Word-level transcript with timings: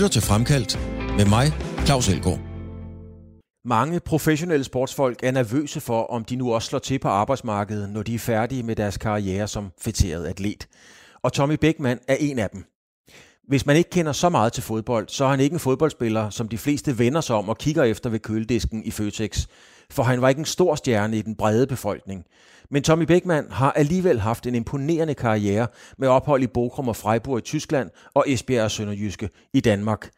lytter 0.00 0.12
til 0.12 0.22
Fremkaldt 0.22 0.78
med 1.16 1.26
mig, 1.26 1.46
Claus 1.86 2.08
Elgaard. 2.08 2.38
Mange 3.64 4.00
professionelle 4.00 4.64
sportsfolk 4.64 5.20
er 5.22 5.30
nervøse 5.30 5.80
for, 5.80 6.02
om 6.02 6.24
de 6.24 6.36
nu 6.36 6.54
også 6.54 6.68
slår 6.68 6.78
til 6.78 6.98
på 6.98 7.08
arbejdsmarkedet, 7.08 7.90
når 7.90 8.02
de 8.02 8.14
er 8.14 8.18
færdige 8.18 8.62
med 8.62 8.76
deres 8.76 8.96
karriere 8.96 9.48
som 9.48 9.70
fætteret 9.80 10.26
atlet. 10.26 10.68
Og 11.22 11.32
Tommy 11.32 11.54
Beckmann 11.60 12.00
er 12.08 12.16
en 12.20 12.38
af 12.38 12.50
dem. 12.50 12.64
Hvis 13.48 13.66
man 13.66 13.76
ikke 13.76 13.90
kender 13.90 14.12
så 14.12 14.28
meget 14.28 14.52
til 14.52 14.62
fodbold, 14.62 15.08
så 15.08 15.24
er 15.24 15.28
han 15.28 15.40
ikke 15.40 15.54
en 15.54 15.60
fodboldspiller, 15.60 16.30
som 16.30 16.48
de 16.48 16.58
fleste 16.58 16.98
vender 16.98 17.20
sig 17.20 17.36
om 17.36 17.48
og 17.48 17.58
kigger 17.58 17.84
efter 17.84 18.10
ved 18.10 18.18
køledisken 18.18 18.84
i 18.84 18.90
Føtex. 18.90 19.46
For 19.90 20.02
han 20.02 20.22
var 20.22 20.28
ikke 20.28 20.38
en 20.38 20.44
stor 20.44 20.74
stjerne 20.74 21.18
i 21.18 21.22
den 21.22 21.36
brede 21.36 21.66
befolkning. 21.66 22.24
Men 22.70 22.82
Tommy 22.82 23.04
Beckmann 23.04 23.46
har 23.50 23.72
alligevel 23.72 24.20
haft 24.20 24.46
en 24.46 24.54
imponerende 24.54 25.14
karriere 25.14 25.66
med 25.98 26.08
ophold 26.08 26.42
i 26.42 26.46
Bochum 26.46 26.88
og 26.88 26.96
Freiburg 26.96 27.38
i 27.38 27.40
Tyskland 27.40 27.90
og 28.14 28.24
Esbjerg 28.26 28.64
og 28.64 28.70
Sønderjyske 28.70 29.30
i 29.54 29.60
Danmark. 29.60 30.10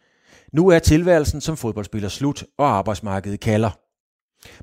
Nu 0.53 0.69
er 0.69 0.79
tilværelsen 0.79 1.41
som 1.41 1.57
fodboldspiller 1.57 2.09
slut, 2.09 2.45
og 2.59 2.67
arbejdsmarkedet 2.67 3.41
kalder. 3.41 3.71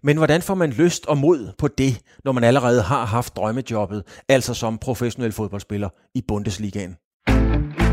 Men 0.04 0.18
hvordan 0.18 0.42
får 0.42 0.56
man 0.56 0.70
lyst 0.70 1.06
og 1.06 1.18
mod 1.18 1.52
på 1.58 1.68
det, 1.68 2.02
når 2.26 2.32
man 2.32 2.44
allerede 2.44 2.82
har 2.82 3.06
haft 3.06 3.36
drømmejobbet, 3.36 4.04
altså 4.30 4.54
som 4.54 4.78
professionel 4.78 5.32
fodboldspiller 5.32 5.90
i 6.16 6.22
Bundesligaen? 6.28 6.98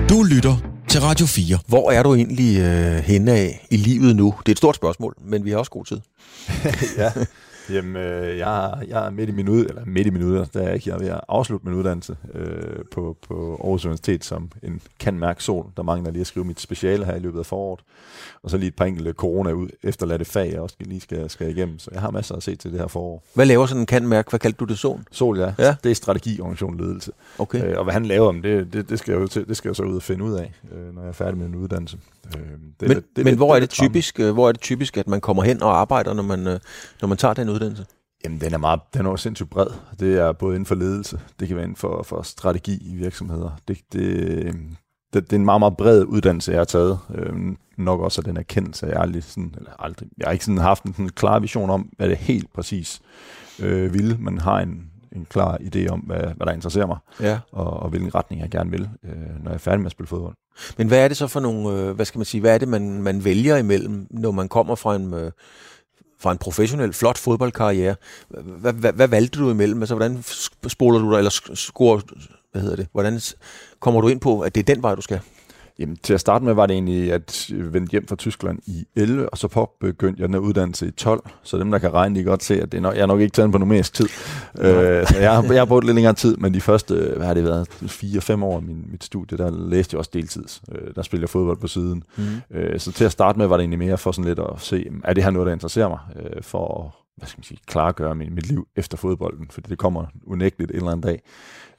Du 0.08 0.22
lytter 0.22 0.75
til 0.96 1.02
Radio 1.02 1.26
4. 1.26 1.58
Hvor 1.66 1.90
er 1.90 2.02
du 2.02 2.14
egentlig 2.14 2.58
øh, 2.58 2.96
henne 2.96 3.32
af 3.32 3.66
i 3.70 3.76
livet 3.76 4.16
nu? 4.16 4.34
Det 4.38 4.48
er 4.48 4.52
et 4.52 4.58
stort 4.58 4.76
spørgsmål, 4.76 5.14
men 5.24 5.44
vi 5.44 5.50
har 5.50 5.58
også 5.58 5.70
god 5.70 5.84
tid. 5.84 6.00
ja, 7.02 7.12
Jamen, 7.70 7.96
øh, 7.96 8.38
jeg, 8.38 8.84
jeg 8.88 9.06
er 9.06 9.10
midt 9.10 9.28
i 9.28 9.32
min 9.32 9.48
ud, 9.48 9.64
eller 9.64 9.82
midt 9.86 10.06
i 10.06 10.10
min 10.10 10.22
uddannelse, 10.22 10.58
der 10.58 10.68
er 10.68 10.72
ikke. 10.72 10.90
Jeg 10.90 10.94
er 10.94 10.98
ved 10.98 11.08
at 11.08 11.20
afslutte 11.28 11.68
min 11.68 11.78
uddannelse 11.78 12.16
øh, 12.34 12.84
på, 12.92 13.16
på 13.28 13.60
Aarhus 13.64 13.84
Universitet 13.84 14.24
som 14.24 14.50
en 14.62 14.80
kan 14.98 15.18
mærke 15.18 15.42
sol. 15.42 15.66
Der 15.76 15.82
mangler 15.82 16.10
lige 16.10 16.20
at 16.20 16.26
skrive 16.26 16.46
mit 16.46 16.60
speciale 16.60 17.04
her 17.04 17.14
i 17.14 17.18
løbet 17.18 17.38
af 17.38 17.46
foråret. 17.46 17.80
Og 18.42 18.50
så 18.50 18.56
lige 18.56 18.68
et 18.68 18.76
par 18.76 18.84
enkelte 18.84 19.12
corona 19.12 19.52
ud 19.52 19.68
efterladte 19.82 20.24
fag, 20.24 20.52
jeg 20.52 20.60
også 20.60 20.76
lige 20.80 21.00
skal, 21.00 21.30
skal 21.30 21.50
igennem. 21.50 21.78
Så 21.78 21.90
jeg 21.92 22.00
har 22.00 22.10
masser 22.10 22.34
at 22.34 22.42
se 22.42 22.56
til 22.56 22.72
det 22.72 22.80
her 22.80 22.86
forår. 22.86 23.22
Hvad 23.34 23.46
laver 23.46 23.66
sådan 23.66 23.80
en 23.80 23.86
kan 23.86 24.08
mærke? 24.08 24.30
Hvad 24.30 24.40
kaldte 24.40 24.56
du 24.58 24.64
det 24.64 24.78
sol? 24.78 25.00
Sol, 25.10 25.38
ja. 25.38 25.52
ja. 25.58 25.76
Det 25.84 25.90
er 25.90 25.94
strategi, 25.94 26.40
organisation, 26.40 26.76
ledelse. 26.76 27.12
Okay. 27.38 27.64
Øh, 27.64 27.78
og 27.78 27.84
hvad 27.84 27.92
han 27.92 28.06
laver 28.06 28.28
om 28.28 28.42
det, 28.42 28.72
det, 28.72 28.88
det, 28.88 28.98
skal 28.98 29.12
jeg 29.12 29.20
jo 29.20 29.26
til, 29.26 29.48
det 29.48 29.56
skal 29.56 29.68
jeg 29.68 29.76
så 29.76 29.82
ud 29.82 29.96
og 29.96 30.02
finde 30.02 30.24
ud 30.24 30.32
af, 30.32 30.52
øh, 30.72 30.94
når 30.94 31.02
jeg 31.02 31.08
er 31.08 31.12
færdig 31.12 31.38
med 31.38 31.48
min 31.48 31.60
uddannelse. 31.60 31.98
Øh, 32.36 32.42
det, 32.80 32.88
men 32.88 33.02
det, 33.16 33.24
men 33.24 33.36
hvor, 33.36 33.56
er 33.56 33.60
det 33.60 33.70
typisk, 33.70 34.20
øh, 34.20 34.32
hvor 34.32 34.48
er 34.48 34.52
det 34.52 34.60
typisk, 34.60 34.96
at 34.96 35.08
man 35.08 35.20
kommer 35.20 35.42
hen 35.42 35.62
og 35.62 35.80
arbejder, 35.80 36.14
når 36.14 36.22
man, 36.22 36.46
øh, 36.46 36.60
når 37.00 37.08
man 37.08 37.18
tager 37.18 37.34
den 37.34 37.48
uddannelse? 37.48 37.86
Jamen, 38.24 38.40
den 38.40 38.54
er, 38.54 38.58
meget, 38.58 38.80
den 38.94 39.06
er 39.06 39.16
sindssygt 39.16 39.50
bred. 39.50 39.66
Det 40.00 40.18
er 40.18 40.32
både 40.32 40.54
inden 40.54 40.66
for 40.66 40.74
ledelse, 40.74 41.20
det 41.40 41.48
kan 41.48 41.56
være 41.56 41.64
inden 41.64 41.76
for, 41.76 42.02
for 42.02 42.22
strategi 42.22 42.92
i 42.92 42.94
virksomheder. 42.94 43.50
Det, 43.68 43.78
det, 43.92 44.54
det, 45.12 45.30
det 45.30 45.32
er 45.32 45.36
en 45.36 45.44
meget, 45.44 45.60
meget 45.60 45.76
bred 45.76 46.04
uddannelse, 46.04 46.50
jeg 46.52 46.60
har 46.60 46.64
taget. 46.64 46.98
Øhm, 47.14 47.56
nok 47.78 48.00
også 48.00 48.20
af 48.20 48.24
den 48.24 48.36
erkendelse, 48.36 48.86
jeg 48.86 49.00
aldrig, 49.00 49.24
sådan, 49.24 49.54
eller 49.56 49.70
aldrig, 49.78 50.08
jeg 50.18 50.26
har 50.26 50.32
ikke 50.32 50.44
sådan 50.44 50.58
haft 50.58 50.84
en 50.84 50.92
sådan 50.92 51.08
klar 51.08 51.38
vision 51.38 51.70
om, 51.70 51.90
hvad 51.96 52.08
det 52.08 52.16
helt 52.16 52.52
præcis 52.52 53.00
øh, 53.60 53.94
vil. 53.94 54.16
Man 54.20 54.38
har 54.38 54.60
en, 54.60 54.90
en 55.16 55.26
klar 55.30 55.58
idé 55.60 55.88
om, 55.88 56.00
hvad, 56.00 56.20
hvad 56.20 56.46
der 56.46 56.52
interesserer 56.52 56.86
mig, 56.86 56.98
ja. 57.20 57.38
og, 57.52 57.70
og 57.70 57.88
hvilken 57.88 58.14
retning 58.14 58.42
jeg 58.42 58.50
gerne 58.50 58.70
vil, 58.70 58.88
øh, 59.04 59.10
når 59.42 59.50
jeg 59.50 59.54
er 59.54 59.58
færdig 59.58 59.80
med 59.80 59.86
at 59.86 59.92
spille 59.92 60.08
fodbold. 60.08 60.34
Men 60.78 60.88
hvad 60.88 61.04
er 61.04 61.08
det 61.08 61.16
så 61.16 61.26
for 61.26 61.40
nogle, 61.40 61.80
øh, 61.80 61.90
hvad 61.90 62.04
skal 62.04 62.18
man 62.18 62.24
sige, 62.24 62.40
hvad 62.40 62.54
er 62.54 62.58
det, 62.58 62.68
man, 62.68 63.02
man 63.02 63.24
vælger 63.24 63.56
imellem, 63.56 64.06
når 64.10 64.30
man 64.30 64.48
kommer 64.48 64.74
fra 64.74 64.96
en, 64.96 65.14
øh, 65.14 65.32
fra 66.18 66.32
en 66.32 66.38
professionel, 66.38 66.92
flot 66.92 67.18
fodboldkarriere. 67.18 67.96
Hvad, 68.28 68.72
hvad, 68.72 68.92
hvad 68.92 69.08
valgte 69.08 69.38
du 69.38 69.50
imellem? 69.50 69.82
Altså, 69.82 69.94
hvordan 69.94 70.22
spoler 70.68 70.98
du 70.98 71.10
dig, 71.10 71.18
eller 71.18 71.54
scorer, 71.54 72.00
hvad 72.52 72.62
hedder 72.62 72.76
det? 72.76 72.86
Hvordan 72.92 73.20
kommer 73.80 74.00
du 74.00 74.08
ind 74.08 74.20
på, 74.20 74.40
at 74.40 74.54
det 74.54 74.60
er 74.60 74.74
den 74.74 74.82
vej, 74.82 74.94
du 74.94 75.02
skal? 75.02 75.20
Jamen, 75.78 75.96
til 75.96 76.14
at 76.14 76.20
starte 76.20 76.44
med 76.44 76.54
var 76.54 76.66
det 76.66 76.74
egentlig 76.74 77.12
at 77.12 77.50
vende 77.50 77.88
hjem 77.90 78.08
fra 78.08 78.16
Tyskland 78.16 78.58
i 78.66 78.84
11, 78.96 79.30
og 79.30 79.38
så 79.38 79.48
påbegyndte 79.48 80.22
jeg 80.22 80.28
den 80.28 80.36
uddannelse 80.36 80.88
i 80.88 80.90
12. 80.90 81.30
Så 81.42 81.58
dem, 81.58 81.70
der 81.70 81.78
kan 81.78 81.94
regne, 81.94 82.14
de 82.14 82.22
kan 82.22 82.30
godt 82.30 82.44
se, 82.44 82.62
at 82.62 82.72
det 82.72 82.78
er 82.78 82.82
nok, 82.82 82.94
jeg 82.94 83.02
er 83.02 83.06
nok 83.06 83.20
ikke 83.20 83.32
taget 83.32 83.52
på 83.52 83.58
numerisk 83.58 83.94
tid. 83.94 84.08
øh, 84.58 85.06
så 85.06 85.18
jeg, 85.18 85.34
har, 85.34 85.52
jeg 85.52 85.60
har 85.60 85.64
brugt 85.64 85.84
lidt 85.84 85.94
længere 85.94 86.14
tid, 86.14 86.36
men 86.36 86.54
de 86.54 86.60
første, 86.60 87.12
hvad 87.16 87.26
har 87.26 87.34
det 87.34 87.44
været, 87.44 87.68
4-5 87.68 88.44
år 88.44 88.56
af 88.56 88.62
min, 88.62 88.84
mit 88.90 89.04
studie, 89.04 89.38
der 89.38 89.68
læste 89.68 89.94
jeg 89.94 89.98
også 89.98 90.10
deltids. 90.14 90.62
Øh, 90.72 90.94
der 90.94 91.02
spillede 91.02 91.24
jeg 91.24 91.30
fodbold 91.30 91.58
på 91.58 91.68
siden. 91.68 92.02
Mm. 92.16 92.24
Øh, 92.50 92.80
så 92.80 92.92
til 92.92 93.04
at 93.04 93.12
starte 93.12 93.38
med 93.38 93.46
var 93.46 93.56
det 93.56 93.62
egentlig 93.62 93.78
mere 93.78 93.98
for 93.98 94.12
sådan 94.12 94.28
lidt 94.28 94.38
at 94.38 94.60
se, 94.60 94.86
er 95.04 95.12
det 95.12 95.24
her 95.24 95.30
noget, 95.30 95.46
der 95.46 95.52
interesserer 95.52 95.88
mig? 95.88 95.98
Øh, 96.16 96.42
for 96.42 96.96
hvad 97.16 97.28
skal 97.28 97.38
man 97.38 97.44
sige, 97.44 97.58
klargøre 97.66 98.14
mit, 98.14 98.32
mit 98.32 98.46
liv 98.46 98.68
efter 98.76 98.96
fodbolden, 98.96 99.46
fordi 99.50 99.70
det 99.70 99.78
kommer 99.78 100.06
unægteligt 100.26 100.70
en 100.70 100.76
eller 100.76 100.90
anden 100.90 101.02
dag. 101.02 101.22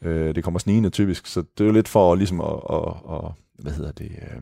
Øh, 0.01 0.35
det 0.35 0.43
kommer 0.43 0.59
snigende 0.59 0.89
typisk, 0.89 1.27
så 1.27 1.39
det 1.57 1.63
er 1.63 1.65
jo 1.65 1.71
lidt 1.71 1.87
for 1.87 2.15
ligesom 2.15 2.41
at, 2.41 2.59
at, 2.69 2.93
at 3.09 3.31
hvad 3.57 3.71
hedder 3.71 3.91
det, 3.91 4.11
øh, 4.11 4.41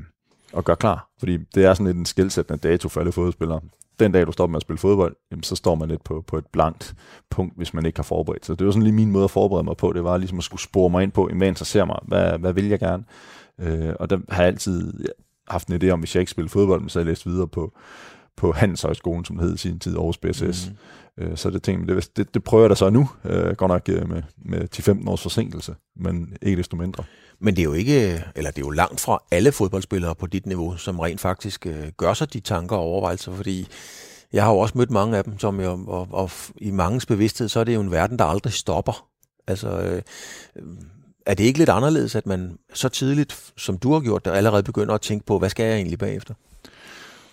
at 0.57 0.65
gøre 0.65 0.75
klar. 0.75 1.09
Fordi 1.19 1.37
det 1.37 1.65
er 1.65 1.73
sådan 1.73 1.85
lidt 1.85 1.97
en 1.97 2.05
skældsættende 2.05 2.67
dato 2.67 2.89
for 2.89 2.99
alle 2.99 3.11
fodboldspillere. 3.11 3.61
Den 3.99 4.11
dag, 4.11 4.27
du 4.27 4.31
stopper 4.31 4.51
med 4.51 4.57
at 4.57 4.61
spille 4.61 4.77
fodbold, 4.77 5.15
jamen, 5.31 5.43
så 5.43 5.55
står 5.55 5.75
man 5.75 5.89
lidt 5.89 6.03
på, 6.03 6.23
på 6.27 6.37
et 6.37 6.45
blankt 6.45 6.95
punkt, 7.29 7.57
hvis 7.57 7.73
man 7.73 7.85
ikke 7.85 7.97
har 7.97 8.03
forberedt 8.03 8.45
sig. 8.45 8.59
Det 8.59 8.65
var 8.65 8.71
sådan 8.71 8.83
lige 8.83 8.93
min 8.93 9.11
måde 9.11 9.23
at 9.23 9.31
forberede 9.31 9.63
mig 9.63 9.77
på. 9.77 9.93
Det 9.93 10.03
var 10.03 10.17
ligesom 10.17 10.37
at 10.37 10.43
skulle 10.43 10.61
spore 10.61 10.89
mig 10.89 11.03
ind 11.03 11.11
på, 11.11 11.29
hvad 11.37 11.47
interesserer 11.47 11.85
mig, 11.85 11.99
hvad, 12.03 12.39
hvad 12.39 12.53
vil 12.53 12.67
jeg 12.67 12.79
gerne? 12.79 13.03
Øh, 13.59 13.93
og 13.99 14.09
der 14.09 14.19
har 14.29 14.43
jeg 14.43 14.51
altid 14.51 14.93
haft 15.47 15.67
en 15.67 15.83
idé 15.83 15.89
om, 15.89 15.99
hvis 15.99 16.15
jeg 16.15 16.19
ikke 16.19 16.31
spiller 16.31 16.49
fodbold, 16.49 16.89
så 16.89 16.99
jeg 16.99 17.05
læst 17.05 17.25
videre 17.25 17.47
på, 17.47 17.73
på 18.37 18.51
Handelshøjskolen, 18.51 19.25
som 19.25 19.35
det 19.35 19.45
hed 19.45 19.55
i 19.55 19.57
sin 19.57 19.79
tid, 19.79 19.95
Aarhus 19.95 20.17
BSS. 20.17 20.71
Mm. 21.17 21.23
Øh, 21.23 21.37
så 21.37 21.49
det 21.49 21.63
tænkte 21.63 21.95
det, 21.95 22.17
det, 22.17 22.33
det 22.33 22.43
prøver 22.43 22.63
jeg 22.63 22.69
da 22.69 22.75
så 22.75 22.89
nu, 22.89 23.09
øh, 23.25 23.55
godt 23.55 23.69
nok 23.69 23.89
øh, 23.89 24.09
med, 24.09 24.23
med 24.37 24.67
10-15 24.75 25.09
års 25.09 25.21
forsinkelse, 25.21 25.75
men 25.95 26.37
ikke 26.41 26.57
desto 26.57 26.77
mindre. 26.77 27.03
Men 27.40 27.56
det 27.56 27.62
er 27.62 27.66
jo 27.66 27.73
ikke, 27.73 28.23
eller 28.35 28.51
det 28.51 28.62
er 28.62 28.66
jo 28.66 28.69
langt 28.69 29.00
fra 29.00 29.19
alle 29.31 29.51
fodboldspillere 29.51 30.16
på 30.16 30.28
dit 30.28 30.46
niveau, 30.46 30.78
som 30.78 31.00
rent 31.00 31.22
faktisk 31.22 31.66
øh, 31.66 31.88
gør 31.97 32.13
sig 32.13 32.34
de 32.34 32.40
tanker 32.40 32.75
og 32.75 32.81
overvejelser, 32.81 33.35
fordi 33.35 33.68
jeg 34.34 34.44
har 34.44 34.51
jo 34.51 34.57
også 34.57 34.78
mødt 34.78 34.91
mange 34.91 35.18
af 35.18 35.23
dem, 35.23 35.40
som 35.40 35.62
jo, 35.62 35.79
og, 35.88 36.07
og 36.12 36.31
i 36.57 36.72
mangens 36.72 37.06
bevidsthed, 37.06 37.50
så 37.50 37.59
er 37.59 37.63
det 37.63 37.75
jo 37.75 37.81
en 37.81 37.91
verden, 37.91 38.19
der 38.19 38.25
aldrig 38.25 38.53
stopper. 38.53 39.07
Altså, 39.47 39.69
øh, 39.69 40.01
er 41.25 41.34
det 41.34 41.44
ikke 41.44 41.59
lidt 41.59 41.69
anderledes, 41.69 42.16
at 42.16 42.25
man 42.25 42.57
så 42.74 42.90
tidligt, 42.90 43.53
som 43.57 43.78
du 43.78 43.94
har 43.94 44.00
gjort, 44.00 44.25
der 44.25 44.31
allerede 44.31 44.63
begynder 44.63 44.94
at 44.94 45.01
tænke 45.01 45.25
på, 45.25 45.40
hvad 45.40 45.50
skal 45.50 45.66
jeg 45.66 45.75
egentlig 45.75 46.00
bagefter? 46.00 46.34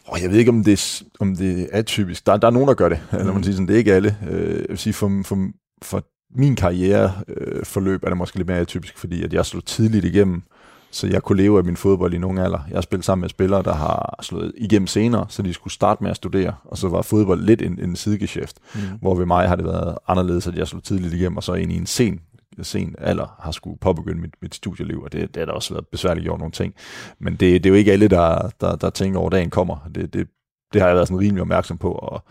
Oh, 0.07 0.23
jeg 0.23 0.31
ved 0.31 0.39
ikke, 0.39 0.51
om 0.51 0.65
det, 0.65 1.03
om 1.21 1.37
det 1.37 1.69
er 1.73 1.83
typisk. 1.83 2.27
Der, 2.27 2.37
der 2.37 2.47
er 2.47 2.51
nogen, 2.51 2.69
der 2.69 2.75
gør 2.75 2.89
det. 2.89 3.01
Mm. 3.12 3.19
Eller 3.19 3.33
man 3.33 3.45
siger 3.45 3.55
sådan, 3.55 3.69
det 3.69 3.75
er 3.75 3.79
ikke 3.79 3.95
alle. 3.95 4.17
Øh, 4.31 4.61
jeg 4.61 4.69
vil 4.69 4.79
sige, 4.79 4.93
for, 4.93 5.23
for, 5.25 5.49
for 5.83 6.05
min 6.34 6.56
karriereforløb 6.56 8.03
øh, 8.03 8.06
er 8.06 8.09
det 8.09 8.16
måske 8.16 8.37
lidt 8.37 8.48
mere 8.48 8.65
typisk, 8.65 8.98
fordi 8.98 9.22
at 9.22 9.32
jeg 9.32 9.47
slog 9.47 9.65
tidligt 9.65 10.04
igennem, 10.04 10.43
så 10.91 11.06
jeg 11.06 11.22
kunne 11.22 11.43
leve 11.43 11.59
af 11.59 11.65
min 11.65 11.76
fodbold 11.76 12.15
i 12.15 12.19
nogle 12.19 12.44
alder. 12.44 12.60
Jeg 12.69 12.76
har 12.76 12.82
spillet 12.82 13.04
sammen 13.04 13.20
med 13.20 13.28
spillere, 13.28 13.62
der 13.62 13.75
har 13.75 14.19
slået 14.22 14.53
igennem 14.56 14.87
senere, 14.87 15.26
så 15.28 15.43
de 15.43 15.54
skulle 15.54 15.75
starte 15.75 16.03
med 16.03 16.10
at 16.10 16.16
studere, 16.16 16.54
og 16.65 16.78
så 16.78 16.88
var 16.88 17.03
fodbold 17.03 17.43
lidt 17.43 17.62
en, 17.62 17.81
en 17.82 17.97
sidegeschæft, 17.97 18.56
mm. 18.75 18.81
hvor 19.00 19.15
ved 19.15 19.26
mig 19.26 19.48
har 19.48 19.56
det 19.56 19.65
været 19.65 19.98
anderledes, 20.09 20.47
at 20.47 20.54
jeg 20.54 20.69
slog 20.69 20.82
tidligt 20.82 21.15
igennem, 21.15 21.37
og 21.37 21.43
så 21.43 21.54
ind 21.54 21.72
i 21.72 21.76
en 21.76 21.87
sen 21.87 22.20
sen 22.62 22.94
alder 22.99 23.37
har 23.41 23.50
skulle 23.50 23.78
påbegynde 23.78 24.20
mit, 24.20 24.34
mit 24.43 24.54
studieliv, 24.54 25.03
og 25.03 25.12
det, 25.12 25.34
det 25.34 25.41
har 25.41 25.47
da 25.47 25.53
også 25.53 25.75
været 25.75 25.87
besværligt 25.87 26.25
gjort 26.25 26.38
nogle 26.38 26.53
ting. 26.53 26.75
Men 27.19 27.32
det, 27.32 27.64
det 27.64 27.66
er 27.66 27.70
jo 27.70 27.76
ikke 27.76 27.93
alle, 27.93 28.09
der, 28.09 28.50
der, 28.60 28.76
der 28.76 28.91
tænker 28.91 29.19
over, 29.20 29.31
dagen 29.31 29.50
kommer. 29.50 29.91
Det, 29.94 30.14
det, 30.14 30.28
det 30.72 30.81
har 30.81 30.88
jeg 30.88 30.97
været 30.97 31.09
sådan 31.09 31.21
rimelig 31.21 31.43
opmærksom 31.43 31.78
på, 31.78 31.93
og 31.93 32.22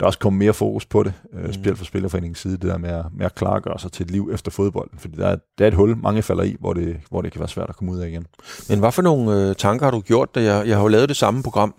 der 0.00 0.04
er 0.04 0.06
også 0.06 0.18
kommet 0.18 0.38
mere 0.38 0.54
fokus 0.54 0.86
på 0.86 1.02
det, 1.02 1.12
øh, 1.32 1.44
mm. 1.44 1.52
specielt 1.52 1.78
fra 1.78 1.84
Spillerforeningens 1.84 2.38
side, 2.38 2.52
det 2.52 2.62
der 2.62 2.78
med 2.78 2.90
at, 2.90 3.04
med 3.12 3.26
at 3.26 3.34
klargøre 3.34 3.78
sig 3.78 3.92
til 3.92 4.04
et 4.04 4.10
liv 4.10 4.30
efter 4.32 4.50
fodbolden, 4.50 4.98
fordi 4.98 5.16
der 5.16 5.26
er, 5.26 5.36
der 5.58 5.64
er 5.64 5.68
et 5.68 5.74
hul, 5.74 5.96
mange 5.96 6.22
falder 6.22 6.42
i, 6.42 6.56
hvor 6.60 6.72
det, 6.72 6.96
hvor 7.10 7.22
det 7.22 7.32
kan 7.32 7.38
være 7.38 7.48
svært 7.48 7.68
at 7.68 7.76
komme 7.76 7.92
ud 7.92 7.98
af 7.98 8.08
igen. 8.08 8.26
Men 8.68 8.78
hvad 8.78 8.92
for 8.92 9.02
nogle 9.02 9.48
øh, 9.48 9.54
tanker 9.54 9.86
har 9.86 9.90
du 9.90 10.00
gjort, 10.00 10.34
da 10.34 10.42
jeg, 10.42 10.68
jeg 10.68 10.76
har 10.76 10.82
jo 10.82 10.88
lavet 10.88 11.08
det 11.08 11.16
samme 11.16 11.42
program, 11.42 11.74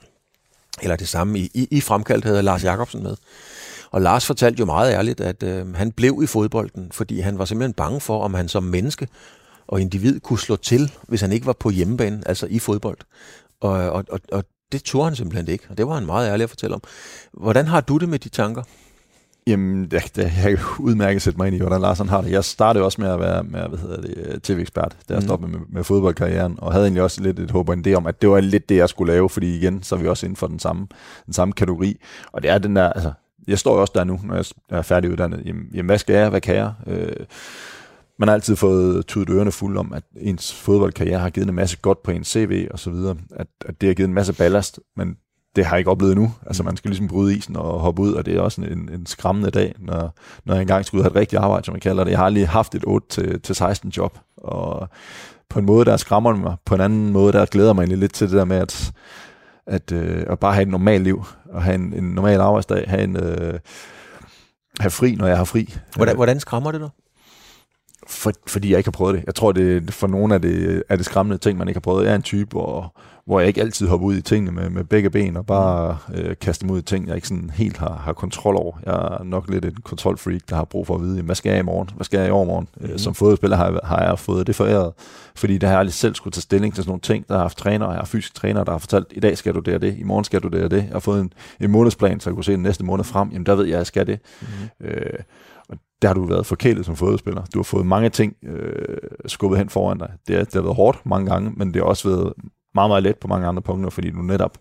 eller 0.82 0.96
det 0.96 1.08
samme 1.08 1.40
i, 1.40 1.52
i, 1.54 1.68
i 1.72 1.82
fremkaldt, 1.82 2.26
havde 2.26 2.42
Lars 2.42 2.64
Jakobsen 2.64 3.04
med. 3.04 3.16
Og 3.92 4.02
Lars 4.02 4.26
fortalte 4.26 4.60
jo 4.60 4.66
meget 4.66 4.94
ærligt, 4.94 5.22
at 5.22 5.44
øh, 5.44 5.76
han 5.76 5.92
blev 5.92 6.20
i 6.24 6.28
fodbolden, 6.28 6.92
fordi 6.92 7.20
han 7.20 7.38
var 7.38 7.46
simpelthen 7.46 7.74
bange 7.74 8.02
for, 8.02 8.24
om 8.24 8.34
han 8.34 8.48
som 8.48 8.64
menneske 8.64 9.08
og 9.68 9.82
individ 9.82 10.20
kunne 10.20 10.40
slå 10.40 10.56
til, 10.56 10.92
hvis 11.08 11.22
han 11.22 11.32
ikke 11.32 11.46
var 11.46 11.54
på 11.54 11.70
hjemmebane, 11.70 12.22
altså 12.26 12.48
i 12.50 12.60
fodbold. 12.60 12.98
Og, 13.62 13.72
og, 13.72 14.06
og, 14.10 14.20
og 14.32 14.44
det 14.72 14.84
turde 14.84 15.06
han 15.06 15.16
simpelthen 15.16 15.48
ikke, 15.48 15.66
og 15.70 15.78
det 15.78 15.88
var 15.88 15.94
han 15.94 16.06
meget 16.06 16.30
ærlig 16.30 16.44
at 16.44 16.50
fortælle 16.50 16.76
om. 16.76 16.82
Hvordan 17.34 17.68
har 17.68 17.82
du 17.82 17.98
det 17.98 18.10
med 18.10 18.20
de 18.20 18.30
tanker? 18.30 18.64
Jamen, 19.48 19.92
det, 19.92 20.12
det, 20.16 20.24
jeg 20.24 20.58
kan 20.58 20.60
udmærket 20.80 21.22
sætte 21.22 21.38
mig 21.38 21.48
ind 21.48 21.56
i, 21.56 21.60
hvordan 21.60 21.82
Larsen 21.82 22.10
har 22.10 22.22
det. 22.22 22.32
Jeg 22.32 22.44
startede 22.44 22.86
også 22.86 23.02
med 23.02 23.10
at 23.10 23.20
være 23.20 23.44
med, 23.44 23.68
hvad 23.68 23.80
hedder 23.80 24.02
det, 24.02 24.44
tv-ekspert, 24.44 24.96
da 25.10 25.14
jeg 25.14 25.20
mm. 25.22 25.28
stoppede 25.28 25.52
med, 25.52 25.60
med 25.70 25.84
fodboldkarrieren, 25.84 26.56
og 26.58 26.72
havde 26.72 26.86
egentlig 26.86 27.04
også 27.04 27.22
lidt 27.22 27.40
et 27.40 27.52
håb 27.52 27.70
og 27.70 27.74
en 27.74 27.86
idé 27.88 27.94
om, 27.94 28.08
at 28.08 28.22
det 28.22 28.30
var 28.30 28.40
lidt 28.40 28.70
det, 28.70 28.76
jeg 28.76 28.90
skulle 28.90 29.14
lave, 29.14 29.30
fordi 29.30 29.58
igen, 29.58 29.84
så 29.84 29.96
er 29.96 30.00
vi 30.00 30.08
også 30.08 30.26
inden 30.26 30.36
for 30.36 30.48
den 30.48 30.60
samme, 30.60 30.88
den 31.26 31.34
samme 31.34 31.54
kategori. 31.54 31.98
Og 32.32 32.44
det 32.44 32.52
er 32.52 32.58
den 32.58 32.76
der, 32.76 32.90
altså, 32.90 33.12
jeg 33.48 33.60
står 33.60 33.76
jo 33.76 33.82
også 33.82 33.94
der 33.96 34.04
nu, 34.04 34.20
når 34.24 34.36
jeg 34.36 34.46
er 34.70 34.82
færdiguddannet. 34.82 35.42
Jamen, 35.46 35.68
jamen 35.74 35.86
hvad 35.86 35.98
skal 35.98 36.16
jeg? 36.16 36.30
Hvad 36.30 36.42
kan 36.42 36.56
jeg? 36.56 36.74
Øh, 36.88 37.26
man 38.22 38.28
har 38.28 38.34
altid 38.34 38.56
fået 38.56 39.06
tudet 39.06 39.30
ørerne 39.30 39.52
fuld 39.52 39.78
om, 39.78 39.94
at 39.94 40.04
ens 40.18 40.54
fodboldkarriere 40.54 41.20
har 41.20 41.30
givet 41.30 41.50
en 41.50 41.56
masse 41.56 41.78
godt 41.78 42.04
på 42.04 42.12
ens 42.12 42.28
CV 42.28 42.68
og 42.72 42.80
så 42.80 42.90
videre, 42.90 43.18
at, 43.36 43.48
at 43.66 43.82
det 43.82 43.90
har 43.90 43.94
givet 43.94 44.08
en 44.08 44.14
masse 44.14 44.34
ballast, 44.34 44.80
men 44.98 45.16
det 45.56 45.66
har 45.66 45.76
jeg 45.76 45.80
ikke 45.80 45.92
oplevet 45.92 46.16
nu. 46.16 46.34
Altså 46.46 46.64
man 46.64 46.78
skal 46.78 46.90
ligesom 46.90 47.08
bryde 47.08 47.36
isen 47.36 47.56
og 47.56 47.80
hoppe 47.80 48.02
ud, 48.02 48.14
og 48.14 48.26
det 48.26 48.36
er 48.36 48.42
også 48.42 48.62
en, 48.62 48.90
en 48.94 49.06
skræmmende 49.06 49.52
dag, 49.52 49.76
når, 49.80 50.16
når 50.46 50.54
jeg 50.54 50.62
engang 50.62 50.86
skulle 50.86 51.04
have 51.04 51.12
et 51.12 51.16
rigtigt 51.16 51.42
arbejde, 51.42 51.66
som 51.66 51.74
jeg 51.74 51.82
kalder 51.82 52.04
det. 52.04 52.12
Jeg 52.12 52.20
har 52.20 52.30
lige 52.30 52.46
haft 52.46 52.76
et 52.76 52.84
8-16 53.86 53.90
job, 53.98 54.20
og 54.38 54.90
på 55.50 55.60
en 55.60 55.66
måde, 55.66 55.86
der 55.86 55.98
skræmmer 55.98 56.36
mig, 56.36 56.56
på 56.66 56.76
en 56.76 56.82
anden 56.82 57.12
måde, 57.12 57.34
der 57.34 57.46
glæder 57.46 57.74
mig 57.74 57.82
egentlig 57.82 58.00
lidt 58.00 58.14
til 58.14 58.28
det 58.28 58.38
der 58.38 58.46
med, 58.46 58.58
at, 58.58 58.92
at, 59.68 59.92
øh, 59.92 60.24
at 60.28 60.40
bare 60.40 60.54
have 60.54 60.64
et 60.64 60.70
normalt 60.70 61.04
liv, 61.04 61.26
og 61.50 61.64
have 61.64 61.76
en, 61.76 61.94
en 61.94 62.04
normal 62.04 62.40
arbejdsdag, 62.40 62.84
have, 62.88 63.04
en, 63.04 63.16
øh, 63.16 63.60
have 64.80 64.92
fri, 64.92 65.16
når 65.16 65.28
jeg 65.28 65.38
har 65.38 65.46
fri. 65.46 65.74
Hvordan, 65.96 66.16
hvordan 66.16 66.40
skræmmer 66.40 66.72
det 66.72 66.82
dig? 66.82 66.90
For, 68.12 68.32
fordi 68.48 68.70
jeg 68.72 68.78
ikke 68.78 68.88
har 68.88 68.92
prøvet 68.92 69.16
det. 69.16 69.24
Jeg 69.26 69.36
tror, 69.36 69.52
det 69.52 69.94
for 69.94 70.08
nogle 70.08 70.34
af 70.34 70.42
det, 70.42 70.84
er 70.90 70.96
det 70.96 71.06
skræmmende 71.06 71.38
ting, 71.38 71.58
man 71.58 71.68
ikke 71.68 71.76
har 71.76 71.82
prøvet. 71.82 72.06
Jeg 72.06 72.12
er 72.12 72.16
en 72.16 72.22
type, 72.22 72.50
hvor, 72.50 72.94
hvor 73.26 73.40
jeg 73.40 73.48
ikke 73.48 73.62
altid 73.62 73.88
hopper 73.88 74.08
ud 74.08 74.16
i 74.16 74.22
tingene 74.22 74.52
med, 74.52 74.70
med 74.70 74.84
begge 74.84 75.10
ben, 75.10 75.38
og 75.38 75.46
bare 75.46 75.98
øh, 76.14 76.36
kaster 76.42 76.66
mig 76.66 76.74
ud 76.74 76.80
i 76.80 76.82
ting, 76.82 77.08
jeg 77.08 77.16
ikke 77.16 77.28
sådan 77.28 77.52
helt 77.54 77.78
har, 77.78 78.02
har 78.06 78.14
kontrol 78.14 78.56
over. 78.56 78.78
Jeg 78.86 78.94
er 78.94 79.24
nok 79.24 79.50
lidt 79.50 79.66
en 79.66 79.76
kontrolfreak, 79.84 80.42
der 80.50 80.56
har 80.56 80.64
brug 80.64 80.88
for 80.88 80.96
at 80.96 81.02
vide, 81.02 81.22
hvad 81.22 81.36
skal 81.36 81.50
jeg 81.50 81.60
i 81.60 81.64
morgen? 81.64 81.90
Hvad 81.96 82.06
skal 82.06 82.18
jeg 82.18 82.28
i 82.28 82.32
overmorgen? 82.32 82.68
Mm-hmm. 82.76 82.98
Som 82.98 83.14
fodboldspiller 83.14 83.58
har, 83.58 83.80
har 83.84 84.04
jeg 84.04 84.20
fået 84.20 84.48
det 84.48 84.56
foræret, 84.56 84.94
fordi 85.36 85.58
der 85.58 85.68
har 85.68 85.74
jeg 85.74 85.80
aldrig 85.80 85.94
selv 85.94 86.16
skulle 86.16 86.32
tage 86.32 86.42
stilling 86.42 86.74
til 86.74 86.84
sådan 86.84 86.90
nogle 86.90 87.02
ting. 87.02 87.28
Der 87.28 87.34
har 87.34 87.42
haft 87.42 87.58
træner, 87.58 87.88
jeg 87.88 87.98
har 87.98 88.06
fysisk 88.06 88.36
træner, 88.36 88.64
der 88.64 88.72
har 88.72 88.80
fortalt, 88.80 89.08
i 89.12 89.20
dag 89.20 89.38
skal 89.38 89.54
du 89.54 89.60
det 89.60 89.74
og 89.76 89.82
det, 89.82 89.98
i 89.98 90.04
morgen 90.04 90.24
skal 90.24 90.42
du 90.42 90.48
det 90.48 90.64
og 90.64 90.72
det. 90.72 90.78
Jeg 90.78 90.92
har 90.92 91.00
fået 91.00 91.22
en, 91.22 91.34
en 91.60 91.72
månedsplan, 91.72 92.20
så 92.20 92.30
jeg 92.30 92.36
kunne 92.36 92.44
se 92.44 92.52
den 92.52 92.64
næste 92.64 92.84
måned 92.84 93.04
frem. 93.04 93.30
Jamen 93.30 93.46
der 93.46 93.56
ved 93.56 93.66
jeg, 93.66 93.74
at 93.74 93.78
jeg 93.78 93.88
skal 93.88 94.08
det. 94.08 94.20
Mm-hmm. 94.42 94.88
Øh, 94.88 95.20
der 96.02 96.08
har 96.08 96.14
du 96.14 96.26
været 96.26 96.46
forkælet 96.46 96.86
som 96.86 96.96
fodboldspiller. 96.96 97.44
Du 97.54 97.60
har 97.60 97.64
fået 97.64 97.86
mange 97.86 98.10
ting 98.10 98.36
øh, 98.44 98.98
skubbet 99.26 99.60
hen 99.60 99.70
foran 99.70 99.98
dig. 99.98 100.12
Det, 100.28 100.36
er, 100.36 100.44
det 100.44 100.54
har 100.54 100.62
været 100.62 100.76
hårdt 100.76 101.06
mange 101.06 101.30
gange, 101.30 101.52
men 101.56 101.68
det 101.74 101.76
har 101.76 101.84
også 101.84 102.10
været 102.10 102.34
meget, 102.76 102.90
meget 102.90 103.04
let 103.04 103.18
på 103.18 103.28
mange 103.28 103.48
andre 103.48 103.62
punkter, 103.62 103.90
fordi 103.90 104.10
du 104.10 104.22
netop 104.22 104.58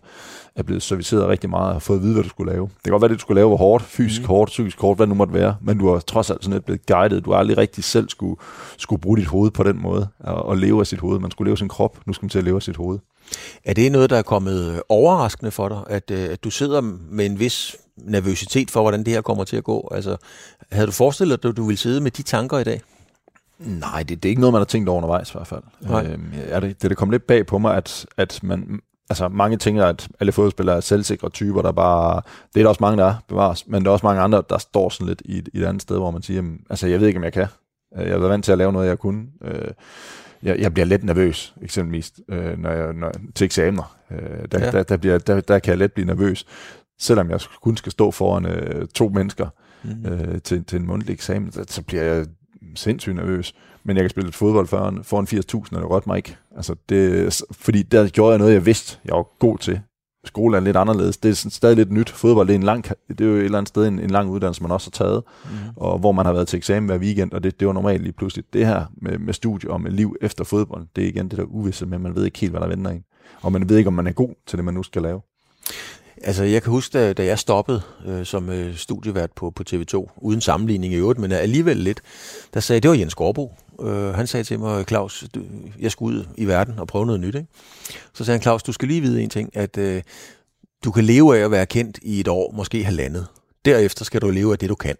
er 0.55 0.63
blevet 0.63 0.83
serviceret 0.83 1.27
rigtig 1.27 1.49
meget 1.49 1.67
og 1.67 1.73
har 1.73 1.79
fået 1.79 1.97
at 1.97 2.03
vide, 2.03 2.13
hvad 2.13 2.23
du 2.23 2.29
skulle 2.29 2.51
lave. 2.51 2.63
Det 2.63 2.83
kan 2.83 2.91
godt 2.91 3.01
være, 3.01 3.07
at 3.07 3.09
det 3.09 3.19
du 3.19 3.21
skulle 3.21 3.39
lave 3.39 3.51
var 3.51 3.57
hårdt, 3.57 3.83
fysisk 3.83 4.21
mm. 4.21 4.27
hårdt, 4.27 4.49
psykisk 4.49 4.79
hårdt, 4.79 4.97
hvad 4.97 5.07
det 5.07 5.09
nu 5.09 5.15
måtte 5.15 5.33
være, 5.33 5.55
men 5.61 5.77
du 5.77 5.91
har 5.91 5.99
trods 5.99 6.29
alt 6.29 6.43
sådan 6.43 6.53
lidt 6.53 6.65
blevet 6.65 6.85
guidet. 6.85 7.25
Du 7.25 7.31
har 7.31 7.37
aldrig 7.37 7.57
rigtig 7.57 7.83
selv 7.83 8.09
skulle, 8.09 8.35
skulle 8.77 9.01
bruge 9.01 9.17
dit 9.17 9.25
hoved 9.27 9.51
på 9.51 9.63
den 9.63 9.81
måde 9.81 10.07
og, 10.19 10.45
og 10.45 10.57
leve 10.57 10.79
af 10.79 10.87
sit 10.87 10.99
hoved. 10.99 11.19
Man 11.19 11.31
skulle 11.31 11.49
leve 11.49 11.57
sin 11.57 11.67
krop, 11.69 11.97
nu 12.05 12.13
skal 12.13 12.23
man 12.23 12.29
til 12.29 12.37
at 12.37 12.43
leve 12.43 12.55
af 12.55 12.63
sit 12.63 12.77
hoved. 12.77 12.99
Er 13.63 13.73
det 13.73 13.91
noget, 13.91 14.09
der 14.09 14.17
er 14.17 14.21
kommet 14.21 14.81
overraskende 14.89 15.51
for 15.51 15.69
dig, 15.69 15.81
at, 15.89 16.11
øh, 16.11 16.29
at 16.31 16.43
du 16.43 16.49
sidder 16.49 16.81
med 17.09 17.25
en 17.25 17.39
vis 17.39 17.75
nervøsitet 17.97 18.71
for, 18.71 18.81
hvordan 18.81 18.99
det 18.99 19.13
her 19.13 19.21
kommer 19.21 19.43
til 19.43 19.57
at 19.57 19.63
gå? 19.63 19.89
Altså, 19.91 20.17
havde 20.71 20.87
du 20.87 20.91
forestillet 20.91 21.43
dig, 21.43 21.49
at 21.49 21.57
du 21.57 21.63
ville 21.63 21.77
sidde 21.77 22.01
med 22.01 22.11
de 22.11 22.23
tanker 22.23 22.57
i 22.57 22.63
dag? 22.63 22.81
Nej, 23.59 24.03
det, 24.03 24.23
det 24.23 24.29
er 24.29 24.29
ikke 24.29 24.41
noget, 24.41 24.53
man 24.53 24.59
har 24.59 24.65
tænkt 24.65 24.89
over 24.89 24.97
undervejs 24.97 25.29
i 25.29 25.33
hvert 25.33 25.47
fald. 25.47 25.63
Nej. 25.81 26.05
Øhm, 26.05 26.33
er 26.47 26.59
det, 26.59 26.81
det, 26.81 26.89
det 26.89 26.97
kom 26.97 27.09
lidt 27.09 27.27
bag 27.27 27.45
på 27.45 27.57
mig, 27.57 27.75
at, 27.75 28.05
at 28.17 28.39
man, 28.43 28.79
altså 29.09 29.27
mange 29.27 29.57
tænker, 29.57 29.85
at 29.85 30.07
alle 30.19 30.31
fodboldspillere 30.31 30.75
er 30.75 30.79
selvsikre 30.79 31.29
typer, 31.29 31.61
der 31.61 31.71
bare, 31.71 32.21
det 32.53 32.59
er 32.59 32.63
der 32.63 32.69
også 32.69 32.83
mange, 32.83 32.97
der 32.97 33.05
er, 33.05 33.15
bevares, 33.27 33.67
men 33.67 33.83
der 33.83 33.89
er 33.89 33.93
også 33.93 34.05
mange 34.05 34.21
andre, 34.21 34.43
der 34.49 34.57
står 34.57 34.89
sådan 34.89 35.07
lidt 35.07 35.21
i, 35.25 35.43
i 35.53 35.59
et 35.59 35.65
andet 35.65 35.81
sted, 35.81 35.97
hvor 35.97 36.11
man 36.11 36.21
siger, 36.21 36.35
jamen, 36.35 36.59
altså 36.69 36.87
jeg 36.87 36.99
ved 36.99 37.07
ikke, 37.07 37.17
om 37.17 37.23
jeg 37.23 37.33
kan. 37.33 37.47
Øh, 37.97 38.03
jeg 38.03 38.11
har 38.11 38.17
været 38.17 38.31
vant 38.31 38.45
til 38.45 38.51
at 38.51 38.57
lave 38.57 38.73
noget, 38.73 38.87
jeg 38.87 38.99
kunne. 38.99 39.25
Øh, 39.43 39.71
jeg, 40.43 40.59
jeg 40.59 40.73
bliver 40.73 40.85
lidt 40.85 41.03
nervøs, 41.03 41.53
eksempelvis, 41.61 42.13
øh, 42.29 42.57
når 42.57 42.71
jeg, 42.71 42.93
når, 42.93 43.11
til 43.35 43.45
eksamener. 43.45 43.97
Der, 44.51 44.65
ja. 44.65 44.71
der, 44.71 44.83
der, 44.83 44.97
bliver, 44.97 45.17
der, 45.17 45.41
der 45.41 45.59
kan 45.59 45.69
jeg 45.69 45.77
let 45.77 45.93
blive 45.93 46.07
nervøs, 46.07 46.45
selvom 46.99 47.29
jeg 47.29 47.39
kun 47.61 47.77
skal 47.77 47.91
stå 47.91 48.11
foran 48.11 48.45
øh, 48.45 48.87
to 48.87 49.09
mennesker 49.09 49.47
mm. 49.83 50.05
øh, 50.05 50.41
til, 50.41 50.63
til 50.63 50.79
en 50.79 50.87
mundtlig 50.87 51.13
eksamen, 51.13 51.51
så 51.67 51.81
bliver 51.81 52.03
jeg 52.03 52.25
sindssygt 52.75 53.15
nervøs. 53.15 53.55
Men 53.83 53.95
jeg 53.95 54.03
kan 54.03 54.09
spille 54.09 54.31
fodbold 54.31 54.67
foran, 54.67 55.03
foran 55.03 55.25
80.000, 55.25 55.75
og 55.75 55.81
det 55.81 55.89
rørte 55.89 56.09
mig 56.09 56.17
ikke. 56.17 56.37
Altså 56.55 56.75
det, 56.89 57.41
fordi 57.51 57.81
der 57.81 58.09
gjorde 58.09 58.31
jeg 58.31 58.39
noget, 58.39 58.53
jeg 58.53 58.65
vidste, 58.65 58.97
jeg 59.05 59.15
var 59.15 59.27
god 59.39 59.57
til. 59.57 59.81
Skole 60.25 60.57
er 60.57 60.61
lidt 60.61 60.77
anderledes. 60.77 61.17
Det 61.17 61.29
er 61.29 61.49
stadig 61.49 61.75
lidt 61.75 61.91
nyt. 61.91 62.09
Fodbold 62.09 62.47
det 62.47 62.53
er, 62.53 62.57
en 62.57 62.63
lang, 62.63 62.83
det 63.09 63.21
er 63.21 63.25
jo 63.25 63.35
et 63.35 63.43
eller 63.43 63.57
andet 63.57 63.67
sted 63.67 63.87
en, 63.87 63.99
en 63.99 64.09
lang 64.09 64.29
uddannelse, 64.29 64.61
man 64.61 64.71
også 64.71 64.87
har 64.87 65.05
taget, 65.05 65.23
mm. 65.45 65.51
og 65.75 65.99
hvor 65.99 66.11
man 66.11 66.25
har 66.25 66.33
været 66.33 66.47
til 66.47 66.57
eksamen 66.57 66.89
hver 66.89 66.97
weekend, 66.97 67.31
og 67.31 67.43
det, 67.43 67.59
det 67.59 67.67
var 67.67 67.73
normalt 67.73 68.01
lige 68.01 68.13
pludselig. 68.13 68.45
Det 68.53 68.67
her 68.67 68.85
med, 69.01 69.17
med 69.17 69.33
studie 69.33 69.71
og 69.71 69.81
med 69.81 69.91
liv 69.91 70.15
efter 70.21 70.43
fodbold, 70.43 70.87
det 70.95 71.03
er 71.03 71.07
igen 71.07 71.29
det 71.29 71.37
der 71.37 71.43
uvisse 71.43 71.85
med, 71.85 71.99
man 71.99 72.15
ved 72.15 72.25
ikke 72.25 72.39
helt, 72.39 72.51
hvad 72.51 72.61
der 72.61 72.67
venter 72.67 72.91
en. 72.91 73.03
Og 73.41 73.51
man 73.51 73.69
ved 73.69 73.77
ikke, 73.77 73.87
om 73.87 73.93
man 73.93 74.07
er 74.07 74.11
god 74.11 74.35
til 74.47 74.57
det, 74.57 74.65
man 74.65 74.73
nu 74.73 74.83
skal 74.83 75.01
lave. 75.01 75.21
Altså, 76.23 76.43
jeg 76.43 76.63
kan 76.63 76.71
huske, 76.71 76.97
da, 76.97 77.13
da 77.13 77.25
jeg 77.25 77.39
stoppede 77.39 77.81
øh, 78.05 78.25
som 78.25 78.49
øh, 78.49 78.75
studievært 78.75 79.31
på, 79.31 79.51
på 79.51 79.63
TV2, 79.69 80.17
uden 80.17 80.41
sammenligning 80.41 80.93
i 80.93 80.95
øvrigt, 80.95 81.19
men 81.19 81.31
alligevel 81.31 81.77
lidt, 81.77 82.01
der 82.53 82.59
sagde, 82.59 82.79
det 82.79 82.89
var 82.89 82.95
Jens 82.95 83.15
Gårdbo. 83.15 83.53
Øh, 83.81 84.13
han 84.13 84.27
sagde 84.27 84.43
til 84.43 84.59
mig, 84.59 84.85
Claus, 84.87 85.23
du, 85.35 85.41
jeg 85.79 85.91
skulle 85.91 86.19
ud 86.19 86.25
i 86.37 86.45
verden 86.45 86.79
og 86.79 86.87
prøve 86.87 87.05
noget 87.05 87.21
nyt. 87.21 87.35
Ikke? 87.35 87.47
Så 88.13 88.23
sagde 88.25 88.37
han, 88.37 88.41
Claus, 88.41 88.63
du 88.63 88.71
skal 88.71 88.87
lige 88.87 89.01
vide 89.01 89.23
en 89.23 89.29
ting, 89.29 89.57
at 89.57 89.77
øh, 89.77 90.01
du 90.83 90.91
kan 90.91 91.03
leve 91.03 91.37
af 91.39 91.43
at 91.45 91.51
være 91.51 91.65
kendt 91.65 91.99
i 92.01 92.19
et 92.19 92.27
år, 92.27 92.51
måske 92.55 92.83
halvandet. 92.83 93.27
Derefter 93.65 94.05
skal 94.05 94.21
du 94.21 94.29
leve 94.29 94.51
af 94.51 94.59
det, 94.59 94.69
du 94.69 94.75
kan. 94.75 94.95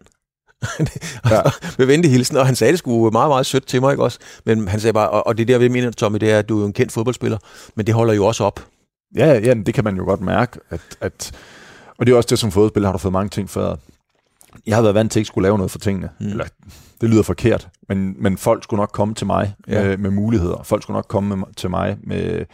ja. 1.32 1.42
med 1.78 1.86
venlig 1.86 2.12
hilsen, 2.12 2.38
og 2.38 2.46
han 2.46 2.56
sagde 2.56 2.72
det 2.72 2.80
sgu 2.80 3.10
meget, 3.10 3.30
meget 3.30 3.46
sødt 3.46 3.68
til 3.68 3.82
mig, 3.82 3.92
ikke 3.92 4.04
også? 4.04 4.20
Men 4.46 4.68
han 4.68 4.80
sagde 4.80 4.94
bare, 4.94 5.10
og, 5.10 5.28
og 5.28 5.38
det 5.38 5.48
der, 5.48 5.58
vi 5.58 5.68
mener, 5.68 5.92
Tommy, 5.92 6.18
det 6.18 6.32
er, 6.32 6.40
at 6.40 6.50
du 6.50 6.62
er 6.62 6.66
en 6.66 6.74
kendt 6.74 6.92
fodboldspiller, 6.92 7.38
men 7.76 7.88
det 7.88 7.96
holder 7.96 8.14
jo 8.14 8.26
også 8.26 8.44
op. 8.44 8.60
Ja, 9.16 9.40
ja, 9.40 9.54
det 9.54 9.74
kan 9.74 9.84
man 9.84 9.98
jo 9.98 10.04
godt 10.04 10.22
mærke, 10.22 10.60
at, 10.70 10.98
at 11.02 11.32
og 11.98 12.06
det 12.06 12.14
er 12.14 12.18
også 12.18 12.28
det, 12.30 12.40
som 12.40 12.52
fodboldspiller 12.52 12.88
har 12.88 12.94
du 12.94 12.98
fået 12.98 13.12
mange 13.12 13.30
ting 13.30 13.50
før. 13.50 13.76
Jeg 14.66 14.76
har 14.76 14.82
været 14.82 14.96
vant 14.96 15.12
til 15.12 15.20
at 15.20 15.22
ikke 15.22 15.28
skulle 15.28 15.44
lave 15.44 15.58
noget 15.58 15.72
for 15.72 15.80
tingene. 15.80 16.10
Mm. 16.20 16.28
Eller, 16.28 16.46
det 17.02 17.10
lyder 17.10 17.24
forkert, 17.24 17.70
men, 17.90 18.16
men 18.20 18.38
folk 18.38 18.64
skulle 18.64 18.80
nok 18.80 18.92
komme 18.92 19.14
til 19.14 19.28
mig 19.28 19.56
ja. 19.68 19.84
med, 19.84 19.98
med 19.98 20.12
muligheder. 20.12 20.64
Folk 20.64 20.84
skulle 20.84 20.96
nok 20.96 21.06
komme 21.08 21.36
med, 21.36 21.46
til 21.56 21.70
mig 21.70 21.98
med, 22.04 22.46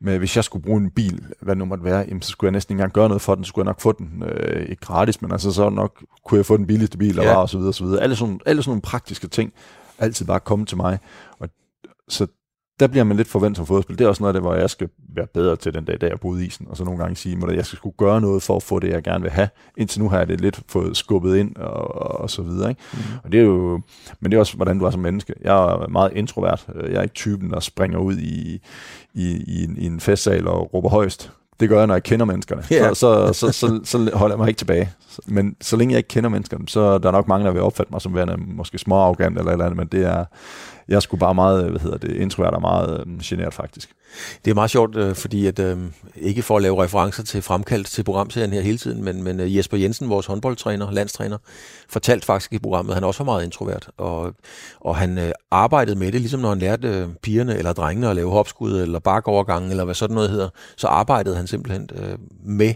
med, 0.00 0.18
hvis 0.18 0.36
jeg 0.36 0.44
skulle 0.44 0.62
bruge 0.62 0.80
en 0.80 0.90
bil, 0.90 1.24
hvad 1.40 1.54
det 1.54 1.58
nu 1.58 1.64
måtte 1.64 1.84
være, 1.84 2.04
jamen, 2.08 2.22
så 2.22 2.30
skulle 2.30 2.48
jeg 2.48 2.52
næsten 2.52 2.72
ikke 2.72 2.80
engang 2.80 2.92
gøre 2.92 3.08
noget 3.08 3.22
for 3.22 3.34
den, 3.34 3.44
så 3.44 3.48
skulle 3.48 3.64
jeg 3.64 3.70
nok 3.70 3.80
få 3.80 3.92
den, 3.92 4.22
øh, 4.26 4.66
ikke 4.68 4.80
gratis, 4.80 5.22
men 5.22 5.32
altså 5.32 5.52
så 5.52 5.70
nok 5.70 6.04
kunne 6.24 6.38
jeg 6.38 6.46
få 6.46 6.56
den 6.56 6.66
billigste 6.66 6.98
bil, 6.98 7.14
ja. 7.14 7.34
og 7.36 7.48
så 7.48 7.56
videre, 7.56 7.70
og 7.70 7.74
så 7.74 7.84
videre. 7.84 8.02
Alle 8.02 8.16
sådan, 8.16 8.40
alle 8.46 8.62
sådan 8.62 8.70
nogle 8.70 8.82
praktiske 8.82 9.28
ting, 9.28 9.52
altid 9.98 10.26
bare 10.26 10.40
komme 10.40 10.66
til 10.66 10.76
mig. 10.76 10.98
Og, 11.38 11.48
så 12.08 12.26
der 12.80 12.86
bliver 12.86 13.04
man 13.04 13.16
lidt 13.16 13.28
forventet 13.28 13.56
som 13.56 13.66
fodboldspiller. 13.66 13.96
Det 13.96 14.04
er 14.04 14.08
også 14.08 14.22
noget 14.22 14.34
af 14.34 14.40
det, 14.40 14.42
hvor 14.42 14.54
jeg 14.54 14.70
skal 14.70 14.88
være 15.14 15.26
bedre 15.26 15.56
til 15.56 15.74
den 15.74 15.84
dag, 15.84 16.00
da 16.00 16.06
jeg 16.06 16.20
boede 16.20 16.44
i 16.44 16.46
isen, 16.46 16.66
og 16.70 16.76
så 16.76 16.84
nogle 16.84 17.00
gange 17.00 17.16
sige, 17.16 17.38
at 17.48 17.56
jeg 17.56 17.66
skal 17.66 17.76
skulle 17.76 17.96
gøre 17.98 18.20
noget 18.20 18.42
for 18.42 18.56
at 18.56 18.62
få 18.62 18.78
det, 18.78 18.90
jeg 18.90 19.02
gerne 19.02 19.22
vil 19.22 19.30
have. 19.30 19.48
Indtil 19.76 20.02
nu 20.02 20.08
har 20.08 20.18
jeg 20.18 20.28
det 20.28 20.40
lidt 20.40 20.60
fået 20.68 20.96
skubbet 20.96 21.36
ind, 21.36 21.56
og, 21.56 22.20
og 22.20 22.30
så 22.30 22.42
videre. 22.42 22.68
Ikke? 22.68 22.82
Mm. 22.92 22.98
Og 23.24 23.32
det 23.32 23.40
er 23.40 23.44
jo, 23.44 23.80
men 24.20 24.30
det 24.30 24.36
er 24.36 24.40
også, 24.40 24.56
hvordan 24.56 24.78
du 24.78 24.84
er 24.84 24.90
som 24.90 25.00
menneske. 25.00 25.34
Jeg 25.42 25.54
er 25.54 25.88
meget 25.88 26.12
introvert. 26.14 26.66
Jeg 26.84 26.94
er 26.94 27.02
ikke 27.02 27.14
typen, 27.14 27.50
der 27.50 27.60
springer 27.60 27.98
ud 27.98 28.16
i, 28.16 28.60
i, 29.14 29.44
i, 29.46 29.64
en, 29.64 29.76
i 29.76 29.86
en 29.86 30.00
festsal 30.00 30.48
og 30.48 30.74
råber 30.74 30.88
højst. 30.88 31.32
Det 31.60 31.68
gør 31.68 31.78
jeg, 31.78 31.86
når 31.86 31.94
jeg 31.94 32.02
kender 32.02 32.26
menneskerne. 32.26 32.62
Yeah. 32.72 32.88
Så, 32.88 32.94
så, 32.94 33.32
så, 33.32 33.52
så, 33.52 33.80
så 33.84 34.10
holder 34.14 34.34
jeg 34.34 34.38
mig 34.38 34.48
ikke 34.48 34.58
tilbage. 34.58 34.90
Men 35.26 35.56
så 35.60 35.76
længe 35.76 35.92
jeg 35.92 35.98
ikke 35.98 36.08
kender 36.08 36.30
menneskerne, 36.30 36.68
så 36.68 36.80
er 36.80 36.98
der 36.98 37.10
nok 37.10 37.28
mange, 37.28 37.46
der 37.46 37.52
vil 37.52 37.62
opfatte 37.62 37.92
mig 37.92 38.00
som 38.00 38.14
værende 38.14 38.36
måske 38.36 38.78
små 38.78 38.96
arrogant 38.96 39.38
eller 39.38 39.50
et 39.50 39.52
eller 39.52 39.64
andet, 39.64 39.76
men 39.76 39.86
det 39.86 40.04
er, 40.04 40.24
jeg 40.88 41.02
skulle 41.02 41.18
bare 41.18 41.34
meget, 41.34 41.64
øh, 41.64 41.70
hvad 41.70 41.80
hedder 41.80 41.98
det, 41.98 42.16
introvert 42.16 42.54
og 42.54 42.60
meget 42.60 43.04
øh, 43.06 43.20
generet 43.22 43.54
faktisk. 43.54 43.90
Det 44.44 44.50
er 44.50 44.54
meget 44.54 44.70
sjovt, 44.70 44.96
øh, 44.96 45.14
fordi 45.14 45.46
at, 45.46 45.58
øh, 45.58 45.78
ikke 46.16 46.42
for 46.42 46.56
at 46.56 46.62
lave 46.62 46.82
referencer 46.82 47.22
til 47.22 47.42
fremkaldt 47.42 47.86
til 47.86 48.02
programserien 48.04 48.52
her 48.52 48.60
hele 48.60 48.78
tiden, 48.78 49.04
men, 49.04 49.22
men 49.22 49.40
øh, 49.40 49.56
Jesper 49.56 49.76
Jensen, 49.76 50.08
vores 50.08 50.26
håndboldtræner, 50.26 50.90
landstræner, 50.90 51.38
fortalte 51.88 52.26
faktisk 52.26 52.52
i 52.52 52.58
programmet, 52.58 52.90
at 52.90 52.94
han 52.94 53.04
også 53.04 53.24
var 53.24 53.32
meget 53.32 53.44
introvert, 53.44 53.88
og, 53.96 54.34
og 54.80 54.96
han 54.96 55.18
øh, 55.18 55.32
arbejdede 55.50 55.98
med 55.98 56.12
det, 56.12 56.20
ligesom 56.20 56.40
når 56.40 56.48
han 56.48 56.58
lærte 56.58 56.88
øh, 56.88 57.08
pigerne 57.22 57.56
eller 57.58 57.72
drengene 57.72 58.10
at 58.10 58.16
lave 58.16 58.30
hopskud 58.30 58.80
eller 58.80 58.98
bakovergangen, 58.98 59.70
eller 59.70 59.84
hvad 59.84 59.94
sådan 59.94 60.14
noget 60.14 60.30
hedder, 60.30 60.48
så 60.76 60.86
arbejdede 60.86 61.36
han 61.36 61.46
simpelthen 61.46 61.90
øh, 61.94 62.18
med 62.44 62.74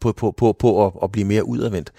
på, 0.00 0.12
på, 0.12 0.34
på, 0.36 0.52
på 0.52 0.86
at, 0.86 0.92
at 1.02 1.12
blive 1.12 1.26
mere 1.26 1.46
udadvendt. 1.46 1.92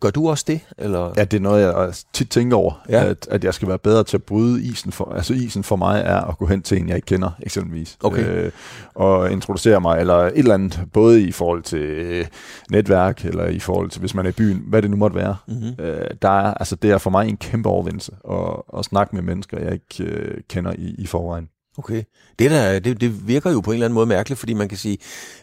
Gør 0.00 0.10
du 0.10 0.28
også 0.28 0.44
det? 0.48 0.60
Eller? 0.78 1.12
Ja, 1.16 1.24
det 1.24 1.36
er 1.36 1.40
noget, 1.40 1.62
jeg 1.62 1.92
tit 2.12 2.30
tænker 2.30 2.56
over, 2.56 2.84
ja. 2.88 3.04
at, 3.04 3.28
at 3.30 3.44
jeg 3.44 3.54
skal 3.54 3.68
være 3.68 3.78
bedre 3.78 4.04
til 4.04 4.16
at 4.16 4.22
bryde 4.22 4.62
isen. 4.62 4.92
For, 4.92 5.12
altså 5.12 5.34
isen 5.34 5.64
for 5.64 5.76
mig 5.76 6.02
er 6.04 6.20
at 6.20 6.38
gå 6.38 6.46
hen 6.46 6.62
til 6.62 6.78
en, 6.78 6.88
jeg 6.88 6.96
ikke 6.96 7.06
kender, 7.06 7.30
eksempelvis. 7.42 7.96
Okay. 8.02 8.44
Øh, 8.44 8.52
og 8.94 9.32
introducere 9.32 9.80
mig, 9.80 10.00
eller 10.00 10.14
et 10.14 10.38
eller 10.38 10.54
andet, 10.54 10.80
både 10.92 11.22
i 11.22 11.32
forhold 11.32 11.62
til 11.62 11.80
øh, 11.80 12.26
netværk, 12.70 13.24
eller 13.24 13.46
i 13.46 13.58
forhold 13.58 13.90
til, 13.90 14.00
hvis 14.00 14.14
man 14.14 14.26
er 14.26 14.30
i 14.30 14.32
byen, 14.32 14.64
hvad 14.66 14.82
det 14.82 14.90
nu 14.90 14.96
måtte 14.96 15.16
være. 15.16 15.36
Mm-hmm. 15.48 15.84
Øh, 15.84 16.06
der 16.22 16.40
er, 16.40 16.54
altså, 16.54 16.76
det 16.76 16.90
er 16.90 16.98
for 16.98 17.10
mig 17.10 17.28
en 17.28 17.36
kæmpe 17.36 17.68
overvindelse 17.68 18.12
at, 18.30 18.78
at 18.78 18.84
snakke 18.84 19.14
med 19.14 19.22
mennesker, 19.22 19.58
jeg 19.60 19.72
ikke 19.72 20.12
øh, 20.12 20.40
kender 20.48 20.72
i, 20.78 20.94
i 20.98 21.06
forvejen. 21.06 21.48
Okay. 21.78 22.02
Det, 22.38 22.50
der, 22.50 22.78
det, 22.78 23.00
det 23.00 23.28
virker 23.28 23.50
jo 23.50 23.60
på 23.60 23.70
en 23.70 23.74
eller 23.74 23.86
anden 23.86 23.94
måde 23.94 24.06
mærkeligt, 24.06 24.38
fordi 24.38 24.54
man 24.54 24.68
kan 24.68 24.78
sige, 24.78 24.98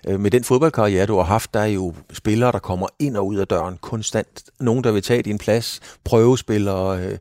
øh, 0.08 0.20
med 0.20 0.32
den 0.32 0.44
fodboldkarriere, 0.44 1.05
du 1.05 1.15
har 1.15 1.24
haft, 1.24 1.53
der 1.53 1.60
er 1.60 1.65
jo 1.65 1.94
spillere, 2.13 2.51
der 2.51 2.60
kommer 2.60 2.88
ind 3.00 3.17
og 3.17 3.27
ud 3.27 3.36
af 3.36 3.48
døren 3.48 3.77
konstant. 3.82 4.44
Nogen, 4.60 4.84
der 4.84 4.91
vil 4.91 5.01
tage 5.01 5.22
din 5.22 5.38
plads, 5.38 5.79
prøvespillere, 6.03 7.00
øh, 7.00 7.17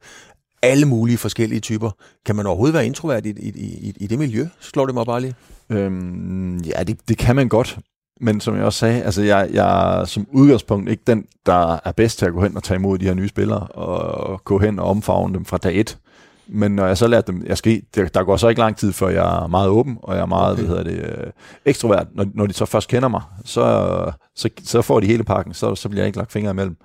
alle 0.62 0.86
mulige 0.86 1.18
forskellige 1.18 1.60
typer. 1.60 1.90
Kan 2.26 2.36
man 2.36 2.46
overhovedet 2.46 2.74
være 2.74 2.86
introvert 2.86 3.26
i, 3.26 3.30
i, 3.30 3.48
i, 3.48 3.94
i 3.96 4.06
det 4.06 4.18
miljø? 4.18 4.46
Slår 4.60 4.86
det 4.86 4.94
mig 4.94 5.06
bare 5.06 5.20
lige? 5.20 5.34
Øhm, 5.70 6.58
ja, 6.58 6.82
det, 6.82 7.08
det 7.08 7.18
kan 7.18 7.36
man 7.36 7.48
godt. 7.48 7.78
Men 8.20 8.40
som 8.40 8.56
jeg 8.56 8.64
også 8.64 8.78
sagde, 8.78 9.02
altså 9.02 9.22
jeg, 9.22 9.48
jeg 9.52 10.00
er 10.00 10.04
som 10.04 10.26
udgangspunkt 10.32 10.90
ikke 10.90 11.02
den, 11.06 11.26
der 11.46 11.78
er 11.84 11.92
bedst 11.92 12.18
til 12.18 12.26
at 12.26 12.32
gå 12.32 12.42
hen 12.42 12.56
og 12.56 12.62
tage 12.62 12.76
imod 12.76 12.98
de 12.98 13.04
her 13.04 13.14
nye 13.14 13.28
spillere, 13.28 13.60
og 13.60 14.44
gå 14.44 14.58
hen 14.58 14.78
og 14.78 14.86
omfavne 14.86 15.34
dem 15.34 15.44
fra 15.44 15.58
dag 15.58 15.80
et. 15.80 15.98
Men 16.46 16.72
når 16.72 16.86
jeg 16.86 16.98
så 16.98 17.06
lærte 17.06 17.32
dem, 17.32 17.46
jeg 17.46 17.58
skal, 17.58 17.82
der, 17.94 18.08
der 18.08 18.24
går 18.24 18.36
så 18.36 18.48
ikke 18.48 18.60
lang 18.60 18.76
tid, 18.76 18.92
før 18.92 19.08
jeg 19.08 19.42
er 19.42 19.46
meget 19.46 19.68
åben, 19.68 19.98
og 20.02 20.14
jeg 20.14 20.22
er 20.22 20.26
meget, 20.26 20.52
okay. 20.52 20.62
hvad 20.62 20.76
hedder 20.76 20.90
det, 20.90 21.24
øh, 21.24 21.32
ekstrovert. 21.64 22.06
Når, 22.14 22.26
når 22.34 22.46
de 22.46 22.52
så 22.52 22.64
først 22.64 22.88
kender 22.88 23.08
mig, 23.08 23.22
så, 23.44 24.12
så, 24.34 24.48
så 24.64 24.82
får 24.82 25.00
de 25.00 25.06
hele 25.06 25.24
pakken, 25.24 25.54
så, 25.54 25.74
så 25.74 25.88
bliver 25.88 26.02
jeg 26.02 26.06
ikke 26.06 26.18
lagt 26.18 26.32
fingre 26.32 26.50
imellem. 26.50 26.76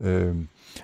Mm. 0.00 0.06
Øh, 0.06 0.34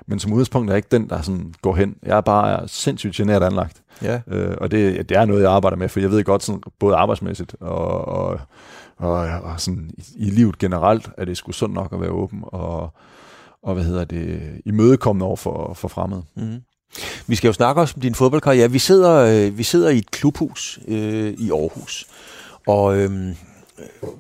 men 0.07 0.19
som 0.19 0.33
udgangspunkt 0.33 0.71
er 0.71 0.73
jeg 0.73 0.77
ikke 0.77 0.89
den, 0.91 1.09
der 1.09 1.23
sådan 1.23 1.55
går 1.63 1.75
hen. 1.75 1.97
Jeg 2.03 2.17
er 2.17 2.21
bare 2.21 2.69
sindssygt 2.69 3.15
generet 3.15 3.43
anlagt. 3.43 3.83
Ja. 4.03 4.21
Øh, 4.27 4.57
og 4.61 4.71
det, 4.71 5.09
det 5.09 5.17
er 5.17 5.25
noget, 5.25 5.43
jeg 5.43 5.53
arbejder 5.53 5.77
med, 5.77 5.89
for 5.89 6.01
jeg 6.01 6.11
ved 6.11 6.25
godt, 6.25 6.43
sådan, 6.43 6.63
både 6.79 6.97
arbejdsmæssigt 6.97 7.57
og, 7.61 8.09
og, 8.09 8.41
og, 8.97 9.17
og 9.19 9.61
sådan 9.61 9.91
i, 9.99 10.05
i 10.17 10.31
livet 10.31 10.59
generelt, 10.59 11.11
at 11.17 11.27
det 11.27 11.37
skulle 11.37 11.57
sundt 11.57 11.75
nok 11.75 11.93
at 11.93 12.01
være 12.01 12.11
åben 12.11 12.41
og, 12.43 12.95
og 13.63 13.75
hvad 13.75 13.85
hedder 13.85 14.05
det, 14.05 14.41
imødekommende 14.65 15.27
over 15.27 15.37
for, 15.37 15.75
for 15.75 15.89
fremmede. 15.89 16.23
Mm. 16.37 16.61
Vi 17.27 17.37
skal 17.37 17.49
jo 17.49 17.53
snakke 17.53 17.81
også 17.81 17.95
om 17.97 18.01
din 18.01 18.15
fodboldkarriere. 18.15 18.71
Vi 18.71 18.79
sidder, 18.79 19.13
øh, 19.13 19.59
vi 19.59 19.63
sidder 19.63 19.91
i 19.91 19.99
et 19.99 20.11
klubhus 20.11 20.79
øh, 20.89 21.35
i 21.39 21.51
Aarhus, 21.51 22.07
og 22.67 22.97
øh, 22.97 23.35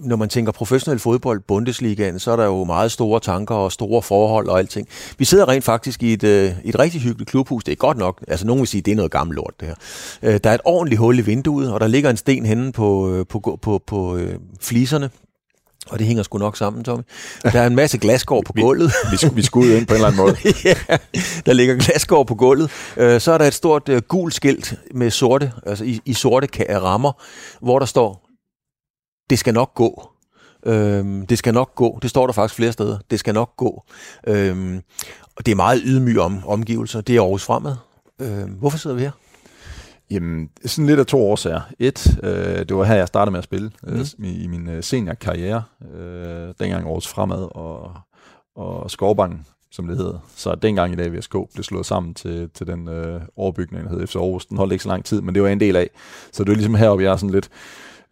når 0.00 0.16
man 0.16 0.28
tænker 0.28 0.52
professionel 0.52 0.98
fodbold, 0.98 1.40
Bundesligaen, 1.40 2.18
så 2.18 2.32
er 2.32 2.36
der 2.36 2.44
jo 2.44 2.64
meget 2.64 2.92
store 2.92 3.20
tanker 3.20 3.54
og 3.54 3.72
store 3.72 4.02
forhold 4.02 4.48
og 4.48 4.58
alting. 4.58 4.88
Vi 5.18 5.24
sidder 5.24 5.48
rent 5.48 5.64
faktisk 5.64 6.02
i 6.02 6.12
et, 6.12 6.24
øh, 6.24 6.52
et 6.64 6.78
rigtig 6.78 7.00
hyggeligt 7.00 7.30
klubhus. 7.30 7.64
Det 7.64 7.72
er 7.72 7.76
godt 7.76 7.98
nok. 7.98 8.24
Altså, 8.28 8.46
nogen 8.46 8.60
vil 8.60 8.68
sige, 8.68 8.82
det 8.82 8.92
er 8.92 8.96
noget 8.96 9.10
gammelt 9.10 9.36
lort, 9.36 9.54
det 9.60 9.68
her. 9.68 9.74
Øh, 10.22 10.40
der 10.44 10.50
er 10.50 10.54
et 10.54 10.60
ordentligt 10.64 10.98
hul 10.98 11.18
i 11.18 11.22
vinduet, 11.22 11.72
og 11.72 11.80
der 11.80 11.86
ligger 11.86 12.10
en 12.10 12.16
sten 12.16 12.46
henne 12.46 12.72
på, 12.72 13.10
øh, 13.10 13.26
på, 13.26 13.40
på, 13.40 13.58
på, 13.62 13.82
på 13.86 14.16
øh, 14.16 14.38
fliserne. 14.60 15.10
Og 15.90 15.98
det 15.98 16.06
hænger 16.06 16.22
sgu 16.22 16.38
nok 16.38 16.56
sammen, 16.56 16.84
Tommy. 16.84 17.02
Der 17.42 17.60
er 17.60 17.66
en 17.66 17.74
masse 17.74 17.98
glasgård 17.98 18.44
på 18.44 18.52
gulvet. 18.52 18.92
Vi, 19.10 19.28
vi, 19.28 19.34
vi 19.34 19.42
skulle 19.42 19.70
ud 19.70 19.76
ind 19.76 19.86
på 19.86 19.94
en 19.94 19.96
eller 19.96 20.08
anden 20.08 20.20
måde. 20.20 20.36
ja, 20.64 20.74
der 21.46 21.52
ligger 21.52 21.74
glasgård 21.74 22.26
på 22.26 22.34
gulvet. 22.34 22.70
Øh, 22.96 23.20
så 23.20 23.32
er 23.32 23.38
der 23.38 23.44
et 23.44 23.54
stort 23.54 23.88
uh, 23.88 23.96
gult 23.96 24.34
skilt 24.34 24.74
med 24.94 25.10
sorte, 25.10 25.52
altså 25.66 25.84
i, 25.84 26.00
i 26.04 26.14
sorte 26.14 26.48
rammer, 26.70 27.12
hvor 27.60 27.78
der 27.78 27.86
står, 27.86 28.28
det 29.30 29.38
skal 29.38 29.54
nok 29.54 29.74
gå. 29.74 30.08
Øhm, 30.66 31.26
det 31.26 31.38
skal 31.38 31.54
nok 31.54 31.74
gå. 31.74 31.98
Det 32.02 32.10
står 32.10 32.26
der 32.26 32.32
faktisk 32.32 32.56
flere 32.56 32.72
steder. 32.72 32.98
Det 33.10 33.18
skal 33.18 33.34
nok 33.34 33.56
gå. 33.56 33.84
Øhm, 34.26 34.80
og 35.36 35.46
det 35.46 35.52
er 35.52 35.56
meget 35.56 35.82
ydmyge 35.84 36.20
om, 36.20 36.46
omgivelser. 36.46 37.00
Det 37.00 37.16
er 37.16 37.20
Aarhus 37.20 37.44
Fremad. 37.44 37.76
Øhm, 38.20 38.50
hvorfor 38.50 38.78
sidder 38.78 38.96
vi 38.96 39.02
her? 39.02 39.10
Jamen, 40.10 40.50
sådan 40.64 40.86
lidt 40.86 41.00
af 41.00 41.06
to 41.06 41.30
årsager. 41.30 41.60
Et, 41.78 42.18
øh, 42.22 42.58
det 42.58 42.76
var 42.76 42.84
her, 42.84 42.94
jeg 42.94 43.08
startede 43.08 43.30
med 43.30 43.38
at 43.38 43.44
spille 43.44 43.70
mm. 43.82 43.94
øh, 43.94 44.06
i, 44.18 44.44
i 44.44 44.46
min 44.46 44.68
øh, 44.68 44.82
seniorkarriere. 44.82 45.62
Øh, 45.94 46.54
dengang 46.60 46.86
Aarhus 46.86 47.08
Fremad 47.08 47.48
og, 47.56 47.92
og 48.56 48.90
Skovbanken, 48.90 49.46
som 49.70 49.86
det 49.86 49.96
hedder. 49.96 50.18
Så 50.36 50.54
dengang 50.54 50.92
i 50.92 50.96
dag 50.96 51.12
VSK 51.12 51.32
blev 51.54 51.64
slået 51.64 51.86
sammen 51.86 52.14
til, 52.14 52.50
til 52.54 52.66
den 52.66 52.88
øh, 52.88 53.20
overbygning, 53.36 53.84
der 53.84 53.90
hed 53.90 54.06
FC 54.06 54.16
Aarhus. 54.16 54.46
Den 54.46 54.56
holdt 54.56 54.72
ikke 54.72 54.82
så 54.82 54.88
lang 54.88 55.04
tid, 55.04 55.20
men 55.20 55.34
det 55.34 55.42
var 55.42 55.48
en 55.48 55.60
del 55.60 55.76
af. 55.76 55.90
Så 56.32 56.44
det 56.44 56.50
var 56.50 56.56
ligesom 56.56 56.74
heroppe, 56.74 57.04
jeg 57.04 57.12
er 57.12 57.16
sådan 57.16 57.30
lidt 57.30 57.50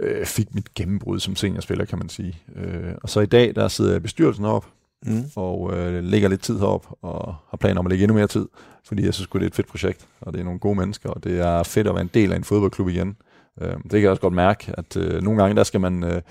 øh, 0.00 0.26
fik 0.26 0.54
mit 0.54 0.75
gennembrud 0.75 1.20
som 1.20 1.37
seniorspiller, 1.37 1.84
kan 1.84 1.99
man 1.99 2.08
sige. 2.08 2.38
Øh, 2.56 2.94
og 3.02 3.08
så 3.08 3.20
i 3.20 3.26
dag, 3.26 3.54
der 3.54 3.68
sidder 3.68 3.90
jeg 3.90 3.96
i 3.96 4.02
bestyrelsen 4.02 4.44
op, 4.44 4.66
mm. 5.02 5.25
og 5.37 5.71
øh, 5.76 6.04
lægger 6.04 6.28
lidt 6.28 6.42
tid 6.42 6.59
herop, 6.59 6.87
og 7.02 7.35
har 7.50 7.56
planer 7.56 7.80
om 7.80 7.87
at 7.87 7.90
lægge 7.90 8.02
endnu 8.02 8.16
mere 8.16 8.26
tid, 8.26 8.47
fordi 8.85 9.04
jeg 9.04 9.14
synes 9.14 9.28
det 9.32 9.42
er 9.42 9.47
et 9.47 9.54
fedt 9.54 9.68
projekt, 9.68 10.06
og 10.21 10.32
det 10.32 10.40
er 10.40 10.44
nogle 10.44 10.61
gode 10.61 10.78
mennesker, 10.78 11.11
og 11.11 11.25
det 11.25 11.40
er 11.40 11.62
fedt 11.62 11.87
at 11.87 11.94
være 11.94 12.02
en 12.02 12.11
del 12.14 12.32
af 12.32 12.37
en 12.37 12.44
fodboldklub 12.44 12.88
igen. 12.88 13.16
Øh, 13.61 13.68
det 13.68 13.90
kan 13.90 14.00
jeg 14.00 14.11
også 14.11 14.23
godt 14.23 14.35
mærke, 14.35 14.75
at 14.78 14.97
øh, 14.97 15.23
nogle 15.23 15.42
gange, 15.42 15.56
der 15.56 15.64
skal 15.64 15.80
man... 15.80 16.04
Øh, 16.04 16.23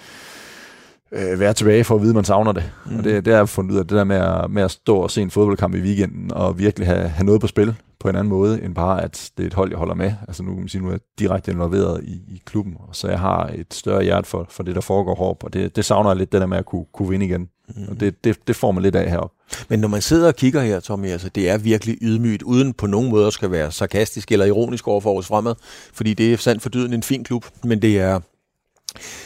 øh, 1.12 1.40
være 1.40 1.54
tilbage 1.54 1.84
for 1.84 1.96
at 1.96 2.02
vide, 2.02 2.12
at 2.12 2.16
man 2.16 2.24
savner 2.24 2.52
det. 2.52 2.72
Mm. 2.86 2.98
Og 2.98 3.04
det, 3.04 3.26
det 3.26 3.34
har 3.34 3.40
jeg 3.40 3.50
fundet 3.50 3.72
ud 3.72 3.80
af, 3.80 3.88
det 3.88 3.98
der 3.98 4.04
med 4.04 4.16
at, 4.16 4.52
med 4.52 4.64
at 4.64 4.72
stå 4.72 4.98
og 4.98 5.12
se 5.12 5.22
en 5.22 5.32
fodboldkamp 5.32 5.76
i 5.76 5.82
weekenden, 5.82 6.34
og 6.34 6.60
virkelig 6.60 6.88
have, 6.88 7.08
have 7.08 7.26
noget 7.26 7.42
på 7.42 7.48
spil 7.48 7.76
på 8.02 8.10
en 8.10 8.16
anden 8.16 8.30
måde, 8.30 8.64
end 8.64 8.76
bare, 8.76 9.04
at 9.04 9.32
det 9.38 9.44
er 9.44 9.48
et 9.48 9.54
hold, 9.54 9.70
jeg 9.70 9.78
holder 9.78 9.96
med. 9.96 10.14
Altså 10.28 10.44
nu 10.44 10.52
kan 10.52 10.60
man 10.60 10.70
sige, 10.70 10.82
nu 10.82 10.88
er 10.88 10.92
jeg 10.92 11.00
direkte 11.20 11.52
involveret 11.52 12.04
i, 12.04 12.12
i 12.12 12.42
klubben, 12.46 12.76
og 12.80 12.96
så 12.96 13.08
jeg 13.08 13.20
har 13.20 13.52
et 13.56 13.74
større 13.74 14.04
hjerte 14.04 14.28
for, 14.28 14.46
for 14.50 14.64
det, 14.64 14.76
der 14.76 14.82
foregår 14.82 15.16
heroppe, 15.16 15.46
og 15.46 15.54
det, 15.54 15.76
det 15.76 15.86
savner 15.86 16.10
jeg 16.10 16.18
lidt, 16.18 16.32
det 16.32 16.42
der 16.42 16.48
med 16.48 16.58
at 16.58 16.66
kunne, 16.66 16.86
kunne 16.94 17.10
vinde 17.10 17.26
igen. 17.26 17.50
Mm. 17.76 17.88
Og 17.90 18.00
det, 18.00 18.24
det, 18.24 18.48
det 18.48 18.56
får 18.56 18.72
man 18.72 18.84
lidt 18.84 18.96
af 18.96 19.10
heroppe. 19.10 19.36
Men 19.70 19.80
når 19.80 19.88
man 19.88 20.02
sidder 20.02 20.28
og 20.28 20.36
kigger 20.36 20.62
her, 20.62 20.80
Tommy, 20.80 21.08
altså 21.08 21.30
det 21.30 21.50
er 21.50 21.58
virkelig 21.58 21.98
ydmygt, 22.02 22.44
uden 22.44 22.74
på 22.74 22.88
nogen 22.88 23.10
måde 23.10 23.28
at 23.28 23.34
skal 23.34 23.52
være 23.52 23.72
sarkastisk 23.72 24.32
eller 24.32 24.46
ironisk 24.46 24.88
over 24.88 25.02
for 25.02 25.18
os 25.18 25.28
fremad, 25.28 25.56
fordi 25.94 26.14
det 26.14 26.34
er 26.34 26.38
sandt 26.38 26.62
for 26.62 26.70
dyden 26.70 26.94
en 26.94 27.04
fin 27.04 27.24
klub, 27.24 27.46
men 27.64 27.82
det 27.82 28.00
er 28.00 28.20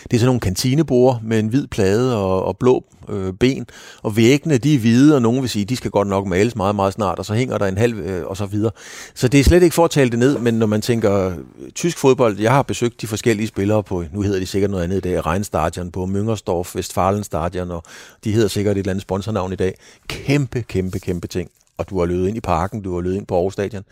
det 0.03 0.13
er 0.13 0.19
sådan 0.19 0.25
nogle 0.25 0.39
kantinebord 0.39 1.19
med 1.23 1.39
en 1.39 1.47
hvid 1.47 1.67
plade 1.67 2.17
og, 2.17 2.43
og 2.43 2.57
blå 2.57 2.85
øh, 3.09 3.33
ben, 3.33 3.65
og 4.03 4.17
væggene 4.17 4.57
de 4.57 4.75
er 4.75 4.79
hvide, 4.79 5.15
og 5.15 5.21
nogen 5.21 5.41
vil 5.41 5.49
sige, 5.49 5.65
de 5.65 5.75
skal 5.75 5.91
godt 5.91 6.07
nok 6.07 6.27
males 6.27 6.55
meget, 6.55 6.75
meget 6.75 6.93
snart, 6.93 7.19
og 7.19 7.25
så 7.25 7.33
hænger 7.33 7.57
der 7.57 7.65
en 7.65 7.77
halv, 7.77 7.99
øh, 7.99 8.25
og 8.25 8.37
så 8.37 8.45
videre. 8.45 8.71
Så 9.13 9.27
det 9.27 9.39
er 9.39 9.43
slet 9.43 9.63
ikke 9.63 9.73
for 9.73 9.85
at 9.85 9.91
tale 9.91 10.09
det 10.09 10.19
ned, 10.19 10.39
men 10.39 10.53
når 10.53 10.67
man 10.67 10.81
tænker 10.81 11.29
øh, 11.29 11.35
tysk 11.75 11.97
fodbold, 11.97 12.39
jeg 12.39 12.51
har 12.51 12.61
besøgt 12.61 13.01
de 13.01 13.07
forskellige 13.07 13.47
spillere 13.47 13.83
på, 13.83 14.03
nu 14.13 14.21
hedder 14.21 14.39
de 14.39 14.45
sikkert 14.45 14.71
noget 14.71 14.83
andet 14.83 14.97
i 14.97 14.99
dag, 14.99 15.25
Rheinstadion 15.25 15.91
på 15.91 16.03
Müngersdorf, 16.05 16.75
Westfalenstadion, 16.75 17.71
og 17.71 17.83
de 18.23 18.31
hedder 18.31 18.47
sikkert 18.47 18.75
et 18.75 18.79
eller 18.79 18.91
andet 18.91 19.01
sponsornavn 19.01 19.53
i 19.53 19.55
dag. 19.55 19.77
Kæmpe, 20.07 20.61
kæmpe, 20.61 20.99
kæmpe 20.99 21.27
ting. 21.27 21.49
Og 21.77 21.89
du 21.89 21.99
har 21.99 22.05
løbet 22.05 22.27
ind 22.27 22.37
i 22.37 22.41
parken, 22.41 22.81
du 22.81 22.93
har 22.93 23.01
løbet 23.01 23.15
ind 23.15 23.27
på 23.27 23.35
Aarhus 23.35 23.53
Stadion. 23.53 23.83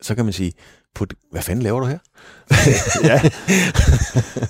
Så 0.00 0.14
kan 0.14 0.24
man 0.24 0.32
sige, 0.32 0.52
på, 0.94 1.06
hvad 1.32 1.42
fanden 1.42 1.62
laver 1.62 1.80
du 1.80 1.86
her? 1.86 1.98
ja. 3.10 3.20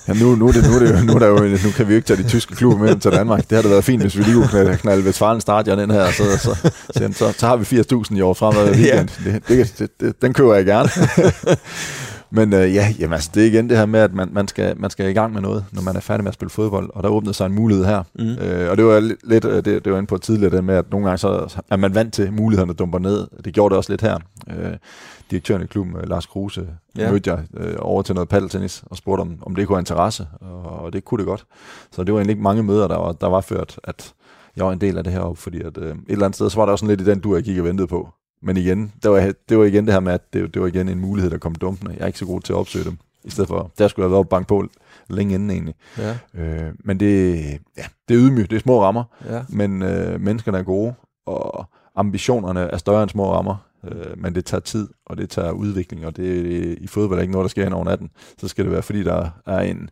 ja 0.07 0.13
nu, 0.13 0.35
nu, 0.35 0.47
er 0.47 0.51
det, 0.51 0.63
nu, 0.63 0.75
er 0.75 0.79
det, 0.79 1.05
nu, 1.05 1.13
er 1.13 1.19
der 1.19 1.27
jo, 1.27 1.35
nu 1.35 1.71
kan 1.75 1.87
vi 1.87 1.93
jo 1.93 1.95
ikke 1.95 2.07
tage 2.07 2.23
de 2.23 2.27
tyske 2.29 2.55
klubber 2.55 2.85
med 2.85 2.95
til 2.95 3.11
Danmark. 3.11 3.49
Det 3.49 3.55
har 3.55 3.61
da 3.61 3.67
været 3.69 3.83
fint, 3.83 4.01
hvis 4.01 4.17
vi 4.17 4.23
lige 4.23 4.33
kunne 4.33 4.47
knalde, 4.47 4.77
knalde 4.77 5.05
Vestfalen 5.05 5.41
stadion 5.41 5.79
ind 5.79 5.91
her, 5.91 6.11
så, 6.11 6.37
så, 6.37 6.55
så, 6.93 7.13
så, 7.13 7.33
så 7.37 7.47
har 7.47 7.55
vi 7.57 7.79
80.000 8.11 8.17
i 8.17 8.21
år 8.21 8.33
fremad 8.33 8.71
weekend. 8.71 9.09
Ja. 9.25 9.31
Det, 9.31 9.47
det, 9.47 9.73
det, 9.79 9.89
det, 9.99 10.21
den 10.21 10.33
køber 10.33 10.55
jeg 10.55 10.65
gerne. 10.65 10.89
Men 12.31 12.53
øh, 12.53 12.75
ja, 12.75 12.93
jamen, 12.99 13.13
altså, 13.13 13.31
det 13.33 13.43
er 13.43 13.47
igen 13.47 13.69
det 13.69 13.77
her 13.77 13.85
med, 13.85 13.99
at 13.99 14.13
man, 14.13 14.29
man, 14.31 14.47
skal, 14.47 14.79
man 14.79 14.89
skal 14.89 15.09
i 15.09 15.13
gang 15.13 15.33
med 15.33 15.41
noget, 15.41 15.65
når 15.71 15.81
man 15.81 15.95
er 15.95 15.99
færdig 15.99 16.23
med 16.23 16.29
at 16.29 16.33
spille 16.33 16.49
fodbold, 16.49 16.89
og 16.93 17.03
der 17.03 17.09
åbnede 17.09 17.33
sig 17.33 17.45
en 17.45 17.53
mulighed 17.53 17.85
her. 17.85 18.03
Mm. 18.15 18.29
Øh, 18.29 18.71
og 18.71 18.77
det 18.77 18.85
var 18.85 18.99
lidt, 19.23 19.45
øh, 19.45 19.65
det, 19.65 19.85
det 19.85 19.91
var 19.91 19.97
inde 19.97 20.07
på 20.07 20.17
tidligere, 20.17 20.55
det 20.55 20.63
med, 20.63 20.75
at 20.75 20.91
nogle 20.91 21.05
gange 21.05 21.17
så 21.17 21.61
er 21.69 21.77
man 21.77 21.95
vant 21.95 22.13
til 22.13 22.33
mulighederne 22.33 22.73
dumper 22.73 22.99
ned. 22.99 23.27
Det 23.45 23.53
gjorde 23.53 23.71
det 23.71 23.77
også 23.77 23.91
lidt 23.91 24.01
her. 24.01 24.17
Øh, 24.49 24.73
direktøren 25.31 25.61
i 25.61 25.65
klubben, 25.65 25.95
øh, 25.95 26.09
Lars 26.09 26.25
Kruse, 26.25 26.67
ja. 26.97 27.11
mødte 27.11 27.31
jeg 27.31 27.39
øh, 27.57 27.75
over 27.79 28.01
til 28.01 28.15
noget 28.15 28.29
paddeltennis 28.29 28.83
og 28.85 28.97
spurgte, 28.97 29.21
om, 29.21 29.37
om 29.41 29.55
det 29.55 29.67
kunne 29.67 29.75
have 29.75 29.81
interesse, 29.81 30.27
og, 30.41 30.79
og 30.79 30.93
det 30.93 31.05
kunne 31.05 31.17
det 31.17 31.25
godt. 31.25 31.45
Så 31.91 32.03
det 32.03 32.13
var 32.13 32.19
egentlig 32.19 32.33
ikke 32.33 32.43
mange 32.43 32.63
møder, 32.63 32.87
der 32.87 32.97
var, 32.97 33.11
der 33.11 33.27
var 33.27 33.41
ført, 33.41 33.79
at 33.83 34.13
jeg 34.55 34.65
var 34.65 34.71
en 34.71 34.81
del 34.81 34.97
af 34.97 35.03
det 35.03 35.13
her, 35.13 35.33
fordi 35.35 35.61
at, 35.61 35.77
øh, 35.77 35.89
et 35.89 35.97
eller 36.07 36.25
andet 36.25 36.35
sted, 36.35 36.49
så 36.49 36.57
var 36.57 36.65
der 36.65 36.71
også 36.71 36.83
sådan 36.83 36.97
lidt 36.97 37.07
i 37.07 37.11
den 37.11 37.19
du, 37.19 37.35
jeg 37.35 37.43
gik 37.43 37.57
og 37.57 37.65
ventede 37.65 37.87
på. 37.87 38.09
Men 38.41 38.57
igen, 38.57 38.93
det 39.03 39.11
var, 39.11 39.33
det 39.49 39.57
var 39.57 39.65
igen 39.65 39.85
det 39.85 39.93
her 39.93 39.99
med, 39.99 40.13
at 40.13 40.33
det, 40.33 40.53
det 40.53 40.61
var 40.61 40.67
igen 40.67 40.89
en 40.89 40.99
mulighed, 40.99 41.31
der 41.31 41.37
kom 41.37 41.55
dumpende. 41.55 41.93
Jeg 41.93 42.01
er 42.01 42.07
ikke 42.07 42.19
så 42.19 42.25
god 42.25 42.41
til 42.41 42.53
at 42.53 42.57
opsøge 42.57 42.85
dem. 42.85 42.97
I 43.23 43.29
stedet 43.29 43.47
for, 43.47 43.71
der 43.77 43.87
skulle 43.87 44.03
jeg 44.03 44.09
have 44.09 44.15
været 44.15 44.29
bank 44.29 44.47
på 44.47 44.65
længe 45.09 45.35
inden 45.35 45.49
egentlig. 45.49 45.75
Ja. 45.97 46.17
Øh, 46.33 46.73
men 46.79 46.99
det, 46.99 47.35
ja, 47.77 47.83
det 48.09 48.15
er 48.15 48.21
ydmygt, 48.21 48.49
det 48.49 48.55
er 48.55 48.59
små 48.59 48.83
rammer, 48.83 49.03
ja. 49.29 49.41
men 49.49 49.81
øh, 49.81 50.21
menneskerne 50.21 50.57
er 50.57 50.63
gode, 50.63 50.93
og 51.25 51.65
ambitionerne 51.95 52.59
er 52.59 52.77
større 52.77 53.03
end 53.03 53.09
små 53.09 53.33
rammer. 53.33 53.55
Øh, 53.87 54.17
men 54.17 54.35
det 54.35 54.45
tager 54.45 54.61
tid, 54.61 54.87
og 55.05 55.17
det 55.17 55.29
tager 55.29 55.51
udvikling, 55.51 56.05
og 56.05 56.17
det, 56.17 56.77
i 56.81 56.87
fodbold 56.87 57.19
er 57.19 57.21
ikke 57.21 57.31
noget, 57.31 57.43
der 57.43 57.49
sker 57.49 57.63
hen 57.63 57.73
over 57.73 57.85
natten. 57.85 58.09
Så 58.37 58.47
skal 58.47 58.65
det 58.65 58.71
være, 58.71 58.81
fordi 58.81 59.03
der 59.03 59.29
er 59.45 59.59
en 59.59 59.89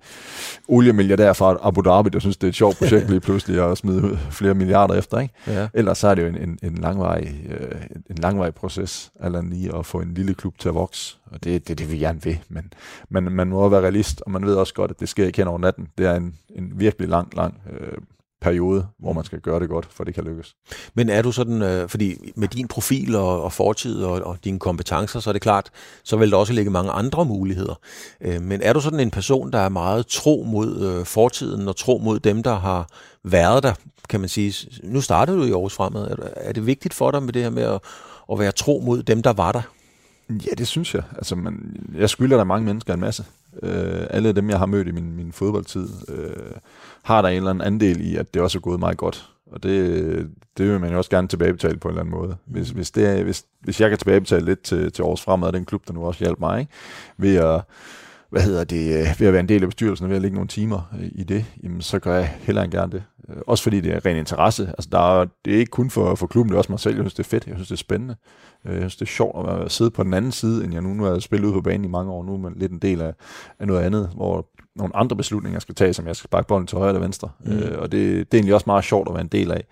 oliemilliardær 0.67 1.33
fra 1.33 1.57
Abu 1.63 1.81
Dhabi, 1.81 2.09
der 2.09 2.19
synes, 2.19 2.37
det 2.37 2.47
er 2.47 2.49
et 2.49 2.55
sjovt 2.55 2.77
projekt 2.77 3.09
lige 3.09 3.19
pludselig 3.19 3.71
at 3.71 3.77
smide 3.77 4.19
flere 4.31 4.53
milliarder 4.53 4.93
efter. 4.93 5.19
Ikke? 5.19 5.33
Ja. 5.47 5.67
Ellers 5.73 5.97
så 5.97 6.07
er 6.07 6.15
det 6.15 6.21
jo 6.21 6.27
en, 6.27 6.37
en, 6.37 6.59
en, 6.63 6.75
langvarig, 6.75 7.45
øh, 7.49 7.81
en 8.09 8.15
langvarig 8.17 8.53
proces, 8.53 9.11
eller 9.23 9.41
lige 9.41 9.75
at 9.75 9.85
få 9.85 10.01
en 10.01 10.13
lille 10.13 10.33
klub 10.33 10.57
til 10.59 10.69
at 10.69 10.75
vokse. 10.75 11.17
Og 11.31 11.43
det, 11.43 11.67
det, 11.67 11.79
det 11.79 11.91
vil 11.91 11.99
gerne 11.99 12.25
ved, 12.25 12.35
men 12.49 12.73
man, 13.09 13.23
man 13.23 13.47
må 13.47 13.69
være 13.69 13.81
realist, 13.81 14.21
og 14.21 14.31
man 14.31 14.45
ved 14.45 14.55
også 14.55 14.73
godt, 14.73 14.91
at 14.91 14.99
det 14.99 15.09
sker 15.09 15.25
ikke 15.25 15.37
hen 15.37 15.47
over 15.47 15.59
natten. 15.59 15.87
Det 15.97 16.05
er 16.05 16.15
en, 16.15 16.35
en 16.49 16.71
virkelig 16.75 17.09
lang, 17.09 17.35
lang 17.35 17.61
øh, 17.69 17.97
periode, 18.41 18.87
hvor 18.99 19.13
man 19.13 19.23
skal 19.23 19.39
gøre 19.39 19.59
det 19.59 19.69
godt, 19.69 19.87
for 19.91 20.03
det 20.03 20.15
kan 20.15 20.23
lykkes. 20.23 20.55
Men 20.93 21.09
er 21.09 21.21
du 21.21 21.31
sådan, 21.31 21.61
øh, 21.61 21.89
fordi 21.89 22.33
med 22.35 22.47
din 22.47 22.67
profil 22.67 23.15
og, 23.15 23.43
og 23.43 23.53
fortid 23.53 24.03
og, 24.03 24.21
og 24.21 24.37
dine 24.43 24.59
kompetencer, 24.59 25.19
så 25.19 25.29
er 25.29 25.31
det 25.31 25.41
klart, 25.41 25.69
så 26.03 26.17
vil 26.17 26.31
der 26.31 26.37
også 26.37 26.53
ligge 26.53 26.71
mange 26.71 26.91
andre 26.91 27.25
muligheder. 27.25 27.79
Øh, 28.21 28.41
men 28.41 28.61
er 28.61 28.73
du 28.73 28.81
sådan 28.81 28.99
en 28.99 29.11
person, 29.11 29.51
der 29.51 29.59
er 29.59 29.69
meget 29.69 30.07
tro 30.07 30.45
mod 30.47 30.81
øh, 30.81 31.05
fortiden 31.05 31.67
og 31.67 31.75
tro 31.75 31.97
mod 31.97 32.19
dem, 32.19 32.43
der 32.43 32.55
har 32.55 32.89
været 33.23 33.63
der, 33.63 33.73
kan 34.09 34.19
man 34.19 34.29
sige. 34.29 34.69
Nu 34.83 35.01
startede 35.01 35.37
du 35.37 35.43
i 35.43 35.51
Aarhus 35.51 35.73
Fremad. 35.73 36.07
Er, 36.07 36.15
er 36.35 36.51
det 36.51 36.65
vigtigt 36.65 36.93
for 36.93 37.11
dig 37.11 37.23
med 37.23 37.33
det 37.33 37.43
her 37.43 37.49
med 37.49 37.63
at, 37.63 37.79
at 38.31 38.39
være 38.39 38.51
tro 38.51 38.83
mod 38.85 39.03
dem, 39.03 39.21
der 39.21 39.33
var 39.33 39.51
der? 39.51 39.61
Ja, 40.29 40.51
det 40.57 40.67
synes 40.67 40.95
jeg. 40.95 41.03
Altså, 41.15 41.35
man, 41.35 41.75
jeg 41.95 42.09
skylder 42.09 42.37
der 42.37 42.43
mange 42.43 42.65
mennesker 42.65 42.93
en 42.93 42.99
masse. 42.99 43.25
Øh, 43.63 44.07
alle 44.09 44.31
dem, 44.31 44.49
jeg 44.49 44.59
har 44.59 44.65
mødt 44.65 44.87
i 44.87 44.91
min, 44.91 45.15
min 45.15 45.31
fodboldtid, 45.31 45.89
øh, 46.09 46.55
har 47.03 47.21
der 47.21 47.29
en 47.29 47.37
eller 47.37 47.49
anden 47.49 47.67
andel 47.67 48.01
i, 48.01 48.15
at 48.15 48.33
det 48.33 48.41
også 48.41 48.57
er 48.57 48.61
gået 48.61 48.79
meget 48.79 48.97
godt. 48.97 49.29
Og 49.51 49.63
det, 49.63 50.29
det 50.57 50.69
vil 50.69 50.79
man 50.79 50.91
jo 50.91 50.97
også 50.97 51.09
gerne 51.09 51.27
tilbagebetale 51.27 51.77
på 51.77 51.87
en 51.87 51.91
eller 51.91 52.01
anden 52.01 52.15
måde. 52.15 52.35
Hvis, 52.45 52.69
hvis, 52.69 52.91
det 52.91 53.05
er, 53.19 53.23
hvis, 53.23 53.45
hvis 53.61 53.81
jeg 53.81 53.89
kan 53.89 53.97
tilbagebetale 53.97 54.45
lidt 54.45 54.61
til, 54.61 54.91
til 54.91 55.03
års 55.03 55.21
fremad, 55.21 55.51
den 55.51 55.65
klub, 55.65 55.87
der 55.87 55.93
nu 55.93 56.05
også 56.05 56.19
hjalp 56.19 56.39
mig, 56.39 56.59
ikke? 56.59 56.71
ved 57.17 57.35
at 57.35 57.61
hvad 58.29 58.41
hedder 58.41 58.63
det, 58.63 59.19
ved 59.19 59.27
at 59.27 59.33
være 59.33 59.39
en 59.39 59.49
del 59.49 59.63
af 59.63 59.69
bestyrelsen 59.69 60.03
og 60.03 60.09
ved 60.09 60.15
at 60.15 60.21
lægge 60.21 60.35
nogle 60.35 60.47
timer 60.47 60.93
i 61.11 61.23
det, 61.23 61.45
jamen, 61.63 61.81
så 61.81 61.99
gør 61.99 62.15
jeg 62.15 62.35
heller 62.39 62.63
end 62.63 62.71
gerne 62.71 62.91
det. 62.91 63.03
Øh, 63.29 63.35
også 63.47 63.63
fordi 63.63 63.81
det 63.81 63.93
er 63.93 64.05
ren 64.05 64.17
interesse. 64.17 64.67
Altså, 64.67 64.89
der 64.91 65.19
er, 65.21 65.25
det 65.45 65.55
er 65.55 65.59
ikke 65.59 65.69
kun 65.69 65.89
for, 65.89 66.15
for 66.15 66.27
klubben, 66.27 66.49
det 66.49 66.55
er 66.55 66.57
også 66.57 66.71
mig 66.71 66.79
selv. 66.79 66.95
Jeg 66.95 67.03
synes, 67.03 67.13
det 67.13 67.23
er 67.23 67.29
fedt. 67.29 67.47
Jeg 67.47 67.55
synes, 67.55 67.67
det 67.67 67.75
er 67.75 67.77
spændende. 67.77 68.15
Øh, 68.67 68.73
jeg 68.73 68.81
synes, 68.81 68.95
det 68.95 69.01
er 69.01 69.09
sjovt 69.09 69.39
at, 69.39 69.45
være, 69.45 69.69
sidde 69.69 69.91
på 69.91 70.03
den 70.03 70.13
anden 70.13 70.31
side, 70.31 70.63
end 70.63 70.73
jeg 70.73 70.81
nu, 70.81 70.93
nu 70.93 71.03
har 71.03 71.19
spillet 71.19 71.47
ud 71.47 71.53
på 71.53 71.61
banen 71.61 71.85
i 71.85 71.87
mange 71.87 72.11
år. 72.11 72.23
Nu 72.23 72.33
er 72.33 72.37
man 72.37 72.53
lidt 72.55 72.71
en 72.71 72.79
del 72.79 73.01
af, 73.01 73.13
af 73.59 73.67
noget 73.67 73.81
andet, 73.81 74.09
hvor 74.15 74.47
nogle 74.75 74.95
andre 74.95 75.15
beslutninger 75.15 75.59
skal 75.59 75.75
tages, 75.75 75.95
som 75.95 76.07
jeg 76.07 76.15
skal 76.15 76.27
sparke 76.27 76.47
bolden 76.47 76.67
til 76.67 76.77
højre 76.77 76.89
eller 76.89 77.01
venstre. 77.01 77.29
Mm. 77.39 77.51
Øh, 77.51 77.81
og 77.81 77.91
det, 77.91 78.01
det 78.01 78.37
er 78.37 78.37
egentlig 78.37 78.53
også 78.53 78.63
meget 78.67 78.83
sjovt 78.83 79.07
at 79.07 79.13
være 79.13 79.21
en 79.21 79.27
del 79.27 79.51
af. 79.51 79.63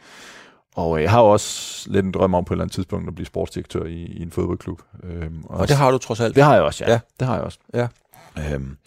og 0.75 1.01
jeg 1.01 1.11
har 1.11 1.21
også 1.21 1.87
lidt 1.91 2.05
en 2.05 2.11
drøm 2.11 2.33
om 2.33 2.45
på 2.45 2.53
et 2.53 2.55
eller 2.55 2.63
andet 2.63 2.75
tidspunkt 2.75 3.07
at 3.07 3.15
blive 3.15 3.25
sportsdirektør 3.25 3.83
i, 3.83 4.05
i 4.05 4.21
en 4.21 4.31
fodboldklub. 4.31 4.81
Øhm, 5.03 5.43
og, 5.43 5.59
og 5.59 5.67
det 5.67 5.75
har 5.75 5.91
du 5.91 5.97
trods 5.97 6.19
alt? 6.19 6.35
Det 6.35 6.43
har 6.43 6.53
jeg 6.53 6.63
også, 6.63 6.83
ja. 6.87 6.91
ja. 6.91 6.99
Det 7.19 7.27
har 7.27 7.35
jeg 7.35 7.43
også. 7.43 7.59
Ja. 7.73 7.87
Øhm, 8.37 8.77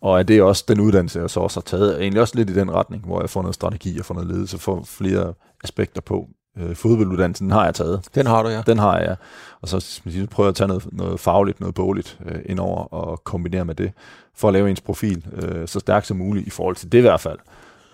og 0.00 0.18
er 0.18 0.22
det 0.22 0.42
også 0.42 0.64
den 0.68 0.80
uddannelse, 0.80 1.20
jeg 1.20 1.30
så 1.30 1.40
også 1.40 1.60
har 1.60 1.62
taget, 1.62 2.00
egentlig 2.00 2.20
også 2.20 2.36
lidt 2.36 2.50
i 2.50 2.54
den 2.54 2.70
retning, 2.70 3.04
hvor 3.06 3.20
jeg 3.20 3.30
får 3.30 3.42
noget 3.42 3.54
strategi 3.54 3.98
og 3.98 4.04
får 4.04 4.14
noget 4.14 4.30
ledelse, 4.30 4.58
får 4.58 4.82
flere 4.84 5.34
aspekter 5.64 6.00
på. 6.00 6.28
Øh, 6.58 6.76
fodbolduddannelsen 6.76 7.46
den 7.46 7.52
har 7.52 7.64
jeg 7.64 7.74
taget. 7.74 8.00
Den 8.14 8.26
har 8.26 8.42
du, 8.42 8.48
ja. 8.48 8.62
Den 8.66 8.78
har 8.78 8.98
jeg, 8.98 9.16
og 9.60 9.68
så 9.68 10.00
prøver 10.30 10.46
jeg 10.46 10.48
at 10.48 10.54
tage 10.54 10.68
noget, 10.68 10.86
noget 10.92 11.20
fagligt, 11.20 11.60
noget 11.60 11.74
bogligt 11.74 12.18
øh, 12.26 12.38
indover 12.46 12.94
og 12.94 13.24
kombinere 13.24 13.64
med 13.64 13.74
det, 13.74 13.92
for 14.36 14.48
at 14.48 14.54
lave 14.54 14.70
ens 14.70 14.80
profil 14.80 15.24
øh, 15.42 15.68
så 15.68 15.80
stærkt 15.80 16.06
som 16.06 16.16
muligt 16.16 16.46
i 16.46 16.50
forhold 16.50 16.76
til 16.76 16.92
det 16.92 16.98
i 16.98 17.00
hvert 17.00 17.20
fald. 17.20 17.38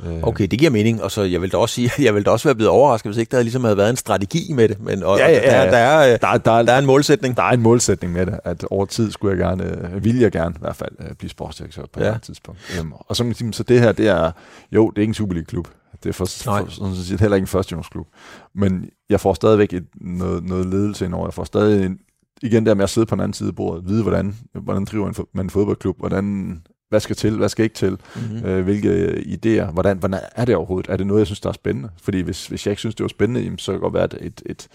Øh. 0.07 0.23
Okay, 0.23 0.47
det 0.47 0.59
giver 0.59 0.71
mening, 0.71 1.03
og 1.03 1.11
så 1.11 1.23
jeg 1.23 1.43
vil 1.43 1.53
da 1.53 1.57
også 1.57 1.75
sige, 1.75 1.91
jeg 2.07 2.15
vil 2.15 2.27
da 2.27 2.31
også 2.31 2.49
være 2.49 2.55
blevet 2.55 2.71
overrasket, 2.71 3.13
hvis 3.13 3.19
ikke 3.19 3.37
der 3.37 3.43
ligesom 3.43 3.65
havde 3.65 3.77
været 3.77 3.91
en 3.91 3.97
strategi 3.97 4.53
med 4.53 4.69
det, 4.69 4.81
men 4.81 5.03
og, 5.03 5.19
ja, 5.19 5.31
ja, 5.31 5.59
ja, 5.59 5.65
Der, 5.65 5.71
der, 5.71 5.77
er, 5.77 6.17
der, 6.17 6.39
der, 6.39 6.63
der 6.63 6.73
er 6.73 6.79
en 6.79 6.87
målsætning. 6.87 7.37
Der 7.37 7.43
er 7.43 7.51
en 7.51 7.61
målsætning 7.61 8.13
med 8.13 8.27
det, 8.27 8.41
at 8.45 8.65
over 8.71 8.87
tid 8.87 9.11
skulle 9.11 9.31
jeg 9.31 9.39
gerne, 9.39 9.89
øh, 9.95 10.05
vil 10.05 10.19
jeg 10.19 10.33
gerne 10.33 10.55
i 10.57 10.61
hvert 10.61 10.77
fald 10.77 10.93
øh, 11.01 11.15
blive 11.15 11.31
sportsdirektør 11.31 11.83
på 11.93 12.01
ja. 12.01 12.15
et 12.15 12.23
tidspunkt. 12.23 12.61
Um, 12.81 12.95
og 12.99 13.17
så, 13.17 13.51
så 13.53 13.63
det 13.63 13.81
her, 13.81 13.93
det 13.93 14.09
er, 14.09 14.31
jo, 14.73 14.91
det 14.91 14.99
er 14.99 15.03
ikke 15.03 15.11
en 15.11 15.15
Superliga-klub, 15.15 15.69
det 16.03 16.09
er 16.09 16.13
for, 16.13 16.25
for 16.25 16.71
sådan 16.71 16.95
set 16.95 17.21
heller 17.21 17.37
ikke 17.37 17.45
en 17.45 17.49
førstehjulsklub, 17.49 18.07
men 18.55 18.91
jeg 19.09 19.21
får 19.21 19.35
stadigvæk 19.35 19.73
et, 19.73 19.87
noget, 20.01 20.45
noget 20.45 20.67
ledelse 20.67 21.05
indover, 21.05 21.27
jeg 21.27 21.35
får 21.35 21.45
stadig 21.45 21.87
en, 21.87 21.99
igen 22.43 22.67
der 22.67 22.75
med 22.75 22.85
at 22.85 22.91
sidde 22.91 23.07
på 23.07 23.15
den 23.15 23.21
anden 23.21 23.35
side 23.35 23.49
af 23.49 23.55
bordet, 23.55 23.89
vide, 23.89 24.03
hvordan, 24.03 24.37
hvordan 24.53 24.85
driver 24.85 25.27
man 25.33 25.47
en 25.47 25.51
fodboldklub, 25.51 25.99
hvordan 25.99 26.63
hvad 26.95 27.01
skal 27.01 27.17
til, 27.17 27.37
hvad 27.37 27.49
skal 27.49 27.63
ikke 27.63 27.75
til, 27.75 27.91
mm-hmm. 27.91 28.45
øh, 28.45 28.65
hvilke 28.65 29.11
idéer, 29.17 29.71
hvordan, 29.71 29.99
hvordan 29.99 30.21
er 30.37 30.45
det 30.45 30.57
overhovedet, 30.57 30.91
er 30.91 30.97
det 30.97 31.07
noget, 31.07 31.21
jeg 31.21 31.27
synes, 31.27 31.41
der 31.41 31.49
er 31.49 31.53
spændende? 31.53 31.89
Fordi 32.03 32.21
hvis, 32.21 32.47
hvis 32.47 32.67
jeg 32.67 32.73
ikke 32.73 32.81
synes, 32.81 32.95
det 32.95 33.05
var 33.05 33.09
spændende, 33.09 33.41
jamen, 33.41 33.59
så 33.59 33.73
kan 33.73 33.75
det 33.75 33.83
godt 33.83 33.95
være, 33.95 34.03
at 34.03 34.15
et, 34.21 34.43
et, 34.47 34.69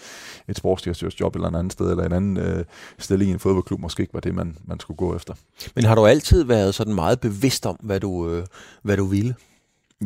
et 0.47 0.57
sportsdirektørsjob 0.57 1.35
eller 1.35 1.47
en 1.47 1.55
anden 1.55 1.71
sted, 1.71 1.91
eller 1.91 2.03
en 2.03 2.11
anden 2.11 2.37
øh, 2.37 2.65
stilling 2.97 3.31
i 3.31 3.33
en 3.33 3.39
fodboldklub, 3.39 3.79
måske 3.79 4.01
ikke 4.01 4.13
var 4.13 4.19
det, 4.19 4.35
man, 4.35 4.57
man 4.65 4.79
skulle 4.79 4.97
gå 4.97 5.15
efter. 5.15 5.33
Men 5.75 5.83
har 5.83 5.95
du 5.95 6.05
altid 6.05 6.43
været 6.43 6.75
sådan 6.75 6.93
meget 6.93 7.19
bevidst 7.19 7.65
om, 7.65 7.75
hvad 7.83 7.99
du, 7.99 8.29
øh, 8.29 8.43
hvad 8.83 8.97
du 8.97 9.05
ville? 9.05 9.35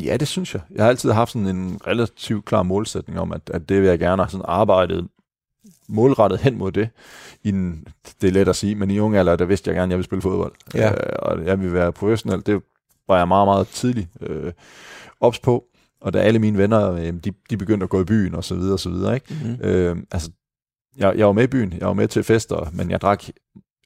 Ja, 0.02 0.18
det 0.18 0.28
synes 0.28 0.54
jeg. 0.54 0.62
Jeg 0.72 0.84
har 0.84 0.90
altid 0.90 1.12
haft 1.12 1.32
sådan 1.32 1.48
en 1.48 1.80
relativt 1.88 2.46
klar 2.46 2.64
målsætning 2.64 3.20
om, 3.20 3.32
at, 3.32 3.42
at 3.54 3.70
det 3.70 3.82
vil 3.82 3.90
jeg 3.90 4.00
gerne 4.00 4.22
have 4.22 4.30
sådan 4.30 4.46
arbejdet 4.48 5.08
målrettet 5.88 6.40
hen 6.40 6.58
mod 6.58 6.72
det. 6.72 6.90
I 7.44 7.50
en, 7.50 7.88
det 8.22 8.28
er 8.28 8.32
let 8.32 8.48
at 8.48 8.56
sige, 8.56 8.76
men 8.76 8.92
i 8.92 9.00
unge 9.00 9.20
alder, 9.20 9.36
der 9.36 9.46
vidste 9.46 9.70
jeg 9.70 9.76
gerne, 9.76 9.84
at 9.84 9.90
jeg 9.90 9.98
ville 9.98 10.06
spille 10.06 10.22
fodbold. 10.22 10.54
Ja. 10.74 10.92
Øh, 10.92 11.16
og 11.20 11.46
jeg 11.46 11.60
ville 11.60 11.74
være 11.74 11.92
professionel. 11.92 12.46
Det 12.46 12.62
var 13.08 13.18
jeg 13.18 13.28
meget, 13.28 13.48
meget 13.48 13.68
tidligt 13.68 14.08
øh, 14.22 14.54
ops 15.20 15.40
på. 15.40 15.66
Og 16.02 16.14
da 16.14 16.20
alle 16.20 16.40
mine 16.40 16.58
venner, 16.58 16.92
øh, 16.92 17.14
de, 17.14 17.34
de 17.50 17.58
begyndte 17.58 17.84
at 17.84 17.90
gå 17.90 18.02
i 18.02 18.06
byen 18.06 18.36
og 18.36 18.44
så 18.44 18.56
videre 18.56 18.74
og 18.74 18.80
så 18.80 18.90
videre. 18.90 19.14
Ikke? 19.16 19.34
Mm-hmm. 19.34 19.58
Øh, 19.62 19.98
altså, 20.12 20.32
jeg, 20.98 21.18
jeg 21.18 21.28
var 21.28 21.34
med 21.34 21.44
i 21.44 21.48
byen, 21.48 21.74
jeg 21.80 21.88
var 21.88 21.94
med 21.94 22.08
til 22.08 22.24
fester, 22.24 22.70
men 22.74 22.92
jeg 22.92 23.02
drak 23.02 23.24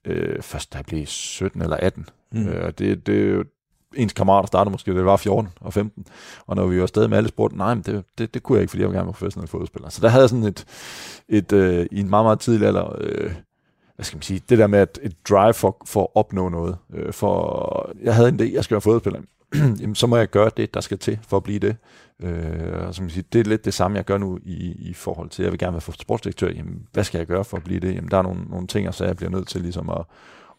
øh, 0.06 0.42
først, 0.42 0.74
da 0.74 0.78
jeg 0.78 0.86
blev 0.86 1.06
17 1.06 1.62
eller 1.62 1.78
18. 1.78 2.10
Mm. 2.32 2.48
Øh, 2.48 2.74
det, 2.78 3.08
det, 3.08 3.48
ens 3.96 4.13
kammerater 4.13 4.48
startede 4.48 4.72
måske, 4.72 4.94
det 4.94 5.06
var 5.06 5.15
14 5.15 5.50
og 5.62 5.74
15, 5.74 6.06
og 6.48 6.56
når 6.56 6.67
vi 6.67 6.77
var 6.77 6.82
afsted 6.82 7.08
med 7.08 7.17
alle 7.17 7.29
spurgte, 7.29 7.58
nej, 7.58 7.74
men 7.74 7.84
det, 7.84 8.03
det, 8.17 8.34
det 8.34 8.44
kunne 8.44 8.56
jeg 8.56 8.62
ikke, 8.62 8.72
fordi 8.72 8.82
jeg 8.82 8.89
var 8.89 8.96
gerne 8.96 9.06
være 9.06 9.13
professionel 9.13 9.50
fodboldspiller. 9.50 9.89
Så 9.89 10.01
der 10.01 10.10
havde 10.10 10.22
jeg 10.22 10.29
sådan 10.29 10.46
et, 10.46 10.65
et 11.29 11.53
øh, 11.53 11.86
i 11.91 12.00
en 12.00 12.10
meget, 12.10 12.25
meget 12.25 12.39
tidlig 12.39 12.67
alder, 12.67 12.96
øh, 13.00 13.32
hvad 13.96 14.03
skal 14.03 14.17
man 14.17 14.22
sige, 14.22 14.41
det 14.50 14.58
der 14.58 14.67
med 14.67 14.79
at 14.79 15.00
et 15.01 15.15
drive 15.29 15.53
for, 15.53 15.77
for 15.86 16.01
at 16.01 16.08
opnå 16.15 16.50
noget. 16.50 16.77
Øh, 16.94 17.13
for, 17.13 17.91
jeg 18.03 18.15
havde 18.15 18.29
en 18.29 18.39
idé, 18.39 18.53
jeg 18.53 18.63
skal 18.63 18.75
være 18.75 18.82
fodboldspiller. 18.82 19.22
Jamen, 19.82 19.96
så 19.96 20.08
må 20.08 20.17
jeg 20.17 20.29
gøre 20.29 20.51
det, 20.58 20.74
der 20.74 20.82
skal 20.82 20.98
til 21.00 21.20
for 21.27 21.38
at 21.38 21.44
blive 21.44 21.60
det. 21.60 21.75
Øh, 22.24 22.88
og 22.88 22.96
som 22.96 23.10
siger, 23.10 23.24
det 23.34 23.39
er 23.39 23.50
lidt 23.50 23.65
det 23.65 23.74
samme, 23.74 23.98
jeg 23.98 24.06
gør 24.06 24.17
nu 24.17 24.39
i, 24.44 24.89
i 24.89 24.94
forhold 24.94 25.29
til, 25.29 25.44
jeg 25.44 25.51
vil 25.51 25.60
gerne 25.60 25.74
være 25.74 25.94
sportsdirektør. 26.00 26.50
Jamen, 26.50 26.88
hvad 26.91 27.03
skal 27.03 27.17
jeg 27.17 27.27
gøre 27.27 27.44
for 27.46 27.58
at 27.58 27.63
blive 27.63 27.79
det? 27.79 27.96
Jamen, 27.96 28.12
der 28.12 28.17
er 28.17 28.22
nogle, 28.22 28.44
nogle 28.50 28.67
ting, 28.67 28.94
så 28.94 29.06
jeg 29.06 29.15
bliver 29.15 29.29
nødt 29.29 29.48
til 29.48 29.62
ligesom 29.62 29.89
at, 29.89 30.01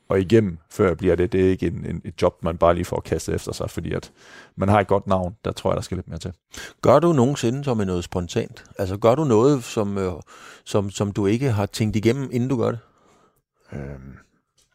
og 0.08 0.20
igennem, 0.20 0.58
før 0.70 0.86
jeg 0.86 0.96
bliver 0.96 1.16
det. 1.16 1.32
Det 1.32 1.46
er 1.46 1.50
ikke 1.50 1.66
en, 1.66 1.86
en, 1.86 2.02
et 2.04 2.22
job, 2.22 2.44
man 2.44 2.58
bare 2.58 2.74
lige 2.74 2.84
får 2.84 3.00
kastet 3.00 3.34
efter 3.34 3.52
sig, 3.52 3.70
fordi 3.70 3.92
at 3.92 4.12
man 4.56 4.68
har 4.68 4.80
et 4.80 4.86
godt 4.86 5.06
navn. 5.06 5.36
Der 5.44 5.52
tror 5.52 5.70
jeg, 5.70 5.76
der 5.76 5.82
skal 5.82 5.96
lidt 5.96 6.08
mere 6.08 6.18
til. 6.18 6.32
Gør 6.82 6.98
du 6.98 7.12
nogensinde 7.12 7.64
som 7.64 7.76
noget 7.76 8.04
spontant? 8.04 8.64
Altså 8.78 8.96
gør 8.96 9.14
du 9.14 9.24
noget, 9.24 9.64
som, 9.64 9.98
øh, 9.98 10.12
som, 10.64 10.90
som 10.90 11.12
du 11.12 11.26
ikke 11.26 11.50
har 11.50 11.66
tænkt 11.66 11.96
igennem, 11.96 12.28
inden 12.32 12.48
du 12.48 12.56
gør 12.56 12.70
det? 12.70 12.78
Øhm, 13.72 14.16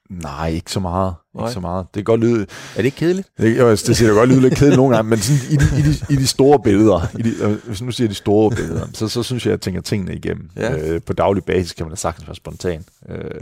Nej, 0.09 0.49
ikke 0.49 0.71
så 0.71 0.79
meget. 0.79 1.13
Nej. 1.35 1.45
Ikke 1.45 1.53
så 1.53 1.59
meget. 1.59 1.85
Det 1.85 1.93
kan 1.93 2.03
godt 2.03 2.21
lyde... 2.21 2.41
Er 2.41 2.77
det 2.77 2.85
ikke 2.85 2.97
kedeligt? 2.97 3.29
Det, 3.37 3.59
jo, 3.59 3.69
det 3.71 3.97
siger 3.97 4.13
godt 4.13 4.29
lyde 4.29 4.41
lidt 4.41 4.55
kedeligt 4.55 4.77
nogle 4.77 4.95
gange, 4.95 5.09
men 5.09 5.19
sådan 5.19 5.51
i, 5.51 5.55
de, 5.55 5.79
i, 5.79 5.81
de, 5.81 6.13
i 6.13 6.15
de 6.15 6.27
store 6.27 6.59
billeder, 6.63 7.17
i 7.19 7.21
de, 7.21 7.59
hvis 7.65 7.81
nu 7.81 7.91
siger 7.91 8.07
de 8.07 8.13
store 8.13 8.51
billeder, 8.55 8.87
så, 8.93 9.07
så 9.07 9.23
synes 9.23 9.45
jeg, 9.45 9.51
at 9.51 9.57
jeg 9.57 9.61
tænker 9.61 9.81
tingene 9.81 10.15
igennem. 10.15 10.49
Ja. 10.55 10.77
Øh, 10.77 11.01
på 11.01 11.13
daglig 11.13 11.43
basis 11.43 11.73
kan 11.73 11.85
man 11.85 11.89
da 11.91 11.95
sagtens 11.95 12.27
være 12.27 12.35
spontan. 12.35 12.85
Øh, 13.09 13.41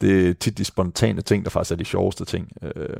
det 0.00 0.28
er 0.28 0.34
tit 0.34 0.58
de 0.58 0.64
spontane 0.64 1.22
ting, 1.22 1.44
der 1.44 1.50
faktisk 1.50 1.72
er 1.72 1.76
de 1.76 1.84
sjoveste 1.84 2.24
ting. 2.24 2.48
Øh, 2.62 2.96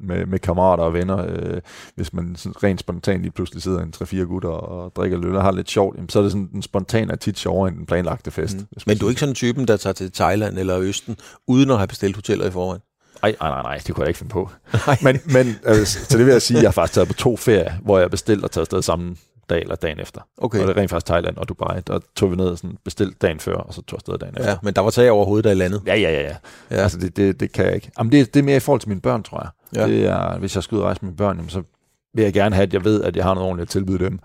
med, 0.00 0.26
med 0.26 0.38
kammerater 0.38 0.84
og 0.84 0.92
venner. 0.92 1.26
Øh, 1.28 1.60
hvis 1.94 2.12
man 2.12 2.36
sådan 2.36 2.62
rent 2.62 2.80
spontant 2.80 3.22
lige 3.22 3.32
pludselig 3.32 3.62
sidder 3.62 3.80
en 3.80 3.94
3-4 3.96 4.16
gutter 4.16 4.48
og 4.48 4.92
drikker 4.96 5.18
løl 5.18 5.36
og 5.36 5.42
har 5.42 5.52
lidt 5.52 5.70
sjovt, 5.70 5.96
jamen, 5.96 6.08
så 6.08 6.18
er 6.18 6.22
det 6.22 6.32
sådan 6.32 6.48
den 6.52 6.62
spontane 6.62 7.12
er 7.12 7.16
tit 7.16 7.38
sjovere 7.38 7.68
end 7.68 7.76
den 7.76 7.86
planlagte 7.86 8.30
fest. 8.30 8.56
Mm. 8.56 8.66
Men 8.86 8.98
du 8.98 9.06
er 9.06 9.10
ikke 9.10 9.20
sådan 9.20 9.30
en 9.30 9.34
typen, 9.34 9.68
der 9.68 9.76
tager 9.76 9.94
til 9.94 10.12
Thailand 10.12 10.58
eller 10.58 10.78
Østen, 10.78 11.16
uden 11.46 11.70
at 11.70 11.76
have 11.76 11.88
bestilt 11.88 12.16
hoteller 12.16 12.46
i 12.46 12.50
forvejen? 12.50 12.82
Nej, 13.22 13.36
nej, 13.40 13.50
nej, 13.50 13.62
nej, 13.62 13.80
det 13.86 13.94
kunne 13.94 14.02
jeg 14.02 14.08
ikke 14.08 14.18
finde 14.18 14.32
på. 14.32 14.50
men, 15.04 15.18
men 15.24 15.56
altså, 15.64 16.04
så 16.04 16.18
det 16.18 16.26
vil 16.26 16.32
jeg 16.32 16.42
sige, 16.42 16.56
at 16.56 16.62
jeg 16.62 16.68
har 16.68 16.72
faktisk 16.72 16.94
taget 16.94 17.08
på 17.08 17.14
to 17.14 17.36
ferier, 17.36 17.72
hvor 17.82 17.98
jeg 17.98 18.10
bestilte 18.10 18.44
og 18.44 18.50
taget 18.50 18.62
afsted 18.62 18.82
samme 18.82 19.16
dag 19.50 19.60
eller 19.60 19.74
dagen 19.74 20.00
efter. 20.00 20.20
Okay. 20.38 20.60
Og 20.60 20.68
det 20.68 20.76
er 20.76 20.80
rent 20.80 20.90
faktisk 20.90 21.06
Thailand 21.06 21.36
og 21.36 21.48
Dubai. 21.48 21.80
Der 21.86 21.98
tog 22.16 22.30
vi 22.30 22.36
ned 22.36 22.46
og 22.46 22.58
sådan 22.58 22.78
bestilte 22.84 23.16
dagen 23.22 23.40
før, 23.40 23.56
og 23.56 23.74
så 23.74 23.82
tog 23.82 23.96
afsted 23.96 24.18
dagen 24.18 24.34
efter. 24.38 24.50
Ja, 24.50 24.56
men 24.62 24.74
der 24.74 24.80
var 24.80 24.90
tag 24.90 25.10
over 25.10 25.24
hovedet, 25.24 25.44
der 25.44 25.50
i 25.50 25.54
landet. 25.54 25.82
Ja, 25.86 25.94
ja, 25.94 26.10
ja. 26.10 26.20
ja. 26.20 26.36
ja. 26.70 26.76
Altså, 26.76 26.98
det, 26.98 27.16
det, 27.16 27.40
det 27.40 27.52
kan 27.52 27.66
jeg 27.66 27.74
ikke. 27.74 27.90
Jamen, 27.98 28.12
det, 28.12 28.34
det 28.34 28.40
er 28.40 28.44
mere 28.44 28.56
i 28.56 28.60
forhold 28.60 28.80
til 28.80 28.88
mine 28.88 29.00
børn, 29.00 29.22
tror 29.22 29.40
jeg. 29.40 29.80
Ja. 29.80 29.86
Det 29.86 30.06
er, 30.06 30.38
hvis 30.38 30.54
jeg 30.54 30.62
skal 30.62 30.76
ud 30.76 30.80
og 30.80 30.86
rejse 30.86 30.98
med 31.02 31.10
mine 31.10 31.16
børn, 31.16 31.36
jamen, 31.36 31.50
så 31.50 31.62
vil 32.16 32.22
jeg 32.22 32.32
gerne 32.32 32.54
have, 32.54 32.62
at 32.66 32.74
jeg 32.74 32.84
ved, 32.84 33.02
at 33.02 33.16
jeg 33.16 33.24
har 33.24 33.34
noget 33.34 33.48
ordentligt 33.48 33.68
at 33.68 33.70
tilbyde 33.70 33.98
dem. 33.98 34.18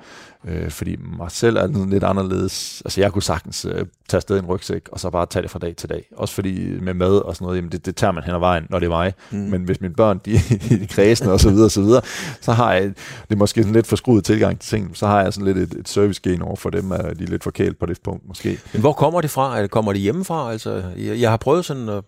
Øh, 0.48 0.70
fordi 0.70 0.96
mig 1.18 1.32
selv 1.32 1.58
er 1.58 1.68
det 1.68 1.90
lidt 1.90 2.04
anderledes. 2.04 2.82
Altså 2.86 3.02
jeg 3.02 3.12
kunne 3.12 3.24
sagtens 3.24 3.66
øh, 3.66 3.74
tage 3.74 3.88
afsted 4.18 4.40
en 4.40 4.46
rygsæk, 4.46 4.90
og 4.92 5.00
så 5.00 5.10
bare 5.10 5.26
tage 5.26 5.44
det 5.44 5.52
fra 5.52 5.60
dag 5.60 5.76
til 5.76 5.90
dag. 5.90 6.06
Også 6.18 6.34
fordi 6.34 6.80
med 6.80 6.94
mad 6.94 7.18
og 7.18 7.36
sådan 7.36 7.46
noget, 7.46 7.58
jamen 7.58 7.72
det, 7.72 7.86
det 7.86 7.96
tager 7.96 8.12
man 8.12 8.24
hen 8.24 8.36
ad 8.36 8.40
vejen, 8.40 8.68
når 8.70 8.80
det 8.80 8.86
er 8.86 8.90
mig. 8.90 9.14
Mm. 9.32 9.38
Men 9.38 9.64
hvis 9.64 9.82
mine 9.82 9.94
børn, 9.94 10.22
de, 10.26 10.32
de 10.80 10.88
kredsende 10.88 11.34
og 11.34 11.40
så 11.40 11.50
videre, 11.50 11.66
og 11.66 11.72
så 11.72 11.82
videre, 11.82 12.02
så 12.42 12.52
har 12.52 12.74
jeg, 12.74 12.84
det 12.84 12.96
er 13.30 13.36
måske 13.36 13.62
sådan 13.62 13.74
lidt 13.74 13.88
for 13.88 13.96
skruet 13.96 14.24
tilgang 14.24 14.60
til 14.60 14.70
ting, 14.70 14.98
så 14.98 15.08
har 15.08 15.24
jeg 15.24 15.34
sådan 15.34 15.54
lidt 15.54 15.58
et, 15.58 15.80
et 15.80 15.90
service-gen 15.90 16.42
over 16.42 16.56
for 16.56 16.70
dem, 16.70 16.92
at 16.92 17.20
de 17.20 17.24
er 17.24 17.28
lidt 17.28 17.44
forkælet 17.44 17.78
på 17.78 17.86
det 17.86 18.02
punkt 18.04 18.28
måske. 18.28 18.60
Men 18.74 18.82
hvor 18.82 18.94
kommer 18.94 19.22
det 19.22 19.30
fra? 19.30 19.68
Kommer 19.68 19.94
det 19.94 20.02
hjemmefra? 20.02 20.52
Altså, 20.52 20.84
jeg, 20.98 21.20
jeg 21.20 21.30
har 21.30 21.38
prøvet 21.38 21.66
sådan 21.66 21.90
at 21.90 22.04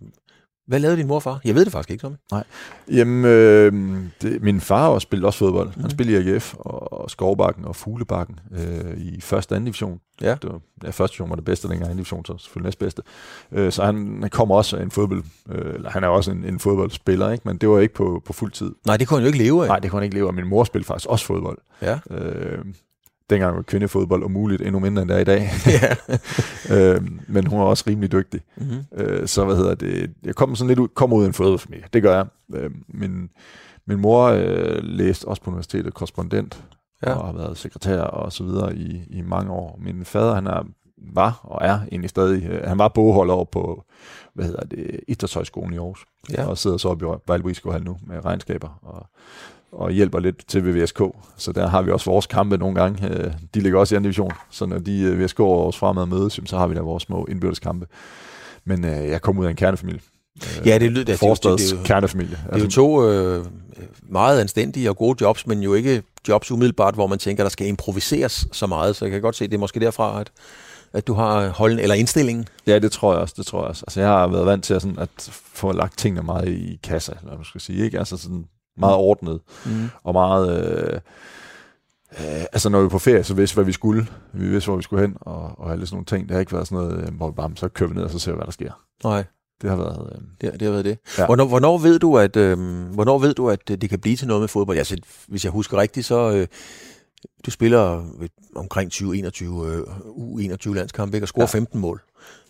hvad 0.68 0.80
lavede 0.80 0.98
din 0.98 1.08
mor 1.08 1.16
og 1.16 1.24
far? 1.24 1.40
Jeg 1.46 1.56
ved 1.56 1.66
det 1.66 1.72
faktisk 1.72 1.92
ikke, 1.92 2.02
Tommy. 2.02 2.18
Nej. 2.32 2.44
Jamen, 2.92 3.26
øh, 3.26 3.74
det, 4.22 4.42
min 4.42 4.62
far 4.62 4.92
har 4.92 5.00
spillet 5.00 5.26
også 5.26 5.40
fodbold. 5.40 5.68
Mm. 5.68 5.74
Han 5.74 5.82
mhm. 5.82 5.90
spillede 5.90 6.24
i 6.24 6.34
AGF 6.34 6.54
og 6.60 7.12
Skovbakken 7.12 7.66
og 7.66 7.76
Fuglebakken 7.76 8.40
øh, 8.52 8.98
i 8.98 9.22
første 9.22 9.52
og 9.52 9.56
anden 9.56 9.66
division. 9.66 10.00
Ja. 10.22 10.36
Det 10.42 10.52
var, 10.52 10.60
ja, 10.84 10.90
første 10.90 11.14
division 11.14 11.30
var 11.30 11.36
det 11.36 11.46
bedste, 11.46 11.68
dengang 11.68 11.86
anden 11.86 11.98
division, 11.98 12.26
så 12.26 12.38
selvfølgelig 12.38 12.68
næstbedste. 12.68 13.02
Øh, 13.52 13.72
så 13.72 13.84
han, 13.86 14.18
han 14.22 14.30
kommer 14.30 14.56
også 14.56 14.78
af 14.78 14.84
en 14.84 14.92
fodbold, 14.92 15.24
øh, 15.50 15.74
eller 15.74 15.90
han 15.90 16.04
er 16.04 16.08
også 16.08 16.32
en, 16.32 16.44
en 16.46 16.60
fodboldspiller, 16.60 17.32
ikke? 17.32 17.48
men 17.48 17.58
det 17.58 17.70
var 17.70 17.80
ikke 17.80 17.94
på, 17.94 18.22
på 18.26 18.34
fuld 18.34 18.52
tid. 18.52 18.72
Nej, 18.86 18.98
det 18.98 19.08
kunne 19.08 19.18
han 19.18 19.24
jo 19.24 19.28
ikke 19.28 19.44
leve 19.44 19.64
af. 19.64 19.68
Nej, 19.68 19.80
det 19.80 19.92
kunne 19.92 20.00
han 20.00 20.04
ikke 20.04 20.16
leve 20.16 20.28
af. 20.28 20.34
Min 20.34 20.48
mor 20.48 20.64
spillede 20.64 20.88
faktisk 20.88 21.10
også 21.10 21.26
fodbold. 21.26 21.58
Ja. 21.82 22.00
Øh, 22.12 22.66
dengang 23.30 23.56
var 23.56 23.62
kvindefodbold 23.62 24.24
umuligt, 24.24 24.62
endnu 24.62 24.80
mindre 24.80 25.02
end 25.02 25.10
der 25.10 25.18
i 25.18 25.24
dag. 25.24 25.50
Ja. 25.68 25.96
øh, 26.76 27.02
men 27.28 27.48
hun 27.48 27.60
var 27.60 27.66
også 27.66 27.84
rimelig 27.88 28.12
dygtig. 28.12 28.42
Mm-hmm. 28.58 28.84
Øh, 28.94 29.28
så 29.28 29.46
hvad 29.46 29.56
hedder 29.56 29.76
det, 29.76 30.14
jeg 30.24 30.36
kom 30.36 30.56
sådan 30.56 30.68
lidt 30.68 30.80
ud, 30.80 30.88
kom 30.88 31.14
ud 31.14 31.24
af 31.24 31.28
en 31.28 31.34
fodboldfamilie, 31.34 31.86
det 31.94 32.02
gør 32.02 32.16
jeg. 32.16 32.26
Øh, 32.54 32.72
min, 32.88 33.30
min 33.88 34.00
mor 34.00 34.24
øh, 34.26 34.80
læste 34.84 35.28
også 35.28 35.42
på 35.42 35.50
universitetet 35.50 35.94
korrespondent, 35.94 36.64
ja. 37.06 37.14
og 37.14 37.26
har 37.26 37.34
været 37.34 37.58
sekretær 37.58 38.02
og 38.02 38.34
så 38.34 38.44
videre 38.44 38.76
i, 38.76 39.04
i 39.10 39.22
mange 39.22 39.52
år. 39.52 39.80
Min 39.82 40.06
fader, 40.06 40.36
han 40.36 40.48
er, 40.48 40.64
var 41.14 41.40
og 41.44 41.68
er 41.68 41.80
egentlig 41.92 42.10
stadig, 42.10 42.46
øh, 42.46 42.68
han 42.68 42.78
var 42.78 42.88
bogholder 42.88 43.34
over 43.34 43.46
på, 43.46 43.84
hvad 44.34 44.46
hedder 44.46 44.66
det, 44.66 45.00
Idrætshøjskolen 45.08 45.74
i 45.74 45.78
Aarhus, 45.78 46.06
ja. 46.32 46.46
og 46.46 46.58
sidder 46.58 46.78
så 46.78 46.90
oppe 46.90 47.06
i 47.06 47.10
Vejle 47.28 47.84
nu 47.84 47.98
med 48.08 48.26
regnskaber, 48.26 48.80
og 48.82 49.08
og 49.74 49.92
hjælper 49.92 50.20
lidt 50.20 50.48
til 50.48 50.66
VVSK. 50.66 51.02
Så 51.38 51.52
der 51.52 51.68
har 51.68 51.82
vi 51.82 51.92
også 51.92 52.12
vores 52.12 52.28
kampe 52.28 52.58
nogle 52.58 52.76
gange. 52.76 53.08
Øh, 53.10 53.32
de 53.54 53.60
ligger 53.60 53.80
også 53.80 53.96
i 53.96 53.98
anden 53.98 54.04
division, 54.04 54.32
så 54.50 54.66
når 54.66 54.78
de 54.80 55.02
øh, 55.02 55.26
VSK 55.26 55.40
og 55.40 55.48
vores 55.48 55.78
fremad 55.78 56.06
mødes, 56.06 56.40
så 56.46 56.58
har 56.58 56.68
vi 56.68 56.76
der 56.76 56.82
vores 56.82 57.04
små 57.04 57.26
indbyrdeskampe. 57.30 57.88
Men 58.66 58.86
øh, 58.86 59.10
jeg 59.10 59.22
kom 59.22 59.38
ud 59.38 59.46
af 59.46 59.50
en 59.50 59.56
kernefamilie. 59.56 60.00
Ja, 60.66 60.78
det 60.78 60.92
lyder 60.92 61.06
det. 61.06 61.20
Forstads 61.20 61.62
det, 61.62 61.78
det, 61.78 61.88
kernefamilie. 61.88 62.38
Det 62.54 62.60
er 62.60 62.64
jo 62.64 62.70
to 62.70 63.10
øh, 63.10 63.46
meget 64.10 64.40
anstændige 64.40 64.90
og 64.90 64.98
gode 64.98 65.18
jobs, 65.22 65.48
men 65.48 65.64
jo 65.64 65.74
ikke 65.74 66.04
jobs 66.28 66.52
umiddelbart, 66.52 66.94
hvor 66.94 67.08
man 67.08 67.20
tænker, 67.20 67.44
der 67.44 67.50
skal 67.50 67.68
improviseres 67.68 68.48
så 68.52 68.68
meget. 68.68 68.96
Så 68.96 69.06
jeg 69.06 69.12
kan 69.12 69.22
godt 69.22 69.36
se, 69.36 69.48
det 69.48 69.54
er 69.54 69.58
måske 69.58 69.80
derfra, 69.80 70.22
at, 70.22 70.32
at 70.94 71.08
du 71.08 71.14
har 71.14 71.50
holden 71.50 71.80
eller 71.80 71.96
indstillingen. 71.96 72.48
Ja, 72.68 72.80
det 72.80 72.92
tror 72.92 73.14
jeg 73.14 73.22
også. 73.22 73.34
Det 73.38 73.46
tror 73.46 73.60
jeg 73.60 73.70
også. 73.70 73.84
Altså, 73.88 74.00
jeg 74.00 74.10
har 74.10 74.28
været 74.28 74.46
vant 74.46 74.64
til 74.64 74.74
at, 74.74 74.82
sådan, 74.82 75.00
at 75.00 75.10
få 75.54 75.72
lagt 75.72 75.98
tingene 75.98 76.24
meget 76.24 76.50
i 76.50 76.80
kassa, 76.84 77.14
eller 77.22 77.36
man 77.36 77.46
skal 77.46 77.62
sige. 77.62 77.86
Ikke? 77.86 78.00
Altså 78.00 78.18
sådan, 78.18 78.46
meget 78.78 78.96
ordnet, 78.96 79.40
mm. 79.66 79.90
og 80.04 80.14
meget... 80.14 80.66
Øh, 80.94 81.00
Øh, 82.20 82.42
altså 82.54 82.70
når 82.70 82.80
vi 82.80 82.84
var 82.84 82.90
på 82.90 83.00
ferie, 83.00 83.24
så 83.24 83.34
vidste 83.34 83.56
vi, 83.56 83.58
hvad 83.58 83.66
vi 83.66 83.72
skulle. 83.72 84.08
Vi 84.34 84.48
vidste, 84.48 84.68
hvor 84.68 84.76
vi 84.76 84.84
skulle 84.84 85.02
hen, 85.02 85.18
og, 85.22 85.60
og 85.60 85.72
alle 85.72 85.86
sådan 85.86 85.96
nogle 85.96 86.06
ting. 86.06 86.28
Det 86.28 86.34
har 86.34 86.40
ikke 86.40 86.54
været 86.54 86.68
sådan 86.68 86.88
noget, 86.88 87.08
øh, 87.08 87.16
hvor 87.16 87.28
vi 87.30 87.36
bare, 87.36 87.52
så 87.56 87.68
kører 87.68 87.90
vi 87.90 87.96
ned, 87.96 88.04
og 88.04 88.10
så 88.10 88.20
ser 88.20 88.32
vi, 88.32 88.36
hvad 88.36 88.46
der 88.46 88.52
sker. 88.52 88.72
Nej, 89.04 89.24
Det 89.62 89.70
har 89.70 89.78
været... 89.78 90.12
Øh, 90.16 90.22
det, 90.42 90.60
det 90.60 90.62
har 90.62 90.72
været 90.72 90.86
det. 90.86 90.98
Ja. 91.18 91.26
Hvornår, 91.26 91.46
hvornår, 91.46 91.78
ved 91.78 92.00
du, 92.00 92.18
at, 92.18 92.36
øh, 92.36 92.58
hvornår 92.94 93.20
ved 93.20 93.34
du, 93.34 93.50
at 93.50 93.70
øh, 93.72 93.78
det 93.78 93.90
kan 93.90 94.00
blive 94.00 94.16
til 94.16 94.28
noget 94.28 94.42
med 94.42 94.48
fodbold? 94.48 94.78
Altså, 94.78 94.98
hvis 95.28 95.44
jeg 95.44 95.52
husker 95.52 95.78
rigtigt, 95.78 96.06
så 96.06 96.32
øh, 96.32 96.48
du 97.46 97.52
spiller 97.52 98.06
omkring 98.56 98.92
20-21 98.94 99.04
øh, 99.06 99.82
U21 100.08 100.74
landskampe, 100.74 101.18
ikke? 101.18 101.26
og 101.26 101.28
scorer 101.28 101.48
ja. 101.54 101.58
15 101.58 101.80
mål. 101.80 102.02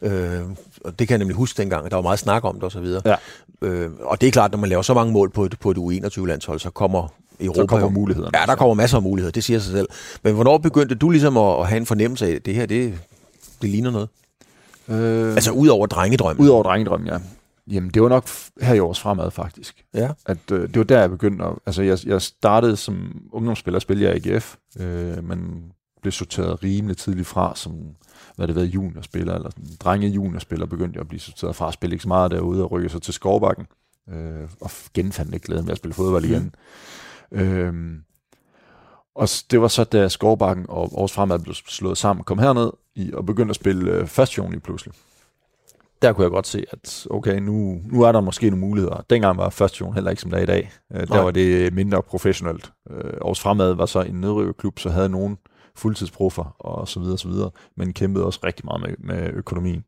Øh, 0.01 0.41
og 0.85 0.99
det 0.99 1.07
kan 1.07 1.09
jeg 1.09 1.19
nemlig 1.19 1.35
huske 1.35 1.57
dengang, 1.57 1.85
at 1.85 1.91
der 1.91 1.97
var 1.97 2.01
meget 2.01 2.19
snak 2.19 2.43
om 2.43 2.55
det 2.55 2.63
osv. 2.63 2.85
Ja. 3.05 3.15
Øh, 3.61 3.91
og 3.99 4.21
det 4.21 4.27
er 4.27 4.31
klart, 4.31 4.51
når 4.51 4.59
man 4.59 4.69
laver 4.69 4.81
så 4.81 4.93
mange 4.93 5.13
mål 5.13 5.29
på 5.29 5.45
et, 5.45 5.59
på 5.59 5.71
et 5.71 5.77
U21-landshold, 5.77 6.59
så 6.59 6.69
kommer 6.69 7.07
Europa 7.39 7.61
så 7.61 7.65
kommer 7.65 7.89
mulighederne. 7.89 8.39
Ja, 8.39 8.45
der 8.45 8.55
kommer 8.55 8.73
masser 8.73 8.97
af 8.97 9.03
muligheder, 9.03 9.31
det 9.31 9.43
siger 9.43 9.59
sig 9.59 9.71
selv. 9.71 9.87
Men 10.23 10.33
hvornår 10.33 10.57
begyndte 10.57 10.95
du 10.95 11.09
ligesom 11.09 11.37
at, 11.37 11.59
at 11.59 11.67
have 11.67 11.77
en 11.77 11.85
fornemmelse 11.85 12.27
af, 12.27 12.31
at 12.31 12.45
det 12.45 12.55
her, 12.55 12.65
det, 12.65 12.93
det 13.61 13.69
ligner 13.69 13.91
noget? 13.91 14.09
Øh, 14.89 15.33
Altså 15.33 15.51
ud 15.51 15.67
over 15.67 15.85
drengedrømmen. 15.85 16.45
Udover 16.45 16.63
drengedrømmen, 16.63 17.07
ja. 17.07 17.17
Jamen, 17.67 17.89
det 17.89 18.01
var 18.01 18.09
nok 18.09 18.27
her 18.61 18.73
i 18.73 18.79
års 18.79 18.99
fremad, 18.99 19.31
faktisk. 19.31 19.83
Ja. 19.93 20.09
At, 20.25 20.37
øh, 20.51 20.61
det 20.61 20.77
var 20.77 20.83
der, 20.83 20.99
jeg 20.99 21.09
begyndte 21.09 21.45
at... 21.45 21.51
Altså, 21.65 21.81
jeg, 21.83 21.97
jeg 22.05 22.21
startede 22.21 22.77
som 22.77 23.21
ungdomsspiller, 23.31 23.79
spillede 23.79 24.09
jeg 24.09 24.25
i 24.25 24.29
AGF, 24.29 24.55
øh, 24.79 25.23
men 25.23 25.63
blev 26.03 26.11
sorteret 26.11 26.63
rimelig 26.63 26.97
tidligt 26.97 27.27
fra, 27.27 27.55
som 27.55 27.73
hvad 28.35 28.47
det 28.47 28.55
ved, 28.55 28.65
juniorspiller, 28.65 29.35
eller 29.35 29.49
sådan, 29.49 29.65
drenge 29.79 30.07
juniorspiller, 30.07 30.65
begyndte 30.65 30.97
jeg 30.97 31.01
at 31.01 31.07
blive 31.07 31.19
sorteret 31.19 31.55
fra, 31.55 31.71
spille 31.71 31.93
ikke 31.93 32.03
så 32.03 32.07
meget 32.07 32.31
derude, 32.31 32.63
og 32.63 32.71
rykke 32.71 32.89
så 32.89 32.99
til 32.99 33.13
Skovbakken, 33.13 33.65
øh, 34.09 34.49
og 34.61 34.71
genfandt 34.93 35.33
ikke 35.33 35.45
glæden 35.45 35.65
ved 35.65 35.71
at 35.71 35.77
spille 35.77 35.93
fodbold 35.93 36.25
igen. 36.25 36.55
Mm. 37.31 37.39
Øh, 37.39 37.73
og 39.15 39.27
det 39.51 39.61
var 39.61 39.67
så, 39.67 39.83
da 39.83 40.07
Skovbakken 40.07 40.65
og 40.69 40.81
Aarhus 40.81 41.11
Fremad 41.11 41.39
blev 41.39 41.53
slået 41.53 41.97
sammen, 41.97 42.23
kom 42.23 42.39
herned 42.39 42.71
i, 42.95 43.11
og 43.13 43.25
begyndte 43.25 43.49
at 43.49 43.55
spille 43.55 43.91
øh, 43.91 44.07
første 44.07 44.49
lige 44.49 44.59
pludselig 44.59 44.93
der 46.03 46.13
kunne 46.13 46.23
jeg 46.23 46.31
godt 46.31 46.47
se, 46.47 46.65
at 46.71 47.07
okay, 47.09 47.39
nu, 47.39 47.81
nu 47.85 48.01
er 48.01 48.11
der 48.11 48.21
måske 48.21 48.49
nogle 48.49 48.67
muligheder. 48.67 49.05
Dengang 49.09 49.37
var 49.37 49.49
første 49.49 49.75
division 49.75 49.93
heller 49.93 50.09
ikke 50.09 50.21
som 50.21 50.31
der 50.31 50.37
er 50.37 50.41
i 50.41 50.45
dag. 50.45 50.71
Øh, 50.93 50.99
der 50.99 51.15
Nej. 51.15 51.23
var 51.23 51.31
det 51.31 51.73
mindre 51.73 52.01
professionelt. 52.03 52.71
Øh, 52.89 52.97
Aarhus 52.97 53.39
Fremad 53.39 53.73
var 53.73 53.85
så 53.85 54.01
en 54.01 54.15
nedrykkerklub, 54.15 54.79
så 54.79 54.89
havde 54.89 55.09
nogen 55.09 55.37
fuldtidsproffer 55.75 56.55
og 56.59 56.87
så 56.87 56.99
videre, 56.99 57.15
og 57.15 57.19
så 57.19 57.27
videre, 57.27 57.51
men 57.75 57.93
kæmpede 57.93 58.25
også 58.25 58.39
rigtig 58.43 58.65
meget 58.65 58.81
med, 58.81 59.15
med 59.15 59.29
økonomien. 59.33 59.83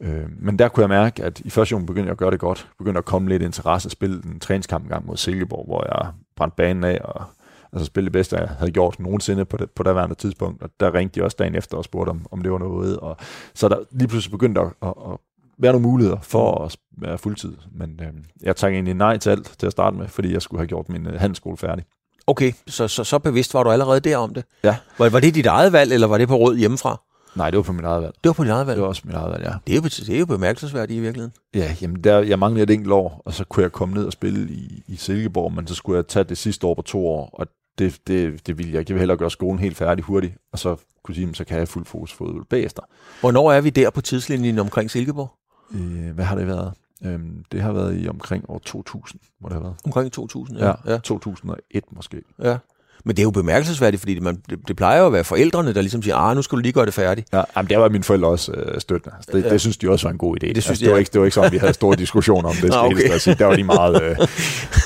Øh, 0.00 0.26
men 0.38 0.58
der 0.58 0.68
kunne 0.68 0.82
jeg 0.82 0.88
mærke, 0.88 1.24
at 1.24 1.40
i 1.40 1.50
første 1.50 1.72
omgang 1.72 1.86
begyndte 1.86 2.06
jeg 2.06 2.12
at 2.12 2.18
gøre 2.18 2.30
det 2.30 2.40
godt. 2.40 2.68
Begyndte 2.78 2.98
at 2.98 3.04
komme 3.04 3.28
lidt 3.28 3.42
interesse, 3.42 3.90
spille 3.90 4.22
en 4.24 4.40
træningskamp 4.40 4.84
en 4.84 4.90
gang 4.90 5.06
mod 5.06 5.16
Silkeborg, 5.16 5.66
hvor 5.66 5.96
jeg 5.96 6.12
brændte 6.36 6.56
banen 6.56 6.84
af 6.84 7.00
og 7.04 7.24
altså 7.72 7.86
spille 7.86 8.04
det 8.04 8.12
bedste, 8.12 8.36
jeg 8.36 8.48
havde 8.48 8.70
gjort 8.70 9.00
nogensinde 9.00 9.44
på 9.44 9.56
det, 9.56 9.70
på 9.70 9.82
daværende 9.82 10.14
tidspunkt. 10.14 10.62
Og 10.62 10.70
der 10.80 10.94
ringte 10.94 11.20
de 11.20 11.24
også 11.24 11.36
dagen 11.38 11.54
efter 11.54 11.76
og 11.76 11.84
spurgte, 11.84 12.10
om, 12.10 12.26
om 12.30 12.42
det 12.42 12.52
var 12.52 12.58
noget. 12.58 12.96
Og 12.96 13.16
så 13.54 13.68
der 13.68 13.76
lige 13.90 14.08
pludselig 14.08 14.30
begyndte 14.30 14.60
at, 14.60 14.72
at, 14.82 14.88
at 14.88 15.18
være 15.58 15.72
nogle 15.72 15.88
muligheder 15.88 16.20
for 16.20 16.64
at 16.64 16.76
være 16.98 17.18
fuldtid. 17.18 17.56
Men 17.72 18.00
øh, 18.02 18.12
jeg 18.42 18.56
tager 18.56 18.72
egentlig 18.72 18.94
nej 18.94 19.16
til 19.16 19.30
alt 19.30 19.54
til 19.58 19.66
at 19.66 19.72
starte 19.72 19.96
med, 19.96 20.08
fordi 20.08 20.32
jeg 20.32 20.42
skulle 20.42 20.60
have 20.60 20.68
gjort 20.68 20.88
min 20.88 21.06
øh, 21.06 21.20
handelsskole 21.20 21.56
færdig. 21.56 21.84
Okay, 22.28 22.52
så, 22.66 22.88
så, 22.88 23.04
så 23.04 23.18
bevidst 23.18 23.54
var 23.54 23.62
du 23.62 23.70
allerede 23.70 24.00
der 24.00 24.16
om 24.16 24.34
det? 24.34 24.44
Ja. 24.64 24.76
Var, 24.98 25.08
var 25.08 25.20
det 25.20 25.34
dit 25.34 25.46
eget 25.46 25.72
valg, 25.72 25.92
eller 25.92 26.06
var 26.06 26.18
det 26.18 26.28
på 26.28 26.36
råd 26.36 26.56
hjemmefra? 26.56 27.00
Nej, 27.34 27.50
det 27.50 27.56
var 27.56 27.62
på 27.62 27.72
mit 27.72 27.84
eget 27.84 28.02
valg. 28.02 28.14
Det 28.24 28.28
var 28.28 28.32
på 28.32 28.44
dit 28.44 28.50
eget 28.52 28.66
valg. 28.66 28.76
Det 28.76 28.82
var 28.82 28.88
også 28.88 29.02
mit 29.04 29.14
eget 29.14 29.32
valg, 29.32 29.42
ja. 29.44 29.52
Det 29.66 29.72
er 29.72 29.76
jo, 29.76 29.82
det 29.82 30.14
er 30.14 30.18
jo 30.18 30.26
bemærkelsesværdigt 30.26 30.96
i 30.98 31.00
virkeligheden. 31.00 31.32
Ja, 31.54 31.76
jamen 31.82 32.04
der, 32.04 32.18
jeg 32.18 32.38
manglede 32.38 32.62
et 32.62 32.70
enkelt 32.70 32.92
år, 32.92 33.22
og 33.24 33.34
så 33.34 33.44
kunne 33.44 33.62
jeg 33.62 33.72
komme 33.72 33.94
ned 33.94 34.04
og 34.04 34.12
spille 34.12 34.50
i, 34.50 34.82
i 34.88 34.96
Silkeborg, 34.96 35.52
men 35.52 35.66
så 35.66 35.74
skulle 35.74 35.96
jeg 35.96 36.06
tage 36.06 36.24
det 36.24 36.38
sidste 36.38 36.66
år 36.66 36.74
på 36.74 36.82
to 36.82 37.06
år, 37.08 37.30
og 37.32 37.46
det, 37.78 37.98
det, 38.06 38.46
det 38.46 38.58
ville 38.58 38.72
jeg 38.72 38.80
ikke. 38.80 38.90
Jeg 38.90 38.94
ville 38.94 39.00
hellere 39.00 39.16
gøre 39.18 39.30
skolen 39.30 39.58
helt 39.58 39.76
færdig 39.76 40.04
hurtigt, 40.04 40.34
og 40.52 40.58
så 40.58 40.76
kunne 41.04 41.14
sige, 41.14 41.26
"Men 41.26 41.34
så 41.34 41.44
kan 41.44 41.58
jeg 41.58 41.68
fuld 41.68 41.84
fokus 41.84 42.12
fodbold 42.12 42.44
bagefter. 42.44 42.82
Hvornår 43.20 43.52
er 43.52 43.60
vi 43.60 43.70
der 43.70 43.90
på 43.90 44.00
tidslinjen 44.00 44.58
omkring 44.58 44.90
Silkeborg? 44.90 45.30
Øh, 45.74 46.14
hvad 46.14 46.24
har 46.24 46.36
det 46.36 46.46
været? 46.46 46.72
Øhm, 47.04 47.44
det 47.52 47.60
har 47.62 47.72
været 47.72 48.00
i 48.04 48.08
omkring 48.08 48.44
år 48.48 48.58
2000, 48.64 49.20
må 49.42 49.48
det 49.48 49.54
have 49.54 49.62
været. 49.64 49.74
Omkring 49.84 50.12
2000, 50.12 50.58
Ja, 50.58 50.72
ja. 50.86 50.98
2001 50.98 51.84
måske. 51.96 52.22
ja. 52.42 52.56
Men 53.04 53.16
det 53.16 53.22
er 53.22 53.24
jo 53.24 53.30
bemærkelsesværdigt, 53.30 54.00
fordi 54.00 54.20
man, 54.20 54.42
det, 54.50 54.58
det 54.68 54.76
plejer 54.76 55.00
jo 55.00 55.06
at 55.06 55.12
være 55.12 55.24
forældrene, 55.24 55.74
der 55.74 55.80
ligesom 55.80 56.02
siger, 56.02 56.16
ah, 56.16 56.36
nu 56.36 56.42
skal 56.42 56.56
du 56.56 56.60
lige 56.62 56.72
gøre 56.72 56.86
det 56.86 56.94
færdigt. 56.94 57.28
Ja, 57.32 57.42
jamen, 57.56 57.70
der 57.70 57.76
var 57.78 57.88
mine 57.88 58.04
forældre 58.04 58.28
også 58.28 58.52
øh, 58.52 58.80
støttende. 58.80 59.16
Altså, 59.16 59.30
det, 59.32 59.44
Ja. 59.44 59.50
det, 59.50 59.60
synes 59.60 59.76
de 59.76 59.90
også 59.90 60.06
var 60.06 60.12
en 60.12 60.18
god 60.18 60.36
idé. 60.36 60.46
Det 60.46 60.62
synes 60.62 60.68
altså, 60.68 60.80
de, 60.80 60.84
det, 60.84 60.90
var 60.90 60.96
ja. 60.96 60.98
ikke, 60.98 61.10
det 61.12 61.20
var 61.20 61.24
ikke 61.24 61.34
sådan, 61.34 61.52
vi 61.52 61.56
havde 61.58 61.72
store 61.72 61.96
diskussioner 61.96 62.48
om 62.48 62.54
det. 62.54 62.70
Nå, 62.70 62.90
skal 62.90 63.06
okay. 63.06 63.18
sige. 63.18 63.34
Der 63.34 63.44
var 63.44 63.56
de 63.56 63.64
meget... 63.64 64.02
Øh, 64.02 64.16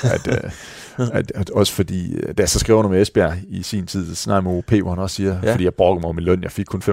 at, 0.02 0.28
øh, 0.44 0.50
at, 1.12 1.32
at, 1.34 1.50
også 1.50 1.72
fordi, 1.72 2.14
øh, 2.14 2.22
da 2.28 2.42
jeg 2.42 2.48
så 2.48 2.58
skrev 2.58 2.76
under 2.76 2.90
med 2.90 3.02
Esbjerg 3.02 3.34
i 3.48 3.62
sin 3.62 3.86
tid, 3.86 4.06
jeg 4.06 4.16
med 4.40 4.52
OP, 4.52 4.70
hvor 4.72 4.90
han 4.90 4.98
også 4.98 5.16
siger, 5.16 5.38
Ja. 5.42 5.52
fordi 5.52 5.64
jeg 5.64 5.74
brokker 5.74 6.00
mig 6.00 6.08
om 6.08 6.14
min 6.14 6.24
løn, 6.24 6.42
jeg 6.42 6.52
fik 6.52 6.66
kun 6.66 6.82
25.000 6.82 6.88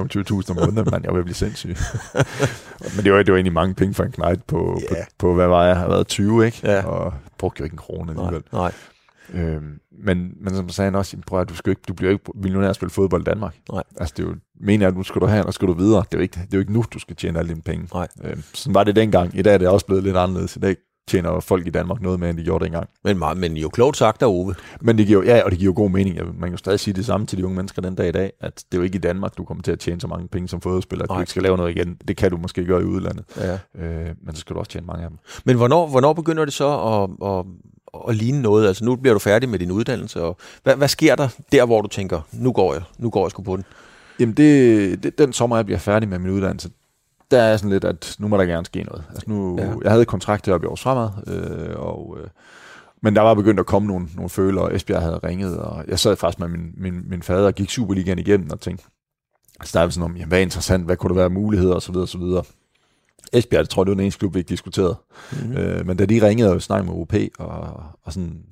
om 0.49 0.55
måneden, 0.55 0.87
men 0.91 1.03
jeg 1.03 1.13
at 1.19 1.25
blive 1.25 1.35
sindssyg. 1.35 1.75
men 2.95 3.05
det 3.05 3.13
var, 3.13 3.17
det 3.23 3.31
var 3.31 3.37
egentlig 3.37 3.53
mange 3.53 3.75
penge 3.75 3.93
for 3.93 4.03
en 4.03 4.11
knægt 4.11 4.47
på, 4.47 4.57
på, 4.89 4.95
Ja. 4.95 5.03
på, 5.17 5.33
hvad 5.35 5.47
var 5.47 5.65
jeg, 5.65 5.77
har 5.77 5.87
været 5.87 6.07
20, 6.07 6.45
ikke? 6.45 6.59
Ja. 6.63 6.85
Og 6.85 7.13
brugte 7.37 7.59
jo 7.59 7.63
ikke 7.63 7.73
en 7.73 7.77
krone 7.77 8.13
Nej, 8.13 8.23
alligevel. 8.25 8.43
nej. 8.53 8.71
Øhm, 9.33 9.79
men, 10.03 10.31
men 10.41 10.55
som 10.55 10.69
sagde 10.69 10.85
han 10.87 10.95
også, 10.95 11.11
"Jamen, 11.13 11.23
prøv 11.27 11.41
at, 11.41 11.49
du, 11.49 11.55
skal 11.55 11.69
ikke, 11.69 11.81
du 11.87 11.93
bliver 11.93 12.11
ikke 12.11 12.23
millionær 12.35 12.69
at 12.69 12.75
spille 12.75 12.89
fodbold 12.91 13.21
i 13.21 13.23
Danmark. 13.23 13.55
Nej. 13.71 13.83
Altså 13.99 14.13
det 14.17 14.23
er 14.23 14.27
jo, 14.27 14.35
mener 14.61 14.85
jeg, 14.85 14.91
at 14.91 14.97
nu 14.97 15.03
skal 15.03 15.21
du 15.21 15.25
have, 15.25 15.45
og 15.45 15.53
skal 15.53 15.67
du 15.67 15.73
videre. 15.73 15.99
Det 16.09 16.13
er 16.13 16.17
jo 16.17 16.21
ikke, 16.21 16.35
det 16.35 16.41
er 16.43 16.47
jo 16.53 16.59
ikke 16.59 16.73
nu, 16.73 16.83
du 16.93 16.99
skal 16.99 17.15
tjene 17.15 17.39
alle 17.39 17.49
dine 17.49 17.61
penge. 17.61 17.87
Nej. 17.93 18.07
Øhm, 18.23 18.43
sådan 18.53 18.73
var 18.73 18.83
det 18.83 18.95
dengang. 18.95 19.37
I 19.39 19.41
dag 19.41 19.53
er 19.53 19.57
det 19.57 19.67
også 19.67 19.85
blevet 19.85 20.03
lidt 20.03 20.17
anderledes. 20.17 20.55
I 20.55 20.59
dag 20.59 20.75
tjener 21.09 21.39
folk 21.39 21.67
i 21.67 21.69
Danmark 21.69 22.01
noget 22.01 22.19
mere, 22.19 22.29
end 22.29 22.37
de 22.37 22.43
gjorde 22.43 22.63
dengang. 22.65 22.89
Men, 23.03 23.17
meget- 23.19 23.37
men 23.37 23.57
jo 23.57 23.69
klogt 23.69 23.97
sagt 23.97 24.21
af 24.21 24.27
Ove. 24.27 24.55
Men 24.81 24.97
det 24.97 25.07
giver, 25.07 25.23
ja, 25.23 25.41
og 25.45 25.51
det 25.51 25.59
giver 25.59 25.73
god 25.73 25.89
mening. 25.89 26.15
Ja, 26.15 26.23
Man 26.23 26.33
kan 26.41 26.51
jo 26.51 26.57
stadig 26.57 26.79
sige 26.79 26.93
det 26.93 27.05
samme 27.05 27.27
til 27.27 27.37
de 27.37 27.45
unge 27.45 27.55
mennesker 27.55 27.81
den 27.81 27.95
dag 27.95 28.07
i 28.09 28.11
dag, 28.11 28.31
at 28.41 28.55
det 28.55 28.77
er 28.77 28.77
jo 28.77 28.83
ikke 28.83 28.95
i 28.95 28.99
Danmark, 29.01 29.37
du 29.37 29.43
kommer 29.43 29.61
til 29.63 29.71
at 29.71 29.79
tjene 29.79 30.01
så 30.01 30.07
mange 30.07 30.27
penge 30.27 30.47
som 30.47 30.61
fodboldspiller, 30.61 31.03
at 31.03 31.09
du 31.09 31.19
ikke 31.19 31.31
skal 31.31 31.43
lave 31.43 31.57
noget 31.57 31.75
igen. 31.75 31.97
Det 32.07 32.17
kan 32.17 32.31
du 32.31 32.37
måske 32.37 32.65
gøre 32.65 32.81
i 32.81 32.85
udlandet. 32.85 33.23
Ja. 33.37 33.53
Øh, 33.83 34.07
men 34.25 34.35
så 34.35 34.39
skal 34.39 34.53
du 34.53 34.59
også 34.59 34.71
tjene 34.71 34.85
mange 34.87 35.03
af 35.03 35.09
dem. 35.09 35.17
Men 35.45 35.57
hvornår, 35.57 35.87
hvornår 35.87 36.13
begynder 36.13 36.45
det 36.45 36.53
så 36.53 36.67
at, 36.79 37.29
at, 37.29 37.45
at 38.09 38.15
ligne 38.15 38.41
noget? 38.41 38.67
Altså 38.67 38.85
nu 38.85 38.95
bliver 38.95 39.13
du 39.13 39.19
færdig 39.19 39.49
med 39.49 39.59
din 39.59 39.71
uddannelse, 39.71 40.21
og 40.23 40.37
hvad, 40.63 40.75
hvad 40.75 40.87
sker 40.87 41.15
der 41.15 41.27
der, 41.51 41.65
hvor 41.65 41.81
du 41.81 41.87
tænker, 41.87 42.21
nu 42.31 42.51
går 42.51 42.73
jeg, 42.73 42.81
nu 42.99 43.09
går 43.09 43.25
jeg 43.25 43.31
sgu 43.31 43.41
på 43.43 43.55
den? 43.55 43.65
Jamen, 44.19 44.35
det, 44.35 45.03
det, 45.03 45.17
den 45.17 45.33
sommer, 45.33 45.55
jeg 45.55 45.65
bliver 45.65 45.79
færdig 45.79 46.09
med 46.09 46.19
min 46.19 46.31
uddannelse, 46.31 46.69
der 47.31 47.41
er 47.41 47.57
sådan 47.57 47.69
lidt, 47.69 47.83
at 47.83 48.15
nu 48.19 48.27
må 48.27 48.37
der 48.37 48.45
gerne 48.45 48.65
ske 48.65 48.83
noget. 48.83 49.03
Altså 49.09 49.23
nu, 49.27 49.57
Ja. 49.59 49.73
Jeg 49.83 49.91
havde 49.91 50.05
kontrakt 50.05 50.45
heroppe 50.45 50.65
i 50.65 50.67
års 50.67 50.81
fremad, 50.81 51.09
øh, 51.27 51.79
og, 51.79 52.17
øh, 52.21 52.27
men 53.01 53.15
der 53.15 53.21
var 53.21 53.33
begyndt 53.33 53.59
at 53.59 53.65
komme 53.65 53.87
nogle, 53.87 54.07
nogle 54.15 54.29
følere, 54.29 54.63
og 54.63 54.75
Esbjerg 54.75 55.01
havde 55.01 55.19
ringet, 55.23 55.57
og 55.57 55.85
jeg 55.87 55.99
sad 55.99 56.15
faktisk 56.15 56.39
med 56.39 56.47
min, 56.47 56.71
min, 56.77 57.09
min 57.09 57.23
fader 57.23 57.47
og 57.47 57.55
gik 57.55 57.69
Superligaen 57.69 58.19
igennem 58.19 58.51
og 58.51 58.59
tænkte, 58.59 58.85
så 59.63 59.79
der 59.79 59.83
var 59.83 59.89
sådan 59.89 60.05
om, 60.05 60.15
jamen, 60.15 60.27
hvad 60.27 60.37
er 60.37 60.41
interessant, 60.41 60.85
hvad 60.85 60.97
kunne 60.97 61.09
der 61.09 61.15
være 61.15 61.29
muligheder, 61.29 61.75
og 61.75 61.81
så 61.81 61.91
videre, 61.91 62.05
og 62.05 62.09
så 62.09 62.17
videre. 62.17 62.43
Esbjerg, 63.33 63.61
det 63.61 63.69
tror 63.69 63.81
jeg, 63.81 63.85
det 63.85 63.91
var 63.91 63.95
den 63.95 64.03
eneste 64.03 64.19
klub, 64.19 64.33
vi 64.33 64.39
ikke 64.39 64.49
diskuterede. 64.49 64.95
Mm-hmm. 65.31 65.57
Øh, 65.57 65.85
men 65.87 65.97
da 65.97 66.05
de 66.05 66.27
ringede 66.27 66.51
og 66.51 66.61
snakkede 66.61 66.91
med 66.91 67.01
OP, 67.01 67.13
og, 67.39 67.83
og 68.03 68.13
sådan 68.13 68.43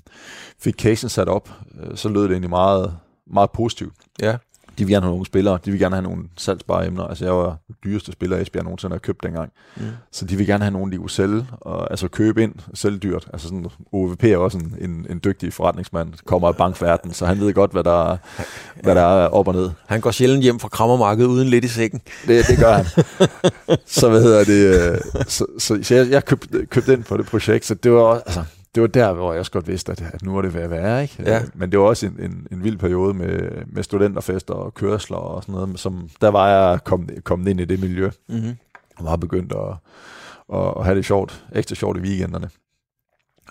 fik 0.60 0.76
casen 0.76 1.10
sat 1.10 1.30
op, 1.30 1.50
øh, 1.82 1.98
så 1.98 2.10
lød 2.10 2.24
det 2.24 2.32
egentlig 2.32 2.50
meget, 2.50 2.98
meget 3.28 3.52
positivt. 3.52 3.94
Ja. 4.22 4.38
De 4.78 4.86
vil 4.86 4.94
gerne 4.94 5.04
have 5.06 5.12
nogle 5.12 5.26
spillere, 5.26 5.60
de 5.66 5.72
vil 5.72 5.80
gerne 5.80 5.96
have 5.96 6.04
nogle 6.04 6.24
salgsbare 6.38 6.88
emner. 6.88 7.04
Altså 7.04 7.26
jeg 7.26 7.34
var 7.34 7.58
den 7.68 7.76
dyreste 7.84 8.12
spiller, 8.12 8.38
Esbjerg 8.38 8.64
nogensinde 8.64 8.94
har 8.94 9.00
købt 9.00 9.24
dengang. 9.24 9.52
Mm. 9.78 9.84
Så 10.12 10.26
de 10.26 10.36
vil 10.38 10.48
gerne 10.48 10.64
have 10.64 10.72
nogen, 10.74 10.92
de 10.92 10.98
kunne 10.98 11.10
sælge, 11.10 11.46
og 11.52 11.92
altså 11.92 12.08
købe 12.08 12.44
ind, 12.44 12.54
sælge 12.74 12.98
dyrt. 12.98 13.28
Altså 13.34 13.48
sådan, 13.48 13.66
OVP 13.92 14.24
er 14.24 14.38
også 14.38 14.58
en, 14.58 14.76
en, 14.82 15.06
en 15.10 15.22
dygtig 15.24 15.54
forretningsmand, 15.54 16.14
kommer 16.26 16.48
af 16.48 16.56
bankverden, 16.56 17.14
så 17.14 17.26
han 17.26 17.40
ved 17.40 17.54
godt, 17.54 17.72
hvad 17.72 17.84
der, 17.84 18.18
hvad 18.84 18.96
der 18.96 19.02
er 19.02 19.28
op 19.28 19.48
og 19.48 19.54
ned. 19.54 19.70
Han 19.88 20.02
går 20.02 20.12
sjældent 20.12 20.44
hjem 20.44 20.60
fra 20.60 20.68
krammermarkedet 20.68 21.30
uden 21.30 21.48
lidt 21.48 21.66
i 21.66 21.68
sækken. 21.68 22.02
Det, 22.28 22.48
det 22.48 22.58
gør 22.58 22.74
han. 22.74 22.86
så 23.86 24.10
hvad 24.10 24.22
hedder 24.22 24.44
det? 24.44 24.92
øh, 24.92 24.98
Så, 25.28 25.46
så, 25.58 25.80
så 25.84 25.96
jeg, 25.96 26.10
jeg 26.10 26.26
købte, 26.26 26.66
købte 26.66 26.94
ind 26.94 27.04
på 27.04 27.18
det 27.18 27.26
projekt, 27.26 27.66
så 27.66 27.74
det 27.74 27.92
var 27.92 28.00
også, 28.00 28.24
altså, 28.26 28.44
det 28.78 28.82
var 28.82 28.88
der, 28.88 29.14
hvor 29.14 29.34
jeg 29.34 29.40
også 29.40 29.52
godt 29.52 29.68
vidste, 29.68 29.92
at, 29.92 30.02
at 30.02 30.24
nu 30.24 30.34
var 30.34 30.42
det 30.42 30.54
ved 30.54 30.62
at 30.62 30.70
være, 30.70 31.02
ikke? 31.02 31.24
Ja. 31.26 31.42
Men 31.54 31.72
det 31.72 31.80
var 31.80 31.86
også 31.86 32.06
en, 32.06 32.16
en, 32.20 32.48
en 32.52 32.64
vild 32.64 32.78
periode 32.78 33.14
med, 33.14 33.50
med 33.68 33.84
studenterfester 33.84 34.54
og 34.54 34.74
kørsler 34.74 35.18
og 35.18 35.44
sådan 35.44 35.56
noget, 35.56 35.80
som, 35.80 36.10
der 36.22 36.28
var 36.28 36.50
jeg 36.50 36.84
kommet, 36.84 37.24
kommet 37.24 37.48
ind 37.48 37.60
i 37.60 37.66
det 37.66 37.80
miljø, 37.80 38.10
Mm-hmm. 38.28 38.58
og 38.98 39.06
var 39.06 39.16
begyndt 39.16 39.54
at, 39.54 39.76
at, 40.58 40.74
at 40.78 40.86
have 40.86 40.98
det 40.98 41.06
sjovt, 41.06 41.46
ekstra 41.56 41.76
sjovt 41.76 41.98
i 41.98 42.02
weekenderne. 42.02 42.50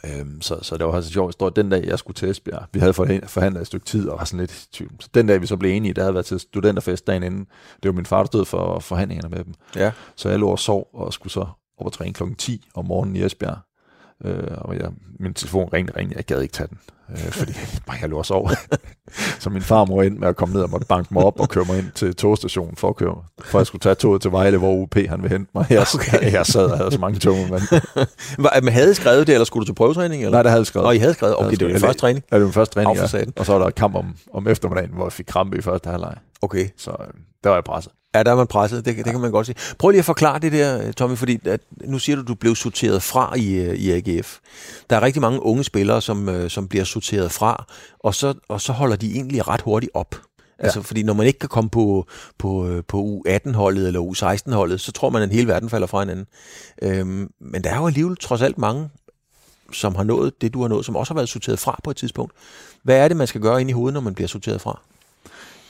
Øhm, 0.05 0.41
så, 0.41 0.59
så 0.63 0.77
det 0.77 0.87
var 0.87 0.93
også 0.93 1.09
en 1.09 1.13
sjov 1.13 1.29
historie. 1.29 1.53
Den 1.57 1.71
dag, 1.71 1.85
jeg 1.85 1.99
skulle 1.99 2.15
til 2.15 2.31
Esbjerg, 2.31 2.67
vi 2.73 2.79
havde 2.81 2.93
forhandlet 3.27 3.61
et 3.61 3.67
stykke 3.67 3.87
tid 3.87 4.09
og 4.09 4.19
var 4.19 4.25
sådan 4.25 4.41
lidt 4.41 4.63
i 4.65 4.69
tvivl. 4.73 4.93
Så 5.01 5.09
den 5.15 5.27
dag, 5.27 5.41
vi 5.41 5.47
så 5.47 5.57
blev 5.57 5.71
enige, 5.71 5.95
der 5.95 6.03
havde 6.03 6.15
været 6.15 6.27
til 6.27 6.41
studenterfest 6.41 7.07
dagen 7.07 7.23
inden. 7.23 7.47
Det 7.83 7.89
var 7.89 7.93
min 7.93 8.07
far, 8.07 8.19
der 8.19 8.27
stod 8.27 8.45
for 8.45 8.79
forhandlingerne 8.79 9.37
med 9.37 9.45
dem. 9.45 9.55
Ja. 9.77 9.93
Så 10.17 10.29
jeg 10.29 10.39
lå 10.39 10.49
og 10.49 10.59
sov 10.59 10.89
og 10.95 11.13
skulle 11.13 11.33
så 11.33 11.47
op 11.79 11.87
og 11.87 11.93
træne 11.93 12.13
klokken 12.13 12.37
10 12.37 12.69
om 12.75 12.85
morgenen 12.85 13.17
i 13.17 13.25
Esbjerg. 13.25 13.59
Øh, 14.25 14.59
og 14.59 14.77
jeg, 14.77 14.91
min 15.19 15.35
telefon 15.35 15.69
ringede, 15.73 15.99
ringede, 15.99 16.17
jeg 16.17 16.25
gad 16.25 16.41
ikke 16.41 16.53
tage 16.53 16.69
den 16.69 16.79
øh, 17.11 17.19
fordi 17.19 17.53
bare 17.87 17.97
jeg 18.01 18.09
lå 18.09 18.19
og 18.19 18.27
sov. 18.27 18.51
så 19.41 19.51
min 19.51 19.63
farmor 19.63 20.03
endte 20.03 20.21
med 20.21 20.29
at 20.29 20.37
komme 20.37 20.55
ned 20.55 20.63
og 20.63 20.71
måtte 20.71 20.87
banke 20.87 21.15
mig 21.15 21.25
op 21.25 21.41
og 21.41 21.49
køre 21.49 21.65
mig 21.65 21.79
ind 21.79 21.91
til 21.95 22.15
togstationen 22.15 22.77
for 22.77 22.89
at 22.89 22.97
køre, 22.97 23.17
for 23.45 23.59
at 23.59 23.61
jeg 23.61 23.67
skulle 23.67 23.81
tage 23.81 23.95
toget 23.95 24.23
til 24.23 24.33
Vejle, 24.33 24.59
hvor 24.59 24.73
UP 24.73 24.95
han 25.09 25.23
vil 25.23 25.31
hente 25.31 25.51
mig. 25.55 25.67
Jeg, 25.71 25.87
okay. 25.95 26.33
jeg 26.39 26.47
sad 26.47 26.65
og 26.65 26.79
havde 26.79 26.93
så 26.93 26.99
mange 26.99 27.19
tog, 27.19 27.37
men... 27.37 27.61
men 28.63 28.73
havde 28.73 28.91
I 28.91 28.95
skrevet 28.95 29.27
det, 29.27 29.33
eller 29.33 29.45
skulle 29.45 29.65
du 29.65 29.67
til 29.67 29.75
prøvetræning? 29.75 30.23
Eller? 30.23 30.31
Nej, 30.31 30.43
det 30.43 30.51
havde 30.51 30.61
jeg 30.61 30.67
skrevet. 30.67 30.87
Og 30.87 30.97
I 30.97 30.99
havde 30.99 31.15
skrevet? 31.15 31.37
Okay, 31.37 31.57
det 31.57 31.67
var 31.67 31.73
din 31.73 31.81
første 31.81 32.01
træning? 32.01 32.25
Ja, 32.33 32.37
det 32.37 32.43
var 32.43 32.47
min 32.47 32.53
første 32.53 32.75
træning, 32.75 32.97
ja. 32.97 33.25
Og 33.37 33.47
så 33.47 33.53
var 33.53 33.59
der 33.59 33.67
et 33.67 33.75
kamp 33.75 33.95
om, 33.95 34.17
om 34.33 34.49
eftermiddagen, 34.49 34.91
hvor 34.95 35.05
jeg 35.05 35.13
fik 35.13 35.27
krampe 35.27 35.59
i 35.59 35.61
første 35.61 35.91
halvleg. 35.91 36.15
Okay. 36.43 36.69
Så 36.77 36.91
øh, 36.91 37.07
der 37.45 37.51
var 37.51 37.57
jeg 37.57 37.65
presset. 37.65 37.93
Ja, 38.17 38.23
der 38.23 38.31
er 38.31 38.37
man 38.37 38.47
presset, 38.47 38.85
det, 38.85 38.97
det 38.97 39.05
kan 39.05 39.21
man 39.21 39.31
godt 39.31 39.47
sige. 39.47 39.57
Prøv 39.79 39.91
lige 39.91 39.99
at 39.99 40.05
forklare 40.05 40.39
det 40.39 40.53
der, 40.53 40.93
Tommy, 40.93 41.17
fordi 41.17 41.39
at, 41.45 41.61
nu 41.85 41.99
siger 41.99 42.17
du, 42.17 42.23
at 42.23 42.29
du 42.29 42.35
blev 42.35 42.55
sorteret 42.55 43.03
fra 43.03 43.35
i, 43.37 43.55
øh, 43.55 43.75
i 43.75 43.91
AGF. 43.91 44.39
Der 44.91 44.97
er 44.97 45.03
rigtig 45.03 45.23
mange 45.23 45.43
unge 45.43 45.65
spillere, 45.65 46.03
som, 46.03 46.29
øh, 46.29 46.51
som 46.51 46.69
bliver 46.69 46.85
sorteret 47.01 47.33
fra, 47.33 47.65
og 47.99 48.15
så, 48.15 48.35
og 48.49 48.61
så 48.61 48.73
holder 48.73 48.97
de 48.97 49.15
egentlig 49.15 49.49
ret 49.49 49.61
hurtigt 49.61 49.93
op. 49.95 50.15
Altså, 50.59 50.79
ja. 50.79 50.83
fordi 50.83 51.03
når 51.03 51.15
man 51.15 51.27
ikke 51.27 51.39
kan 51.39 51.49
komme 51.49 51.71
på, 51.71 52.07
på, 52.39 52.69
øh, 52.69 52.83
på 52.89 53.23
U18-holdet 53.29 53.87
eller 53.87 54.01
U16-holdet, 54.01 54.81
så 54.81 54.93
tror 54.93 55.11
man, 55.11 55.23
at 55.23 55.31
hele 55.31 55.49
verden 55.49 55.71
falder 55.71 55.87
fra 55.87 56.01
hinanden. 56.01 56.27
Øhm, 56.83 57.31
men 57.41 57.65
der 57.65 57.71
er 57.71 57.77
jo 57.77 57.87
alligevel 57.87 58.17
trods 58.17 58.43
alt 58.43 58.59
mange, 58.59 58.91
som 59.73 59.95
har 59.95 60.05
nået 60.05 60.41
det, 60.41 60.55
du 60.55 60.61
har 60.61 60.69
nået, 60.69 60.85
som 60.85 60.97
også 60.97 61.13
har 61.13 61.19
været 61.19 61.29
sorteret 61.29 61.59
fra 61.59 61.81
på 61.85 61.91
et 61.91 61.97
tidspunkt. 61.97 62.33
Hvad 62.83 62.97
er 62.97 63.09
det, 63.09 63.17
man 63.17 63.27
skal 63.27 63.41
gøre 63.41 63.61
ind 63.61 63.71
i 63.71 63.73
hovedet, 63.73 63.95
når 63.95 64.01
man 64.01 64.15
bliver 64.15 64.29
sorteret 64.29 64.61
fra? 64.61 64.81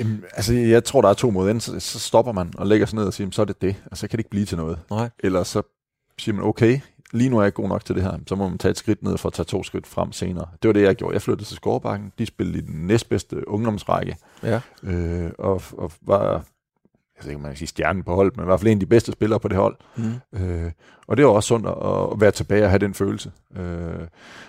Jamen, 0.00 0.24
altså, 0.32 0.54
jeg 0.54 0.84
tror, 0.84 1.00
der 1.00 1.08
er 1.08 1.14
to 1.14 1.30
måder. 1.30 1.58
så, 1.58 1.80
så 1.80 1.98
stopper 1.98 2.32
man 2.32 2.52
og 2.58 2.66
lægger 2.66 2.86
sig 2.86 2.96
ned 2.96 3.04
og 3.04 3.14
siger, 3.14 3.30
så 3.30 3.42
er 3.42 3.46
det 3.46 3.62
det. 3.62 3.76
Altså, 3.84 4.00
så 4.00 4.08
kan 4.08 4.16
det 4.16 4.20
ikke 4.20 4.30
blive 4.30 4.46
til 4.46 4.56
noget. 4.56 4.78
Nej. 4.90 5.10
Eller 5.20 5.44
så 5.44 5.62
siger 6.18 6.34
man, 6.34 6.44
okay, 6.44 6.80
lige 7.12 7.30
nu 7.30 7.38
er 7.38 7.42
jeg 7.42 7.54
god 7.54 7.68
nok 7.68 7.84
til 7.84 7.94
det 7.94 8.02
her. 8.02 8.18
Så 8.26 8.34
må 8.34 8.48
man 8.48 8.58
tage 8.58 8.70
et 8.70 8.78
skridt 8.78 9.02
ned 9.02 9.18
for 9.18 9.28
at 9.28 9.32
tage 9.32 9.44
to 9.44 9.62
skridt 9.62 9.86
frem 9.86 10.12
senere. 10.12 10.46
Det 10.62 10.68
var 10.68 10.72
det, 10.72 10.82
jeg 10.82 10.96
gjorde. 10.96 11.14
Jeg 11.14 11.22
flyttede 11.22 11.48
til 11.48 11.56
Skovbakken. 11.56 12.12
De 12.18 12.26
spillede 12.26 12.58
i 12.58 12.60
den 12.60 12.86
næstbedste 12.86 13.48
ungdomsrække. 13.48 14.16
Ja. 14.42 14.60
Øh, 14.82 15.30
og, 15.38 15.62
og 15.72 15.92
var 16.02 16.44
jeg 17.16 17.24
ved 17.24 17.30
ikke, 17.30 17.42
man 17.42 17.50
kan 17.50 17.58
sige 17.58 17.68
stjernen 17.68 18.02
på 18.02 18.14
hold, 18.14 18.32
men 18.36 18.44
i 18.44 18.46
hvert 18.46 18.60
fald 18.60 18.68
en 18.68 18.76
af 18.76 18.80
de 18.80 18.86
bedste 18.86 19.12
spillere 19.12 19.40
på 19.40 19.48
det 19.48 19.56
hold. 19.56 19.76
Mm. 19.96 20.38
Øh, 20.40 20.72
og 21.06 21.16
det 21.16 21.24
var 21.24 21.30
også 21.30 21.46
sundt 21.46 21.66
at, 21.66 22.20
være 22.20 22.30
tilbage 22.30 22.64
og 22.64 22.70
have 22.70 22.78
den 22.78 22.94
følelse. 22.94 23.32
Øh, 23.56 24.06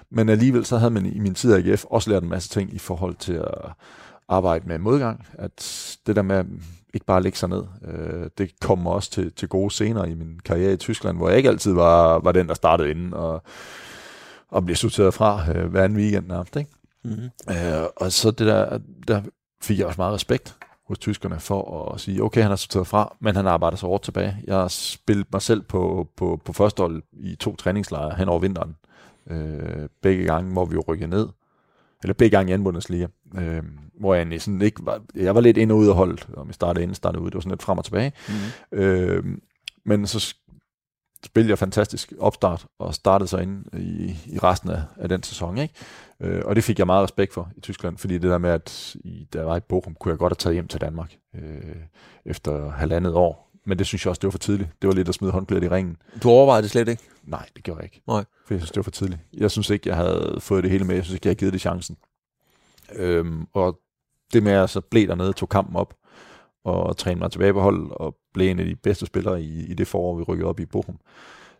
men 0.09 0.29
alligevel 0.29 0.65
så 0.65 0.77
havde 0.77 0.91
man 0.91 1.05
i 1.05 1.19
min 1.19 1.35
tid 1.35 1.57
i 1.57 1.71
AGF 1.71 1.85
også 1.85 2.09
lært 2.09 2.23
en 2.23 2.29
masse 2.29 2.49
ting 2.49 2.73
i 2.73 2.79
forhold 2.79 3.15
til 3.15 3.33
at 3.33 3.71
arbejde 4.29 4.67
med 4.67 4.77
modgang, 4.77 5.25
at 5.33 5.97
det 6.07 6.15
der 6.15 6.21
med 6.21 6.35
at 6.35 6.45
ikke 6.97 7.05
bare 7.05 7.23
lægge 7.23 7.37
sig 7.37 7.49
ned, 7.49 7.63
øh, 7.87 8.29
det 8.37 8.59
kommer 8.59 8.91
også 8.91 9.11
til, 9.11 9.31
til 9.31 9.47
gode 9.47 9.71
scener 9.71 10.05
i 10.05 10.13
min 10.13 10.39
karriere 10.45 10.73
i 10.73 10.77
Tyskland, 10.77 11.17
hvor 11.17 11.29
jeg 11.29 11.37
ikke 11.37 11.49
altid 11.49 11.73
var, 11.73 12.19
var 12.19 12.31
den, 12.31 12.47
der 12.47 12.53
startede 12.53 12.91
inden 12.91 13.13
og, 13.13 13.43
og 14.49 14.65
blev 14.65 14.75
sorteret 14.75 15.13
fra 15.13 15.51
øh, 15.55 15.65
hver 15.65 15.83
anden 15.83 15.97
weekend 15.97 16.27
nærmest. 16.27 16.55
Ikke? 16.55 16.71
Mm-hmm. 17.03 17.29
Øh, 17.49 17.85
og 17.95 18.11
så 18.11 18.31
det 18.31 18.47
der, 18.47 18.79
der 19.07 19.21
fik 19.61 19.79
jeg 19.79 19.87
også 19.87 20.01
meget 20.01 20.13
respekt 20.13 20.55
hos 20.87 20.99
tyskerne 20.99 21.39
for 21.39 21.91
at 21.93 21.99
sige, 21.99 22.23
okay, 22.23 22.41
han 22.41 22.51
er 22.51 22.55
sorteret 22.55 22.87
fra, 22.87 23.15
men 23.19 23.35
han 23.35 23.47
arbejder 23.47 23.77
så 23.77 23.87
hårdt 23.87 24.03
tilbage. 24.03 24.37
Jeg 24.47 24.55
har 24.55 24.67
spillet 24.67 25.27
mig 25.31 25.41
selv 25.41 25.61
på, 25.61 26.07
på, 26.15 26.41
på 26.45 26.53
første 26.53 26.81
hold 26.81 27.03
i 27.13 27.35
to 27.35 27.55
træningslejre 27.55 28.15
hen 28.17 28.29
over 28.29 28.39
vinteren. 28.39 28.75
Øh, 29.29 29.89
begge 30.01 30.23
gange, 30.25 30.51
hvor 30.51 30.65
vi 30.65 30.73
jo 30.73 30.83
rykkede 30.87 31.09
ned 31.09 31.27
eller 32.03 32.13
begge 32.13 32.37
gange 32.37 32.49
i 32.49 32.53
anden 32.53 32.63
Bundesliga, 32.63 33.07
øh, 33.37 33.63
hvor 33.99 34.15
jeg 34.15 34.41
sådan 34.41 34.61
ikke 34.61 34.85
var, 34.85 35.01
jeg 35.15 35.35
var 35.35 35.41
lidt 35.41 35.57
ind 35.57 35.71
og 35.71 35.77
ud 35.77 35.87
af 35.87 35.95
holdet, 35.95 36.27
om 36.37 36.47
jeg 36.47 36.55
startede 36.55 36.83
ind, 36.83 36.95
startede 36.95 37.21
ud, 37.21 37.27
det 37.27 37.35
var 37.35 37.41
sådan 37.41 37.51
lidt 37.51 37.63
frem 37.63 37.77
og 37.77 37.85
tilbage. 37.85 38.11
Mm. 38.71 38.77
Øh, 38.77 39.23
men 39.85 40.07
så 40.07 40.35
spillede 41.25 41.49
jeg 41.49 41.57
fantastisk 41.57 42.13
opstart, 42.19 42.65
og 42.79 42.93
startede 42.93 43.27
så 43.27 43.37
ind 43.37 43.65
i, 43.73 44.15
i 44.25 44.39
resten 44.39 44.69
af, 44.69 44.81
af 44.97 45.09
den 45.09 45.23
sæson, 45.23 45.57
ikke? 45.57 45.73
Øh, 46.21 46.41
og 46.45 46.55
det 46.55 46.63
fik 46.63 46.79
jeg 46.79 46.85
meget 46.85 47.03
respekt 47.03 47.33
for 47.33 47.51
i 47.57 47.61
Tyskland, 47.61 47.97
fordi 47.97 48.13
det 48.13 48.31
der 48.31 48.37
med, 48.37 48.49
at 48.49 48.95
i, 48.95 49.27
jeg 49.35 49.45
var 49.45 49.57
i 49.57 49.59
Bochum, 49.59 49.95
kunne 49.95 50.11
jeg 50.11 50.19
godt 50.19 50.31
have 50.31 50.37
taget 50.37 50.55
hjem 50.55 50.67
til 50.67 50.81
Danmark 50.81 51.17
øh, 51.35 51.75
efter 52.25 52.71
halvandet 52.71 53.13
år. 53.13 53.46
Men 53.67 53.79
det 53.79 53.87
synes 53.87 54.05
jeg 54.05 54.09
også, 54.09 54.19
det 54.19 54.27
var 54.27 54.31
for 54.31 54.37
tidligt. 54.37 54.69
Det 54.81 54.87
var 54.87 54.93
lidt 54.93 55.09
at 55.09 55.15
smide 55.15 55.31
håndklædet 55.31 55.63
i 55.63 55.69
ringen. 55.69 55.97
Du 56.23 56.29
overvejede 56.29 56.63
det 56.63 56.71
slet 56.71 56.87
ikke? 56.87 57.03
Nej, 57.23 57.45
det 57.55 57.63
gjorde 57.63 57.77
jeg 57.77 57.85
ikke. 57.85 58.01
Nej. 58.07 58.25
For 58.45 58.53
jeg 58.53 58.61
synes, 58.61 58.71
det 58.71 58.77
var 58.77 58.83
for 58.83 58.91
tidligt. 58.91 59.21
Jeg 59.33 59.51
synes 59.51 59.69
ikke, 59.69 59.89
jeg 59.89 59.95
havde 59.95 60.37
fået 60.39 60.63
det 60.63 60.71
hele 60.71 60.83
med. 60.83 60.95
Jeg 60.95 61.03
synes 61.03 61.13
ikke, 61.13 61.27
jeg 61.27 61.29
havde 61.29 61.39
givet 61.39 61.53
det 61.53 61.61
chancen. 61.61 61.97
Øhm, 62.95 63.45
og 63.53 63.79
det 64.33 64.43
med, 64.43 64.51
at 64.51 64.57
jeg 64.57 64.69
så 64.69 64.81
blev 64.81 65.07
dernede, 65.07 65.33
tog 65.33 65.49
kampen 65.49 65.75
op, 65.75 65.93
og 66.63 66.97
trænede 66.97 67.19
mig 67.19 67.31
tilbage 67.31 67.53
på 67.53 67.61
hold, 67.61 67.91
og 67.91 68.15
blev 68.33 68.49
en 68.49 68.59
af 68.59 68.65
de 68.65 68.75
bedste 68.75 69.05
spillere 69.05 69.41
i, 69.41 69.65
i 69.65 69.73
det 69.73 69.87
forår, 69.87 70.17
vi 70.17 70.23
rykkede 70.23 70.49
op 70.49 70.59
i 70.59 70.65
Bochum. 70.65 70.99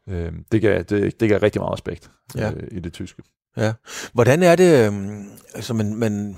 Øhm, 0.10 0.46
det, 0.52 0.62
gav, 0.62 0.84
det, 0.84 1.20
det 1.20 1.30
gav 1.30 1.40
rigtig 1.40 1.62
meget 1.62 1.74
respekt 1.74 2.12
ja. 2.36 2.52
øh, 2.52 2.68
i 2.72 2.80
det 2.80 2.94
tyske. 2.94 3.24
Ja. 3.58 3.74
Hvordan 4.14 4.44
er 4.44 4.56
det, 4.56 4.88
øhm, 4.88 5.30
altså 5.56 5.74
man, 5.74 5.96
man, 5.96 6.38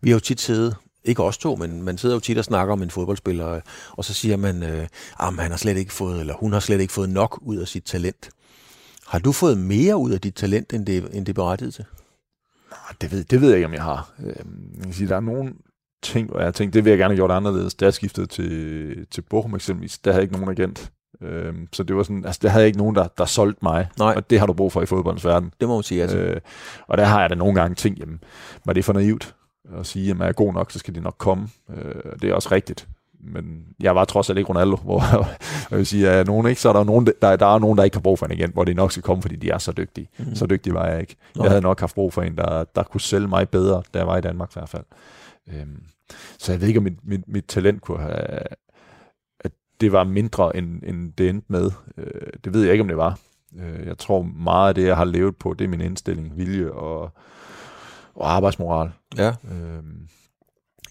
vi 0.00 0.10
har 0.10 0.16
jo 0.16 0.20
tit 0.20 0.40
siddet 0.40 0.76
ikke 1.04 1.22
os 1.22 1.38
to, 1.38 1.56
men 1.56 1.82
man 1.82 1.98
sidder 1.98 2.14
jo 2.14 2.20
tit 2.20 2.38
og 2.38 2.44
snakker 2.44 2.72
om 2.72 2.82
en 2.82 2.90
fodboldspiller, 2.90 3.60
og 3.90 4.04
så 4.04 4.14
siger 4.14 4.36
man, 4.36 4.62
øh, 4.62 4.86
at 5.20 5.34
han 5.38 5.50
har 5.50 5.56
slet 5.56 5.76
ikke 5.76 5.92
fået, 5.92 6.20
eller 6.20 6.34
hun 6.34 6.52
har 6.52 6.60
slet 6.60 6.80
ikke 6.80 6.92
fået 6.92 7.10
nok 7.10 7.38
ud 7.42 7.56
af 7.56 7.68
sit 7.68 7.84
talent. 7.84 8.30
Har 9.06 9.18
du 9.18 9.32
fået 9.32 9.58
mere 9.58 9.96
ud 9.96 10.10
af 10.10 10.20
dit 10.20 10.34
talent, 10.34 10.72
end 10.72 10.86
det, 10.86 11.08
end 11.12 11.26
det 11.26 11.32
er 11.32 11.42
berettiget 11.42 11.74
til? 11.74 11.84
Nej, 12.70 12.96
det 13.00 13.12
ved, 13.12 13.24
det 13.24 13.40
ved 13.40 13.48
jeg 13.48 13.56
ikke, 13.56 13.66
om 13.66 13.74
jeg 13.74 13.82
har. 13.82 14.12
Øhm, 14.18 14.72
jeg 14.76 14.84
kan 14.84 14.92
sige, 14.92 15.08
der 15.08 15.16
er 15.16 15.20
nogle 15.20 15.52
ting, 16.02 16.30
hvor 16.30 16.38
jeg 16.38 16.46
har 16.46 16.52
tænkt, 16.52 16.74
det 16.74 16.84
vil 16.84 16.90
jeg 16.90 16.98
gerne 16.98 17.12
have 17.12 17.18
gjort 17.18 17.30
anderledes. 17.30 17.74
Da 17.74 17.84
jeg 17.84 17.94
skiftede 17.94 18.26
til, 18.26 19.06
til 19.10 19.22
Bochum 19.22 19.54
eksempelvis, 19.54 19.98
der 19.98 20.10
havde 20.10 20.20
jeg 20.20 20.22
ikke 20.22 20.40
nogen 20.40 20.60
agent. 20.60 20.92
Øhm, 21.22 21.68
så 21.72 21.82
det 21.82 21.96
var 21.96 22.02
sådan, 22.02 22.24
altså 22.24 22.38
der 22.42 22.48
havde 22.48 22.62
jeg 22.62 22.66
ikke 22.66 22.78
nogen, 22.78 22.96
der, 22.96 23.08
der 23.18 23.24
solgte 23.24 23.58
mig. 23.62 23.88
Nej. 23.98 24.14
Og 24.16 24.30
det 24.30 24.38
har 24.38 24.46
du 24.46 24.52
brug 24.52 24.72
for 24.72 24.82
i 24.82 24.86
fodboldens 24.86 25.24
verden. 25.24 25.52
Det 25.60 25.68
må 25.68 25.74
man 25.74 25.82
sige, 25.82 26.02
altså. 26.02 26.18
Øh, 26.18 26.40
og 26.88 26.98
der 26.98 27.04
har 27.04 27.20
jeg 27.20 27.30
da 27.30 27.34
nogle 27.34 27.54
gange 27.60 27.74
tænkt, 27.74 27.98
jamen, 27.98 28.20
var 28.64 28.72
det 28.72 28.84
for 28.84 28.92
naivt? 28.92 29.34
Og 29.68 29.86
sige, 29.86 30.10
at 30.10 30.16
man 30.16 30.28
er 30.28 30.32
god 30.32 30.52
nok, 30.52 30.70
så 30.70 30.78
skal 30.78 30.94
de 30.94 31.00
nok 31.00 31.14
komme. 31.18 31.48
Øh, 31.70 32.12
det 32.22 32.30
er 32.30 32.34
også 32.34 32.48
rigtigt. 32.52 32.88
Men 33.24 33.64
jeg 33.80 33.94
var 33.94 34.04
trods 34.04 34.30
alt 34.30 34.38
ikke 34.38 34.48
Ronaldo, 34.48 34.76
hvor 34.86 35.02
jeg 35.70 35.78
vil 35.78 35.86
sige, 35.86 36.10
at 36.10 36.26
nogen 36.26 36.46
ikke, 36.46 36.60
så 36.60 36.68
er 36.68 36.72
der 36.72 36.84
nogen, 36.84 37.06
der, 37.06 37.36
der 37.36 37.46
er 37.46 37.58
nogen, 37.58 37.78
der 37.78 37.84
ikke 37.84 37.96
har 37.96 38.02
brug 38.02 38.18
for 38.18 38.26
en 38.26 38.32
igen, 38.32 38.50
hvor 38.52 38.64
det 38.64 38.76
nok 38.76 38.92
skal 38.92 39.02
komme, 39.02 39.22
fordi 39.22 39.36
de 39.36 39.50
er 39.50 39.58
så 39.58 39.72
dygtige. 39.72 40.08
Mm. 40.18 40.34
Så 40.34 40.46
dygtig 40.46 40.74
var 40.74 40.86
jeg 40.86 41.00
ikke. 41.00 41.16
Jeg 41.36 41.48
havde 41.48 41.62
nok 41.62 41.80
haft 41.80 41.94
brug 41.94 42.12
for 42.12 42.22
en, 42.22 42.36
der, 42.36 42.64
der 42.64 42.82
kunne 42.82 43.00
sælge 43.00 43.28
mig 43.28 43.48
bedre, 43.48 43.82
da 43.94 43.98
jeg 43.98 44.06
var 44.06 44.16
i 44.16 44.20
Danmark 44.20 44.50
i 44.50 44.54
hvert 44.54 44.68
fald. 44.68 44.84
Øhm, 45.48 45.82
så 46.38 46.52
jeg 46.52 46.60
ved 46.60 46.68
ikke, 46.68 46.78
om 46.78 46.84
mit, 46.84 46.98
mit, 47.02 47.28
mit 47.28 47.44
talent 47.44 47.82
kunne 47.82 48.02
have, 48.02 48.38
at 49.40 49.52
det 49.80 49.92
var 49.92 50.04
mindre, 50.04 50.56
end, 50.56 50.82
end 50.82 51.12
det 51.12 51.28
endte 51.28 51.46
med. 51.48 51.70
Øh, 51.98 52.32
det 52.44 52.54
ved 52.54 52.62
jeg 52.62 52.72
ikke, 52.72 52.82
om 52.82 52.88
det 52.88 52.96
var. 52.96 53.18
Øh, 53.58 53.86
jeg 53.86 53.98
tror 53.98 54.22
meget 54.22 54.68
af 54.68 54.74
det, 54.74 54.86
jeg 54.86 54.96
har 54.96 55.04
levet 55.04 55.36
på, 55.36 55.54
det 55.54 55.64
er 55.64 55.68
min 55.68 55.80
indstilling, 55.80 56.36
vilje 56.36 56.70
og, 56.70 57.10
og 58.14 58.32
arbejdsmoral. 58.32 58.90
Ja. 59.16 59.32
Øhm, 59.50 60.08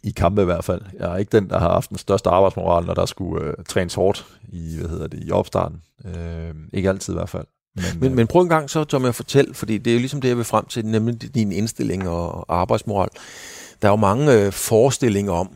I 0.03 0.11
kampe 0.11 0.41
i 0.41 0.45
hvert 0.45 0.63
fald. 0.63 0.81
Jeg 0.99 1.13
er 1.13 1.17
ikke 1.17 1.37
den, 1.37 1.49
der 1.49 1.59
har 1.59 1.69
haft 1.69 1.89
den 1.89 1.97
største 1.97 2.29
arbejdsmoral, 2.29 2.85
når 2.85 2.93
der 2.93 3.05
skulle 3.05 3.45
øh, 3.45 3.53
trænes 3.67 3.93
hårdt 3.93 4.25
i, 4.49 4.77
hvad 4.79 4.89
hedder 4.89 5.07
det, 5.07 5.23
i 5.23 5.31
opstarten. 5.31 5.81
Øhm, 6.05 6.69
ikke 6.73 6.89
altid 6.89 7.13
i 7.13 7.17
hvert 7.17 7.29
fald. 7.29 7.45
Men, 7.75 7.83
men, 7.99 8.09
øh, 8.11 8.15
men 8.15 8.27
prøv 8.27 8.41
en 8.41 8.49
gang 8.49 8.69
så, 8.69 8.83
Tom, 8.83 9.05
at 9.05 9.15
fortælle, 9.15 9.53
fordi 9.53 9.77
det 9.77 9.91
er 9.91 9.95
jo 9.95 9.99
ligesom 9.99 10.21
det, 10.21 10.29
jeg 10.29 10.37
vil 10.37 10.45
frem 10.45 10.65
til, 10.65 10.85
nemlig 10.85 11.35
din 11.35 11.51
indstilling 11.51 12.09
og 12.09 12.45
arbejdsmoral. 12.49 13.09
Der 13.81 13.87
er 13.87 13.91
jo 13.91 13.95
mange 13.95 14.33
øh, 14.33 14.51
forestillinger 14.51 15.31
om, 15.33 15.49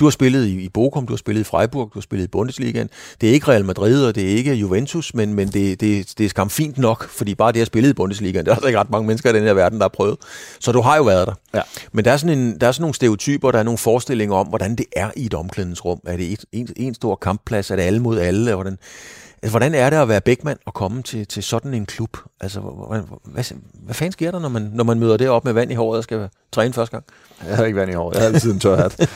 du 0.00 0.04
har 0.04 0.10
spillet 0.10 0.46
i, 0.46 0.60
i 0.60 0.68
Bochum, 0.68 1.06
du 1.06 1.12
har 1.12 1.16
spillet 1.16 1.40
i 1.40 1.44
Freiburg, 1.44 1.90
du 1.94 1.98
har 1.98 2.02
spillet 2.02 2.24
i 2.24 2.28
Bundesligaen. 2.28 2.88
Det 3.20 3.28
er 3.28 3.32
ikke 3.32 3.48
Real 3.48 3.64
Madrid, 3.64 4.06
og 4.06 4.14
det 4.14 4.32
er 4.32 4.36
ikke 4.36 4.54
Juventus, 4.54 5.14
men, 5.14 5.34
men 5.34 5.48
det, 5.48 5.80
det, 5.80 6.14
det 6.18 6.26
er 6.26 6.28
skam 6.28 6.50
fint 6.50 6.78
nok, 6.78 7.08
fordi 7.08 7.34
bare 7.34 7.52
det 7.52 7.60
at 7.60 7.66
spille 7.66 7.90
i 7.90 7.92
Bundesligaen, 7.92 8.44
det 8.44 8.50
er 8.50 8.54
altså 8.54 8.66
ikke 8.66 8.78
ret 8.78 8.90
mange 8.90 9.06
mennesker 9.06 9.30
i 9.30 9.32
den 9.32 9.42
her 9.42 9.54
verden, 9.54 9.78
der 9.78 9.84
har 9.84 9.88
prøvet. 9.88 10.16
Så 10.60 10.72
du 10.72 10.80
har 10.80 10.96
jo 10.96 11.02
været 11.02 11.26
der. 11.26 11.34
Ja. 11.54 11.60
Men 11.92 12.04
der 12.04 12.12
er, 12.12 12.16
sådan 12.16 12.38
en, 12.38 12.60
der 12.60 12.66
er 12.66 12.72
sådan 12.72 12.82
nogle 12.82 12.94
stereotyper, 12.94 13.50
der 13.50 13.58
er 13.58 13.62
nogle 13.62 13.78
forestillinger 13.78 14.36
om, 14.36 14.46
hvordan 14.46 14.76
det 14.76 14.86
er 14.96 15.10
i 15.16 15.26
et 15.26 15.34
omklædningsrum. 15.34 16.00
Er 16.06 16.16
det 16.16 16.32
et, 16.32 16.44
en, 16.52 16.68
en 16.76 16.94
stor 16.94 17.14
kampplads? 17.14 17.70
Er 17.70 17.76
det 17.76 17.82
alle 17.82 18.00
mod 18.00 18.18
alle? 18.18 18.54
Hvordan, 18.54 18.78
altså, 19.42 19.52
hvordan 19.52 19.74
er 19.74 19.90
det 19.90 19.96
at 19.96 20.08
være 20.08 20.20
Bækmand 20.20 20.58
og 20.66 20.74
komme 20.74 21.02
til, 21.02 21.26
til 21.26 21.42
sådan 21.42 21.74
en 21.74 21.86
klub? 21.86 22.16
Altså, 22.40 22.60
hvad, 22.60 23.00
hvad, 23.24 23.44
hvad 23.84 23.94
fanden 23.94 24.12
sker 24.12 24.30
der, 24.30 24.38
når 24.38 24.48
man, 24.48 24.70
når 24.74 24.84
man 24.84 24.98
møder 24.98 25.16
det 25.16 25.28
op 25.28 25.44
med 25.44 25.52
vand 25.52 25.72
i 25.72 25.74
håret 25.74 25.98
og 25.98 26.04
skal 26.04 26.28
træne 26.52 26.74
første 26.74 26.96
gang? 26.96 27.04
Jeg 27.46 27.56
har 27.56 27.64
ikke 27.64 27.78
vand 27.78 27.90
i 27.90 27.94
håret. 27.94 28.14
Jeg 28.14 28.22
har 28.22 28.28
altid 28.28 28.52
en 28.52 28.60
tør 28.60 28.76
hat. 28.76 29.08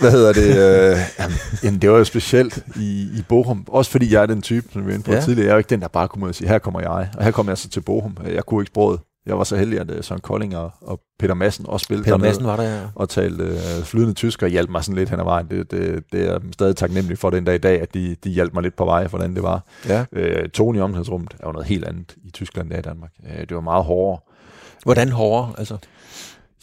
Hvad 0.00 0.10
hedder 0.10 0.32
det? 0.32 0.48
Øh, 0.92 0.98
jamen, 1.64 1.82
det 1.82 1.90
var 1.90 1.98
jo 1.98 2.04
specielt 2.04 2.64
i, 2.76 3.08
i 3.18 3.24
Bochum. 3.28 3.64
Også 3.68 3.90
fordi 3.90 4.14
jeg 4.14 4.22
er 4.22 4.26
den 4.26 4.42
type, 4.42 4.68
som 4.72 4.82
vi 4.82 4.86
var 4.86 4.92
inde 4.92 5.04
på 5.04 5.12
ja. 5.12 5.20
tidligere. 5.20 5.46
Jeg 5.46 5.50
er 5.50 5.54
jo 5.54 5.58
ikke 5.58 5.70
den, 5.70 5.80
der 5.80 5.88
bare 5.88 6.08
kunne 6.08 6.34
sige, 6.34 6.48
her 6.48 6.58
kommer 6.58 6.80
jeg. 6.80 7.08
Og 7.16 7.24
her 7.24 7.30
kommer 7.30 7.52
jeg 7.52 7.58
så 7.58 7.68
til 7.68 7.80
Bochum. 7.80 8.16
Jeg 8.26 8.44
kunne 8.44 8.62
ikke 8.62 8.70
sproget. 8.70 9.00
Jeg 9.26 9.38
var 9.38 9.44
så 9.44 9.56
heldig, 9.56 9.80
at 9.80 9.90
uh, 9.90 9.96
Søren 10.00 10.20
Kolding 10.20 10.56
og, 10.56 10.72
og 10.80 11.00
Peter 11.18 11.34
Madsen 11.34 11.66
også 11.68 11.84
spillede 11.84 12.04
Peter 12.04 12.16
Madsen 12.16 12.44
var 12.44 12.56
der, 12.56 12.62
ja. 12.62 12.82
Og 12.94 13.08
talte 13.08 13.44
uh, 13.44 13.84
flydende 13.84 14.14
tysk 14.14 14.42
og 14.42 14.48
hjalp 14.48 14.70
mig 14.70 14.84
sådan 14.84 14.96
lidt 14.96 15.10
hen 15.10 15.20
ad 15.20 15.24
vejen. 15.24 15.46
Det, 15.50 15.70
det, 15.70 16.04
det 16.12 16.28
er 16.28 16.38
stadig 16.52 16.76
taknemmelig 16.76 17.18
for 17.18 17.30
den 17.30 17.44
dag 17.44 17.54
i 17.54 17.58
dag, 17.58 17.82
at 17.82 17.94
de, 17.94 18.16
de 18.24 18.30
hjalp 18.30 18.54
mig 18.54 18.62
lidt 18.62 18.76
på 18.76 18.84
vej, 18.84 19.06
hvordan 19.06 19.34
det 19.34 19.42
var. 19.42 19.64
Ja. 19.88 20.04
Uh, 20.12 20.48
Tony 20.48 20.76
i 20.76 20.80
omklædningsrummet 20.80 21.34
er 21.40 21.46
jo 21.46 21.52
noget 21.52 21.66
helt 21.66 21.84
andet 21.84 22.16
i 22.24 22.30
Tyskland 22.30 22.70
end 22.70 22.78
i 22.78 22.82
Danmark. 22.82 23.10
Uh, 23.22 23.40
det 23.40 23.54
var 23.54 23.60
meget 23.60 23.84
hårdere. 23.84 24.20
Hvordan 24.82 25.08
hårdere? 25.08 25.52
Altså? 25.58 25.76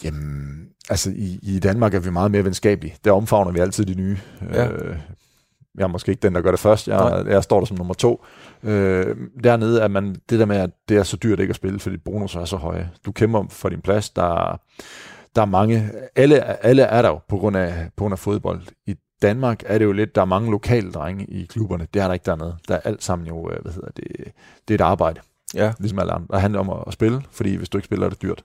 Jamen, 0.03 0.67
altså 0.89 1.11
i, 1.15 1.39
i 1.41 1.59
Danmark 1.59 1.93
er 1.93 1.99
vi 1.99 2.09
meget 2.09 2.31
mere 2.31 2.45
venskabelige. 2.45 2.95
Der 3.05 3.11
omfavner 3.11 3.51
vi 3.51 3.59
altid 3.59 3.85
de 3.85 3.95
nye. 3.95 4.17
Ja. 4.53 4.67
Øh, 4.67 4.97
jeg 5.77 5.83
er 5.83 5.87
måske 5.87 6.09
ikke 6.09 6.21
den, 6.21 6.35
der 6.35 6.41
gør 6.41 6.51
det 6.51 6.59
først. 6.59 6.87
Jeg, 6.87 7.25
jeg 7.27 7.43
står 7.43 7.59
der 7.59 7.65
som 7.65 7.77
nummer 7.77 7.93
to. 7.93 8.25
Øh, 8.63 9.17
dernede 9.43 9.81
er 9.81 9.87
man 9.87 10.15
det 10.29 10.39
der 10.39 10.45
med, 10.45 10.57
at 10.57 10.69
det 10.89 10.97
er 10.97 11.03
så 11.03 11.17
dyrt 11.17 11.39
ikke 11.39 11.51
at 11.51 11.55
spille, 11.55 11.79
fordi 11.79 11.97
bonusser 11.97 12.39
er 12.39 12.45
så 12.45 12.57
høje. 12.57 12.89
Du 13.05 13.11
kæmper 13.11 13.45
for 13.49 13.69
din 13.69 13.81
plads. 13.81 14.09
Der, 14.09 14.59
der 15.35 15.41
er 15.41 15.45
mange, 15.45 15.91
alle, 16.15 16.65
alle 16.65 16.81
er 16.81 17.01
der 17.01 17.09
jo 17.09 17.19
på 17.29 17.37
grund, 17.37 17.57
af, 17.57 17.89
på 17.97 18.03
grund 18.03 18.11
af 18.11 18.19
fodbold. 18.19 18.61
I 18.87 18.95
Danmark 19.21 19.63
er 19.65 19.77
det 19.77 19.85
jo 19.85 19.91
lidt, 19.91 20.15
der 20.15 20.21
er 20.21 20.25
mange 20.25 20.51
lokale 20.51 20.91
drenge 20.91 21.25
i 21.25 21.45
klubberne. 21.45 21.87
Det 21.93 22.01
er 22.01 22.07
der 22.07 22.13
ikke 22.13 22.25
dernede. 22.25 22.55
Der 22.67 22.75
er 22.75 22.79
alt 22.83 23.03
sammen 23.03 23.27
jo, 23.27 23.51
øh, 23.51 23.61
hvad 23.61 23.71
hedder 23.71 23.91
det, 23.95 24.07
det 24.67 24.73
er 24.73 24.85
et 24.85 24.89
arbejde. 24.89 25.21
Ja. 25.55 25.73
Ligesom 25.79 25.99
alle 25.99 26.11
andre. 26.11 26.27
Det 26.31 26.41
handler 26.41 26.59
om 26.59 26.69
at, 26.69 26.83
at 26.87 26.93
spille, 26.93 27.21
fordi 27.31 27.55
hvis 27.55 27.69
du 27.69 27.77
ikke 27.77 27.85
spiller, 27.85 28.05
er 28.05 28.09
det 28.09 28.21
dyrt. 28.21 28.43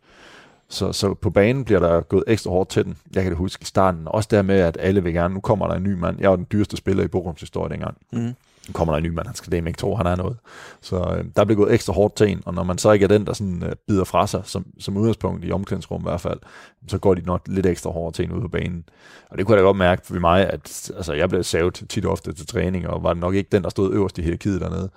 Så, 0.70 0.92
så 0.92 1.14
på 1.14 1.30
banen 1.30 1.64
bliver 1.64 1.80
der 1.80 2.00
gået 2.00 2.24
ekstra 2.26 2.50
hårdt 2.50 2.70
til 2.70 2.84
den. 2.84 2.96
Jeg 3.14 3.22
kan 3.22 3.30
det 3.30 3.38
huske 3.38 3.62
i 3.62 3.64
starten. 3.64 4.02
Også 4.06 4.28
der 4.30 4.42
med, 4.42 4.60
at 4.60 4.76
alle 4.80 5.02
vil 5.02 5.12
gerne, 5.12 5.34
nu 5.34 5.40
kommer 5.40 5.68
der 5.68 5.74
en 5.74 5.82
ny 5.82 5.92
mand. 5.92 6.20
Jeg 6.20 6.30
var 6.30 6.36
den 6.36 6.46
dyreste 6.52 6.76
spiller 6.76 7.04
i 7.04 7.08
Borums 7.08 7.40
historie 7.40 7.70
dengang. 7.70 7.96
Mm. 8.12 8.34
Nu 8.68 8.72
kommer 8.72 8.94
der 8.94 8.98
en 8.98 9.04
ny 9.04 9.08
mand, 9.08 9.26
han 9.26 9.36
skal 9.36 9.52
det 9.52 9.66
ikke 9.66 9.72
tro, 9.72 9.96
han 9.96 10.06
er 10.06 10.16
noget. 10.16 10.36
Så 10.80 10.96
øh, 10.96 11.24
der 11.36 11.44
bliver 11.44 11.56
gået 11.56 11.74
ekstra 11.74 11.92
hårdt 11.92 12.16
til 12.16 12.28
en, 12.28 12.42
og 12.46 12.54
når 12.54 12.62
man 12.62 12.78
så 12.78 12.92
ikke 12.92 13.04
er 13.04 13.08
den, 13.08 13.26
der 13.26 13.32
sådan, 13.32 13.62
øh, 13.62 13.72
bider 13.86 14.04
fra 14.04 14.26
sig, 14.26 14.40
som, 14.44 14.66
som 14.78 14.96
udgangspunkt 14.96 15.44
i 15.44 15.52
omklædningsrum 15.52 16.00
i 16.00 16.02
hvert 16.02 16.20
fald, 16.20 16.38
så 16.88 16.98
går 16.98 17.14
de 17.14 17.20
nok 17.20 17.42
lidt 17.46 17.66
ekstra 17.66 17.90
hårdt 17.90 18.16
til 18.16 18.24
en 18.24 18.32
ude 18.32 18.40
på 18.40 18.48
banen. 18.48 18.84
Og 19.30 19.38
det 19.38 19.46
kunne 19.46 19.54
jeg 19.54 19.62
da 19.62 19.66
godt 19.66 19.76
mærke 19.76 20.02
ved 20.10 20.20
mig, 20.20 20.50
at 20.50 20.90
altså, 20.96 21.12
jeg 21.12 21.28
blev 21.28 21.42
savet 21.42 21.84
tit 21.88 22.04
og 22.04 22.12
ofte 22.12 22.32
til 22.32 22.46
træning, 22.46 22.88
og 22.88 23.02
var 23.02 23.14
nok 23.14 23.34
ikke 23.34 23.48
den, 23.52 23.62
der 23.62 23.68
stod 23.68 23.94
øverst 23.94 24.18
i 24.18 24.22
hierarkiet 24.22 24.60
dernede, 24.60 24.90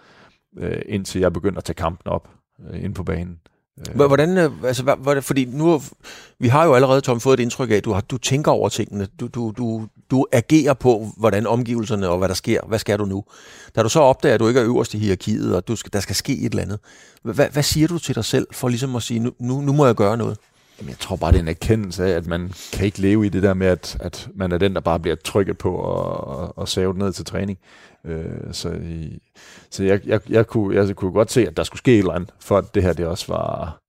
øh, 0.57 0.81
indtil 0.85 1.21
jeg 1.21 1.33
begyndte 1.33 1.57
at 1.57 1.63
tage 1.63 1.75
kampen 1.75 2.11
op 2.11 2.29
øh, 2.69 2.83
ind 2.83 2.95
på 2.95 3.03
banen. 3.03 3.39
Øh. 3.89 3.95
Hvordan, 3.95 4.37
øh, 4.37 4.51
altså, 4.63 4.83
hvad, 4.83 4.95
hvad, 4.97 5.21
fordi 5.21 5.45
nu, 5.45 5.81
vi 6.39 6.47
har 6.47 6.65
jo 6.65 6.73
allerede, 6.73 7.01
Tom, 7.01 7.19
fået 7.19 7.39
et 7.39 7.43
indtryk 7.43 7.71
af, 7.71 7.75
at 7.75 7.85
du, 7.85 7.91
har, 7.91 8.01
du 8.01 8.17
tænker 8.17 8.51
over 8.51 8.69
tingene. 8.69 9.07
Du, 9.19 9.27
du, 9.27 9.53
du, 9.57 9.87
du 10.11 10.25
agerer 10.31 10.73
på, 10.73 11.07
hvordan 11.17 11.47
omgivelserne 11.47 12.09
og 12.09 12.17
hvad 12.17 12.27
der 12.27 12.33
sker. 12.33 12.61
Hvad 12.67 12.79
skal 12.79 12.99
du 12.99 13.05
nu? 13.05 13.23
Da 13.75 13.83
du 13.83 13.89
så 13.89 13.99
opdager, 13.99 14.33
at 14.33 14.39
du 14.39 14.47
ikke 14.47 14.59
er 14.59 14.65
øverst 14.65 14.93
i 14.93 14.97
hierarkiet, 14.97 15.55
og 15.55 15.67
du 15.67 15.75
skal, 15.75 15.93
der 15.93 15.99
skal 15.99 16.15
ske 16.15 16.33
et 16.33 16.49
eller 16.49 16.63
andet. 16.63 16.79
Hvad, 17.23 17.49
hvad 17.49 17.63
siger 17.63 17.87
du 17.87 17.99
til 17.99 18.15
dig 18.15 18.25
selv 18.25 18.47
for 18.51 18.69
ligesom 18.69 18.95
at 18.95 19.03
sige, 19.03 19.19
nu, 19.19 19.31
nu, 19.39 19.61
nu 19.61 19.73
må 19.73 19.85
jeg 19.85 19.95
gøre 19.95 20.17
noget? 20.17 20.37
Jamen, 20.81 20.89
jeg 20.89 20.99
tror 20.99 21.15
bare, 21.15 21.31
det 21.31 21.37
er 21.37 21.41
en 21.41 21.47
erkendelse 21.47 22.05
af, 22.05 22.09
at 22.09 22.27
man 22.27 22.53
kan 22.73 22.85
ikke 22.85 23.01
leve 23.01 23.25
i 23.25 23.29
det 23.29 23.43
der 23.43 23.53
med, 23.53 23.67
at, 23.67 23.97
at 23.99 24.29
man 24.35 24.51
er 24.51 24.57
den, 24.57 24.73
der 24.73 24.79
bare 24.79 24.99
bliver 24.99 25.15
trykket 25.15 25.57
på 25.57 25.75
og, 25.75 26.27
og, 26.27 26.57
og 26.57 26.67
savet 26.67 26.97
ned 26.97 27.13
til 27.13 27.25
træning. 27.25 27.59
Øh, 28.05 28.53
så 28.53 28.69
i, 28.69 29.19
så 29.69 29.83
jeg, 29.83 30.01
jeg, 30.05 30.21
jeg, 30.29 30.47
kunne, 30.47 30.75
jeg 30.75 30.95
kunne 30.95 31.11
godt 31.11 31.31
se, 31.31 31.47
at 31.47 31.57
der 31.57 31.63
skulle 31.63 31.77
ske 31.77 31.93
et 31.93 31.99
eller 31.99 32.13
andet, 32.13 32.33
for 32.39 32.57
at 32.57 32.75
det 32.75 32.83
her 32.83 32.93
det 32.93 33.05
også 33.05 33.25
var, 33.27 33.79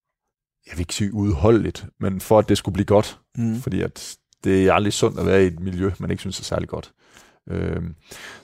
jeg 0.66 0.72
vil 0.72 0.80
ikke 0.80 0.94
sige 0.94 1.14
udholdeligt, 1.14 1.86
men 2.00 2.20
for 2.20 2.38
at 2.38 2.48
det 2.48 2.58
skulle 2.58 2.72
blive 2.72 2.86
godt. 2.86 3.18
Mm. 3.36 3.60
Fordi 3.60 3.82
at 3.82 4.16
det 4.44 4.66
er 4.66 4.72
aldrig 4.72 4.92
sundt 4.92 5.18
at 5.18 5.26
være 5.26 5.44
i 5.44 5.46
et 5.46 5.60
miljø, 5.60 5.90
man 5.98 6.10
ikke 6.10 6.20
synes 6.20 6.40
er 6.40 6.44
særlig 6.44 6.68
godt. 6.68 6.92
Øh, 7.50 7.82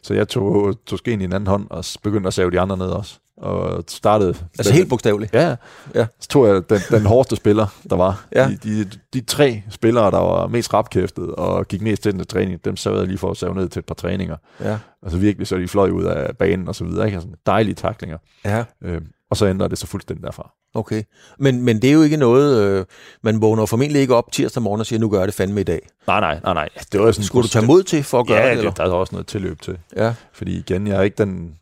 så 0.03 0.15
jeg 0.15 0.29
tog, 0.29 0.75
tog 0.87 0.99
skeen 0.99 1.21
i 1.21 1.25
en 1.25 1.33
anden 1.33 1.47
hånd 1.47 1.67
og 1.71 1.85
begyndte 2.03 2.27
at 2.27 2.35
save 2.35 2.51
de 2.51 2.61
andre 2.61 2.77
ned 2.77 2.87
også. 2.87 3.19
Og 3.37 3.85
startede... 3.89 4.35
Altså 4.59 4.73
helt 4.73 4.89
bogstaveligt. 4.89 5.35
Ja, 5.35 5.57
Ja. 5.95 6.07
så 6.21 6.29
tog 6.29 6.47
jeg 6.49 6.71
den, 6.71 6.79
den 6.91 7.07
hårdeste 7.07 7.37
spiller, 7.37 7.67
der 7.91 7.97
var. 7.97 8.27
Ja. 8.35 8.49
De, 8.49 8.57
de, 8.85 8.91
de 9.15 9.21
tre 9.21 9.63
spillere, 9.71 10.11
der 10.11 10.19
var 10.19 10.47
mest 10.47 10.75
rapkæftet 10.75 11.35
og 11.35 11.69
gik 11.69 11.83
mest 11.83 12.03
til 12.03 12.13
den 12.13 12.25
træning, 12.27 12.65
dem 12.65 12.77
savede 12.77 13.01
jeg 13.01 13.09
lige 13.09 13.19
for 13.19 13.31
at 13.31 13.37
save 13.37 13.55
ned 13.55 13.69
til 13.69 13.81
et 13.81 13.87
par 13.87 13.95
træninger. 13.95 14.37
Ja. 14.61 14.79
Altså 15.03 15.19
virkelig, 15.19 15.47
så 15.47 15.57
de 15.57 15.69
fløj 15.69 15.91
ud 15.91 16.05
af 16.05 16.37
banen 16.37 16.69
og 16.69 16.75
så 16.75 16.85
videre. 16.85 17.07
Ikke? 17.07 17.17
Altså, 17.17 17.31
dejlige 17.47 17.75
taklinger. 17.75 18.19
ja. 18.45 18.65
Øh, 18.85 19.01
og 19.31 19.37
så 19.37 19.47
ændrede 19.47 19.71
det 19.71 19.79
så 19.79 19.87
fuldstændig 19.87 20.25
derfra. 20.25 20.53
Okay. 20.75 21.03
Men, 21.39 21.63
men 21.63 21.83
det 21.83 21.91
er 21.91 21.95
jo 21.95 22.03
ikke 22.03 22.17
noget, 22.17 22.63
øh, 22.63 22.85
man 23.23 23.41
vågner 23.41 23.67
formentlig 23.67 24.01
ikke 24.03 24.15
op 24.15 24.33
tirsdag 24.33 24.63
morgen 24.63 24.81
og 24.81 24.87
siger, 24.87 25.01
nu 25.01 25.09
gør 25.09 25.19
jeg 25.19 25.27
det 25.27 25.35
fandme 25.35 25.61
i 25.61 25.65
dag. 25.65 25.89
Nej, 26.07 26.21
nej, 26.21 26.41
nej, 26.45 26.55
nej. 26.55 26.69
Det 26.93 27.01
var 27.01 27.13
sådan 27.13 27.25
Skulle 27.25 27.43
du 27.43 27.49
tage 27.49 27.67
mod 27.67 27.83
til 27.83 28.05
for 28.05 28.21
at 28.21 28.27
gøre 28.27 28.39
Ja, 28.39 28.57
det? 28.57 28.65
Det, 28.65 28.77
der 28.77 28.85
er 28.85 28.91
også 28.91 29.15
noget 29.15 29.27
tilløb 29.27 29.61
til. 29.61 29.79
Ja. 29.97 30.15
Fordi 30.33 30.59
igen, 30.59 30.87
jeg 30.87 30.97
er 30.97 31.03
ikke 31.03 31.25
den... 31.25 31.59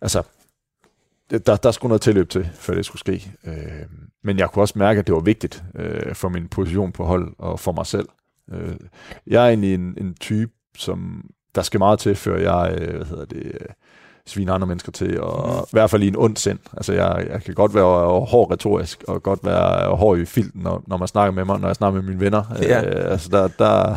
Altså, 0.00 0.22
der, 1.30 1.56
der 1.56 1.70
skulle 1.70 1.88
noget 1.88 2.02
tilløb 2.02 2.28
til, 2.28 2.48
før 2.54 2.74
det 2.74 2.86
skulle 2.86 3.00
ske. 3.00 3.32
Øh, 3.46 3.54
men 4.24 4.38
jeg 4.38 4.50
kunne 4.50 4.62
også 4.62 4.78
mærke, 4.78 4.98
at 4.98 5.06
det 5.06 5.14
var 5.14 5.20
vigtigt 5.20 5.64
øh, 5.74 6.14
for 6.14 6.28
min 6.28 6.48
position 6.48 6.92
på 6.92 7.04
hold 7.04 7.34
og 7.38 7.60
for 7.60 7.72
mig 7.72 7.86
selv. 7.86 8.08
Øh, 8.52 8.76
jeg 9.26 9.44
er 9.44 9.48
egentlig 9.48 9.74
en, 9.74 9.94
en 9.98 10.14
type, 10.20 10.52
som 10.78 11.24
der 11.54 11.62
skal 11.62 11.78
meget 11.78 11.98
til, 11.98 12.16
før 12.16 12.36
jeg, 12.38 12.78
øh, 12.80 12.96
hvad 12.96 13.06
hedder 13.06 13.24
det, 13.24 13.42
øh, 13.46 13.68
sviner 14.26 14.52
andre 14.52 14.66
mennesker 14.66 14.92
til, 14.92 15.20
og 15.20 15.48
mm. 15.48 15.62
i 15.62 15.72
hvert 15.72 15.90
fald 15.90 16.02
i 16.02 16.08
en 16.08 16.16
ond 16.16 16.36
sind. 16.36 16.58
Altså, 16.72 16.92
jeg, 16.92 17.26
jeg 17.30 17.42
kan 17.42 17.54
godt 17.54 17.74
være 17.74 17.84
hård 18.26 18.50
retorisk, 18.50 19.04
og 19.08 19.22
godt 19.22 19.40
være 19.44 19.96
hård 19.96 20.18
i 20.18 20.24
filten, 20.24 20.62
når, 20.62 20.82
når 20.86 20.96
man 20.96 21.08
snakker 21.08 21.32
med 21.32 21.44
mig, 21.44 21.60
når 21.60 21.68
jeg 21.68 21.76
snakker 21.76 22.00
med 22.00 22.08
mine 22.08 22.20
venner. 22.20 22.42
Ja. 22.62 22.82
Øh, 22.86 23.10
altså, 23.10 23.28
der, 23.28 23.48
der, 23.48 23.96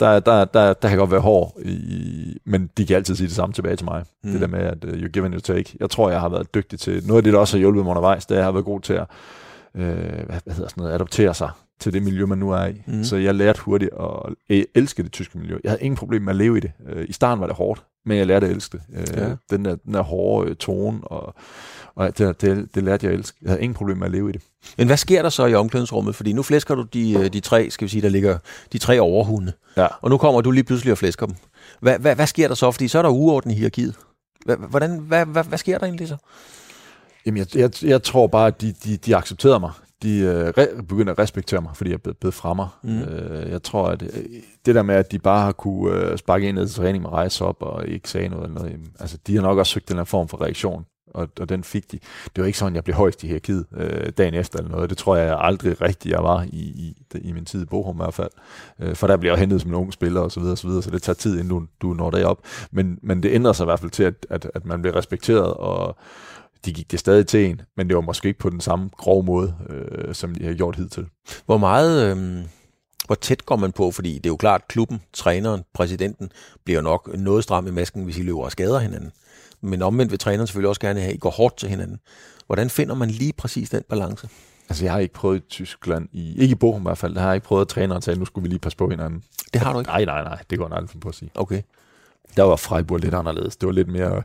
der, 0.00 0.20
der, 0.20 0.44
der, 0.44 0.72
der 0.72 0.88
kan 0.88 0.98
godt 0.98 1.10
være 1.10 1.20
hård, 1.20 1.52
i, 1.64 2.38
men 2.46 2.70
de 2.76 2.86
kan 2.86 2.96
altid 2.96 3.14
sige 3.14 3.26
det 3.26 3.36
samme 3.36 3.52
tilbage 3.52 3.76
til 3.76 3.84
mig. 3.84 4.04
Mm. 4.24 4.32
Det 4.32 4.40
der 4.40 4.46
med, 4.46 4.58
at 4.58 4.84
uh, 4.84 4.90
you 4.90 5.08
give 5.08 5.24
and 5.24 5.34
you 5.34 5.40
take. 5.40 5.76
Jeg 5.80 5.90
tror, 5.90 6.10
jeg 6.10 6.20
har 6.20 6.28
været 6.28 6.54
dygtig 6.54 6.80
til, 6.80 7.06
noget 7.06 7.18
af 7.18 7.24
det, 7.24 7.32
der 7.32 7.38
også 7.38 7.56
har 7.56 7.60
hjulpet 7.60 7.84
mig 7.84 7.90
undervejs, 7.90 8.26
det 8.26 8.34
er, 8.34 8.38
at 8.38 8.38
jeg 8.38 8.46
har 8.46 8.52
været 8.52 8.64
god 8.64 8.80
til 8.80 8.92
at 8.92 9.06
øh, 9.74 9.84
hvad, 10.26 10.40
hvad 10.44 10.54
hedder 10.54 10.68
sådan 10.68 10.82
noget, 10.82 10.94
adoptere 10.94 11.34
sig 11.34 11.50
til 11.80 11.92
det 11.92 12.02
miljø, 12.02 12.26
man 12.26 12.38
nu 12.38 12.50
er 12.50 12.66
i. 12.66 12.82
Mm. 12.86 13.04
Så 13.04 13.16
jeg 13.16 13.34
lærte 13.34 13.60
hurtigt 13.60 13.90
at 14.00 14.34
øh, 14.50 14.64
elske 14.74 15.02
det 15.02 15.12
tyske 15.12 15.38
miljø. 15.38 15.58
Jeg 15.64 15.70
havde 15.70 15.82
ingen 15.82 15.96
problem 15.96 16.22
med 16.22 16.30
at 16.30 16.36
leve 16.36 16.56
i 16.56 16.60
det. 16.60 16.72
Øh, 16.88 17.06
I 17.08 17.12
starten 17.12 17.40
var 17.40 17.46
det 17.46 17.56
hårdt, 17.56 17.84
men 18.06 18.18
jeg 18.18 18.26
lærte 18.26 18.46
at 18.46 18.52
elske 18.52 18.78
det. 18.78 19.00
Øh, 19.12 19.18
Ja. 19.22 19.34
den, 19.50 19.64
der, 19.64 19.76
den 19.76 19.94
der 19.94 20.02
hårde 20.02 20.50
øh, 20.50 20.56
tone, 20.56 21.00
og, 21.04 21.34
og 21.94 22.18
det, 22.18 22.40
det, 22.40 22.68
det 22.74 22.82
lærte 22.82 23.06
jeg 23.06 23.12
at 23.12 23.18
elske. 23.18 23.38
Jeg 23.42 23.50
havde 23.50 23.62
ingen 23.62 23.74
problem 23.74 23.96
med 23.96 24.06
at 24.06 24.12
leve 24.12 24.28
i 24.28 24.32
det. 24.32 24.42
Men 24.78 24.86
hvad 24.86 24.96
sker 24.96 25.22
der 25.22 25.28
så 25.28 25.46
i 25.46 25.54
omklædningsrummet? 25.54 26.14
Fordi 26.14 26.32
nu 26.32 26.42
flæsker 26.42 26.74
du 26.74 26.82
de, 26.82 27.12
øh, 27.12 27.32
de 27.32 27.40
tre, 27.40 27.70
skal 27.70 27.84
vi 27.84 27.88
sige, 27.90 28.02
der 28.02 28.08
ligger 28.08 28.38
de 28.72 28.78
tre 28.78 29.00
overhunde. 29.00 29.52
Ja. 29.76 29.86
Og 30.00 30.10
nu 30.10 30.16
kommer 30.18 30.40
du 30.40 30.50
lige 30.50 30.64
pludselig 30.64 30.92
og 30.92 30.98
flæsker 30.98 31.26
dem. 31.26 31.34
Hvad, 31.80 31.98
hvad, 31.98 32.14
hvad 32.14 32.26
sker 32.26 32.48
der 32.48 32.54
så? 32.54 32.70
Fordi 32.70 32.88
så 32.88 32.98
er 32.98 33.02
der 33.02 33.08
uorden 33.10 33.50
i 33.50 33.54
hierarkiet. 33.54 33.94
Hvordan, 34.68 34.98
hvad, 34.98 35.26
hvad, 35.26 35.44
hvad 35.44 35.58
sker 35.58 35.78
der 35.78 35.86
egentlig 35.86 36.08
så? 36.08 36.16
Jamen, 37.26 37.38
jeg, 37.38 37.56
jeg, 37.56 37.84
jeg 37.84 38.02
tror 38.02 38.26
bare, 38.26 38.46
at 38.46 38.60
de, 38.60 38.74
de, 38.84 38.96
de 38.96 39.16
accepterede 39.16 39.60
mig. 39.60 39.70
De 40.02 40.18
øh, 40.18 40.46
re, 40.58 40.82
begynder 40.88 41.12
at 41.12 41.18
respektere 41.18 41.60
mig, 41.60 41.70
fordi 41.74 41.90
jeg 41.90 41.94
er 41.94 41.98
blevet, 41.98 42.16
blevet 42.16 42.34
fra 42.34 42.54
mig. 42.54 42.68
Mm. 42.82 43.00
Øh, 43.00 43.50
jeg 43.50 43.62
tror, 43.62 43.88
at 43.88 44.02
øh, 44.02 44.08
det 44.66 44.74
der 44.74 44.82
med, 44.82 44.94
at 44.94 45.12
de 45.12 45.18
bare 45.18 45.44
har 45.44 45.52
kunne 45.52 46.10
øh, 46.10 46.18
sparke 46.18 46.48
ind 46.48 46.56
ned 46.56 46.68
til 46.68 46.76
træning 46.76 47.02
med 47.02 47.10
rejse 47.10 47.44
op 47.44 47.62
og 47.62 47.86
ikke 47.86 48.10
sige 48.10 48.28
noget, 48.28 48.44
eller 48.44 48.54
noget 48.54 48.72
jamen, 48.72 48.92
altså 49.00 49.18
de 49.26 49.34
har 49.34 49.42
nok 49.42 49.58
også 49.58 49.72
søgt 49.72 49.88
den 49.88 49.96
her 49.96 50.04
form 50.04 50.28
for 50.28 50.40
reaktion, 50.40 50.86
og, 51.14 51.28
og 51.40 51.48
den 51.48 51.64
fik 51.64 51.92
de. 51.92 51.98
Det 52.36 52.42
var 52.42 52.46
ikke 52.46 52.58
sådan, 52.58 52.74
jeg 52.74 52.84
blev 52.84 52.96
højst 52.96 53.24
i 53.24 53.26
hierarkiet 53.26 53.66
øh, 53.76 54.12
dagen 54.18 54.34
efter 54.34 54.58
eller 54.58 54.70
noget. 54.70 54.90
Det 54.90 54.98
tror 54.98 55.16
jeg 55.16 55.36
aldrig 55.40 55.80
rigtigt, 55.80 56.12
jeg 56.12 56.22
var 56.22 56.42
i, 56.42 56.56
i, 56.56 56.96
i 57.14 57.32
min 57.32 57.44
tid 57.44 57.62
i 57.62 57.64
Bochum 57.64 57.96
i 57.96 58.02
hvert 58.02 58.14
fald. 58.14 58.30
Øh, 58.80 58.94
for 58.94 59.06
der 59.06 59.16
bliver 59.16 59.32
jeg 59.32 59.40
hentet 59.40 59.60
som 59.60 59.70
en 59.70 59.74
ung 59.74 59.92
spiller 59.92 60.20
og 60.20 60.32
så 60.32 60.40
videre, 60.40 60.54
og 60.54 60.58
så 60.58 60.66
videre, 60.66 60.82
så 60.82 60.90
det 60.90 61.02
tager 61.02 61.14
tid, 61.14 61.32
inden 61.32 61.48
du, 61.48 61.66
du 61.82 61.94
når 61.94 62.10
derop. 62.10 62.38
Men, 62.70 62.98
men 63.02 63.22
det 63.22 63.30
ændrer 63.32 63.52
sig 63.52 63.64
i 63.64 63.66
hvert 63.66 63.80
fald 63.80 63.90
til, 63.90 64.02
at, 64.02 64.26
at, 64.30 64.50
at 64.54 64.64
man 64.66 64.82
bliver 64.82 64.96
respekteret, 64.96 65.54
og 65.54 65.96
de 66.66 66.72
gik 66.72 66.90
det 66.90 67.00
stadig 67.00 67.26
til 67.26 67.46
en, 67.46 67.60
men 67.76 67.88
det 67.88 67.96
var 67.96 68.02
måske 68.02 68.28
ikke 68.28 68.40
på 68.40 68.50
den 68.50 68.60
samme 68.60 68.90
grove 68.96 69.22
måde, 69.22 69.54
øh, 69.70 70.14
som 70.14 70.34
de 70.34 70.44
har 70.44 70.54
gjort 70.54 70.76
hidtil. 70.76 71.06
Hvor 71.46 71.58
meget, 71.58 72.16
øh, 72.16 72.44
hvor 73.06 73.14
tæt 73.14 73.46
går 73.46 73.56
man 73.56 73.72
på? 73.72 73.90
Fordi 73.90 74.14
det 74.14 74.26
er 74.26 74.30
jo 74.30 74.36
klart, 74.36 74.68
klubben, 74.68 75.02
træneren, 75.12 75.62
præsidenten 75.74 76.30
bliver 76.64 76.80
nok 76.80 77.10
noget 77.18 77.44
stram 77.44 77.66
i 77.66 77.70
masken, 77.70 78.04
hvis 78.04 78.18
I 78.18 78.22
løber 78.22 78.42
og 78.42 78.52
skader 78.52 78.78
hinanden. 78.78 79.12
Men 79.60 79.82
omvendt 79.82 80.10
vil 80.10 80.18
træneren 80.18 80.46
selvfølgelig 80.46 80.68
også 80.68 80.80
gerne 80.80 81.00
have, 81.00 81.08
at 81.10 81.14
I 81.14 81.18
går 81.18 81.30
hårdt 81.30 81.56
til 81.56 81.68
hinanden. 81.68 81.98
Hvordan 82.46 82.70
finder 82.70 82.94
man 82.94 83.10
lige 83.10 83.32
præcis 83.32 83.70
den 83.70 83.82
balance? 83.88 84.28
Altså, 84.68 84.84
jeg 84.84 84.92
har 84.92 85.00
ikke 85.00 85.14
prøvet 85.14 85.36
i 85.36 85.44
Tyskland, 85.48 86.08
i, 86.12 86.40
ikke 86.40 86.52
i 86.52 86.54
Bochum 86.54 86.82
i 86.82 86.82
hvert 86.82 86.98
fald, 86.98 87.14
der 87.14 87.20
har 87.20 87.28
jeg 87.28 87.34
ikke 87.34 87.46
prøvet 87.46 87.60
at 87.60 87.68
træne 87.68 87.94
og 87.94 88.02
tale, 88.02 88.18
nu 88.18 88.24
skulle 88.24 88.42
vi 88.42 88.48
lige 88.48 88.58
passe 88.58 88.78
på 88.78 88.88
hinanden. 88.90 89.22
Det 89.52 89.60
har 89.60 89.72
du 89.72 89.78
ikke? 89.78 89.90
Nej, 89.90 90.04
nej, 90.04 90.22
nej, 90.22 90.38
det 90.50 90.58
går 90.58 90.68
jeg 90.68 90.76
aldrig 90.76 91.00
på 91.00 91.08
at 91.08 91.14
sige. 91.14 91.30
Okay. 91.34 91.62
Der 92.36 92.42
var 92.42 92.56
Freiburg 92.56 92.98
lidt 92.98 93.14
anderledes. 93.14 93.56
Det 93.56 93.66
var 93.66 93.72
lidt 93.72 93.88
mere, 93.88 94.22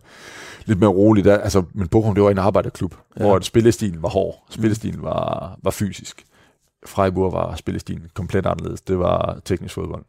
lidt 0.66 0.80
mere 0.80 0.90
roligt. 0.90 1.26
Der, 1.26 1.38
altså, 1.38 1.64
men 1.74 1.88
Bochum, 1.88 2.16
det 2.16 2.24
var 2.24 2.30
en 2.32 2.38
arbejderklub, 2.38 2.96
Ja. 3.18 3.24
hvor 3.24 3.40
spillestilen 3.40 4.04
var 4.04 4.10
hård. 4.10 4.44
Spillestilen 4.50 5.04
var, 5.04 5.58
var 5.64 5.72
fysisk. 5.72 6.24
Freiburg 6.86 7.34
var 7.34 7.56
spillestilen 7.56 8.08
komplet 8.14 8.46
anderledes. 8.46 8.82
Det 8.82 9.00
var 9.00 9.40
teknisk 9.46 9.74
fodbold. 9.74 10.06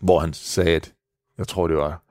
Hvor 0.00 0.18
han 0.18 0.32
sagde, 0.32 0.76
at 0.76 0.92
jeg 1.38 1.48
tror, 1.48 1.68
det 1.68 1.76
var 1.76 2.02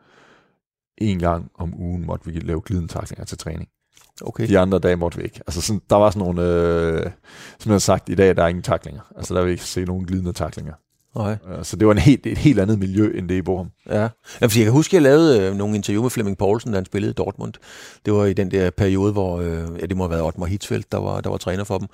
en 0.97 1.19
gang 1.19 1.51
om 1.55 1.73
ugen 1.79 2.05
måtte 2.05 2.25
vi 2.25 2.39
lave 2.39 2.61
glidentaklinger 2.61 3.25
til 3.25 3.37
træning. 3.37 3.69
Okay. 4.21 4.47
De 4.47 4.59
andre 4.59 4.79
dage 4.79 4.95
måtte 4.95 5.17
vi 5.17 5.23
ikke. 5.23 5.39
Altså 5.47 5.61
sådan, 5.61 5.81
der 5.89 5.95
var 5.95 6.09
sådan 6.09 6.25
nogle, 6.27 6.41
øh, 6.41 7.11
som 7.59 7.69
jeg 7.69 7.73
har 7.73 7.79
sagt, 7.79 8.09
i 8.09 8.15
dag 8.15 8.35
der 8.35 8.43
er 8.43 8.47
ingen 8.47 8.63
taklinger. 8.63 9.01
Altså 9.15 9.33
der 9.33 9.39
vil 9.39 9.47
vi 9.47 9.51
ikke 9.51 9.63
se 9.63 9.85
nogen 9.85 10.05
glidende 10.05 10.33
taklinger. 10.33 10.73
Nej. 11.15 11.37
Øh, 11.51 11.63
Så 11.65 11.75
det 11.75 11.87
var 11.87 11.93
en 11.93 11.99
helt, 11.99 12.25
et 12.25 12.37
helt 12.37 12.59
andet 12.59 12.79
miljø, 12.79 13.17
end 13.17 13.29
det 13.29 13.35
i 13.35 13.41
Bochum. 13.41 13.67
Ja. 13.89 13.99
Jamen, 13.99 14.09
fordi 14.49 14.59
jeg 14.59 14.65
kan 14.65 14.71
huske, 14.71 14.89
at 14.89 14.93
jeg 14.93 15.01
lavede 15.01 15.41
øh, 15.41 15.55
nogle 15.55 15.75
interview 15.75 16.01
med 16.01 16.09
Flemming 16.09 16.37
Poulsen, 16.37 16.71
da 16.71 16.77
han 16.77 16.85
spillede 16.85 17.11
i 17.11 17.13
Dortmund. 17.13 17.53
Det 18.05 18.13
var 18.13 18.25
i 18.25 18.33
den 18.33 18.51
der 18.51 18.69
periode, 18.69 19.11
hvor 19.11 19.39
øh, 19.39 19.63
ja, 19.81 19.85
det 19.85 19.97
må 19.97 20.03
have 20.03 20.11
været 20.11 20.23
Ottmar 20.23 20.45
Hitzfeldt, 20.45 20.91
der 20.91 20.97
var, 20.97 21.21
der 21.21 21.29
var 21.29 21.37
træner 21.37 21.63
for 21.63 21.77
dem. 21.77 21.87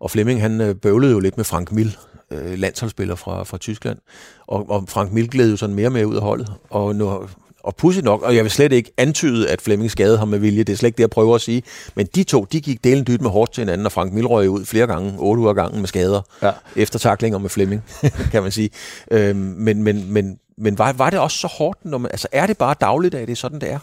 Og 0.00 0.10
Flemming, 0.10 0.40
han 0.40 0.60
øh, 0.60 0.74
bøvlede 0.74 1.12
jo 1.12 1.18
lidt 1.18 1.36
med 1.36 1.44
Frank 1.44 1.72
Mill, 1.72 1.96
øh, 2.30 2.58
landsholdsspiller 2.58 3.14
fra, 3.14 3.42
fra 3.44 3.58
Tyskland. 3.58 3.98
Og, 4.46 4.70
og 4.70 4.84
Frank 4.88 5.12
Mill 5.12 5.28
gled 5.30 5.50
jo 5.50 5.56
sådan 5.56 5.76
mere 5.76 5.90
med 5.90 6.04
ud 6.04 6.16
af 6.16 6.22
holdet. 6.22 6.52
Og 6.70 6.96
nu, 6.96 7.22
og 7.66 7.76
pudsigt 7.76 8.04
nok, 8.04 8.22
og 8.22 8.36
jeg 8.36 8.44
vil 8.44 8.50
slet 8.50 8.72
ikke 8.72 8.92
antyde, 8.96 9.48
at 9.50 9.60
Flemming 9.60 9.90
skadede 9.90 10.18
ham 10.18 10.28
med 10.28 10.38
vilje, 10.38 10.64
det 10.64 10.72
er 10.72 10.76
slet 10.76 10.86
ikke 10.86 10.96
det, 10.96 11.02
jeg 11.02 11.10
prøver 11.10 11.34
at 11.34 11.40
sige, 11.40 11.62
men 11.94 12.06
de 12.14 12.22
to, 12.24 12.44
de 12.52 12.60
gik 12.60 12.84
delen 12.84 13.06
dyt 13.06 13.20
med 13.20 13.30
hårdt 13.30 13.52
til 13.52 13.60
hinanden, 13.62 13.86
og 13.86 13.92
Frank 13.92 14.12
Mill 14.12 14.26
røg 14.26 14.50
ud 14.50 14.64
flere 14.64 14.86
gange, 14.86 15.14
otte 15.18 15.40
uger 15.40 15.52
gangen 15.52 15.80
med 15.80 15.88
skader, 15.88 16.22
Ja. 16.42 16.50
efter 16.76 16.98
taklinger 16.98 17.38
med 17.38 17.50
Flemming, 17.50 17.82
kan 18.32 18.42
man 18.42 18.52
sige. 18.52 18.70
Øhm, 19.10 19.36
men, 19.38 19.82
men, 19.82 20.12
men 20.12 20.38
men 20.58 20.78
var, 20.78 20.92
var 20.92 21.10
det 21.10 21.18
også 21.18 21.38
så 21.38 21.46
hårdt? 21.46 21.84
Når 21.84 21.98
man, 21.98 22.10
altså 22.10 22.28
er 22.32 22.46
det 22.46 22.58
bare 22.58 22.74
dagligt, 22.80 23.14
at 23.14 23.28
det 23.28 23.32
er 23.32 23.36
sådan, 23.36 23.60
det 23.60 23.70
er? 23.72 23.78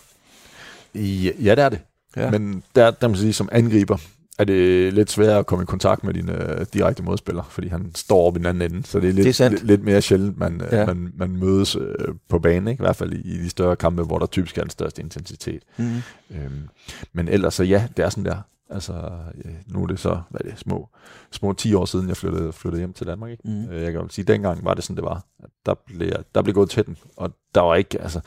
Ja, 0.96 1.30
ja 1.44 1.56
det 1.56 1.64
er 1.64 1.70
det. 1.70 1.80
Ja. 2.18 2.30
Men 2.32 2.64
der, 2.76 2.92
der 2.92 3.08
man 3.08 3.18
sige, 3.18 3.34
som 3.34 3.50
angriber, 3.52 3.98
er 4.40 4.44
det 4.44 4.94
lidt 4.94 5.12
sværere 5.12 5.40
at 5.40 5.46
komme 5.46 5.64
i 5.64 5.66
kontakt 5.66 6.04
med 6.04 6.14
dine 6.14 6.34
uh, 6.34 6.66
direkte 6.74 7.04
modspillere, 7.04 7.46
fordi 7.50 7.68
han 7.68 7.92
står 7.96 8.28
op 8.28 8.36
i 8.36 8.40
den 8.40 8.46
anden 8.46 8.72
ende, 8.72 8.88
så 8.88 9.00
det 9.00 9.10
er 9.10 9.14
lidt, 9.14 9.26
det 9.26 9.42
er 9.42 9.50
lidt, 9.50 9.64
lidt 9.64 9.84
mere 9.84 10.02
sjældent, 10.02 10.38
man, 10.38 10.62
øh, 10.62 10.68
ja. 10.72 10.86
man, 10.86 11.14
man 11.16 11.30
mødes 11.30 11.76
uh, 11.76 11.86
på 12.30 12.40
banen, 12.40 12.68
ikke? 12.68 12.82
i 12.82 12.86
hvert 12.86 12.96
fald 12.96 13.14
i, 13.14 13.22
i 13.34 13.38
de 13.38 13.50
større 13.50 13.76
kampe, 13.76 14.04
hvor 14.04 14.20
der 14.20 14.26
typisk 14.26 14.58
er 14.58 14.62
den 14.62 14.70
største 14.70 15.02
intensitet. 15.02 15.64
Mm. 15.78 16.02
Øhm, 16.32 16.70
men 17.14 17.28
ellers 17.28 17.54
så 17.54 17.64
ja, 17.64 17.88
det 17.98 18.06
er 18.06 18.10
sådan 18.10 18.26
der. 18.26 18.38
Altså, 18.70 18.94
ja, 19.46 19.50
nu 19.68 19.84
er 19.84 19.88
det 19.88 20.00
så, 20.00 20.22
hvad 20.30 20.42
er 20.46 20.50
det, 20.50 20.60
små, 20.60 20.90
små 21.32 21.54
10 21.54 21.74
år 21.74 21.86
siden, 21.86 22.08
jeg 22.08 22.18
flyttede, 22.18 22.54
flyttede 22.54 22.80
hjem 22.80 22.94
til 22.94 23.08
Danmark. 23.08 23.32
Ikke? 23.32 23.44
Mm. 23.46 23.72
Jeg 23.72 23.92
kan 23.92 24.02
jo 24.02 24.08
sige, 24.10 24.26
dengang 24.26 24.66
var 24.66 24.74
det 24.74 24.84
sådan, 24.84 24.96
det 24.96 25.04
var. 25.04 25.26
Der 25.66 25.76
blev, 25.86 26.12
der 26.36 26.42
blev 26.42 26.54
gået 26.54 26.70
til 26.70 26.86
den, 26.86 26.98
og 27.18 27.32
der 27.56 27.62
var 27.62 27.76
ikke, 27.76 28.02
altså, 28.02 28.22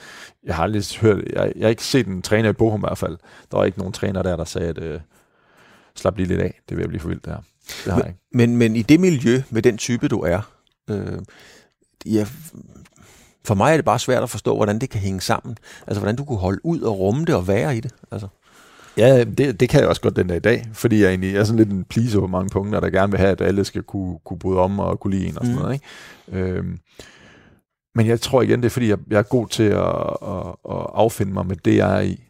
jeg 0.44 0.56
har 0.56 0.62
aldrig 0.62 0.82
hørt, 1.00 1.24
jeg, 1.32 1.52
jeg 1.56 1.64
har 1.64 1.68
ikke 1.68 1.84
set 1.84 2.06
en 2.06 2.22
træner 2.22 2.48
i 2.48 2.52
Bochum 2.52 2.80
i 2.80 2.86
hvert 2.86 2.98
fald. 2.98 3.16
Der 3.50 3.56
var 3.56 3.64
ikke 3.64 3.78
nogen 3.78 3.92
træner 3.92 4.22
der, 4.22 4.36
der 4.36 4.44
sagde, 4.44 4.68
at 4.68 4.78
øh, 4.78 5.00
slap 5.96 6.16
lige 6.16 6.28
lidt 6.28 6.40
af, 6.40 6.60
det 6.68 6.76
vil 6.76 6.88
blive 6.88 7.00
for 7.00 7.08
vildt 7.08 7.24
det 7.24 7.32
her. 7.32 7.40
Det 7.84 7.92
har 7.92 7.96
men, 7.96 7.98
jeg 7.98 8.08
ikke. 8.08 8.20
Men, 8.32 8.56
men 8.56 8.76
i 8.76 8.82
det 8.82 9.00
miljø, 9.00 9.42
med 9.50 9.62
den 9.62 9.78
type 9.78 10.08
du 10.08 10.20
er, 10.20 10.40
øh, 10.90 11.18
ja, 12.06 12.26
for 13.44 13.54
mig 13.54 13.72
er 13.72 13.76
det 13.76 13.84
bare 13.84 13.98
svært 13.98 14.22
at 14.22 14.30
forstå, 14.30 14.56
hvordan 14.56 14.78
det 14.78 14.90
kan 14.90 15.00
hænge 15.00 15.20
sammen. 15.20 15.56
Altså, 15.86 16.00
hvordan 16.00 16.16
du 16.16 16.24
kunne 16.24 16.38
holde 16.38 16.60
ud 16.64 16.80
og 16.80 16.98
rumme 16.98 17.24
det 17.24 17.34
og 17.34 17.48
være 17.48 17.76
i 17.76 17.80
det. 17.80 17.94
Altså. 18.10 18.28
Ja, 18.96 19.24
det, 19.24 19.60
det 19.60 19.68
kan 19.68 19.80
jeg 19.80 19.88
også 19.88 20.00
godt 20.00 20.16
den 20.16 20.26
dag 20.26 20.36
i 20.36 20.40
dag, 20.40 20.68
fordi 20.72 21.02
jeg 21.02 21.08
egentlig 21.08 21.36
er 21.36 21.44
sådan 21.44 21.58
lidt 21.58 21.70
en 21.70 21.84
pleaser 21.84 22.20
på 22.20 22.26
mange 22.26 22.50
punkter, 22.50 22.80
der 22.80 22.90
gerne 22.90 23.10
vil 23.12 23.20
have, 23.20 23.32
at 23.32 23.40
alle 23.40 23.64
skal 23.64 23.82
kunne, 23.82 24.18
kunne 24.24 24.38
bryde 24.38 24.58
om 24.58 24.80
og 24.80 25.00
kunne 25.00 25.16
lide 25.16 25.28
en 25.28 25.38
og 25.38 25.44
sådan 25.44 25.56
mm. 25.56 25.62
noget. 25.62 25.74
Ikke? 25.74 26.48
Øhm, 26.48 26.78
men 27.94 28.06
jeg 28.06 28.20
tror 28.20 28.42
igen, 28.42 28.60
det 28.60 28.66
er 28.66 28.70
fordi, 28.70 28.88
jeg, 28.88 28.98
jeg 29.10 29.18
er 29.18 29.22
god 29.22 29.48
til 29.48 29.62
at, 29.62 29.86
at, 30.22 30.46
at 30.70 30.86
affinde 30.94 31.32
mig 31.32 31.46
med 31.46 31.56
det, 31.56 31.76
jeg 31.76 31.96
er 31.96 32.00
i. 32.00 32.25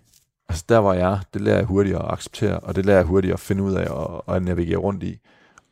Altså 0.48 0.64
der, 0.68 0.80
hvor 0.80 0.92
jeg 0.92 1.18
det 1.34 1.40
lærer 1.40 1.56
jeg 1.56 1.64
hurtigt 1.64 1.96
at 1.96 2.02
acceptere, 2.04 2.60
og 2.60 2.76
det 2.76 2.86
lærer 2.86 2.96
jeg 2.96 3.06
hurtigt 3.06 3.32
at 3.32 3.40
finde 3.40 3.62
ud 3.62 3.74
af 3.74 3.90
og, 3.90 4.28
og 4.28 4.42
navigere 4.42 4.76
rundt 4.76 5.02
i. 5.02 5.18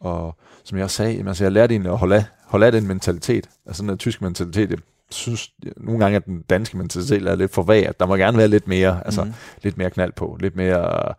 Og 0.01 0.37
som 0.65 0.79
jeg 0.79 0.91
sagde, 0.91 1.25
altså 1.29 1.45
jeg 1.45 1.53
lærte 1.53 1.75
egentlig 1.75 1.93
at 1.93 1.99
holde 1.99 2.17
af, 2.17 2.25
holde 2.45 2.67
af 2.67 2.73
den 2.73 2.87
mentalitet, 2.87 3.51
altså 3.67 3.83
den 3.83 3.89
der 3.89 3.97
tyske 3.97 4.25
mentalitet. 4.25 4.71
Jeg 4.71 4.79
synes 5.11 5.51
nogle 5.77 6.01
gange, 6.01 6.17
at 6.17 6.27
den 6.27 6.43
danske 6.43 6.77
mentalitet 6.77 7.23
er 7.23 7.35
lidt 7.35 7.51
for 7.51 7.63
vag, 7.63 7.89
at 7.89 8.01
der 8.01 8.07
må 8.07 8.17
gerne 8.17 8.39
være 8.39 8.49
lidt 8.49 8.69
mere, 8.69 9.07
altså 9.07 9.25
mm. 9.25 9.33
lidt 9.63 9.79
mere 9.79 9.91
knald 9.91 10.13
på, 10.13 10.37
lidt 10.41 10.57
mere... 10.57 11.15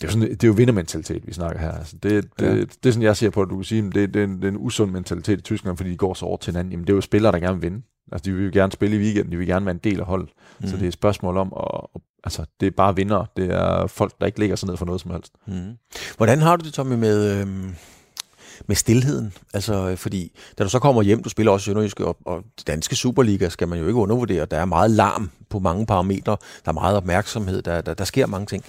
Det 0.00 0.04
er, 0.04 0.08
jo 0.08 0.12
sådan, 0.12 0.30
det 0.30 0.44
er 0.44 0.48
jo 0.48 0.54
vindermentalitet, 0.54 1.26
vi 1.26 1.32
snakker 1.32 1.60
her. 1.60 1.72
Altså 1.72 1.96
det, 2.02 2.24
det, 2.38 2.46
ja. 2.46 2.54
det, 2.54 2.68
det, 2.84 2.88
er 2.88 2.92
sådan, 2.92 3.02
jeg 3.02 3.16
ser 3.16 3.30
på, 3.30 3.42
at 3.42 3.48
du 3.50 3.54
kan 3.54 3.64
sige, 3.64 3.82
det, 3.82 3.94
det, 3.94 4.14
det, 4.14 4.20
er 4.20 4.24
en, 4.24 4.36
det 4.36 4.44
er 4.44 4.48
en 4.48 4.56
usund 4.56 4.90
mentalitet 4.90 5.38
i 5.38 5.42
Tyskland, 5.42 5.76
fordi 5.76 5.90
de 5.90 5.96
går 5.96 6.14
så 6.14 6.26
over 6.26 6.36
til 6.36 6.52
hinanden. 6.52 6.72
Jamen, 6.72 6.86
det 6.86 6.92
er 6.92 6.96
jo 6.96 7.00
spillere, 7.00 7.32
der 7.32 7.38
gerne 7.38 7.60
vil 7.60 7.62
vinde. 7.62 7.82
Altså, 8.12 8.24
de 8.24 8.34
vil 8.34 8.44
jo 8.44 8.50
gerne 8.52 8.72
spille 8.72 8.96
i 8.96 8.98
weekenden, 8.98 9.32
de 9.32 9.36
vil 9.36 9.46
gerne 9.46 9.66
være 9.66 9.74
en 9.74 9.80
del 9.84 10.00
af 10.00 10.06
holdet. 10.06 10.28
Mm. 10.60 10.66
Så 10.66 10.76
det 10.76 10.82
er 10.82 10.88
et 10.88 10.92
spørgsmål 10.92 11.36
om, 11.36 11.52
at, 11.56 12.00
altså, 12.24 12.44
det 12.60 12.66
er 12.66 12.70
bare 12.70 12.96
vinder. 12.96 13.24
Det 13.36 13.50
er 13.50 13.86
folk, 13.86 14.12
der 14.20 14.26
ikke 14.26 14.38
ligger 14.38 14.56
sig 14.56 14.68
ned 14.68 14.76
for 14.76 14.86
noget 14.86 15.00
som 15.00 15.10
helst. 15.10 15.32
Mm. 15.46 15.76
Hvordan 16.16 16.38
har 16.38 16.56
du 16.56 16.64
det, 16.64 16.74
Tommy, 16.74 16.94
med... 16.94 17.40
Øh 17.40 17.46
med 18.66 18.76
stillheden. 18.76 19.32
Altså, 19.54 19.88
øh, 19.88 19.96
fordi 19.96 20.32
da 20.58 20.64
du 20.64 20.68
så 20.68 20.78
kommer 20.78 21.02
hjem, 21.02 21.22
du 21.22 21.28
spiller 21.28 21.52
også 21.52 21.64
Sønderjyske, 21.64 22.04
og, 22.04 22.16
og 22.24 22.42
danske 22.66 22.96
Superliga 22.96 23.48
skal 23.48 23.68
man 23.68 23.78
jo 23.78 23.86
ikke 23.86 24.00
undervurdere. 24.00 24.46
Der 24.46 24.56
er 24.56 24.64
meget 24.64 24.90
larm 24.90 25.30
på 25.48 25.58
mange 25.58 25.86
parametre. 25.86 26.36
Der 26.64 26.68
er 26.68 26.72
meget 26.72 26.96
opmærksomhed. 26.96 27.62
Der, 27.62 27.80
der, 27.80 27.94
der 27.94 28.04
sker 28.04 28.26
mange 28.26 28.46
ting. 28.46 28.64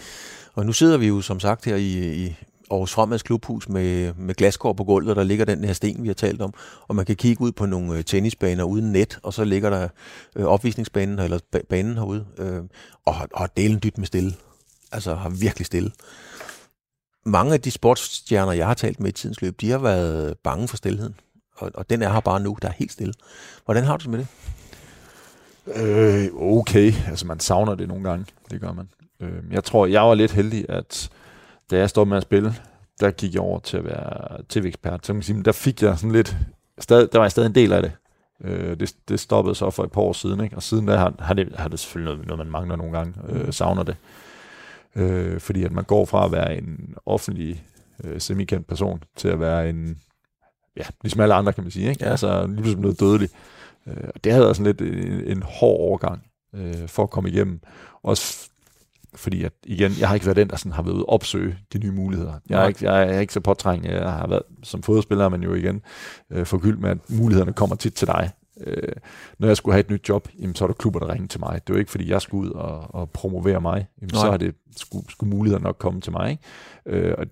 Og 0.53 0.65
nu 0.65 0.73
sidder 0.73 0.97
vi 0.97 1.07
jo 1.07 1.21
som 1.21 1.39
sagt 1.39 1.65
her 1.65 1.75
i, 1.75 2.23
i 2.25 2.35
Aarhus 2.71 2.93
Fremads 2.93 3.23
Klubhus 3.23 3.69
med, 3.69 4.13
med 4.13 4.35
glaskår 4.35 4.73
på 4.73 4.83
gulvet, 4.83 5.09
og 5.09 5.15
der 5.15 5.23
ligger 5.23 5.45
den 5.45 5.63
her 5.63 5.73
sten, 5.73 6.03
vi 6.03 6.07
har 6.07 6.13
talt 6.13 6.41
om. 6.41 6.53
Og 6.87 6.95
man 6.95 7.05
kan 7.05 7.15
kigge 7.15 7.41
ud 7.41 7.51
på 7.51 7.65
nogle 7.65 7.97
øh, 7.97 8.03
tennisbaner 8.03 8.63
uden 8.63 8.91
net, 8.91 9.19
og 9.23 9.33
så 9.33 9.43
ligger 9.43 9.69
der 9.69 9.87
øh, 10.35 10.45
opvisningsbanen, 10.45 11.19
eller 11.19 11.39
banen 11.69 11.97
herude, 11.97 12.25
øh, 12.37 12.61
og, 13.05 13.15
og 13.33 13.57
delen 13.57 13.79
dybt 13.83 13.97
med 13.97 14.07
stille. 14.07 14.33
Altså 14.91 15.15
har 15.15 15.29
virkelig 15.29 15.65
stille 15.65 15.91
mange 17.25 17.53
af 17.53 17.61
de 17.61 17.71
sportsstjerner, 17.71 18.51
jeg 18.51 18.67
har 18.67 18.73
talt 18.73 18.99
med 18.99 19.09
i 19.09 19.11
tidens 19.11 19.41
løb, 19.41 19.61
de 19.61 19.71
har 19.71 19.77
været 19.77 20.37
bange 20.43 20.67
for 20.67 20.77
stillheden. 20.77 21.15
Og, 21.55 21.71
og 21.73 21.89
den 21.89 22.01
er 22.01 22.13
her 22.13 22.19
bare 22.19 22.39
nu, 22.39 22.57
der 22.61 22.67
er 22.67 22.73
helt 22.73 22.91
stille. 22.91 23.13
Hvordan 23.65 23.83
har 23.83 23.97
du 23.97 24.03
det 24.03 24.11
med 24.11 24.19
det? 24.19 24.27
Øh, 25.75 26.29
okay, 26.35 26.93
altså 27.07 27.27
man 27.27 27.39
savner 27.39 27.75
det 27.75 27.87
nogle 27.87 28.09
gange, 28.09 28.25
det 28.51 28.61
gør 28.61 28.73
man. 28.73 28.89
Øh, 29.21 29.43
jeg 29.51 29.63
tror, 29.63 29.85
jeg 29.85 30.01
var 30.01 30.13
lidt 30.13 30.31
heldig, 30.31 30.65
at 30.69 31.09
da 31.71 31.77
jeg 31.77 31.89
stod 31.89 32.05
med 32.05 32.17
at 32.17 32.23
spille, 32.23 32.53
der 32.99 33.11
gik 33.11 33.33
jeg 33.33 33.41
over 33.41 33.59
til 33.59 33.77
at 33.77 33.85
være 33.85 34.43
tv-ekspert. 34.49 35.05
Så 35.05 35.13
man 35.13 35.21
kan 35.21 35.25
sige, 35.25 35.43
der 35.43 35.51
fik 35.51 35.81
jeg 35.81 35.97
sådan 35.97 36.11
lidt, 36.11 36.37
stadig, 36.79 37.11
der 37.11 37.17
var 37.17 37.25
jeg 37.25 37.31
stadig 37.31 37.47
en 37.47 37.55
del 37.55 37.73
af 37.73 37.81
det. 37.81 37.91
Øh, 38.43 38.79
det, 38.79 38.95
det 39.09 39.19
stoppede 39.19 39.55
så 39.55 39.69
for 39.69 39.83
et 39.83 39.91
par 39.91 40.01
år 40.01 40.13
siden, 40.13 40.43
ikke? 40.43 40.55
og 40.55 40.63
siden 40.63 40.87
der 40.87 40.97
har, 40.97 41.13
har, 41.19 41.33
det, 41.33 41.55
har 41.55 41.67
det 41.67 41.79
selvfølgelig 41.79 42.15
noget, 42.15 42.27
noget, 42.27 42.37
man 42.37 42.51
mangler 42.51 42.75
nogle 42.75 42.97
gange, 42.97 43.13
øh, 43.29 43.53
savner 43.53 43.83
det. 43.83 43.95
Øh, 44.95 45.39
fordi 45.39 45.63
at 45.63 45.71
man 45.71 45.83
går 45.83 46.05
fra 46.05 46.25
at 46.25 46.31
være 46.31 46.57
en 46.57 46.95
offentlig 47.05 47.63
øh, 48.03 48.21
semikendt 48.21 48.67
person 48.67 49.03
til 49.15 49.27
at 49.27 49.39
være 49.39 49.69
en, 49.69 49.97
ja, 50.77 50.83
ligesom 51.01 51.21
alle 51.21 51.33
andre 51.33 51.53
kan 51.53 51.63
man 51.63 51.71
sige, 51.71 51.89
ikke? 51.89 52.05
Ja. 52.05 52.11
altså 52.11 52.45
lige 52.47 52.55
pludselig 52.55 52.81
noget 52.81 52.99
dødeligt. 52.99 53.33
Øh, 53.87 54.09
og 54.15 54.23
det 54.23 54.31
havde 54.31 54.43
været 54.43 54.55
sådan 54.55 54.75
lidt 54.75 54.81
en, 54.81 55.37
en 55.37 55.43
hård 55.43 55.79
overgang 55.79 56.23
øh, 56.55 56.87
for 56.87 57.03
at 57.03 57.09
komme 57.09 57.29
igennem. 57.29 57.59
Også 58.03 58.48
fordi 59.15 59.43
at, 59.43 59.53
igen, 59.63 59.91
jeg 59.99 60.07
har 60.07 60.15
ikke 60.15 60.25
været 60.25 60.35
den, 60.35 60.49
der 60.49 60.55
sådan 60.55 60.71
har 60.71 60.83
været 60.83 60.95
ude 60.95 61.05
opsøge 61.05 61.57
de 61.73 61.77
nye 61.77 61.91
muligheder. 61.91 62.33
Jeg 62.49 62.63
er, 62.63 62.67
ikke, 62.67 62.91
jeg 62.91 63.15
er 63.15 63.19
ikke 63.19 63.33
så 63.33 63.39
påtrængende. 63.39 63.95
Jeg 63.95 64.11
har 64.11 64.27
været, 64.27 64.43
som 64.63 64.83
fodspiller 64.83 65.29
man 65.29 65.43
jo 65.43 65.53
igen 65.53 65.81
øh, 66.31 66.45
forgyldt 66.45 66.79
med, 66.79 66.89
at 66.89 66.97
mulighederne 67.09 67.53
kommer 67.53 67.75
tit 67.75 67.93
til 67.93 68.07
dig. 68.07 68.31
Øh, 68.61 68.93
når 69.39 69.47
jeg 69.47 69.57
skulle 69.57 69.73
have 69.73 69.79
et 69.79 69.89
nyt 69.89 70.09
job, 70.09 70.27
jamen, 70.39 70.55
så 70.55 70.65
er 70.65 70.67
der 70.67 70.73
klubber, 70.73 70.99
der 70.99 71.09
ringer 71.13 71.27
til 71.27 71.39
mig. 71.39 71.61
Det 71.67 71.73
var 71.73 71.79
ikke, 71.79 71.91
fordi 71.91 72.09
jeg 72.09 72.21
skulle 72.21 72.49
ud 72.49 72.51
og, 72.51 72.95
og 72.95 73.09
promovere 73.09 73.61
mig. 73.61 73.87
Jamen, 74.01 74.15
så 74.15 74.31
har 74.31 74.37
det 74.37 74.55
skulle, 74.77 75.11
skulle 75.11 75.29
muligheder 75.35 75.63
nok 75.63 75.75
komme 75.79 76.01
til 76.01 76.11
mig. 76.11 76.31
Ikke? 76.31 76.43
Øh, 76.85 77.15
og 77.17 77.25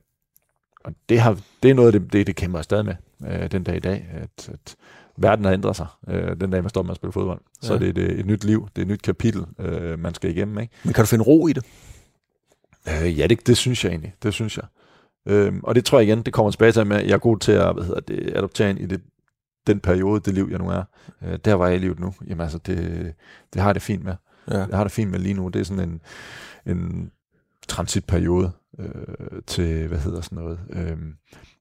og 0.87 0.93
det, 1.09 1.19
har, 1.19 1.39
det 1.63 1.71
er 1.71 1.75
noget 1.75 1.93
af 1.93 1.99
det, 1.99 2.13
det, 2.13 2.27
det 2.27 2.35
kæmper 2.35 2.59
jeg 2.59 2.63
stadig 2.63 2.85
med 2.85 2.95
øh, 3.27 3.51
den 3.51 3.63
dag 3.63 3.75
i 3.75 3.79
dag, 3.79 4.05
at, 4.13 4.49
at 4.49 4.75
verden 5.17 5.45
har 5.45 5.51
ændret 5.51 5.75
sig, 5.75 5.87
øh, 6.07 6.39
den 6.41 6.51
dag 6.51 6.63
man 6.63 6.69
står 6.69 6.83
med 6.83 6.91
at 6.91 6.95
spille 6.95 7.11
fodbold. 7.11 7.41
Ja. 7.63 7.67
Så 7.67 7.77
det 7.77 7.89
er 7.89 7.93
det 7.93 8.19
et 8.19 8.25
nyt 8.25 8.43
liv, 8.43 8.67
det 8.75 8.81
er 8.81 8.85
et 8.85 8.87
nyt 8.87 9.01
kapitel, 9.01 9.45
øh, 9.59 9.99
man 9.99 10.13
skal 10.13 10.29
igennem. 10.29 10.59
Ikke? 10.59 10.73
Men 10.83 10.93
kan 10.93 11.03
du 11.03 11.07
finde 11.07 11.23
ro 11.23 11.47
i 11.47 11.53
det? 11.53 11.65
Øh, 12.87 13.19
ja, 13.19 13.27
det, 13.27 13.47
det 13.47 13.57
synes 13.57 13.83
jeg 13.83 13.89
egentlig. 13.89 14.13
Det 14.23 14.33
synes 14.33 14.57
jeg. 14.57 14.65
Øh, 15.27 15.53
og 15.63 15.75
det 15.75 15.85
tror 15.85 15.99
jeg 15.99 16.07
igen, 16.07 16.21
det 16.21 16.33
kommer 16.33 16.51
tilbage 16.51 16.71
til, 16.71 16.79
at 16.79 16.89
jeg 16.89 17.13
er 17.13 17.17
god 17.17 17.37
til 17.37 17.51
at 17.51 17.73
hvad 17.73 17.83
hedder 17.83 17.99
det, 17.99 18.33
adoptere 18.35 18.69
ind 18.69 18.79
i 18.79 18.85
det 18.85 19.01
den 19.67 19.79
periode, 19.79 20.19
det 20.19 20.33
liv, 20.33 20.47
jeg 20.51 20.59
nu 20.59 20.69
er, 20.69 20.83
øh, 21.23 21.39
der 21.45 21.53
var 21.53 21.67
jeg 21.67 21.75
i 21.75 21.79
livet 21.79 21.99
nu, 21.99 22.13
jamen 22.27 22.41
altså, 22.41 22.57
det, 22.57 23.13
det 23.53 23.61
har 23.61 23.69
jeg 23.69 23.75
det 23.75 23.83
fint 23.83 24.03
med. 24.03 24.15
Ja. 24.51 24.57
Jeg 24.57 24.77
har 24.77 24.83
det 24.83 24.91
fint 24.91 25.11
med 25.11 25.19
lige 25.19 25.33
nu. 25.33 25.47
Det 25.47 25.59
er 25.59 25.63
sådan 25.63 25.89
en, 25.89 26.01
en 26.65 27.11
transitperiode 27.67 28.51
øh, 28.79 29.41
til, 29.47 29.87
hvad 29.87 29.99
hedder 29.99 30.21
sådan 30.21 30.37
noget, 30.37 30.59
øh, 30.69 30.97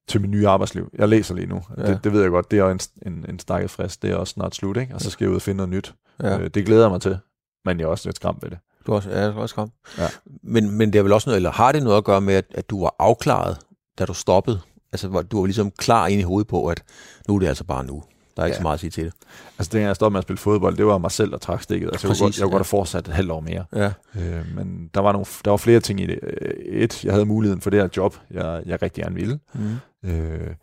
til 0.08 0.20
min 0.20 0.30
nye 0.30 0.48
arbejdsliv. 0.48 0.90
Jeg 0.98 1.08
læser 1.08 1.34
lige 1.34 1.46
nu. 1.46 1.62
Ja. 1.76 1.82
Det, 1.86 2.04
det 2.04 2.12
ved 2.12 2.22
jeg 2.22 2.30
godt, 2.30 2.50
det 2.50 2.58
er 2.58 2.70
en, 2.70 2.80
en, 3.06 3.24
en 3.28 3.38
stakket 3.38 3.70
frist. 3.70 4.02
Det 4.02 4.10
er 4.10 4.16
også 4.16 4.32
snart 4.32 4.54
slut, 4.54 4.76
ikke? 4.76 4.94
Og 4.94 5.00
så 5.00 5.10
skal 5.10 5.24
jeg 5.24 5.30
ud 5.30 5.36
og 5.36 5.42
finde 5.42 5.56
noget 5.56 5.70
nyt. 5.70 5.94
Ja. 6.22 6.38
Øh, 6.38 6.50
det 6.54 6.66
glæder 6.66 6.82
jeg 6.82 6.90
mig 6.90 7.00
til, 7.00 7.18
men 7.64 7.78
jeg 7.80 7.84
er 7.84 7.88
også 7.88 8.08
lidt 8.08 8.16
skræmt 8.16 8.42
ved 8.42 8.50
det. 8.50 8.58
Du 8.86 8.92
er 8.92 8.96
også, 8.96 9.10
ja, 9.10 9.26
du 9.26 9.32
er 9.32 9.42
også 9.42 9.52
skræmt. 9.52 9.72
Ja. 9.98 10.06
Men, 10.42 10.70
men 10.70 10.92
det 10.92 10.98
er 10.98 11.02
vel 11.02 11.12
også 11.12 11.28
noget, 11.30 11.36
eller 11.36 11.50
har 11.50 11.72
det 11.72 11.82
noget 11.82 11.96
at 11.96 12.04
gøre 12.04 12.20
med, 12.20 12.34
at, 12.34 12.44
at 12.50 12.70
du 12.70 12.80
var 12.80 12.94
afklaret, 12.98 13.58
da 13.98 14.04
du 14.04 14.14
stoppede 14.14 14.60
altså, 14.92 15.22
du 15.22 15.38
var 15.38 15.46
ligesom 15.46 15.70
klar 15.70 16.06
ind 16.06 16.20
i 16.20 16.24
hovedet 16.24 16.48
på, 16.48 16.66
at 16.66 16.82
nu 17.28 17.34
er 17.34 17.38
det 17.38 17.46
altså 17.46 17.64
bare 17.64 17.84
nu. 17.84 18.02
Der 18.36 18.42
er 18.42 18.46
ikke 18.46 18.54
ja. 18.54 18.58
så 18.58 18.62
meget 18.62 18.74
at 18.74 18.80
sige 18.80 18.90
til 18.90 19.04
det. 19.04 19.12
Altså, 19.58 19.70
det 19.72 19.80
jeg 19.80 19.96
stoppede 19.96 20.12
med 20.12 20.18
at 20.18 20.22
spille 20.22 20.38
fodbold, 20.38 20.76
det 20.76 20.86
var 20.86 20.98
mig 20.98 21.10
selv, 21.10 21.30
der 21.30 21.38
trak 21.38 21.62
stikket. 21.62 21.88
Altså, 21.88 22.06
Præcis, 22.06 22.20
jeg 22.20 22.24
kunne 22.24 22.26
godt, 22.26 22.38
jeg 22.38 22.42
kunne 22.42 22.50
ja. 22.50 22.54
godt 22.54 22.60
have 22.60 22.78
fortsat 22.78 23.08
et 23.08 23.14
halvt 23.14 23.30
år 23.30 23.40
mere. 23.40 23.64
Ja. 23.74 23.92
Øh, 24.16 24.56
men 24.56 24.90
der 24.94 25.00
var, 25.00 25.12
nogle, 25.12 25.26
der 25.44 25.50
var 25.50 25.56
flere 25.56 25.80
ting 25.80 26.00
i 26.00 26.06
det. 26.06 26.18
Øh, 26.22 26.50
et, 26.66 27.04
jeg 27.04 27.12
havde 27.12 27.26
muligheden 27.26 27.60
for 27.60 27.70
det 27.70 27.80
her 27.80 27.88
job, 27.96 28.16
jeg, 28.30 28.62
jeg 28.66 28.82
rigtig 28.82 29.04
gerne 29.04 29.14
ville. 29.14 29.38
Mm. 29.54 30.10
Øh, 30.10 30.54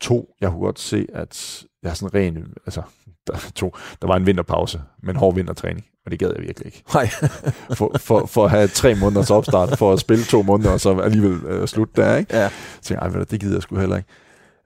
to, 0.00 0.34
jeg 0.40 0.50
kunne 0.50 0.60
godt 0.60 0.80
se, 0.80 1.06
at 1.12 1.64
jeg 1.82 1.90
er 1.90 1.94
sådan 1.94 2.14
ren, 2.14 2.46
altså, 2.66 2.82
der, 3.26 3.50
to, 3.54 3.76
der 4.02 4.08
var 4.08 4.16
en 4.16 4.26
vinterpause, 4.26 4.82
men 5.02 5.16
hård 5.16 5.34
vintertræning. 5.34 5.86
Og 6.04 6.10
det 6.10 6.18
gad 6.18 6.32
jeg 6.36 6.44
virkelig 6.46 6.66
ikke. 6.66 6.82
Nej. 6.94 7.08
for, 7.78 7.96
for, 7.98 8.26
for 8.26 8.44
at 8.44 8.50
have 8.50 8.68
tre 8.68 8.94
måneders 8.94 9.30
opstart, 9.30 9.78
for 9.78 9.92
at 9.92 10.00
spille 10.00 10.24
to 10.24 10.42
måneder, 10.42 10.70
og 10.70 10.80
så 10.80 10.98
alligevel 10.98 11.46
øh, 11.46 11.68
slut 11.68 11.96
der, 11.96 12.16
ikke? 12.16 12.36
Ja. 12.36 12.48
Så 12.48 12.54
tænkte 12.82 13.18
jeg, 13.18 13.30
det 13.30 13.40
gider 13.40 13.54
jeg 13.54 13.62
sgu 13.62 13.78
heller 13.78 13.96
ikke. 13.96 14.08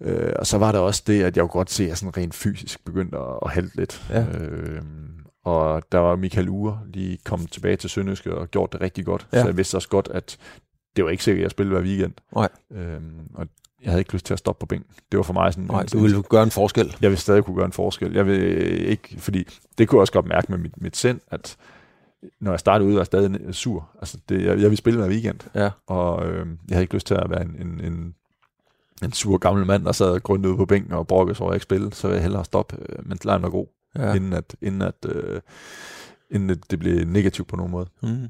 Øh, 0.00 0.32
og 0.38 0.46
så 0.46 0.58
var 0.58 0.72
der 0.72 0.78
også 0.78 1.02
det, 1.06 1.22
at 1.22 1.36
jeg 1.36 1.42
kunne 1.42 1.48
godt 1.48 1.70
se, 1.70 1.82
at 1.82 1.88
jeg 1.88 1.98
sådan 1.98 2.16
rent 2.16 2.34
fysisk 2.34 2.84
begyndte 2.84 3.18
at, 3.18 3.38
at 3.42 3.50
halte 3.50 3.76
lidt. 3.76 4.06
Ja. 4.10 4.24
Øh, 4.24 4.82
og 5.44 5.82
der 5.92 5.98
var 5.98 6.16
Michael 6.16 6.48
Ure 6.48 6.80
lige 6.86 7.18
kommet 7.24 7.52
tilbage 7.52 7.76
til 7.76 7.90
Sønderjyske 7.90 8.34
og 8.34 8.50
gjort 8.50 8.72
det 8.72 8.80
rigtig 8.80 9.04
godt. 9.04 9.26
Ja. 9.32 9.40
Så 9.40 9.46
jeg 9.46 9.56
vidste 9.56 9.74
også 9.76 9.88
godt, 9.88 10.08
at 10.08 10.38
det 10.96 11.04
var 11.04 11.10
ikke 11.10 11.24
sikkert, 11.24 11.40
at 11.40 11.42
jeg 11.42 11.50
spillede 11.50 11.78
hver 11.78 11.88
weekend. 11.88 12.12
Nej. 12.34 12.48
Øhm, 12.72 13.30
og 13.34 13.46
jeg 13.82 13.90
havde 13.90 14.00
ikke 14.00 14.12
lyst 14.12 14.26
til 14.26 14.32
at 14.32 14.38
stoppe 14.38 14.60
på 14.60 14.66
bænken. 14.66 14.90
Det 15.12 15.16
var 15.16 15.22
for 15.22 15.32
mig 15.32 15.52
sådan... 15.52 15.68
Nej, 15.70 15.86
du 15.92 15.98
ville 15.98 16.22
gøre 16.22 16.42
en 16.42 16.50
forskel. 16.50 16.96
Jeg 17.00 17.10
vil 17.10 17.18
stadig 17.18 17.44
kunne 17.44 17.56
gøre 17.56 17.66
en 17.66 17.72
forskel. 17.72 18.12
Jeg 18.12 18.26
vil 18.26 18.42
ikke, 18.88 19.16
fordi 19.18 19.44
det 19.78 19.88
kunne 19.88 19.96
jeg 19.96 20.00
også 20.00 20.12
godt 20.12 20.26
mærke 20.26 20.52
med 20.52 20.58
mit, 20.58 20.82
mit 20.82 20.96
sind, 20.96 21.20
at 21.30 21.56
når 22.40 22.52
jeg 22.52 22.60
startede 22.60 22.88
ud, 22.88 22.92
var 22.92 23.00
jeg 23.00 23.06
stadig 23.06 23.54
sur. 23.54 23.90
Altså, 23.98 24.18
det, 24.28 24.40
jeg, 24.40 24.48
jeg 24.48 24.56
ville 24.56 24.76
spille 24.76 24.98
hver 25.00 25.08
weekend. 25.08 25.38
Ja. 25.54 25.70
Og 25.86 26.26
øh, 26.26 26.46
jeg 26.68 26.74
havde 26.74 26.82
ikke 26.82 26.94
lyst 26.94 27.06
til 27.06 27.14
at 27.14 27.30
være 27.30 27.42
en, 27.42 27.56
en, 27.60 27.80
en, 27.80 28.14
en 29.02 29.12
sur 29.12 29.38
gammel 29.38 29.66
mand, 29.66 29.84
der 29.84 29.92
sad 29.92 30.20
grundet 30.20 30.48
ude 30.48 30.56
på 30.56 30.66
bænken 30.66 30.92
og 30.92 31.06
brokkede 31.06 31.36
så 31.36 31.44
jeg 31.44 31.54
ikke 31.54 31.62
spille. 31.62 31.92
Så 31.92 32.06
ville 32.06 32.16
jeg 32.16 32.22
hellere 32.22 32.44
stoppe, 32.44 32.76
øh, 32.88 33.08
mens 33.08 33.24
lejen 33.24 33.42
var 33.42 33.50
god. 33.50 33.66
ja. 33.98 34.14
inden 34.14 34.32
at, 34.32 34.56
inden 34.62 34.82
at 34.82 35.06
øh, 35.08 35.40
inden 36.30 36.62
det 36.70 36.78
blev 36.78 37.04
negativt 37.04 37.48
på 37.48 37.56
nogen 37.56 37.72
måde. 37.72 37.86
Mm. 38.02 38.28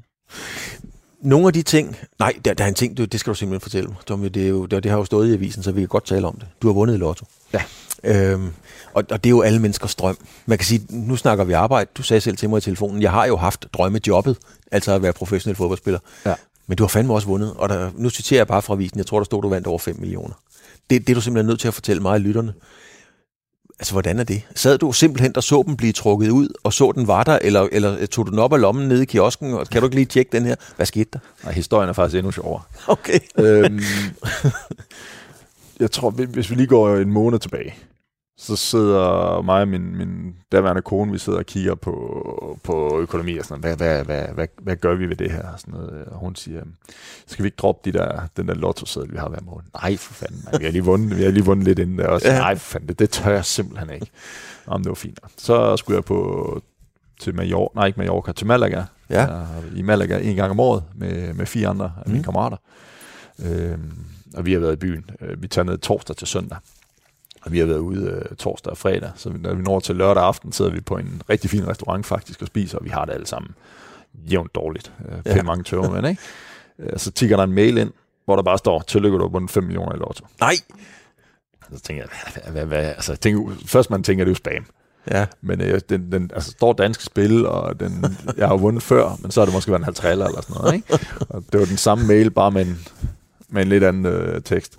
Nogle 1.21 1.47
af 1.47 1.53
de 1.53 1.61
ting, 1.61 1.95
nej, 2.19 2.33
der, 2.45 2.53
der 2.53 2.63
er 2.63 2.67
en 2.67 2.73
ting, 2.73 2.97
det, 2.97 3.11
det 3.11 3.19
skal 3.19 3.31
du 3.31 3.35
simpelthen 3.35 3.61
fortælle 3.61 3.87
mig, 3.89 3.97
Tommy, 4.05 4.27
det, 4.27 4.43
er 4.43 4.49
jo, 4.49 4.65
det, 4.65 4.83
det 4.83 4.91
har 4.91 4.97
jo 4.97 5.05
stået 5.05 5.29
i 5.29 5.33
avisen, 5.33 5.63
så 5.63 5.71
vi 5.71 5.81
kan 5.81 5.87
godt 5.87 6.05
tale 6.05 6.27
om 6.27 6.35
det. 6.35 6.47
Du 6.61 6.67
har 6.67 6.73
vundet 6.73 6.93
i 6.93 6.97
lotto. 6.97 7.25
Ja. 7.53 7.63
Øhm, 8.03 8.53
og, 8.93 9.03
og 9.11 9.23
det 9.23 9.25
er 9.25 9.29
jo 9.29 9.41
alle 9.41 9.59
menneskers 9.59 9.95
drøm. 9.95 10.17
Man 10.45 10.57
kan 10.57 10.65
sige, 10.65 10.85
nu 10.89 11.15
snakker 11.15 11.43
vi 11.43 11.53
arbejde. 11.53 11.89
Du 11.97 12.03
sagde 12.03 12.21
selv 12.21 12.37
til 12.37 12.49
mig 12.49 12.57
i 12.57 12.61
telefonen, 12.61 13.01
jeg 13.01 13.11
har 13.11 13.25
jo 13.25 13.37
haft 13.37 13.67
drømmejobbet, 13.73 14.37
altså 14.71 14.91
at 14.91 15.01
være 15.01 15.13
professionel 15.13 15.55
fodboldspiller. 15.55 15.99
Ja. 16.25 16.35
Men 16.67 16.77
du 16.77 16.83
har 16.83 16.87
fandme 16.87 17.13
også 17.13 17.27
vundet, 17.27 17.53
og 17.53 17.69
der, 17.69 17.91
nu 17.95 18.09
citerer 18.09 18.39
jeg 18.39 18.47
bare 18.47 18.61
fra 18.61 18.73
avisen, 18.73 18.97
jeg 18.97 19.05
tror, 19.05 19.19
der 19.19 19.23
stod, 19.23 19.41
du 19.41 19.49
vandt 19.49 19.67
over 19.67 19.79
5 19.79 19.99
millioner. 19.99 20.33
Det, 20.89 21.07
det 21.07 21.09
er 21.09 21.15
du 21.15 21.21
simpelthen 21.21 21.47
nødt 21.47 21.59
til 21.59 21.67
at 21.67 21.73
fortælle 21.73 22.01
mig 22.01 22.11
og 22.11 22.19
lytterne. 22.19 22.53
Altså, 23.79 23.93
hvordan 23.93 24.19
er 24.19 24.23
det? 24.23 24.41
Sad 24.55 24.77
du 24.77 24.91
simpelthen 24.91 25.37
og 25.37 25.43
så 25.43 25.63
den 25.67 25.77
blive 25.77 25.93
trukket 25.93 26.29
ud, 26.29 26.49
og 26.63 26.73
så 26.73 26.91
den 26.95 27.07
var 27.07 27.23
der, 27.23 27.39
eller, 27.41 27.67
eller 27.71 28.05
tog 28.05 28.25
du 28.25 28.31
den 28.31 28.39
op 28.39 28.53
af 28.53 28.61
lommen 28.61 28.87
nede 28.87 29.03
i 29.03 29.05
kiosken, 29.05 29.53
og 29.53 29.67
kan 29.67 29.81
du 29.81 29.87
ikke 29.87 29.95
lige 29.95 30.05
tjekke 30.05 30.31
den 30.31 30.45
her? 30.45 30.55
Hvad 30.75 30.85
skete 30.85 31.09
der? 31.13 31.19
Nej, 31.43 31.53
historien 31.53 31.89
er 31.89 31.93
faktisk 31.93 32.17
endnu 32.17 32.31
sjovere. 32.31 32.61
Okay. 32.87 33.19
øhm, 33.37 33.79
jeg 35.79 35.91
tror, 35.91 36.09
hvis 36.09 36.49
vi 36.49 36.55
lige 36.55 36.67
går 36.67 36.97
en 36.97 37.11
måned 37.11 37.39
tilbage, 37.39 37.75
så 38.41 38.55
sidder 38.55 39.41
mig 39.41 39.61
og 39.61 39.67
min, 39.67 39.97
min 39.97 40.35
daværende 40.51 40.81
kone, 40.81 41.11
vi 41.11 41.17
sidder 41.17 41.39
og 41.39 41.45
kigger 41.45 41.75
på, 41.75 42.59
på 42.63 42.99
økonomi 42.99 43.37
og 43.37 43.45
sådan 43.45 43.61
noget. 43.61 43.77
Hvad, 43.77 43.87
hvad, 43.87 44.05
hvad, 44.05 44.33
hvad, 44.33 44.47
hvad 44.57 44.75
gør 44.75 44.95
vi 44.95 45.09
ved 45.09 45.15
det 45.15 45.31
her? 45.31 45.45
Sådan 45.57 45.73
noget. 45.73 46.05
og 46.05 46.19
hun 46.19 46.35
siger, 46.35 46.61
skal 47.27 47.43
vi 47.43 47.47
ikke 47.47 47.55
droppe 47.55 47.91
de 47.91 47.97
der, 47.97 48.21
den 48.37 48.47
der 48.47 48.53
lotto 48.53 49.01
vi 49.09 49.17
har 49.17 49.29
hver 49.29 49.41
måned? 49.41 49.63
Nej, 49.81 49.97
for 49.97 50.13
fanden. 50.13 50.43
Nej, 50.43 50.59
vi, 50.59 50.65
har 50.65 50.71
lige 50.71 50.83
vundet, 50.83 51.17
vi 51.17 51.23
har 51.23 51.31
lige 51.31 51.45
vundet 51.45 51.65
lidt 51.65 51.79
inden 51.79 51.97
der 51.97 52.07
også. 52.07 52.27
Ja. 52.27 52.37
Nej, 52.37 52.55
for 52.55 52.71
fanden, 52.71 52.89
det, 52.89 52.99
det 52.99 53.09
tør 53.09 53.31
jeg 53.31 53.45
simpelthen 53.45 53.89
ikke. 53.89 54.07
Jamen, 54.67 54.83
det 54.83 54.89
var 54.89 54.95
fint. 54.95 55.19
Så 55.37 55.77
skulle 55.77 55.95
jeg 55.95 56.05
på 56.05 56.61
til 57.19 57.35
Mallorca, 57.35 57.75
nej 57.75 57.85
ikke 57.85 57.99
Mallorca, 57.99 58.31
til 58.31 58.47
Malaga. 58.47 58.83
Ja. 59.09 59.27
I 59.75 59.81
Malaga 59.81 60.19
en 60.19 60.35
gang 60.35 60.51
om 60.51 60.59
året 60.59 60.83
med, 60.95 61.33
med 61.33 61.45
fire 61.45 61.67
andre 61.67 61.91
af 61.97 62.07
mine 62.07 62.19
mm. 62.19 62.23
kammerater. 62.23 62.57
Øhm, 63.45 63.91
og 64.33 64.45
vi 64.45 64.53
har 64.53 64.59
været 64.59 64.73
i 64.73 64.75
byen. 64.75 65.09
Øh, 65.21 65.41
vi 65.41 65.47
tager 65.47 65.65
ned 65.65 65.77
torsdag 65.77 66.15
til 66.15 66.27
søndag. 66.27 66.57
Og 67.41 67.51
vi 67.51 67.59
har 67.59 67.65
været 67.65 67.79
ude 67.79 68.25
øh, 68.29 68.35
torsdag 68.35 68.71
og 68.71 68.77
fredag, 68.77 69.11
så 69.15 69.29
når 69.29 69.53
vi 69.53 69.61
når 69.61 69.79
til 69.79 69.95
lørdag 69.95 70.23
aften, 70.23 70.51
sidder 70.51 70.71
vi 70.71 70.81
på 70.81 70.97
en 70.97 71.21
rigtig 71.29 71.49
fin 71.49 71.67
restaurant 71.67 72.05
faktisk 72.05 72.41
og 72.41 72.47
spiser, 72.47 72.77
og 72.77 72.85
vi 72.85 72.89
har 72.89 73.05
det 73.05 73.13
alle 73.13 73.27
sammen 73.27 73.55
jævnt 74.13 74.55
dårligt. 74.55 74.91
Øh, 75.05 75.23
pænt 75.23 75.35
ja. 75.35 75.43
mange 75.43 75.63
tøver, 75.63 75.89
men 75.89 76.05
ikke? 76.05 76.21
Øh, 76.79 76.99
så 76.99 77.11
tigger 77.11 77.37
der 77.37 77.43
en 77.43 77.53
mail 77.53 77.77
ind, 77.77 77.91
hvor 78.25 78.35
der 78.35 78.43
bare 78.43 78.57
står, 78.57 78.81
tillykke 78.81 79.17
du 79.17 79.23
har 79.23 79.29
vundet 79.29 79.51
5 79.51 79.63
millioner 79.63 79.95
i 79.95 79.97
lotto. 79.97 80.25
Nej! 80.39 80.55
Så 81.73 81.79
tænker 81.79 82.03
jeg, 82.03 82.31
hvad, 82.33 82.51
hvad, 82.51 82.65
hvad, 82.65 82.85
altså, 82.85 83.15
tænker, 83.15 83.53
først 83.65 83.89
man 83.89 84.03
tænker, 84.03 84.25
det 84.25 84.29
er 84.29 84.31
jo 84.31 84.35
spam. 84.35 84.65
Ja. 85.11 85.25
Men 85.41 85.61
øh, 85.61 85.81
den, 85.89 86.11
den 86.11 86.31
altså, 86.33 86.51
står 86.51 86.73
dansk 86.73 87.01
spil, 87.01 87.45
og 87.45 87.79
den, 87.79 88.05
jeg 88.37 88.47
har 88.47 88.57
vundet 88.57 88.83
før, 88.83 89.17
men 89.21 89.31
så 89.31 89.41
har 89.41 89.45
det 89.45 89.53
måske 89.53 89.71
været 89.71 89.79
en 89.79 89.83
50 89.83 90.11
eller 90.11 90.41
sådan 90.41 90.55
noget. 90.61 90.73
Ikke? 90.73 90.99
Og 91.29 91.43
det 91.51 91.59
var 91.59 91.65
den 91.65 91.77
samme 91.77 92.07
mail, 92.07 92.31
bare 92.31 92.51
med 92.51 92.65
en, 92.65 92.87
med 93.49 93.61
en 93.61 93.69
lidt 93.69 93.83
anden 93.83 94.05
øh, 94.05 94.41
tekst. 94.41 94.77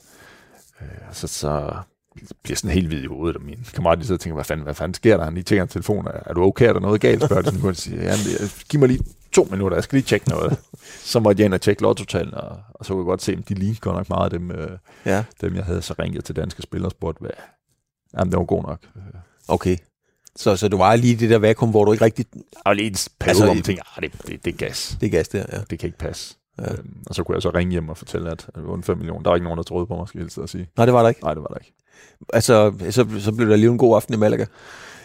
Øh, 0.80 0.88
så, 1.12 1.26
så 1.26 1.72
bliver 2.42 2.56
sådan 2.56 2.70
helt 2.70 2.88
hvid 2.88 3.02
i 3.02 3.06
hovedet, 3.06 3.36
og 3.36 3.42
min 3.42 3.66
kammerat 3.74 3.98
lige 3.98 4.06
sidder 4.06 4.16
og 4.16 4.20
tænker, 4.20 4.34
hvad 4.34 4.44
fanden, 4.44 4.64
hvad 4.64 4.74
fanden 4.74 4.94
sker 4.94 5.16
der? 5.16 5.24
Han 5.24 5.34
lige 5.34 5.44
tænker 5.44 5.62
en 5.62 5.68
telefon, 5.68 6.06
er, 6.26 6.32
du 6.34 6.42
okay, 6.42 6.68
er 6.68 6.72
der 6.72 6.80
noget 6.80 7.00
galt? 7.00 7.24
Spørger 7.24 7.42
det, 7.42 7.60
så 7.60 7.82
siger, 7.82 8.02
ja, 8.02 8.14
giv 8.68 8.80
mig 8.80 8.88
lige 8.88 9.04
to 9.32 9.48
minutter, 9.50 9.76
jeg 9.76 9.84
skal 9.84 9.96
lige 9.96 10.06
tjekke 10.06 10.28
noget. 10.28 10.58
så 11.12 11.20
måtte 11.20 11.40
jeg 11.40 11.44
ind 11.44 11.54
og 11.54 11.60
tjekke 11.60 11.82
lottotalen, 11.82 12.34
og, 12.34 12.58
og 12.74 12.84
så 12.84 12.92
kunne 12.92 13.02
jeg 13.02 13.06
godt 13.06 13.22
se, 13.22 13.32
at 13.32 13.48
de 13.48 13.54
lignede 13.54 13.80
godt 13.80 13.96
nok 13.96 14.08
meget 14.08 14.32
af 14.32 14.38
dem, 14.38 14.50
øh, 14.50 14.70
ja. 15.06 15.24
dem 15.40 15.56
jeg 15.56 15.64
havde 15.64 15.82
så 15.82 15.94
ringet 15.98 16.24
til 16.24 16.36
danske 16.36 16.62
spillere 16.62 16.88
og 16.88 16.90
spurgt, 16.90 17.18
hvad, 17.20 17.30
jamen 18.18 18.30
det 18.30 18.38
var 18.38 18.44
god 18.44 18.62
nok. 18.62 18.78
Okay. 19.48 19.76
Så, 20.36 20.56
så 20.56 20.68
du 20.68 20.76
var 20.76 20.96
lige 20.96 21.16
det 21.16 21.30
der 21.30 21.38
vakuum, 21.38 21.70
hvor 21.70 21.84
du 21.84 21.92
ikke 21.92 22.04
rigtig... 22.04 22.26
Og 22.64 22.76
lige 22.76 22.88
en 22.88 22.96
periode, 23.20 23.42
altså, 23.42 23.54
man 23.54 23.62
tænkte, 23.62 23.84
ah, 23.96 24.02
det, 24.02 24.12
det, 24.26 24.44
det 24.44 24.52
er 24.54 24.56
gas. 24.56 24.96
Det 25.00 25.06
er 25.06 25.10
gas, 25.10 25.28
der, 25.28 25.44
ja. 25.52 25.58
Det 25.70 25.78
kan 25.78 25.86
ikke 25.86 25.98
passe. 25.98 26.36
Ja. 26.58 26.72
Øhm, 26.72 26.96
og 27.06 27.14
så 27.14 27.22
kunne 27.24 27.34
jeg 27.34 27.42
så 27.42 27.50
ringe 27.50 27.70
hjem 27.70 27.88
og 27.88 27.96
fortælle, 27.96 28.30
at 28.30 28.46
jeg 28.56 28.64
vundet 28.64 28.86
5 28.86 28.96
millioner. 28.96 29.22
Der 29.22 29.30
var 29.30 29.36
ikke 29.36 29.44
nogen, 29.44 29.56
der 29.56 29.62
troede 29.62 29.86
på 29.86 29.96
mig, 29.96 30.08
skal 30.08 30.28
jeg 30.36 30.48
sige. 30.48 30.68
Nej, 30.76 30.86
det 30.86 30.94
var 30.94 31.02
der 31.02 31.08
ikke? 31.08 31.22
Nej, 31.22 31.34
det 31.34 31.42
var 31.42 31.48
der 31.48 31.58
ikke. 31.58 31.72
Altså, 32.32 32.72
så, 32.90 33.06
så 33.18 33.32
blev 33.32 33.48
der 33.48 33.56
lige 33.56 33.70
en 33.70 33.78
god 33.78 33.96
aften 33.96 34.14
i 34.14 34.16
Malaga. 34.16 34.44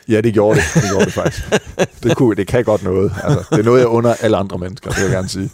Ja, 0.09 0.21
det 0.21 0.33
gjorde 0.33 0.59
det. 0.59 0.65
Det 0.73 0.83
gjorde 0.89 1.05
det 1.05 1.13
faktisk. 1.13 1.43
Det, 2.03 2.17
kunne, 2.17 2.35
det 2.35 2.47
kan 2.47 2.63
godt 2.63 2.83
noget. 2.83 3.11
Altså, 3.23 3.45
det 3.51 3.59
er 3.59 3.63
noget, 3.63 3.79
jeg 3.79 3.87
under 3.87 4.13
alle 4.13 4.37
andre 4.37 4.57
mennesker, 4.57 4.89
det 4.89 4.97
vil 4.97 5.05
jeg 5.05 5.13
gerne 5.13 5.29
sige. 5.29 5.49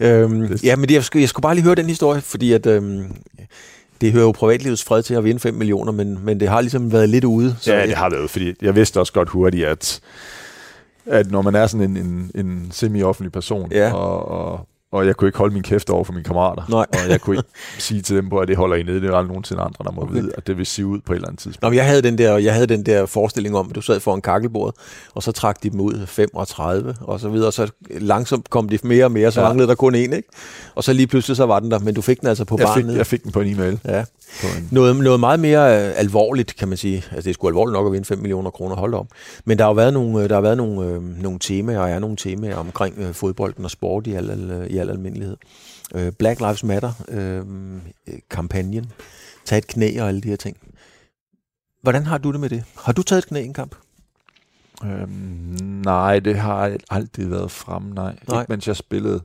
øhm, 0.06 0.48
det. 0.48 0.64
Ja, 0.64 0.76
men 0.76 0.88
det, 0.88 0.94
jeg, 0.94 1.04
skulle, 1.04 1.20
jeg 1.20 1.28
skulle 1.28 1.42
bare 1.42 1.54
lige 1.54 1.64
høre 1.64 1.74
den 1.74 1.86
historie, 1.86 2.20
fordi 2.20 2.52
at, 2.52 2.66
øhm, 2.66 3.04
det 4.00 4.12
hører 4.12 4.24
jo 4.24 4.32
privatlivets 4.32 4.84
fred 4.84 5.02
til 5.02 5.14
at 5.14 5.24
vinde 5.24 5.40
5 5.40 5.54
millioner, 5.54 5.92
men, 5.92 6.18
men 6.24 6.40
det 6.40 6.48
har 6.48 6.60
ligesom 6.60 6.92
været 6.92 7.08
lidt 7.08 7.24
ude. 7.24 7.56
Så 7.60 7.74
ja, 7.74 7.86
det 7.86 7.94
har 7.94 8.10
været, 8.10 8.30
fordi 8.30 8.54
jeg 8.62 8.76
vidste 8.76 9.00
også 9.00 9.12
godt 9.12 9.28
hurtigt, 9.28 9.66
at, 9.66 10.00
at 11.06 11.30
når 11.30 11.42
man 11.42 11.54
er 11.54 11.66
sådan 11.66 11.90
en, 11.90 11.96
en, 11.96 12.30
en 12.34 12.68
semi-offentlig 12.70 13.32
person, 13.32 13.72
ja. 13.72 13.92
og, 13.92 14.28
og, 14.28 14.68
og 14.92 15.06
jeg 15.06 15.16
kunne 15.16 15.28
ikke 15.28 15.38
holde 15.38 15.54
min 15.54 15.62
kæft 15.62 15.90
over 15.90 16.04
for 16.04 16.12
mine 16.12 16.24
kammerater. 16.24 16.62
Nej. 16.68 16.86
Og 16.92 17.10
jeg 17.10 17.20
kunne 17.20 17.36
ikke 17.36 17.48
sige 17.78 18.02
til 18.02 18.16
dem 18.16 18.28
på, 18.28 18.38
at 18.38 18.48
det 18.48 18.56
holder 18.56 18.76
I 18.76 18.82
nede. 18.82 19.00
Det 19.00 19.10
er 19.10 19.14
aldrig 19.14 19.28
nogensinde 19.28 19.62
andre, 19.62 19.84
der 19.84 19.92
må 19.92 20.02
okay. 20.02 20.14
vide, 20.14 20.32
at 20.36 20.46
det 20.46 20.58
vil 20.58 20.66
se 20.66 20.86
ud 20.86 21.00
på 21.00 21.12
et 21.12 21.16
eller 21.16 21.28
andet 21.28 21.40
tidspunkt. 21.40 21.62
Nå, 21.62 21.76
jeg 21.76 21.86
havde 21.86 22.02
den 22.02 22.18
der, 22.18 22.36
jeg 22.36 22.54
havde 22.54 22.66
den 22.66 22.86
der 22.86 23.06
forestilling 23.06 23.56
om, 23.56 23.68
at 23.68 23.74
du 23.74 23.80
sad 23.80 24.00
for 24.00 24.14
en 24.14 24.20
kakkelbord, 24.20 24.74
og 25.14 25.22
så 25.22 25.32
trak 25.32 25.62
de 25.62 25.70
dem 25.70 25.80
ud 25.80 26.06
35 26.06 26.94
og 27.00 27.20
så 27.20 27.28
videre, 27.28 27.46
og 27.46 27.52
så 27.52 27.70
langsomt 27.90 28.50
kom 28.50 28.68
de 28.68 28.78
mere 28.82 29.04
og 29.04 29.12
mere, 29.12 29.30
så 29.30 29.40
ja. 29.40 29.46
manglede 29.46 29.68
der 29.68 29.74
kun 29.74 29.94
en, 29.94 30.12
ikke? 30.12 30.28
Og 30.74 30.84
så 30.84 30.92
lige 30.92 31.06
pludselig 31.06 31.36
så 31.36 31.46
var 31.46 31.60
den 31.60 31.70
der, 31.70 31.78
men 31.78 31.94
du 31.94 32.02
fik 32.02 32.20
den 32.20 32.28
altså 32.28 32.44
på 32.44 32.56
jeg 32.58 32.66
barnet. 32.66 32.86
Fik, 32.86 32.96
jeg 32.96 33.06
fik 33.06 33.24
den 33.24 33.32
på 33.32 33.40
en 33.40 33.54
e-mail. 33.54 33.80
Ja. 33.84 34.04
Noget, 34.70 34.96
noget 34.96 35.20
meget 35.20 35.40
mere 35.40 35.88
øh, 35.88 35.92
alvorligt, 35.96 36.56
kan 36.56 36.68
man 36.68 36.76
sige. 36.76 36.96
Altså, 36.96 37.22
det 37.22 37.26
er 37.26 37.32
sgu 37.34 37.48
alvorligt 37.48 37.72
nok 37.72 37.86
at 37.86 37.92
vinde 37.92 38.04
5 38.04 38.18
millioner 38.18 38.50
kroner, 38.50 38.76
hold 38.76 38.94
op. 38.94 39.06
Men 39.44 39.58
der 39.58 39.64
har 39.64 39.70
jo 39.70 39.74
været 39.74 39.92
nogle, 39.92 40.22
øh, 40.22 40.28
der 40.28 40.34
har 40.34 40.42
været 40.42 40.56
nogle, 40.56 40.86
øh, 40.86 41.22
nogle 41.22 41.38
temaer, 41.38 41.78
og 41.78 41.90
er 41.90 41.98
nogle 41.98 42.16
temaer 42.16 42.56
omkring 42.56 42.98
øh, 42.98 43.14
fodbolden 43.14 43.64
og 43.64 43.70
sport 43.70 44.06
i 44.06 44.14
al, 44.14 44.30
al, 44.30 44.66
i 44.70 44.78
al 44.82 44.90
almindelighed. 44.90 45.36
Øh, 45.94 46.12
Black 46.12 46.40
Lives 46.40 46.64
Matter-kampagnen. 46.64 48.84
Øh, 48.84 48.90
Tag 49.44 49.58
et 49.58 49.66
knæ 49.66 50.00
og 50.00 50.08
alle 50.08 50.20
de 50.20 50.28
her 50.28 50.36
ting. 50.36 50.56
Hvordan 51.82 52.06
har 52.06 52.18
du 52.18 52.32
det 52.32 52.40
med 52.40 52.48
det? 52.48 52.64
Har 52.78 52.92
du 52.92 53.02
taget 53.02 53.22
et 53.22 53.28
knæ 53.28 53.40
i 53.40 53.44
en 53.44 53.54
kamp? 53.54 53.74
Øhm, 54.84 55.08
nej, 55.84 56.18
det 56.18 56.36
har 56.36 56.76
aldrig 56.90 57.30
været 57.30 57.50
frem, 57.50 57.82
nej. 57.82 58.16
nej. 58.28 58.40
Ikke 58.40 58.52
mens 58.52 58.68
jeg 58.68 58.76
spillede 58.76 59.22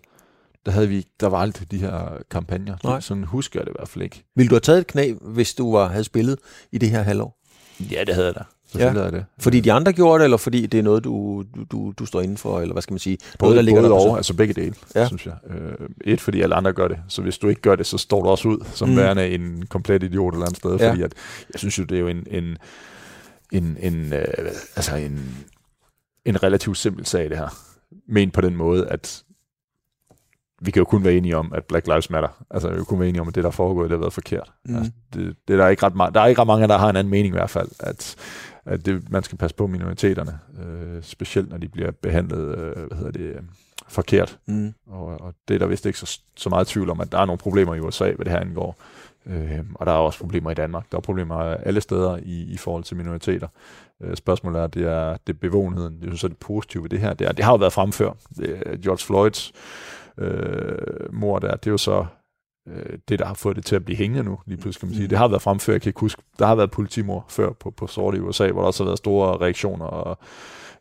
der, 0.66 0.72
havde 0.74 0.90
vi, 0.90 1.08
der 1.20 1.28
var 1.28 1.38
aldrig 1.38 1.72
de 1.72 1.78
her 1.78 2.18
kampagner. 2.32 2.78
Nej. 2.84 3.00
Sådan 3.00 3.24
husker 3.24 3.60
jeg 3.60 3.66
det 3.66 3.72
i 3.72 3.76
hvert 3.80 3.90
fald 3.90 4.04
ikke. 4.04 4.24
Vil 4.36 4.50
du 4.50 4.56
have 4.56 4.60
taget 4.60 4.80
et 4.80 4.88
knæ, 4.88 5.14
hvis 5.22 5.54
du 5.54 5.72
var, 5.72 5.88
havde 5.88 6.04
spillet 6.04 6.40
i 6.72 6.78
det 6.78 6.90
her 6.90 7.02
halvår? 7.02 7.38
Ja, 7.80 8.04
det 8.04 8.14
havde 8.14 8.28
jeg 8.28 8.36
da. 8.36 8.44
Selvfølgelig 8.72 9.12
ja. 9.12 9.18
det. 9.18 9.26
Fordi 9.40 9.60
de 9.60 9.72
andre 9.72 9.94
gjorde 9.94 10.20
det, 10.20 10.24
eller 10.24 10.38
fordi 10.38 10.66
det 10.66 10.78
er 10.78 10.84
noget, 10.84 11.04
du, 11.04 11.44
du, 11.72 11.94
du 12.00 12.06
står 12.06 12.22
inden 12.22 12.38
for, 12.38 12.62
eller 12.62 12.74
hvad 12.74 12.82
skal 12.82 12.94
man 12.94 13.00
sige? 13.00 13.18
Både, 13.40 13.50
noget, 13.50 13.56
der 13.56 13.62
ligger 13.62 13.82
både 13.82 13.90
der 13.90 14.00
over, 14.00 14.18
altså 14.18 14.34
begge 14.34 14.54
dele, 14.54 14.76
ja. 14.96 15.08
synes 15.08 15.26
jeg. 15.26 15.34
Øh, 15.50 15.88
et, 16.02 16.22
fordi 16.22 16.42
alle 16.42 16.56
andre 16.56 16.74
gør 16.74 16.88
det, 16.88 16.98
så 17.08 17.22
hvis 17.22 17.38
du 17.38 17.48
ikke 17.48 17.62
gør 17.62 17.76
det, 17.76 17.86
så 17.86 17.98
står 17.98 18.24
du 18.24 18.30
også 18.30 18.48
ud 18.48 18.66
som 18.74 18.90
mm. 18.90 18.98
værende 18.98 19.30
en 19.30 19.66
komplet 19.70 20.04
idiot 20.04 20.34
eller 20.34 20.46
andet 20.46 20.58
sted, 20.58 20.78
ja. 20.80 20.90
fordi 20.90 21.02
at, 21.02 21.14
jeg 21.54 21.60
synes 21.60 21.80
jo, 21.80 21.84
det 21.84 21.96
er 21.96 22.00
jo 22.00 22.08
en, 22.08 22.28
en, 22.32 22.58
en, 23.52 23.78
en 23.80 24.14
øh, 24.14 24.26
altså 24.76 24.96
en, 24.96 25.46
en 26.26 26.44
relativt 26.44 26.78
simpel 26.78 27.06
sag, 27.06 27.30
det 27.30 27.38
her. 27.38 27.58
Men 28.08 28.32
på 28.32 28.42
den 28.42 28.56
måde, 28.56 28.88
at 28.88 29.24
vi 30.62 30.72
kan 30.72 30.80
jo 30.80 30.86
kun 30.86 31.04
være 31.04 31.14
enige 31.14 31.38
om, 31.38 31.52
at 31.56 31.64
Black 31.64 31.88
Lives 31.88 32.10
Matter. 32.10 32.46
Altså, 32.52 32.68
vi 32.68 32.74
kan 32.74 32.80
jo 32.80 32.86
kun 32.86 33.00
være 33.00 33.10
enige 33.10 33.22
om, 33.22 33.28
at 33.28 33.36
det, 33.36 33.44
der 33.44 33.52
foregår, 33.52 33.82
det 33.82 33.92
har 33.92 33.98
været 33.98 34.14
forkert. 34.14 34.52
Mm. 34.66 34.76
Altså, 34.76 34.92
det, 35.14 35.36
det 35.48 35.54
er 35.54 35.58
der, 35.58 35.68
ikke 35.68 35.86
ret 35.86 35.96
meget, 35.96 36.14
der 36.14 36.22
er 36.22 36.26
ikke 36.26 36.42
ret 36.42 36.48
mange, 36.48 36.68
der 36.68 36.78
har 36.78 36.90
en 36.90 36.96
anden 36.96 37.12
mening 37.12 37.28
i 37.28 37.38
hvert 37.38 37.50
fald, 37.50 37.70
at, 37.80 38.16
at 38.66 38.86
det, 38.86 39.12
man 39.12 39.24
skal 39.24 39.38
passe 39.38 39.56
på 39.56 39.68
minoriteterne, 39.68 40.40
øh, 40.64 41.04
specielt 41.04 41.50
når 41.50 41.58
de 41.58 41.68
bliver 41.68 41.92
behandlet 41.92 42.58
øh, 42.58 42.88
hvad 42.88 42.98
hedder 42.98 43.12
det, 43.12 43.20
øh, 43.20 43.42
forkert. 43.88 44.38
Mm. 44.46 44.74
Og, 44.88 45.06
og 45.06 45.34
det 45.48 45.54
er 45.54 45.60
der 45.60 45.68
vist 45.68 45.86
ikke 45.86 46.00
så, 46.00 46.20
så 46.36 46.50
meget 46.50 46.68
tvivl 46.68 46.90
om, 46.90 47.02
at 47.02 47.12
der 47.12 47.20
er 47.20 47.26
nogle 47.26 47.38
problemer 47.38 47.76
i 47.76 47.80
USA, 47.80 48.12
hvad 48.12 48.26
det 48.26 48.34
her 48.34 48.40
angår. 48.40 48.78
Øh, 49.26 49.60
og 49.76 49.86
der 49.86 49.92
er 49.92 49.98
også 49.98 50.20
problemer 50.20 50.52
i 50.52 50.54
Danmark. 50.54 50.86
Der 50.92 50.98
er 50.98 51.02
problemer 51.02 51.36
alle 51.36 51.82
steder 51.82 52.18
i, 52.18 52.54
i 52.54 52.58
forhold 52.58 52.84
til 52.84 52.98
minoriteter. 52.98 53.48
Øh, 54.02 54.16
spørgsmålet 54.16 54.62
er, 54.62 54.68
det 54.68 54.84
er, 54.84 55.18
det 55.28 55.34
er 55.34 55.38
bevågenheden. 55.40 56.02
Det 56.02 56.14
er 56.14 56.16
så 56.16 56.28
det 56.28 56.38
positive 56.38 56.84
ved 56.84 56.90
det 56.90 57.00
her. 57.00 57.14
Det, 57.14 57.28
er, 57.28 57.32
det 57.32 57.46
har 57.46 57.52
jo 57.52 57.58
været 57.58 57.74
fremfør. 57.74 58.12
Det, 58.38 58.82
George 58.84 59.06
Floyds 59.06 59.54
øh, 60.20 61.14
mor 61.14 61.40
der, 61.40 61.56
det 61.56 61.68
er 61.68 61.72
jo 61.72 61.78
så 61.78 62.06
øh, 62.68 62.98
det, 63.10 63.20
der 63.20 63.26
har 63.26 63.34
fået 63.34 63.56
det 63.56 63.66
til 63.66 63.76
at 63.76 63.86
blive 63.86 63.98
hængende 63.98 64.24
nu, 64.24 64.40
lige 64.46 64.58
pludselig 64.58 64.80
kan 64.80 64.88
man 64.88 64.96
sige. 64.96 65.06
Mm. 65.06 65.10
Det 65.10 65.18
har 65.18 65.28
været 65.28 65.42
fremfør, 65.42 65.74
jeg 65.74 65.82
kan 65.82 65.90
ikke 65.90 66.00
huske, 66.00 66.22
der 66.40 66.46
har 66.46 66.56
været 66.56 66.72
politimor 66.72 67.26
før 67.30 67.52
på, 67.52 67.72
på 67.72 67.88
sort 67.88 68.16
i 68.16 68.20
USA, 68.20 68.52
hvor 68.52 68.62
der 68.62 68.68
også 68.68 68.84
har 68.84 68.90
været 68.90 68.98
store 68.98 69.38
reaktioner, 69.38 69.86
og 69.86 70.18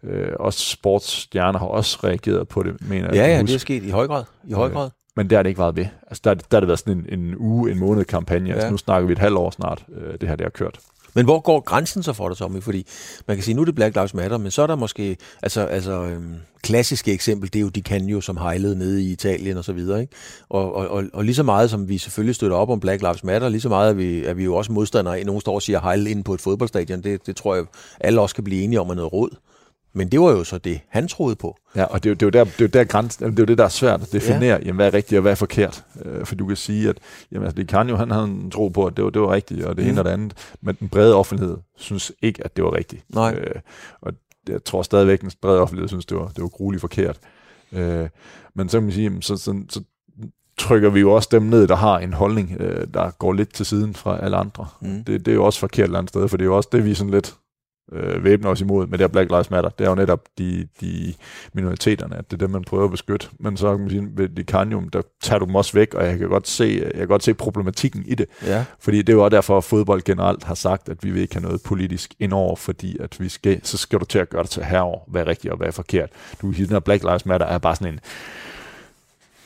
øh, 0.02 0.32
også 0.40 0.70
sportsstjerner 0.70 1.58
har 1.58 1.66
også 1.66 1.98
reageret 2.04 2.48
på 2.48 2.62
det, 2.62 2.88
mener 2.88 3.06
jeg. 3.06 3.14
Ja, 3.14 3.26
ja, 3.26 3.42
det 3.42 3.54
er 3.54 3.58
sket 3.58 3.82
i 3.82 3.90
høj 3.90 4.06
grad. 4.06 4.24
I 4.44 4.52
høj 4.52 4.70
grad. 4.70 4.90
Men 5.16 5.30
der 5.30 5.36
har 5.36 5.42
det 5.42 5.50
ikke 5.50 5.60
været 5.60 5.76
ved. 5.76 5.86
Altså, 6.06 6.20
der, 6.24 6.34
der 6.34 6.44
har 6.52 6.60
det 6.60 6.68
været 6.68 6.78
sådan 6.78 7.06
en, 7.08 7.20
en 7.20 7.34
uge, 7.36 7.70
en 7.70 7.78
måned 7.78 8.04
kampagne. 8.04 8.48
Altså, 8.48 8.50
ja. 8.50 8.54
Altså, 8.54 8.70
nu 8.70 8.76
snakker 8.76 9.06
vi 9.06 9.12
et 9.12 9.18
halvt 9.18 9.38
år 9.38 9.50
snart, 9.50 9.84
øh, 9.96 10.20
det 10.20 10.28
her 10.28 10.36
det 10.36 10.44
har 10.44 10.50
kørt. 10.50 10.78
Men 11.16 11.24
hvor 11.24 11.40
går 11.40 11.60
grænsen 11.60 12.02
så 12.02 12.12
for 12.12 12.28
dig, 12.28 12.36
Tommy? 12.38 12.62
Fordi 12.62 12.86
man 13.28 13.36
kan 13.36 13.44
sige, 13.44 13.54
nu 13.54 13.60
er 13.60 13.64
det 13.64 13.74
Black 13.74 13.94
Lives 13.96 14.14
Matter, 14.14 14.38
men 14.38 14.50
så 14.50 14.62
er 14.62 14.66
der 14.66 14.76
måske, 14.76 15.16
altså, 15.42 15.60
altså 15.60 15.92
øhm, 15.92 16.34
klassiske 16.62 17.12
eksempel, 17.12 17.52
det 17.52 17.58
er 17.58 17.60
jo 17.60 17.68
de 17.68 17.82
kan 17.82 18.04
jo 18.04 18.20
som 18.20 18.36
hejlede 18.36 18.78
nede 18.78 19.04
i 19.04 19.12
Italien 19.12 19.56
og 19.56 19.64
så 19.64 19.72
videre, 19.72 20.00
ikke? 20.00 20.12
Og, 20.48 20.74
og, 20.74 20.88
og, 20.88 21.04
og 21.12 21.24
lige 21.24 21.34
så 21.34 21.42
meget 21.42 21.70
som 21.70 21.88
vi 21.88 21.98
selvfølgelig 21.98 22.34
støtter 22.34 22.56
op 22.56 22.70
om 22.70 22.80
Black 22.80 23.02
Lives 23.02 23.24
Matter, 23.24 23.48
lige 23.48 23.60
så 23.60 23.68
meget 23.68 23.90
er 23.90 23.94
vi, 23.94 24.24
er 24.24 24.34
vi 24.34 24.44
jo 24.44 24.54
også 24.54 24.72
modstandere 24.72 25.18
af, 25.18 25.26
nogen 25.26 25.40
står 25.40 25.54
og 25.54 25.62
siger 25.62 25.80
hejle 25.80 26.10
ind 26.10 26.24
på 26.24 26.34
et 26.34 26.40
fodboldstadion, 26.40 27.02
det, 27.02 27.26
det 27.26 27.36
tror 27.36 27.54
jeg, 27.54 27.64
alle 28.00 28.20
også 28.20 28.34
kan 28.34 28.44
blive 28.44 28.62
enige 28.62 28.80
om 28.80 28.90
er 28.90 28.94
noget 28.94 29.12
råd. 29.12 29.30
Men 29.96 30.08
det 30.08 30.20
var 30.20 30.30
jo 30.30 30.44
så 30.44 30.58
det, 30.58 30.80
han 30.88 31.08
troede 31.08 31.36
på. 31.36 31.56
Ja, 31.76 31.84
og 31.84 32.02
det 32.02 32.08
er 32.08 32.10
jo, 32.10 32.14
det 32.14 32.22
er 32.22 32.26
jo, 32.26 32.30
der, 32.30 32.44
det 32.44 32.60
er 32.60 32.64
jo 32.64 32.66
der 32.66 32.84
grænsen, 32.84 33.26
det 33.30 33.38
er 33.38 33.42
jo 33.42 33.46
det, 33.46 33.58
der 33.58 33.64
er 33.64 33.68
svært 33.68 34.02
at 34.02 34.12
definere, 34.12 34.44
ja. 34.44 34.58
jamen, 34.58 34.74
hvad 34.74 34.86
er 34.86 34.94
rigtigt 34.94 35.18
og 35.18 35.22
hvad 35.22 35.32
er 35.32 35.36
forkert. 35.36 35.84
Øh, 36.04 36.26
for 36.26 36.34
du 36.34 36.46
kan 36.46 36.56
sige, 36.56 36.88
at 36.88 36.98
jamen, 37.32 37.46
altså, 37.46 37.56
det 37.56 37.68
kan 37.68 37.88
jo, 37.88 37.96
han 37.96 38.10
havde 38.10 38.24
en 38.24 38.50
tro 38.50 38.68
på, 38.68 38.86
at 38.86 38.96
det 38.96 39.04
var, 39.04 39.10
det 39.10 39.22
var 39.22 39.32
rigtigt, 39.32 39.64
og 39.64 39.76
det 39.76 39.84
mm. 39.84 39.90
ene 39.90 40.00
og 40.00 40.04
det 40.04 40.10
andet, 40.10 40.54
men 40.60 40.76
den 40.80 40.88
brede 40.88 41.14
offentlighed 41.14 41.56
synes 41.76 42.12
ikke, 42.22 42.44
at 42.44 42.56
det 42.56 42.64
var 42.64 42.74
rigtigt. 42.74 43.04
Nej. 43.14 43.34
Øh, 43.34 43.60
og 44.00 44.12
jeg 44.48 44.64
tror 44.64 44.82
stadigvæk, 44.82 45.18
at 45.18 45.20
den 45.20 45.30
brede 45.42 45.60
offentlighed 45.60 45.88
synes, 45.88 46.06
det 46.06 46.16
var, 46.16 46.26
det 46.28 46.42
var 46.42 46.48
grueligt 46.48 46.80
forkert. 46.80 47.18
Øh, 47.72 48.08
men 48.54 48.68
så 48.68 48.76
kan 48.78 48.84
man 48.84 48.92
sige, 48.92 49.22
så, 49.22 49.36
så, 49.36 49.62
så 49.68 49.82
trykker 50.58 50.90
vi 50.90 51.00
jo 51.00 51.12
også 51.12 51.28
dem 51.32 51.42
ned, 51.42 51.68
der 51.68 51.76
har 51.76 51.98
en 51.98 52.12
holdning, 52.12 52.56
øh, 52.60 52.86
der 52.94 53.10
går 53.10 53.32
lidt 53.32 53.54
til 53.54 53.66
siden 53.66 53.94
fra 53.94 54.18
alle 54.24 54.36
andre. 54.36 54.66
Mm. 54.80 55.04
Det, 55.04 55.26
det 55.26 55.32
er 55.32 55.34
jo 55.34 55.44
også 55.44 55.58
forkert 55.58 55.84
et 55.84 55.84
eller 55.84 55.98
andet 55.98 56.10
sted, 56.10 56.28
for 56.28 56.36
det 56.36 56.44
er 56.44 56.48
jo 56.48 56.56
også 56.56 56.68
det, 56.72 56.84
vi 56.84 56.94
sådan 56.94 57.10
lidt 57.10 57.36
øh, 57.92 58.24
væbner 58.24 58.50
os 58.50 58.60
imod 58.60 58.86
med 58.86 58.98
det 58.98 59.04
her 59.04 59.08
Black 59.08 59.30
Lives 59.30 59.50
Matter. 59.50 59.70
Det 59.70 59.84
er 59.84 59.88
jo 59.88 59.94
netop 59.94 60.20
de, 60.38 60.68
de 60.80 61.14
minoriteterne, 61.52 62.16
at 62.16 62.30
det 62.30 62.36
er 62.36 62.46
dem, 62.46 62.50
man 62.50 62.64
prøver 62.64 62.84
at 62.84 62.90
beskytte. 62.90 63.28
Men 63.40 63.56
så 63.56 63.70
kan 63.70 63.80
man 63.80 63.90
sige, 63.90 64.08
ved 64.14 64.28
Dicanium, 64.28 64.88
der 64.88 65.02
tager 65.22 65.38
du 65.38 65.44
dem 65.44 65.54
også 65.54 65.72
væk, 65.72 65.94
og 65.94 66.06
jeg 66.06 66.18
kan 66.18 66.28
godt 66.28 66.48
se, 66.48 66.80
jeg 66.82 66.92
kan 66.94 67.08
godt 67.08 67.22
se 67.22 67.34
problematikken 67.34 68.04
i 68.06 68.14
det. 68.14 68.26
Ja. 68.46 68.64
Fordi 68.80 68.98
det 68.98 69.08
er 69.08 69.12
jo 69.12 69.24
også 69.24 69.36
derfor, 69.36 69.58
at 69.58 69.64
fodbold 69.64 70.02
generelt 70.02 70.44
har 70.44 70.54
sagt, 70.54 70.88
at 70.88 71.04
vi 71.04 71.10
vil 71.10 71.22
ikke 71.22 71.34
have 71.34 71.42
noget 71.42 71.62
politisk 71.62 72.14
indover, 72.20 72.56
fordi 72.56 72.96
at 73.00 73.20
vi 73.20 73.28
skal, 73.28 73.60
så 73.62 73.76
skal 73.76 74.00
du 74.00 74.04
til 74.04 74.18
at 74.18 74.30
gøre 74.30 74.42
det 74.42 74.50
til 74.50 74.64
herover, 74.64 75.00
hvad 75.06 75.22
er 75.22 75.26
rigtigt 75.26 75.52
og 75.52 75.56
hvad 75.56 75.66
er 75.66 75.72
forkert. 75.72 76.10
Du 76.42 76.52
kan 76.52 76.76
at 76.76 76.84
Black 76.84 77.02
Lives 77.02 77.26
Matter 77.26 77.46
er 77.46 77.58
bare 77.58 77.76
sådan 77.76 77.92
en 77.92 78.00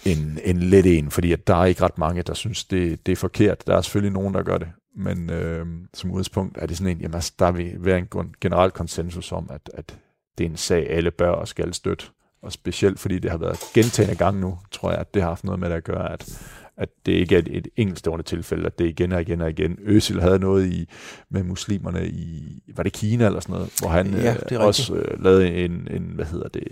en, 0.05 0.39
en 0.45 0.59
let 0.59 0.99
en, 0.99 1.11
fordi 1.11 1.33
at 1.33 1.47
der 1.47 1.55
er 1.57 1.65
ikke 1.65 1.83
ret 1.83 1.99
mange, 1.99 2.23
der 2.23 2.35
synes, 2.35 2.65
det, 2.65 3.07
det 3.07 3.13
er 3.13 3.17
forkert. 3.17 3.67
Der 3.67 3.77
er 3.77 3.81
selvfølgelig 3.81 4.13
nogen, 4.13 4.35
der 4.35 4.43
gør 4.43 4.59
det, 4.59 4.69
men 4.97 5.31
øh, 5.31 5.67
som 5.95 6.11
udgangspunkt 6.11 6.59
er 6.59 6.67
det 6.67 6.77
sådan 6.77 6.97
en, 6.97 7.01
jamen 7.01 7.15
altså, 7.15 7.33
der 7.39 7.53
vil 7.53 7.75
være 7.79 7.99
en 7.99 8.35
generel 8.41 8.71
konsensus 8.71 9.33
om, 9.33 9.51
at, 9.53 9.71
at 9.75 9.99
det 10.39 10.45
er 10.45 10.51
en 10.51 10.57
sag, 10.57 10.91
alle 10.91 11.11
bør 11.11 11.31
og 11.31 11.49
skal 11.49 11.75
støtte. 11.75 12.07
Og 12.43 12.53
specielt 12.53 13.01
fordi 13.01 13.19
det 13.19 13.31
har 13.31 13.39
været 13.39 13.59
gentagende 13.75 14.17
gang 14.17 14.41
nu, 14.41 14.59
tror 14.71 14.91
jeg, 14.91 15.01
at 15.01 15.15
det 15.15 15.23
har 15.23 15.29
haft 15.29 15.45
noget 15.45 15.61
med 15.61 15.71
det 15.71 15.77
at 15.77 15.85
gøre, 15.85 16.13
at, 16.13 16.43
at 16.77 16.89
det 17.07 17.13
ikke 17.13 17.35
er 17.35 17.39
et, 17.39 17.49
et 17.57 17.69
enkeltstående 17.77 18.23
tilfælde, 18.23 18.67
at 18.67 18.79
det 18.79 18.87
igen 18.87 19.13
og 19.13 19.21
igen 19.21 19.41
og 19.41 19.51
igen. 19.51 19.79
Øsil 19.83 20.21
havde 20.21 20.39
noget 20.39 20.67
i 20.67 20.89
med 21.31 21.43
muslimerne 21.43 22.09
i, 22.09 22.63
var 22.77 22.83
det 22.83 22.93
Kina 22.93 23.27
eller 23.27 23.41
sådan 23.41 23.53
noget, 23.53 23.71
hvor 23.81 23.89
han 23.89 24.15
ja, 24.15 24.37
øh, 24.53 24.61
også 24.61 24.95
øh, 24.95 25.25
lavede 25.25 25.65
en, 25.65 25.89
en, 25.91 26.03
hvad 26.03 26.25
hedder 26.25 26.49
det, 26.49 26.67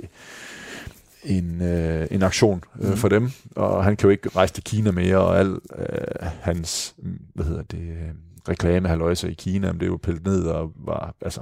en, 1.24 1.62
øh, 1.62 2.06
en 2.10 2.22
aktion 2.22 2.64
øh, 2.80 2.90
mm. 2.90 2.96
for 2.96 3.08
dem, 3.08 3.30
og 3.56 3.84
han 3.84 3.96
kan 3.96 4.06
jo 4.06 4.10
ikke 4.10 4.28
rejse 4.28 4.54
til 4.54 4.64
Kina 4.64 4.90
mere, 4.90 5.18
og 5.18 5.38
al 5.38 5.58
øh, 5.78 6.28
hans, 6.40 6.94
hvad 7.34 7.44
hedder 7.44 7.62
det, 7.62 7.78
øh, 7.78 8.08
reklamehaløjser 8.48 9.28
i 9.28 9.32
Kina, 9.32 9.72
det 9.72 9.82
er 9.82 9.86
jo 9.86 9.98
pillet 10.02 10.26
ned 10.26 10.42
og 10.42 10.72
var, 10.76 11.14
altså, 11.20 11.40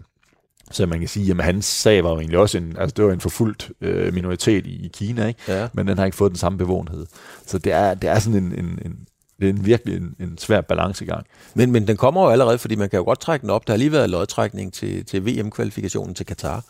så 0.70 0.86
man 0.86 0.98
kan 0.98 1.08
sige, 1.08 1.30
at 1.30 1.44
hans 1.44 1.64
sag 1.64 2.04
var 2.04 2.10
jo 2.10 2.18
egentlig 2.18 2.38
også 2.38 2.58
en, 2.58 2.76
altså 2.78 2.94
det 2.96 3.04
var 3.04 3.12
en 3.12 3.20
forfulgt 3.20 3.72
øh, 3.80 4.14
minoritet 4.14 4.66
i, 4.66 4.86
i 4.86 4.88
Kina, 4.88 5.26
ikke? 5.26 5.40
Ja. 5.48 5.68
men 5.74 5.88
den 5.88 5.98
har 5.98 6.04
ikke 6.04 6.16
fået 6.16 6.30
den 6.30 6.38
samme 6.38 6.58
bevågenhed. 6.58 7.06
Så 7.46 7.58
det 7.58 7.72
er, 7.72 7.94
det 7.94 8.10
er 8.10 8.18
sådan 8.18 8.44
en, 8.44 8.52
en, 8.52 8.78
en 8.84 8.98
det 9.40 9.48
er 9.48 9.52
en 9.52 9.66
virkelig 9.66 9.96
en, 9.96 10.16
en 10.20 10.38
svær 10.38 10.60
balancegang. 10.60 11.26
Men, 11.54 11.72
men 11.72 11.88
den 11.88 11.96
kommer 11.96 12.22
jo 12.22 12.28
allerede, 12.28 12.58
fordi 12.58 12.74
man 12.74 12.90
kan 12.90 12.96
jo 12.96 13.04
godt 13.04 13.20
trække 13.20 13.42
den 13.42 13.50
op. 13.50 13.66
Der 13.66 13.72
har 13.72 13.78
lige 13.78 13.92
været 13.92 14.10
lodtrækning 14.10 14.72
til, 14.72 15.04
til 15.04 15.26
VM-kvalifikationen 15.26 16.14
til 16.14 16.26
Katar. 16.26 16.64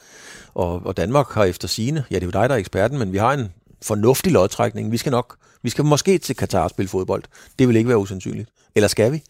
Og, 0.54 0.86
og 0.86 0.96
Danmark 0.96 1.30
har 1.30 1.44
efter 1.44 1.68
sine, 1.68 2.04
ja 2.10 2.14
det 2.14 2.22
er 2.22 2.26
jo 2.26 2.30
dig, 2.30 2.48
der 2.48 2.54
er 2.54 2.58
eksperten, 2.58 2.98
men 2.98 3.12
vi 3.12 3.18
har 3.18 3.32
en 3.32 3.52
fornuftig 3.82 4.32
lodtrækning. 4.32 4.92
Vi 4.92 4.96
skal 4.96 5.10
nok, 5.10 5.36
vi 5.62 5.70
skal 5.70 5.84
måske 5.84 6.18
til 6.18 6.36
Katar 6.36 6.62
og 6.62 6.70
spille 6.70 6.88
fodbold. 6.88 7.22
Det 7.58 7.68
vil 7.68 7.76
ikke 7.76 7.88
være 7.88 7.98
usandsynligt. 7.98 8.48
Eller 8.74 8.88
skal 8.88 9.12
vi? 9.12 9.22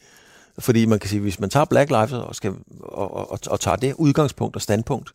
Fordi 0.58 0.86
man 0.86 0.98
kan 0.98 1.10
sige, 1.10 1.20
hvis 1.20 1.40
man 1.40 1.50
tager 1.50 1.64
Black 1.64 1.90
Lives 1.90 2.12
og, 2.12 2.34
skal, 2.34 2.52
og, 2.80 3.30
og, 3.30 3.38
og 3.46 3.60
tager 3.60 3.76
det 3.76 3.94
udgangspunkt 3.94 4.56
og 4.56 4.62
standpunkt, 4.62 5.12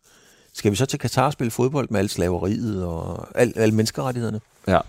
skal 0.52 0.70
vi 0.70 0.76
så 0.76 0.86
til 0.86 0.98
Katar 0.98 1.26
og 1.26 1.32
spille 1.32 1.50
fodbold 1.50 1.88
med 1.90 2.00
alt 2.00 2.10
slaveriet 2.10 2.84
og 2.84 3.28
al, 3.34 3.52
alle 3.56 3.74
menneskerettighederne? 3.74 4.40
Ja. 4.66 4.80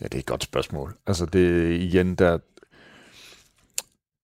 ja, 0.00 0.04
det 0.04 0.14
er 0.14 0.18
et 0.18 0.26
godt 0.26 0.42
spørgsmål. 0.42 0.94
Altså 1.06 1.26
det 1.26 1.72
igen, 1.80 2.14
der 2.14 2.38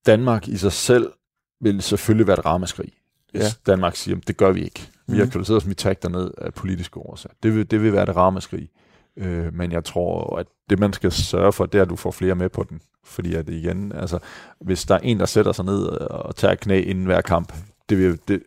Danmark 0.07 0.48
i 0.48 0.57
sig 0.57 0.72
selv 0.72 1.12
vil 1.61 1.82
selvfølgelig 1.82 2.26
være 2.26 2.38
et 2.38 2.44
ramaskrig, 2.44 2.92
hvis 3.30 3.42
ja. 3.42 3.72
Danmark 3.72 3.96
siger, 3.96 4.16
det 4.26 4.36
gør 4.36 4.53
vi 4.53 4.64
ikke. 4.64 4.88
Vi 5.07 5.16
har 5.16 5.24
mhm. 5.24 5.30
kvalificeret 5.30 5.57
os, 5.57 5.68
vi 5.68 5.74
tager 5.74 5.94
derned 5.94 6.30
af 6.38 6.55
politiske 6.55 7.00
årsager. 7.00 7.34
Det 7.42 7.55
vil, 7.55 7.70
det 7.70 7.82
vil 7.82 7.92
være 7.92 8.03
et 8.03 8.16
ramaskrig. 8.16 8.68
Øh, 9.16 9.55
men 9.55 9.72
jeg 9.72 9.84
tror, 9.84 10.38
at 10.38 10.46
det 10.70 10.78
man 10.78 10.92
skal 10.92 11.12
sørge 11.12 11.53
for, 11.53 11.66
det 11.66 11.78
er, 11.78 11.82
at 11.82 11.90
du 11.90 11.96
får 11.96 12.11
flere 12.11 12.34
med 12.34 12.48
på 12.48 12.62
den. 12.62 12.80
Fordi 13.05 13.34
at 13.34 13.48
igen, 13.48 13.92
altså, 13.92 14.18
hvis 14.61 14.84
der 14.84 14.94
er 14.94 14.98
en, 14.98 15.20
der 15.20 15.26
sætter 15.26 15.53
sig 15.53 15.64
ned 15.64 15.82
og 15.86 16.36
tager 16.36 16.55
knæ 16.55 16.80
inden 16.80 17.05
hver 17.05 17.20
kamp, 17.20 17.53
det 17.88 17.98
vil 17.98 18.18
det, 18.28 18.42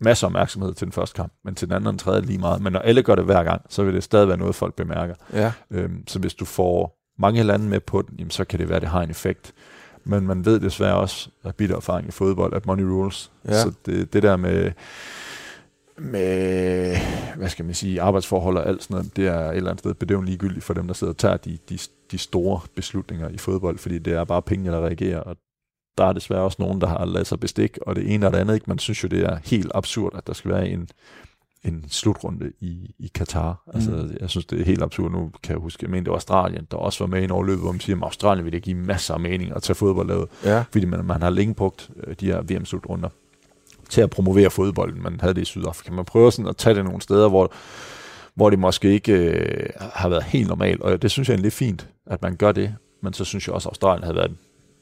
masser 0.00 0.26
af 0.26 0.28
opmærksomhed 0.28 0.74
til 0.74 0.84
den 0.84 0.92
første 0.92 1.16
kamp, 1.16 1.32
men 1.44 1.54
til 1.54 1.68
den 1.68 1.74
anden 1.74 1.86
og 1.86 1.92
den 1.92 1.98
tredje 1.98 2.20
lige 2.20 2.38
meget. 2.38 2.62
Men 2.62 2.72
når 2.72 2.80
alle 2.80 3.02
gør 3.02 3.14
det 3.14 3.24
hver 3.24 3.44
gang, 3.44 3.62
så 3.68 3.82
vil 3.82 3.94
det 3.94 4.04
stadig 4.04 4.28
være 4.28 4.36
noget, 4.36 4.54
folk 4.54 4.74
bemærker. 4.74 5.14
Ja. 5.32 5.52
Øhm, 5.70 6.08
så 6.08 6.18
hvis 6.18 6.34
du 6.34 6.44
får 6.44 6.98
mange 7.18 7.42
lande 7.42 7.68
med 7.68 7.80
på 7.80 8.02
den, 8.02 8.14
jamen, 8.18 8.30
så 8.30 8.44
kan 8.44 8.58
det 8.58 8.68
være, 8.68 8.76
at 8.76 8.82
det 8.82 8.90
har 8.90 9.02
en 9.02 9.10
effekt. 9.10 9.52
Men 10.04 10.26
man 10.26 10.44
ved 10.44 10.60
desværre 10.60 10.96
også, 10.96 11.30
af 11.44 11.54
bitter 11.54 11.76
erfaring 11.76 12.08
i 12.08 12.10
fodbold, 12.10 12.54
at 12.54 12.66
money 12.66 12.82
rules. 12.82 13.32
Ja. 13.44 13.62
Så 13.62 13.72
det, 13.86 14.12
det 14.12 14.22
der 14.22 14.36
med 14.36 14.72
med, 15.98 16.96
hvad 17.36 17.48
skal 17.48 17.64
man 17.64 17.74
sige, 17.74 18.00
arbejdsforhold 18.00 18.56
og 18.56 18.66
alt 18.66 18.82
sådan 18.82 18.94
noget, 18.94 19.16
det 19.16 19.26
er 19.26 19.50
et 19.50 19.56
eller 19.56 19.70
andet 19.70 19.80
sted 19.80 19.94
bedøvende 19.94 20.30
ligegyldigt 20.30 20.64
for 20.64 20.74
dem, 20.74 20.86
der 20.86 20.94
sidder 20.94 21.12
og 21.12 21.16
tager 21.16 21.36
de, 21.36 21.58
de, 21.68 21.78
de 22.10 22.18
store 22.18 22.60
beslutninger 22.76 23.28
i 23.28 23.38
fodbold, 23.38 23.78
fordi 23.78 23.98
det 23.98 24.12
er 24.12 24.24
bare 24.24 24.42
pengene, 24.42 24.72
der 24.72 24.80
reagerer, 24.80 25.20
og 25.20 25.36
der 25.98 26.04
er 26.04 26.12
desværre 26.12 26.40
også 26.40 26.56
nogen, 26.60 26.80
der 26.80 26.86
har 26.86 27.04
lavet 27.04 27.26
sig 27.26 27.40
bestik, 27.40 27.78
og 27.86 27.96
det 27.96 28.14
ene 28.14 28.26
og 28.26 28.32
det 28.32 28.38
andet 28.38 28.54
ikke. 28.54 28.64
Man 28.68 28.78
synes 28.78 29.02
jo, 29.02 29.08
det 29.08 29.20
er 29.20 29.38
helt 29.44 29.72
absurd, 29.74 30.16
at 30.16 30.26
der 30.26 30.32
skal 30.32 30.50
være 30.50 30.68
en, 30.68 30.88
en 31.64 31.84
slutrunde 31.88 32.52
i, 32.60 32.94
i 32.98 33.10
Katar. 33.14 33.62
Altså, 33.74 33.90
mm. 33.90 34.16
jeg 34.20 34.30
synes, 34.30 34.46
det 34.46 34.60
er 34.60 34.64
helt 34.64 34.82
absurd. 34.82 35.12
Nu 35.12 35.30
kan 35.42 35.52
jeg 35.52 35.60
huske, 35.60 35.84
jeg 35.84 35.90
mener, 35.90 36.04
det 36.04 36.10
var 36.10 36.16
Australien, 36.16 36.66
der 36.70 36.76
også 36.76 37.04
var 37.04 37.08
med 37.08 37.20
i 37.20 37.24
en 37.24 37.30
overløb, 37.30 37.58
hvor 37.58 37.72
man 37.72 37.80
siger, 37.80 37.96
at 37.96 38.02
Australien 38.02 38.44
vil 38.44 38.52
det 38.52 38.62
give 38.62 38.76
masser 38.76 39.14
af 39.14 39.20
mening 39.20 39.56
at 39.56 39.62
tage 39.62 39.74
fodbold 39.74 40.08
lavet, 40.08 40.28
ja. 40.44 40.64
fordi 40.72 40.84
man, 40.84 41.04
man 41.04 41.22
har 41.22 41.30
længe 41.30 41.54
brugt 41.54 41.90
øh, 42.06 42.14
de 42.20 42.26
her 42.26 42.42
VM-slutrunder 42.42 43.08
til 43.88 44.00
at 44.00 44.10
promovere 44.10 44.50
fodbolden. 44.50 45.02
Man 45.02 45.20
havde 45.20 45.34
det 45.34 45.42
i 45.42 45.44
Sydafrika. 45.44 45.92
Man 45.92 46.04
prøver 46.04 46.30
sådan 46.30 46.48
at 46.48 46.56
tage 46.56 46.74
det 46.74 46.84
nogle 46.84 47.02
steder, 47.02 47.28
hvor, 47.28 47.52
hvor 48.34 48.50
det 48.50 48.58
måske 48.58 48.90
ikke 48.90 49.12
øh, 49.12 49.68
har 49.78 50.08
været 50.08 50.22
helt 50.22 50.48
normalt, 50.48 50.80
og 50.80 51.02
det 51.02 51.10
synes 51.10 51.28
jeg 51.28 51.34
er 51.34 51.40
lidt 51.40 51.54
fint, 51.54 51.88
at 52.06 52.22
man 52.22 52.36
gør 52.36 52.52
det. 52.52 52.74
Men 53.02 53.12
så 53.12 53.24
synes 53.24 53.46
jeg 53.46 53.54
også, 53.54 53.68
at 53.68 53.70
Australien 53.70 54.04
havde 54.04 54.16
været 54.16 54.36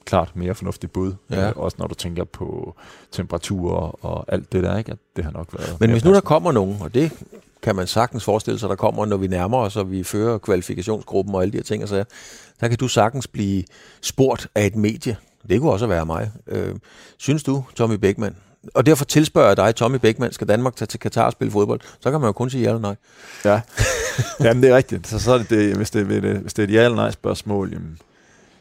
klart 0.05 0.37
mere 0.37 0.55
fornuftigt 0.55 0.93
bud. 0.93 1.13
Ja. 1.31 1.49
Øh, 1.49 1.53
også 1.57 1.77
når 1.81 1.87
du 1.87 1.95
tænker 1.95 2.25
på 2.25 2.75
temperaturer 3.13 4.05
og 4.05 4.25
alt 4.29 4.53
det 4.53 4.63
der, 4.63 4.79
ikke? 4.79 4.93
At 4.93 4.99
det 5.17 5.25
har 5.25 5.33
nok 5.33 5.49
været... 5.59 5.81
Men 5.81 5.91
hvis 5.91 6.05
nu 6.05 6.15
der 6.15 6.21
kommer 6.21 6.53
nogen, 6.53 6.77
og 6.81 6.95
det 6.95 7.13
kan 7.63 7.77
man 7.77 7.87
sagtens 7.87 8.25
forestille 8.25 8.59
sig, 8.59 8.69
der 8.69 8.77
kommer, 8.77 9.07
når 9.07 9.17
vi 9.17 9.27
nærmer 9.27 9.59
os, 9.59 9.77
og 9.77 9.91
vi 9.91 10.05
fører 10.05 10.39
kvalifikationsgruppen 10.39 11.35
og 11.35 11.43
alle 11.43 11.53
de 11.53 11.57
her 11.57 11.65
ting, 11.65 11.83
og 11.83 11.89
så 11.89 12.05
der 12.61 12.69
kan 12.69 12.79
du 12.79 12.89
sagtens 12.89 13.27
blive 13.27 13.65
spurgt 14.01 14.49
af 14.55 14.67
et 14.67 14.77
medie. 14.77 15.17
Det 15.49 15.61
kunne 15.61 15.73
også 15.73 15.87
være 15.87 16.07
mig. 16.07 16.31
Øh, 16.47 16.75
synes 17.19 17.43
du, 17.43 17.65
Tommy 17.75 17.95
Beckmann, 17.95 18.37
og 18.75 18.87
derfor 18.87 19.05
tilspørger 19.05 19.49
jeg 19.49 19.57
dig, 19.57 19.75
Tommy 19.75 19.97
Beckmann, 19.97 20.33
skal 20.33 20.49
Danmark 20.49 20.77
tage 20.77 20.87
til 20.87 21.01
Katar 21.01 21.27
og 21.27 21.33
spille 21.33 21.51
fodbold? 21.51 21.81
Så 22.01 22.11
kan 22.11 22.21
man 22.21 22.29
jo 22.29 22.33
kun 22.33 22.51
sige 22.51 22.63
ja 22.63 22.69
eller 22.69 22.81
nej. 22.81 22.97
Ja, 23.45 23.61
jamen, 24.45 24.63
det 24.63 24.71
er 24.71 24.77
rigtigt. 24.77 25.07
Så, 25.07 25.19
så 25.19 25.33
er 25.33 25.39
det, 25.39 25.51
det, 25.51 25.77
hvis, 25.77 25.91
det, 25.91 26.07
hvis 26.07 26.55
det 26.55 26.63
er 26.63 26.67
et 26.69 26.75
ja 26.75 26.85
eller 26.85 26.97
nej 26.97 27.11
spørgsmål, 27.11 27.73
jamen, 27.73 27.99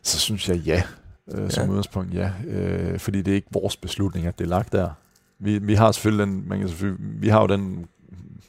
så 0.03 0.19
synes 0.19 0.49
jeg 0.49 0.57
ja, 0.57 0.83
øh, 1.31 1.51
som 1.51 1.63
ja. 1.63 1.69
udgangspunkt 1.69 2.13
ja. 2.13 2.31
Øh, 2.47 2.99
fordi 2.99 3.21
det 3.21 3.31
er 3.31 3.35
ikke 3.35 3.47
vores 3.51 3.77
beslutning, 3.77 4.25
at 4.27 4.39
det 4.39 4.45
er 4.45 4.49
lagt 4.49 4.71
der. 4.71 4.89
Vi, 5.39 5.57
vi 5.57 5.73
har 5.73 5.91
selvfølgelig 5.91 6.27
den, 6.27 6.43
man 6.47 6.59
kan 6.59 6.67
selvfølgelig, 6.67 7.21
vi 7.21 7.27
har 7.27 7.41
jo 7.41 7.47
den 7.47 7.87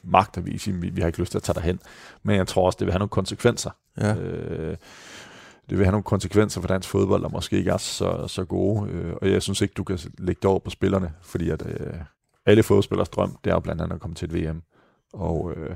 magt 0.03 0.37
at 0.37 0.45
vise, 0.45 0.73
vi, 0.73 0.89
vi 0.89 1.01
har 1.01 1.07
ikke 1.07 1.19
lyst 1.19 1.31
til 1.31 1.37
at 1.37 1.43
tage 1.43 1.53
derhen. 1.53 1.79
Men 2.23 2.35
jeg 2.35 2.47
tror 2.47 2.65
også, 2.65 2.77
det 2.79 2.85
vil 2.85 2.91
have 2.91 2.99
nogle 2.99 3.09
konsekvenser. 3.09 3.69
Ja. 3.97 4.15
Øh, 4.15 4.77
det 5.69 5.77
vil 5.77 5.85
have 5.85 5.91
nogle 5.91 6.03
konsekvenser 6.03 6.61
for 6.61 6.67
dansk 6.67 6.89
fodbold, 6.89 7.23
der 7.23 7.29
måske 7.29 7.57
ikke 7.57 7.71
er 7.71 7.77
så, 7.77 8.27
så 8.27 8.45
gode. 8.45 8.91
Øh, 8.91 9.13
og 9.21 9.31
jeg 9.31 9.41
synes 9.41 9.61
ikke, 9.61 9.73
du 9.73 9.83
kan 9.83 9.99
lægge 10.17 10.39
det 10.41 10.49
over 10.49 10.59
på 10.59 10.69
spillerne, 10.69 11.13
fordi 11.21 11.49
at 11.49 11.65
øh, 11.65 11.93
alle 12.45 12.63
fodboldspillers 12.63 13.09
drøm, 13.09 13.37
det 13.43 13.49
er 13.49 13.53
jo 13.53 13.59
blandt 13.59 13.81
andet 13.81 13.95
at 13.95 14.01
komme 14.01 14.15
til 14.15 14.35
et 14.35 14.49
VM. 14.49 14.61
Og 15.13 15.53
øh, 15.55 15.75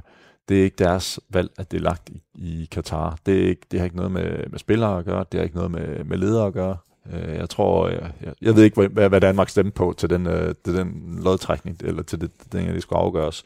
det 0.49 0.59
er 0.59 0.63
ikke 0.63 0.75
deres 0.77 1.19
valg, 1.29 1.51
at 1.57 1.71
det 1.71 1.77
er 1.77 1.81
lagt 1.81 2.09
i, 2.09 2.23
i 2.33 2.67
Katar. 2.71 3.17
Det, 3.25 3.43
er 3.43 3.47
ikke, 3.47 3.61
det 3.71 3.79
har 3.79 3.85
ikke 3.85 3.95
noget 3.95 4.11
med, 4.11 4.49
med 4.49 4.59
spillere 4.59 4.99
at 4.99 5.05
gøre, 5.05 5.25
det 5.31 5.39
har 5.39 5.43
ikke 5.43 5.55
noget 5.55 5.71
med, 5.71 6.03
med 6.03 6.17
ledere 6.17 6.47
at 6.47 6.53
gøre. 6.53 6.77
Øh, 7.13 7.35
jeg 7.35 7.49
tror, 7.49 7.89
jeg, 7.89 8.11
jeg, 8.21 8.33
jeg 8.41 8.55
ved 8.55 8.63
ikke, 8.63 8.87
hvad, 8.87 9.09
hvad 9.09 9.21
Danmark 9.21 9.49
stemte 9.49 9.71
på 9.71 9.93
til 9.97 10.09
den, 10.09 10.27
øh, 10.27 10.55
til 10.65 10.75
den 10.75 11.19
lodtrækning, 11.23 11.77
eller 11.83 12.03
til 12.03 12.21
det, 12.21 12.31
den, 12.51 12.67
det 12.67 12.81
skulle 12.81 12.99
afgøres. 12.99 13.43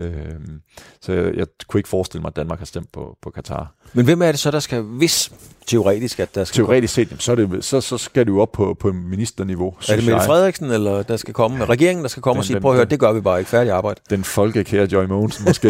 Øh, 0.00 0.12
så 1.00 1.12
jeg, 1.12 1.34
jeg 1.34 1.46
kunne 1.66 1.78
ikke 1.78 1.88
forestille 1.88 2.22
mig, 2.22 2.28
at 2.28 2.36
Danmark 2.36 2.58
har 2.58 2.66
stemt 2.66 2.92
på, 2.92 3.18
på 3.22 3.30
Katar. 3.30 3.74
Men 3.92 4.04
hvem 4.04 4.22
er 4.22 4.32
det 4.32 4.40
så, 4.40 4.50
der 4.50 4.60
skal, 4.60 4.82
hvis 4.82 5.32
teoretisk, 5.66 6.20
at 6.20 6.34
der 6.34 6.44
skal 6.44 6.56
Teoretisk 6.56 6.94
set, 6.94 7.16
så, 7.18 7.32
er 7.32 7.36
det, 7.36 7.64
så, 7.64 7.80
så 7.80 7.98
skal 7.98 8.26
det 8.26 8.32
jo 8.32 8.40
op 8.40 8.52
på, 8.52 8.76
på 8.80 8.92
ministerniveau. 8.92 9.74
Er 9.88 9.96
det 9.96 10.04
Mette 10.04 10.20
Frederiksen, 10.26 10.70
eller 10.70 11.02
der 11.02 11.16
skal 11.16 11.34
komme, 11.34 11.64
regeringen, 11.64 12.02
der 12.02 12.08
skal 12.08 12.22
komme 12.22 12.34
den, 12.34 12.40
og 12.40 12.44
sige, 12.44 12.60
prøv 12.60 12.70
at 12.70 12.76
høre, 12.76 12.84
det 12.84 13.00
gør 13.00 13.12
vi 13.12 13.20
bare 13.20 13.38
ikke, 13.38 13.50
færdig 13.50 13.72
arbejde. 13.72 14.00
Den 14.10 14.24
folkekære 14.24 14.92
Joy 14.92 15.04
Mogensen 15.04 15.44
måske, 15.44 15.68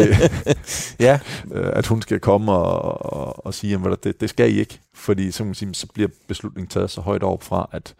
ja. 0.99 1.19
Øh, 1.51 1.69
at 1.73 1.87
hun 1.87 2.01
skal 2.01 2.19
komme 2.19 2.51
og, 2.51 3.13
og, 3.13 3.45
og 3.45 3.53
sige, 3.53 3.79
at 3.91 4.03
det, 4.03 4.21
det 4.21 4.29
skal 4.29 4.53
I 4.55 4.59
ikke, 4.59 4.79
fordi 4.93 5.31
så, 5.31 5.45
sige, 5.53 5.73
så 5.73 5.87
bliver 5.87 6.09
beslutningen 6.27 6.69
taget 6.69 6.89
så 6.89 7.01
højt 7.01 7.23
op 7.23 7.43
fra, 7.43 7.69
at 7.71 7.93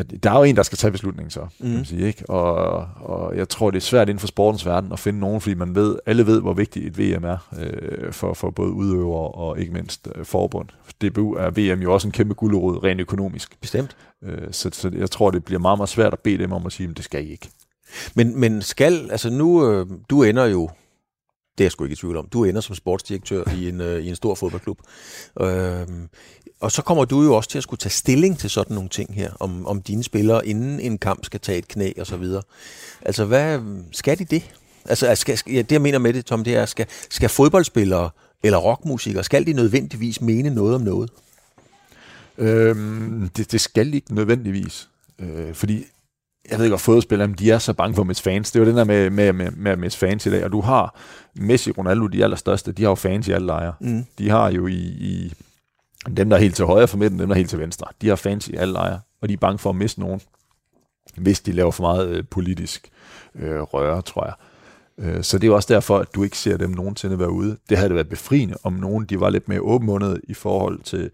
at 0.00 0.22
der 0.22 0.30
er 0.30 0.38
jo 0.38 0.42
en, 0.42 0.56
der 0.56 0.62
skal 0.62 0.78
tage 0.78 0.90
beslutningen 0.90 1.30
så, 1.30 1.40
mm. 1.40 1.66
kan 1.66 1.74
man 1.74 1.84
sige, 1.84 2.06
ikke? 2.06 2.30
Og, 2.30 2.88
og 2.96 3.36
jeg 3.36 3.48
tror, 3.48 3.70
det 3.70 3.76
er 3.76 3.80
svært 3.80 4.08
inden 4.08 4.20
for 4.20 4.26
sportens 4.26 4.66
verden 4.66 4.92
at 4.92 4.98
finde 4.98 5.20
nogen, 5.20 5.40
fordi 5.40 5.54
man 5.54 5.74
ved, 5.74 5.98
alle 6.06 6.26
ved, 6.26 6.40
hvor 6.40 6.52
vigtigt 6.52 6.86
et 6.86 6.98
VM 6.98 7.24
er 7.24 7.48
øh, 7.58 8.12
for, 8.12 8.34
for 8.34 8.50
både 8.50 8.70
udøvere 8.70 9.30
og 9.30 9.60
ikke 9.60 9.72
mindst 9.72 10.08
øh, 10.14 10.24
forbund. 10.24 10.68
DBU 11.02 11.34
er 11.34 11.50
VM 11.50 11.82
jo 11.82 11.92
også 11.92 12.08
en 12.08 12.12
kæmpe 12.12 12.34
gulderod 12.34 12.84
rent 12.84 13.00
økonomisk. 13.00 13.60
Bestemt. 13.60 13.96
Øh, 14.24 14.48
så, 14.50 14.70
så 14.72 14.90
jeg 14.94 15.10
tror, 15.10 15.30
det 15.30 15.44
bliver 15.44 15.60
meget, 15.60 15.78
meget 15.78 15.88
svært 15.88 16.12
at 16.12 16.20
bede 16.20 16.38
dem 16.38 16.52
om 16.52 16.66
at 16.66 16.72
sige, 16.72 16.88
at 16.90 16.96
det 16.96 17.04
skal 17.04 17.26
I 17.26 17.30
ikke. 17.30 17.48
Men, 18.14 18.40
men 18.40 18.62
skal, 18.62 19.10
altså 19.10 19.30
nu, 19.30 19.70
øh, 19.70 19.86
du 20.10 20.22
ender 20.22 20.44
jo, 20.44 20.70
det 21.58 21.64
er 21.64 21.66
jeg 21.66 21.72
sgu 21.72 21.84
ikke 21.84 21.92
i 21.92 21.96
tvivl 21.96 22.16
om, 22.16 22.28
du 22.32 22.44
ender 22.44 22.60
som 22.60 22.74
sportsdirektør 22.74 23.44
i 23.56 23.68
en, 23.68 23.80
øh, 23.80 24.00
i 24.00 24.08
en 24.08 24.16
stor 24.16 24.34
fodboldklub. 24.34 24.78
Øh, 25.40 25.86
og 26.60 26.72
så 26.72 26.82
kommer 26.82 27.04
du 27.04 27.22
jo 27.22 27.34
også 27.34 27.50
til 27.50 27.58
at 27.58 27.62
skulle 27.62 27.78
tage 27.78 27.92
stilling 27.92 28.38
til 28.38 28.50
sådan 28.50 28.74
nogle 28.74 28.88
ting 28.88 29.14
her, 29.14 29.30
om, 29.40 29.66
om 29.66 29.82
dine 29.82 30.02
spillere 30.02 30.46
inden 30.46 30.80
en 30.80 30.98
kamp 30.98 31.24
skal 31.24 31.40
tage 31.40 31.58
et 31.58 31.68
knæ 31.68 31.92
og 31.98 32.06
så 32.06 32.16
videre. 32.16 32.42
Altså, 33.02 33.24
hvad 33.24 33.60
skal 33.92 34.18
de 34.18 34.24
det? 34.24 34.42
Altså, 34.84 35.14
skal, 35.14 35.38
ja, 35.46 35.62
det 35.62 35.72
jeg 35.72 35.82
mener 35.82 35.98
med 35.98 36.12
det, 36.12 36.26
Tom, 36.26 36.44
det 36.44 36.56
er, 36.56 36.66
skal, 36.66 36.86
skal 37.10 37.28
fodboldspillere 37.28 38.10
eller 38.42 38.58
rockmusikere, 38.58 39.24
skal 39.24 39.46
de 39.46 39.52
nødvendigvis 39.52 40.20
mene 40.20 40.50
noget 40.50 40.74
om 40.74 40.80
noget? 40.80 41.10
Øhm, 42.38 43.28
det, 43.36 43.52
det 43.52 43.60
skal 43.60 43.86
de 43.86 43.94
ikke 43.94 44.14
nødvendigvis. 44.14 44.88
Øh, 45.18 45.54
fordi 45.54 45.84
jeg 46.50 46.58
ved 46.58 46.66
ikke, 46.66 46.74
at 46.74 46.80
fodboldspillere, 46.80 47.32
de 47.38 47.50
er 47.50 47.58
så 47.58 47.72
bange 47.72 47.94
for 47.94 48.04
miste 48.04 48.22
fans. 48.22 48.50
Det 48.50 48.60
er 48.60 48.64
jo 48.64 48.68
den 48.70 48.76
der 48.76 48.84
med, 48.84 49.10
med, 49.10 49.32
med, 49.32 49.50
med 49.50 49.76
miste 49.76 49.98
fans 49.98 50.26
i 50.26 50.30
dag. 50.30 50.44
Og 50.44 50.52
du 50.52 50.60
har 50.60 50.94
Messi, 51.34 51.70
Ronaldo, 51.70 52.06
de 52.06 52.24
allerstørste, 52.24 52.72
de 52.72 52.82
har 52.82 52.90
jo 52.90 52.94
fans 52.94 53.28
i 53.28 53.32
alle 53.32 53.46
lejre. 53.46 53.72
Mm. 53.80 54.04
De 54.18 54.30
har 54.30 54.50
jo 54.50 54.66
i, 54.66 54.80
i 54.80 55.32
dem, 56.06 56.30
der 56.30 56.36
er 56.36 56.40
helt 56.40 56.56
til 56.56 56.64
højre 56.64 56.88
for 56.88 56.98
midten, 56.98 57.18
dem, 57.18 57.28
der 57.28 57.34
er 57.34 57.38
helt 57.38 57.50
til 57.50 57.58
venstre. 57.58 57.86
De 58.00 58.08
har 58.08 58.16
fans 58.16 58.48
i 58.48 58.56
alle 58.56 58.72
lejre, 58.72 59.00
og 59.22 59.28
de 59.28 59.32
er 59.32 59.38
bange 59.38 59.58
for 59.58 59.70
at 59.70 59.76
miste 59.76 60.00
nogen, 60.00 60.20
hvis 61.16 61.40
de 61.40 61.52
laver 61.52 61.70
for 61.70 61.82
meget 61.82 62.08
øh, 62.08 62.24
politisk 62.30 62.88
øh, 63.34 63.60
røre, 63.60 64.02
tror 64.02 64.24
jeg. 64.24 64.34
Øh, 64.98 65.22
så 65.22 65.38
det 65.38 65.44
er 65.44 65.48
jo 65.48 65.54
også 65.54 65.74
derfor, 65.74 65.98
at 65.98 66.14
du 66.14 66.22
ikke 66.22 66.38
ser 66.38 66.56
dem 66.56 66.70
nogensinde 66.70 67.18
være 67.18 67.30
ude. 67.30 67.56
Det 67.68 67.76
havde 67.76 67.88
det 67.88 67.94
været 67.94 68.08
befriende, 68.08 68.54
om 68.62 68.72
nogen 68.72 69.04
de 69.04 69.20
var 69.20 69.30
lidt 69.30 69.48
mere 69.48 69.60
åbenmundet 69.60 70.20
i 70.28 70.34
forhold 70.34 70.80
til, 70.80 71.10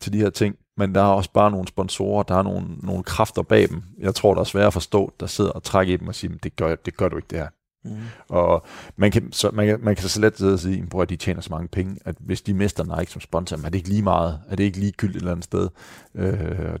til 0.00 0.12
de 0.12 0.18
her 0.18 0.30
ting. 0.30 0.56
Men 0.76 0.94
der 0.94 1.00
er 1.00 1.06
også 1.06 1.30
bare 1.32 1.50
nogle 1.50 1.68
sponsorer, 1.68 2.22
der 2.22 2.34
er 2.34 2.42
nogle, 2.42 2.66
nogle 2.82 3.02
kræfter 3.02 3.42
bag 3.42 3.68
dem. 3.68 3.82
Jeg 3.98 4.14
tror, 4.14 4.34
der 4.34 4.40
er 4.40 4.44
svært 4.44 4.66
at 4.66 4.72
forstå, 4.72 5.12
der 5.20 5.26
sidder 5.26 5.50
og 5.50 5.62
trækker 5.62 5.94
i 5.94 5.96
dem 5.96 6.08
og 6.08 6.14
siger, 6.14 6.32
det 6.42 6.56
gør, 6.56 6.74
det 6.74 6.96
gør 6.96 7.08
du 7.08 7.16
ikke 7.16 7.28
det 7.30 7.38
her. 7.38 7.48
Mm. 7.88 7.96
Og 8.28 8.66
man 8.96 9.10
kan, 9.10 9.32
så, 9.32 9.50
man, 9.50 9.66
kan, 9.66 9.78
man 9.82 9.96
kan 9.96 10.08
så 10.08 10.20
let 10.20 10.38
sidde 10.38 10.52
og 10.52 10.58
sige, 10.58 10.86
at 11.00 11.08
de 11.08 11.16
tjener 11.16 11.40
så 11.40 11.50
mange 11.50 11.68
penge, 11.68 11.96
at 12.04 12.14
hvis 12.20 12.42
de 12.42 12.54
mister 12.54 12.98
Nike 12.98 13.12
som 13.12 13.20
sponsor, 13.20 13.56
er 13.56 13.60
det 13.60 13.74
ikke 13.74 13.88
lige 13.88 14.02
meget? 14.02 14.40
Er 14.48 14.56
det 14.56 14.64
ikke 14.64 14.78
ligegyldigt 14.78 15.16
et 15.16 15.20
eller 15.20 15.32
andet 15.32 15.44
sted? 15.44 15.68
Øh, 16.14 16.78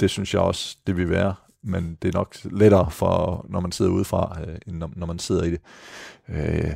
det 0.00 0.10
synes 0.10 0.34
jeg 0.34 0.42
også, 0.42 0.76
det 0.86 0.96
vil 0.96 1.10
være. 1.10 1.34
Men 1.62 1.98
det 2.02 2.08
er 2.08 2.18
nok 2.18 2.36
lettere, 2.44 2.90
for, 2.90 3.46
når 3.48 3.60
man 3.60 3.72
sidder 3.72 3.90
udefra, 3.90 4.40
øh, 4.40 4.58
end 4.66 4.76
når, 4.76 4.90
når 4.96 5.06
man 5.06 5.18
sidder 5.18 5.44
i 5.44 5.50
det. 5.50 5.60
Øh, 6.28 6.74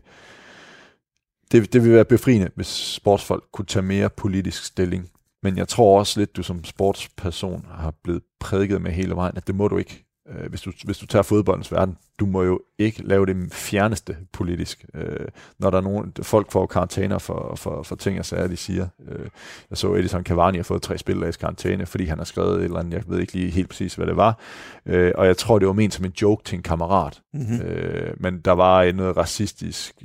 det. 1.52 1.72
Det 1.72 1.84
vil 1.84 1.92
være 1.92 2.04
befriende, 2.04 2.50
hvis 2.54 2.66
sportsfolk 2.66 3.44
kunne 3.52 3.66
tage 3.66 3.82
mere 3.82 4.10
politisk 4.10 4.64
stilling. 4.64 5.10
Men 5.42 5.56
jeg 5.56 5.68
tror 5.68 5.98
også 5.98 6.20
lidt, 6.20 6.36
du 6.36 6.42
som 6.42 6.64
sportsperson 6.64 7.66
har 7.70 7.94
blevet 8.02 8.22
prædiket 8.40 8.82
med 8.82 8.92
hele 8.92 9.14
vejen, 9.14 9.36
at 9.36 9.46
det 9.46 9.54
må 9.54 9.68
du 9.68 9.76
ikke 9.76 10.09
øh, 10.30 10.48
hvis, 10.48 10.60
du, 10.60 10.72
hvis 10.84 10.98
du 10.98 11.06
tager 11.06 11.22
fodboldens 11.22 11.72
verden, 11.72 11.96
du 12.20 12.26
må 12.26 12.42
jo 12.42 12.60
ikke 12.78 13.02
lave 13.02 13.26
det 13.26 13.52
fjerneste 13.52 14.16
politisk. 14.32 14.84
Øh, 14.94 15.26
når 15.58 15.70
der 15.70 15.78
er 15.78 15.82
nogen, 15.82 16.12
folk 16.22 16.50
får 16.50 16.66
karantæner 16.66 17.18
for, 17.18 17.54
for, 17.56 17.82
for 17.82 17.96
ting 17.96 18.18
og 18.18 18.24
sager, 18.24 18.46
de 18.46 18.56
siger. 18.56 18.88
Øh, 19.08 19.28
jeg 19.70 19.78
så 19.78 19.94
Edison 19.94 20.24
Cavani 20.24 20.58
har 20.58 20.62
fået 20.62 20.82
tre 20.82 20.98
spilledags 20.98 21.36
karantæne, 21.36 21.86
fordi 21.86 22.04
han 22.04 22.18
har 22.18 22.24
skrevet 22.24 22.58
et 22.58 22.64
eller 22.64 22.78
andet, 22.78 22.92
jeg 22.92 23.02
ved 23.06 23.18
ikke 23.18 23.32
lige 23.32 23.50
helt 23.50 23.68
præcis, 23.68 23.94
hvad 23.94 24.06
det 24.06 24.16
var. 24.16 24.38
Øh, 24.86 25.12
og 25.14 25.26
jeg 25.26 25.36
tror, 25.36 25.58
det 25.58 25.68
var 25.68 25.74
ment 25.74 25.94
som 25.94 26.04
en 26.04 26.12
joke 26.22 26.44
til 26.44 26.56
en 26.56 26.62
kammerat. 26.62 27.22
Mm-hmm. 27.34 27.60
Øh, 27.60 28.14
men 28.20 28.40
der 28.40 28.52
var 28.52 28.92
noget 28.92 29.16
racistisk 29.16 30.02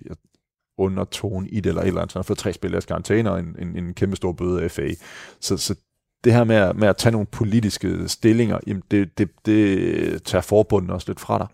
undertone 0.78 1.50
i 1.50 1.60
det, 1.60 1.70
eller 1.70 1.82
et 1.82 1.88
eller 1.88 2.02
andet. 2.02 2.12
Så 2.12 2.20
han 2.20 2.24
har 2.24 2.28
fået 2.28 2.38
tre 2.38 2.54
spilledags 2.54 2.86
karantæne 2.86 3.32
og 3.32 3.40
en, 3.40 3.56
en, 3.60 3.78
en 3.78 3.94
kæmpe 3.94 4.16
stor 4.16 4.32
bøde 4.32 4.64
af 4.64 4.72
FA. 4.72 4.90
Så, 5.40 5.58
så 5.58 5.76
det 6.26 6.34
her 6.34 6.44
med 6.44 6.56
at, 6.56 6.76
med 6.76 6.88
at 6.88 6.98
tage 6.98 7.12
nogle 7.12 7.28
politiske 7.28 8.10
stillinger, 8.10 8.60
jamen 8.68 8.84
det, 8.92 9.18
det, 9.18 9.30
det 9.46 10.24
tager 10.24 10.42
forbundet 10.42 10.92
også 10.92 11.10
lidt 11.10 11.20
fra 11.20 11.38
dig. 11.38 11.48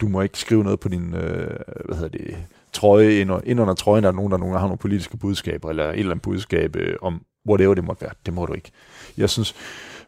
Du 0.00 0.08
må 0.08 0.20
ikke 0.20 0.38
skrive 0.38 0.64
noget 0.64 0.80
på 0.80 0.88
din 0.88 1.14
øh, 1.14 1.56
hvad 1.84 1.96
hedder 1.96 2.08
det, 2.08 2.36
trøje, 2.72 3.14
ind, 3.14 3.30
ind 3.44 3.60
under 3.60 3.74
trøjen, 3.74 4.04
der 4.04 4.10
er 4.10 4.14
nogen, 4.14 4.32
der, 4.32 4.38
nogen, 4.38 4.52
der 4.52 4.60
har 4.60 4.66
nogle 4.66 4.78
politiske 4.78 5.16
budskaber, 5.16 5.70
eller 5.70 5.84
et 5.84 5.98
eller 5.98 6.10
andet 6.10 6.22
budskab 6.22 6.76
øh, 6.76 6.96
om, 7.02 7.22
whatever 7.48 7.74
det 7.74 7.84
måtte 7.84 8.02
være. 8.02 8.12
Det 8.26 8.34
må 8.34 8.46
du 8.46 8.52
ikke. 8.52 8.70
Jeg 9.16 9.30
synes, 9.30 9.54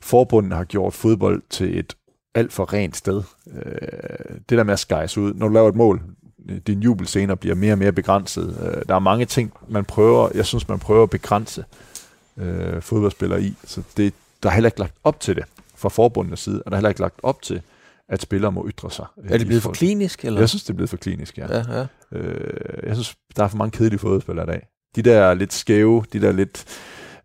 forbundet 0.01 0.53
har 0.53 0.65
gjort 0.65 0.95
fodbold 0.95 1.43
til 1.51 1.79
et 1.79 1.97
alt 2.35 2.53
for 2.53 2.73
rent 2.73 2.97
sted. 2.97 3.23
Øh, 3.55 4.37
det 4.49 4.59
der 4.59 4.65
med 4.65 4.73
at 4.73 4.79
skejse 4.79 5.21
ud, 5.21 5.35
når 5.35 5.49
du 5.49 5.55
laver 5.55 5.69
et 5.69 5.75
mål, 5.75 6.03
din 6.67 6.83
jubelscener 6.83 7.35
bliver 7.35 7.55
mere 7.55 7.73
og 7.73 7.79
mere 7.79 7.93
begrænset. 7.93 8.59
Øh, 8.63 8.83
der 8.89 8.95
er 8.95 8.99
mange 8.99 9.25
ting, 9.25 9.53
man 9.69 9.85
prøver, 9.85 10.29
jeg 10.35 10.47
synes, 10.47 10.69
man 10.69 10.79
prøver 10.79 11.03
at 11.03 11.11
begrænse 11.11 11.61
øh, 11.61 11.94
fodboldspillere 12.81 13.43
i. 13.43 13.55
Så 13.65 13.83
det, 13.97 14.15
der 14.43 14.49
er 14.49 14.53
heller 14.55 14.69
ikke 14.69 14.79
lagt 14.81 14.95
op 15.05 15.21
til 15.21 15.37
det 15.37 15.45
fra 15.77 15.89
forbundets 15.89 16.43
side, 16.43 16.63
og 16.63 16.71
der 16.71 16.77
er 16.77 16.79
heller 16.79 16.89
ikke 16.89 17.01
lagt 17.01 17.21
op 17.23 17.43
til, 17.43 17.63
at 18.09 18.23
spillere 18.23 18.53
må 18.53 18.69
ytre 18.69 18.91
sig. 18.91 19.07
øh, 19.25 19.31
Er 19.31 19.39
det 19.39 19.47
blevet 19.47 19.63
for 19.63 19.73
klinisk? 19.73 20.25
Eller? 20.25 20.41
Jeg 20.41 20.49
synes, 20.49 20.63
det 20.65 20.71
er 20.71 20.75
blevet 20.75 20.91
for 20.91 20.97
klinisk, 20.97 21.39
ja. 21.39 21.47
ja, 21.57 21.65
ja. 21.79 21.87
Øh, 22.19 22.87
jeg 22.87 22.97
synes, 22.97 23.17
der 23.37 23.45
er 23.45 23.49
for 23.49 23.57
mange 23.57 23.71
kedelige 23.71 23.99
fodboldspillere 23.99 24.47
i 24.47 24.51
dag. 24.51 24.67
De 24.97 25.03
der 25.03 25.35
lidt 25.35 25.53
skæve, 25.53 26.05
de 26.13 26.21
der 26.21 26.33
lidt 26.33 26.65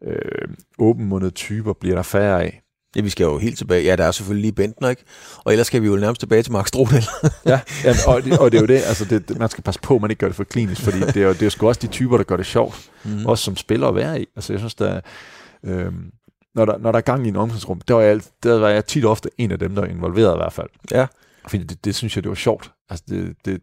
øh, 0.04 0.48
åbenmundede 0.80 1.32
typer, 1.32 1.74
bliver 1.74 1.96
der 1.96 2.04
færre 2.04 2.44
af. 2.44 2.62
Ja, 2.96 3.02
vi 3.02 3.10
skal 3.10 3.24
jo 3.24 3.38
helt 3.38 3.58
tilbage. 3.58 3.84
Ja, 3.84 3.96
der 3.96 4.04
er 4.04 4.12
selvfølgelig 4.12 4.42
lige 4.42 4.52
Bentner, 4.52 4.90
ikke? 4.90 5.04
Og 5.38 5.52
ellers 5.52 5.68
skal 5.68 5.82
vi 5.82 5.88
jo 5.88 5.96
nærmest 5.96 6.20
tilbage 6.20 6.44
til 6.44 6.52
Mark 6.52 6.68
Strudel. 6.68 7.04
Ja, 7.46 7.60
ja 7.86 7.94
og, 8.08 8.24
det, 8.24 8.40
og 8.40 8.52
det 8.52 8.58
er 8.58 8.62
jo 8.62 8.68
det, 8.68 8.76
altså 8.76 9.06
det, 9.06 9.40
man 9.40 9.50
skal 9.50 9.64
passe 9.64 9.80
på, 9.82 9.96
at 9.96 10.02
man 10.02 10.12
ikke 10.12 10.20
gør 10.20 10.28
det 10.28 10.36
for 10.36 10.44
klinisk, 10.44 10.82
fordi 10.82 11.00
det 11.00 11.18
er 11.18 11.22
jo, 11.22 11.34
det 11.34 11.42
er 11.42 11.46
jo 11.46 11.50
sgu 11.50 11.68
også 11.68 11.82
de 11.82 11.88
typer, 11.88 12.18
der 12.18 12.24
gør 12.24 12.38
det 12.38 12.46
sjovt, 12.46 12.90
mm. 13.06 13.26
også 13.26 13.44
som 13.44 13.56
spiller 13.56 13.88
at 13.88 13.96
være 13.96 14.22
i. 14.22 14.26
Altså 14.36 14.54
jeg 14.54 14.60
synes, 14.60 14.76
der, 14.76 14.88
er, 14.88 15.02
øhm, 15.64 16.12
når, 16.56 16.66
der, 16.66 16.78
når 16.78 16.92
der 16.92 16.98
er 16.98 17.02
gang 17.02 17.26
i 17.26 17.30
en 17.30 17.36
omklædningsrum, 17.36 17.82
der 17.82 17.94
var, 17.94 18.02
jeg, 18.02 18.22
der 18.44 18.60
var 18.60 18.70
jeg 18.70 18.86
tit 18.86 19.06
ofte 19.06 19.30
en 19.38 19.52
af 19.52 19.60
dem, 19.60 19.76
der 19.76 19.82
er 19.82 19.88
involveret 19.88 20.36
i 20.36 20.38
hvert 20.38 20.54
fald. 20.54 20.70
Ja. 20.92 21.08
Fordi 21.48 21.64
det, 21.64 21.86
det 21.86 21.96
synes 21.96 22.16
jeg, 22.16 22.24
det 22.24 22.30
var 22.30 22.36
sjovt. 22.36 22.72
Altså 22.90 23.06
det, 23.10 23.36
det, 23.46 23.62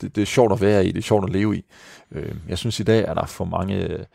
det, 0.00 0.16
det 0.16 0.22
er 0.22 0.26
sjovt 0.26 0.52
at 0.52 0.60
være 0.60 0.86
i, 0.86 0.92
det 0.92 0.98
er 0.98 1.02
sjovt 1.02 1.24
at 1.24 1.30
leve 1.30 1.56
i. 1.56 1.64
Øh, 2.12 2.34
jeg 2.48 2.58
synes 2.58 2.80
i 2.80 2.82
dag, 2.82 3.04
er 3.04 3.14
der 3.14 3.26
for 3.26 3.44
mange 3.44 4.06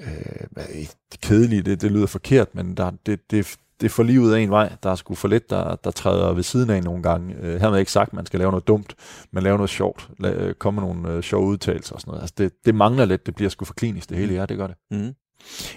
øh, 0.00 0.86
kedelige, 1.22 1.62
det, 1.62 1.82
det 1.82 1.92
lyder 1.92 2.06
forkert, 2.06 2.54
men 2.54 2.76
der, 2.76 2.90
det, 3.06 3.30
det, 3.30 3.56
det 3.80 3.90
får 3.90 4.02
lige 4.02 4.20
ud 4.20 4.32
af 4.32 4.40
en 4.40 4.50
vej. 4.50 4.76
Der 4.82 4.90
er 4.90 4.94
sgu 4.94 5.14
for 5.14 5.28
lidt, 5.28 5.50
der, 5.50 5.76
der 5.76 5.90
træder 5.90 6.32
ved 6.32 6.42
siden 6.42 6.70
af 6.70 6.82
nogle 6.82 7.02
gange. 7.02 7.34
Øh, 7.40 7.60
hermed 7.60 7.78
ikke 7.78 7.92
sagt, 7.92 8.08
at 8.08 8.12
man 8.12 8.26
skal 8.26 8.38
lave 8.38 8.50
noget 8.50 8.68
dumt, 8.68 8.94
men 9.30 9.42
lave 9.42 9.56
noget 9.56 9.70
sjovt. 9.70 10.08
La, 10.18 10.30
øh, 10.30 10.54
komme 10.54 10.80
med 10.80 10.88
nogle 10.88 11.08
øh, 11.12 11.22
sjove 11.22 11.46
udtalelser 11.46 11.94
og 11.94 12.00
sådan 12.00 12.10
noget. 12.10 12.22
Altså 12.22 12.34
det, 12.38 12.52
det 12.64 12.74
mangler 12.74 13.04
lidt, 13.04 13.26
det 13.26 13.34
bliver 13.34 13.48
sgu 13.48 13.64
for 13.64 13.74
klinisk 13.74 14.08
det 14.08 14.18
hele. 14.18 14.34
Ja, 14.34 14.46
det 14.46 14.56
gør 14.56 14.66
det. 14.66 14.76
Mm. 14.90 15.14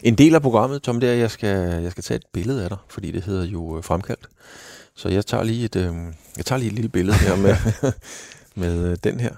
En 0.03 0.15
del 0.15 0.36
af 0.36 0.41
programmet, 0.41 0.82
Tom, 0.82 0.99
det 0.99 1.09
er, 1.09 1.13
at 1.13 1.20
jeg 1.20 1.32
skal, 1.32 1.82
jeg 1.84 1.91
skal 1.91 2.03
tage 2.03 2.15
et 2.15 2.26
billede 2.34 2.63
af 2.63 2.70
dig, 2.70 2.78
fordi 2.89 3.11
det 3.11 3.24
hedder 3.24 3.45
jo 3.45 3.78
øh, 3.78 3.84
fremkaldt. 3.84 4.28
Så 4.95 5.09
jeg 5.09 5.26
tager 5.26 5.43
lige 5.43 5.65
et, 5.65 5.76
øh, 5.76 5.95
jeg 6.38 6.45
tager 6.45 6.59
lige 6.59 6.70
et 6.70 6.76
lille 6.76 6.89
billede 6.89 7.18
her 7.18 7.36
med, 7.36 7.55
med 8.61 8.91
øh, 8.91 8.97
den 9.03 9.20
her. 9.20 9.36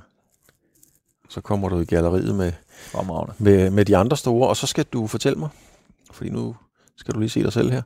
Så 1.30 1.42
kommer 1.42 1.70
du 1.70 1.80
i 1.80 1.86
galleriet 1.86 2.36
med, 2.36 2.52
Fremragende. 2.80 3.34
med, 3.38 3.70
med 3.70 3.86
de 3.86 3.98
andre 3.98 4.18
store, 4.18 4.48
og 4.50 4.58
så 4.58 4.68
skal 4.68 4.86
du 4.94 5.08
fortælle 5.08 5.40
mig, 5.40 5.50
fordi 6.12 6.30
nu 6.30 6.56
skal 6.98 7.14
du 7.14 7.20
lige 7.20 7.30
se 7.30 7.44
dig 7.44 7.54
selv 7.54 7.72
her. 7.72 7.82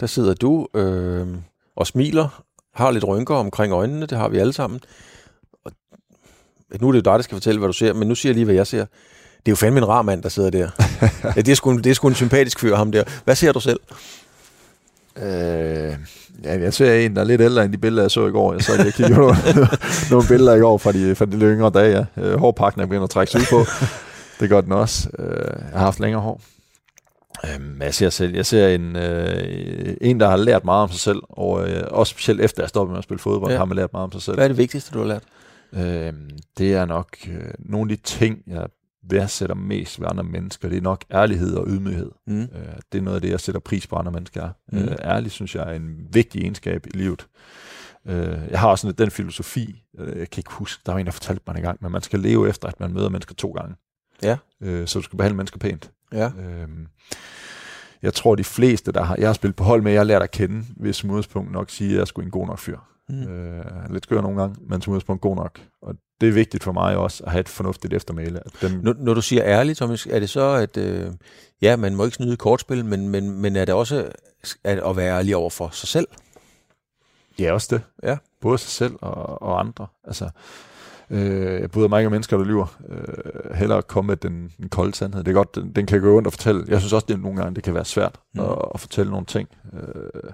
Der 0.00 0.06
sidder 0.06 0.34
du 0.34 0.66
øh, 0.74 1.26
og 1.76 1.86
smiler, 1.86 2.42
har 2.74 2.90
lidt 2.90 3.04
rynker 3.04 3.34
omkring 3.34 3.72
øjnene, 3.72 4.06
det 4.06 4.18
har 4.18 4.28
vi 4.28 4.38
alle 4.38 4.52
sammen. 4.52 4.80
Og 5.64 5.72
nu 6.80 6.88
er 6.88 6.92
det 6.92 6.98
jo 6.98 7.10
dig, 7.10 7.12
der 7.18 7.22
skal 7.22 7.34
fortælle, 7.36 7.58
hvad 7.58 7.68
du 7.68 7.72
ser, 7.72 7.92
men 7.92 8.08
nu 8.08 8.14
siger 8.14 8.30
jeg 8.30 8.34
lige, 8.34 8.44
hvad 8.44 8.54
jeg 8.54 8.66
ser. 8.66 8.78
Det 9.38 9.46
er 9.46 9.52
jo 9.52 9.56
fandme 9.56 9.78
en 9.78 9.88
rar 9.88 10.02
mand, 10.02 10.22
der 10.22 10.28
sidder 10.28 10.50
der. 10.50 10.70
ja, 11.36 11.40
det, 11.40 11.48
er 11.48 11.54
sgu, 11.54 11.70
en- 11.70 11.84
det 11.84 11.90
er 11.90 11.94
sgu 11.94 12.08
en 12.08 12.14
sympatisk 12.14 12.60
fyr, 12.60 12.76
ham 12.76 12.92
der. 12.92 13.04
Hvad 13.24 13.34
ser 13.36 13.52
du 13.52 13.60
selv? 13.60 13.80
Øh, 15.22 15.96
ja, 16.44 16.60
jeg 16.60 16.74
ser 16.74 16.94
en, 16.94 17.16
der 17.16 17.20
er 17.20 17.26
lidt 17.26 17.40
ældre 17.40 17.64
end 17.64 17.72
de 17.72 17.78
billeder, 17.78 18.02
jeg 18.02 18.10
så 18.10 18.26
i 18.26 18.30
går. 18.30 18.52
Jeg 18.52 18.62
så 18.62 18.72
jeg 18.72 18.94
kiggede 18.94 19.18
nogle, 19.18 19.36
nogle 20.10 20.28
billeder 20.28 20.54
i 20.54 20.60
går 20.60 20.78
fra 20.78 20.92
de, 20.92 21.14
fra 21.14 21.24
de 21.24 21.36
yngre 21.36 21.70
dage. 21.70 22.06
Ja. 22.16 22.22
Øh, 22.22 22.38
Hårpakken 22.38 22.82
er 22.82 22.86
begyndt 22.86 23.04
at 23.04 23.10
trække 23.10 23.30
sig 23.32 23.40
ud 23.40 23.46
på. 23.50 23.70
Det 24.40 24.48
gør 24.48 24.60
den 24.60 24.72
også. 24.72 25.08
Øh, 25.18 25.60
jeg 25.72 25.78
har 25.78 25.84
haft 25.84 26.00
længere 26.00 26.22
hår. 26.22 26.40
Øh, 27.44 27.80
jeg 27.80 27.94
ser 27.94 28.10
selv, 28.10 28.34
jeg 28.34 28.46
ser 28.46 28.68
en, 28.68 28.96
øh, 28.96 29.96
en, 30.00 30.20
der 30.20 30.28
har 30.28 30.36
lært 30.36 30.64
meget 30.64 30.82
om 30.82 30.90
sig 30.90 31.00
selv, 31.00 31.20
og 31.28 31.68
øh, 31.68 31.82
også 31.90 32.10
specielt 32.10 32.40
efter 32.40 32.62
jeg 32.62 32.68
stoppede 32.68 32.92
med 32.92 32.98
at 32.98 33.04
spille 33.04 33.18
fodbold, 33.18 33.52
ja. 33.52 33.58
har 33.58 33.64
man 33.64 33.76
lært 33.76 33.92
meget 33.92 34.04
om 34.04 34.12
sig 34.12 34.22
selv. 34.22 34.36
Hvad 34.36 34.44
er 34.44 34.48
det 34.48 34.58
vigtigste, 34.58 34.90
du 34.92 34.98
har 34.98 35.06
lært? 35.06 35.22
Øh, 35.72 36.12
det 36.58 36.74
er 36.74 36.84
nok 36.84 37.16
øh, 37.28 37.50
nogle 37.58 37.92
af 37.92 37.98
de 37.98 38.02
ting, 38.02 38.38
jeg 38.46 38.66
værdsætter 39.10 39.54
mest 39.54 40.00
ved 40.00 40.08
andre 40.10 40.24
mennesker. 40.24 40.68
Det 40.68 40.78
er 40.78 40.82
nok 40.82 41.04
ærlighed 41.12 41.54
og 41.54 41.66
ydmyghed. 41.68 42.10
Mm. 42.26 42.40
Øh, 42.40 42.48
det 42.92 42.98
er 42.98 43.02
noget 43.02 43.14
af 43.14 43.20
det, 43.20 43.30
jeg 43.30 43.40
sætter 43.40 43.60
pris 43.60 43.86
på 43.86 43.96
andre 43.96 44.12
mennesker. 44.12 44.50
Mm. 44.72 44.78
Mm. 44.78 44.84
Øh, 44.84 44.96
ærlig 45.04 45.30
synes 45.30 45.54
jeg 45.54 45.70
er 45.70 45.76
en 45.76 46.08
vigtig 46.12 46.42
egenskab 46.42 46.86
i 46.86 46.96
livet. 46.96 47.26
Øh, 48.06 48.38
jeg 48.50 48.60
har 48.60 48.68
også 48.68 48.82
sådan 48.82 48.94
den 48.98 49.10
filosofi, 49.10 49.84
øh, 49.98 50.18
jeg 50.18 50.30
kan 50.30 50.40
ikke 50.40 50.52
huske, 50.52 50.82
der 50.86 50.92
var 50.92 50.98
en, 50.98 51.06
der 51.06 51.12
fortalte 51.12 51.42
mig 51.46 51.56
en 51.56 51.62
gang, 51.62 51.78
men 51.82 51.92
man 51.92 52.02
skal 52.02 52.20
leve 52.20 52.48
efter, 52.48 52.68
at 52.68 52.80
man 52.80 52.92
møder 52.92 53.08
mennesker 53.08 53.34
to 53.34 53.50
gange. 53.50 53.74
Ja. 54.22 54.36
Øh, 54.60 54.86
så 54.86 54.98
du 54.98 55.02
skal 55.02 55.16
behandle 55.16 55.36
mennesker 55.36 55.58
pænt. 55.58 55.90
Ja. 56.12 56.26
Øh, 56.26 56.68
jeg 58.02 58.14
tror, 58.14 58.34
de 58.34 58.44
fleste, 58.44 58.92
der 58.92 59.02
har, 59.02 59.16
jeg 59.18 59.28
har 59.28 59.32
spillet 59.32 59.56
på 59.56 59.64
hold 59.64 59.82
med, 59.82 59.92
jeg 59.92 60.00
har 60.00 60.04
lært 60.04 60.22
at 60.22 60.30
kende, 60.30 60.64
hvis 60.76 60.96
som 60.96 61.10
udgangspunkt 61.10 61.52
nok 61.52 61.70
sige, 61.70 61.92
at 61.92 61.98
jeg 61.98 62.06
sgu 62.06 62.22
en 62.22 62.30
god 62.30 62.46
nok 62.46 62.58
fyr. 62.58 62.78
Mm. 63.08 63.22
Øh, 63.22 63.90
lidt 63.90 64.04
skør 64.04 64.20
nogle 64.20 64.40
gange, 64.40 64.56
men 64.68 64.82
som 64.82 64.90
udgangspunkt 64.90 65.22
god 65.22 65.36
nok. 65.36 65.60
Og 65.82 65.94
det 66.20 66.28
er 66.28 66.32
vigtigt 66.32 66.64
for 66.64 66.72
mig 66.72 66.96
også 66.96 67.24
at 67.24 67.30
have 67.30 67.40
et 67.40 67.48
fornuftigt 67.48 67.94
eftermæle. 67.94 68.40
At 68.46 68.52
dem... 68.62 68.80
når, 68.82 68.94
når 68.98 69.14
du 69.14 69.22
siger 69.22 69.42
ærligt, 69.44 69.78
Thomas, 69.78 70.06
er 70.06 70.20
det 70.20 70.30
så, 70.30 70.40
at 70.40 70.76
øh, 70.76 71.12
ja, 71.62 71.76
man 71.76 71.94
må 71.94 72.04
ikke 72.04 72.14
snyde 72.14 72.36
kortspil, 72.36 72.84
men, 72.84 73.08
men, 73.08 73.40
men 73.40 73.56
er 73.56 73.64
det 73.64 73.74
også 73.74 74.10
at, 74.64 74.78
at 74.78 74.96
være 74.96 75.18
ærlig 75.18 75.36
over 75.36 75.50
for 75.50 75.68
sig 75.72 75.88
selv? 75.88 76.08
Ja, 77.38 77.52
også 77.52 77.68
det. 77.70 78.08
Ja. 78.08 78.16
Både 78.40 78.58
sig 78.58 78.70
selv 78.70 78.94
og, 79.00 79.42
og 79.42 79.60
andre. 79.60 79.86
Altså, 80.04 80.30
øh, 81.10 81.60
jeg 81.60 81.70
bryder 81.70 81.88
mig 81.88 82.00
ikke 82.00 82.06
af 82.06 82.10
mennesker, 82.10 82.36
der 82.36 82.44
lyver. 82.44 82.76
Øh, 82.88 83.54
hellere 83.54 83.82
komme 83.82 84.06
med 84.06 84.16
den, 84.16 84.52
den 84.58 84.68
kolde 84.68 84.94
sandhed. 84.94 85.24
Det 85.24 85.30
er 85.30 85.34
godt, 85.34 85.54
den, 85.54 85.72
den 85.72 85.86
kan 85.86 86.00
gå 86.00 86.16
rundt 86.16 86.26
og 86.26 86.32
fortælle. 86.32 86.64
Jeg 86.68 86.80
synes 86.80 86.92
også, 86.92 87.06
det 87.08 87.20
nogle 87.20 87.36
gange 87.42 87.54
det 87.54 87.64
kan 87.64 87.74
være 87.74 87.84
svært 87.84 88.20
mm. 88.34 88.40
at, 88.40 88.58
at 88.74 88.80
fortælle 88.80 89.10
nogle 89.10 89.26
ting. 89.26 89.48
Øh, 89.72 90.30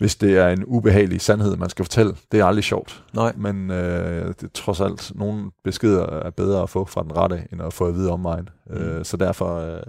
hvis 0.00 0.16
det 0.16 0.38
er 0.38 0.48
en 0.48 0.64
ubehagelig 0.64 1.20
sandhed, 1.20 1.56
man 1.56 1.70
skal 1.70 1.84
fortælle. 1.84 2.16
Det 2.32 2.40
er 2.40 2.44
aldrig 2.44 2.64
sjovt. 2.64 3.04
Nej. 3.14 3.32
Men 3.36 3.70
øh, 3.70 4.28
det 4.28 4.42
er 4.42 4.48
trods 4.54 4.80
alt, 4.80 5.12
nogle 5.14 5.50
beskeder 5.64 6.06
er 6.06 6.30
bedre 6.30 6.62
at 6.62 6.70
få 6.70 6.84
fra 6.84 7.02
den 7.02 7.16
rette, 7.16 7.46
end 7.52 7.62
at 7.62 7.72
få 7.72 7.86
at 7.86 7.94
vide 7.94 8.10
om 8.10 8.20
mig. 8.20 8.42
Mm. 8.66 8.76
Øh, 8.76 9.04
så 9.04 9.16
derfor 9.16 9.56
øh, 9.58 9.80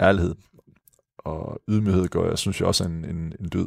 ærlighed 0.00 0.34
og 1.18 1.60
ydmyghed 1.68 2.08
gør 2.08 2.28
jeg, 2.28 2.38
synes 2.38 2.60
jeg 2.60 2.68
også 2.68 2.84
er 2.84 2.88
en, 2.88 3.04
en, 3.04 3.32
en 3.40 3.48
dyd. 3.52 3.66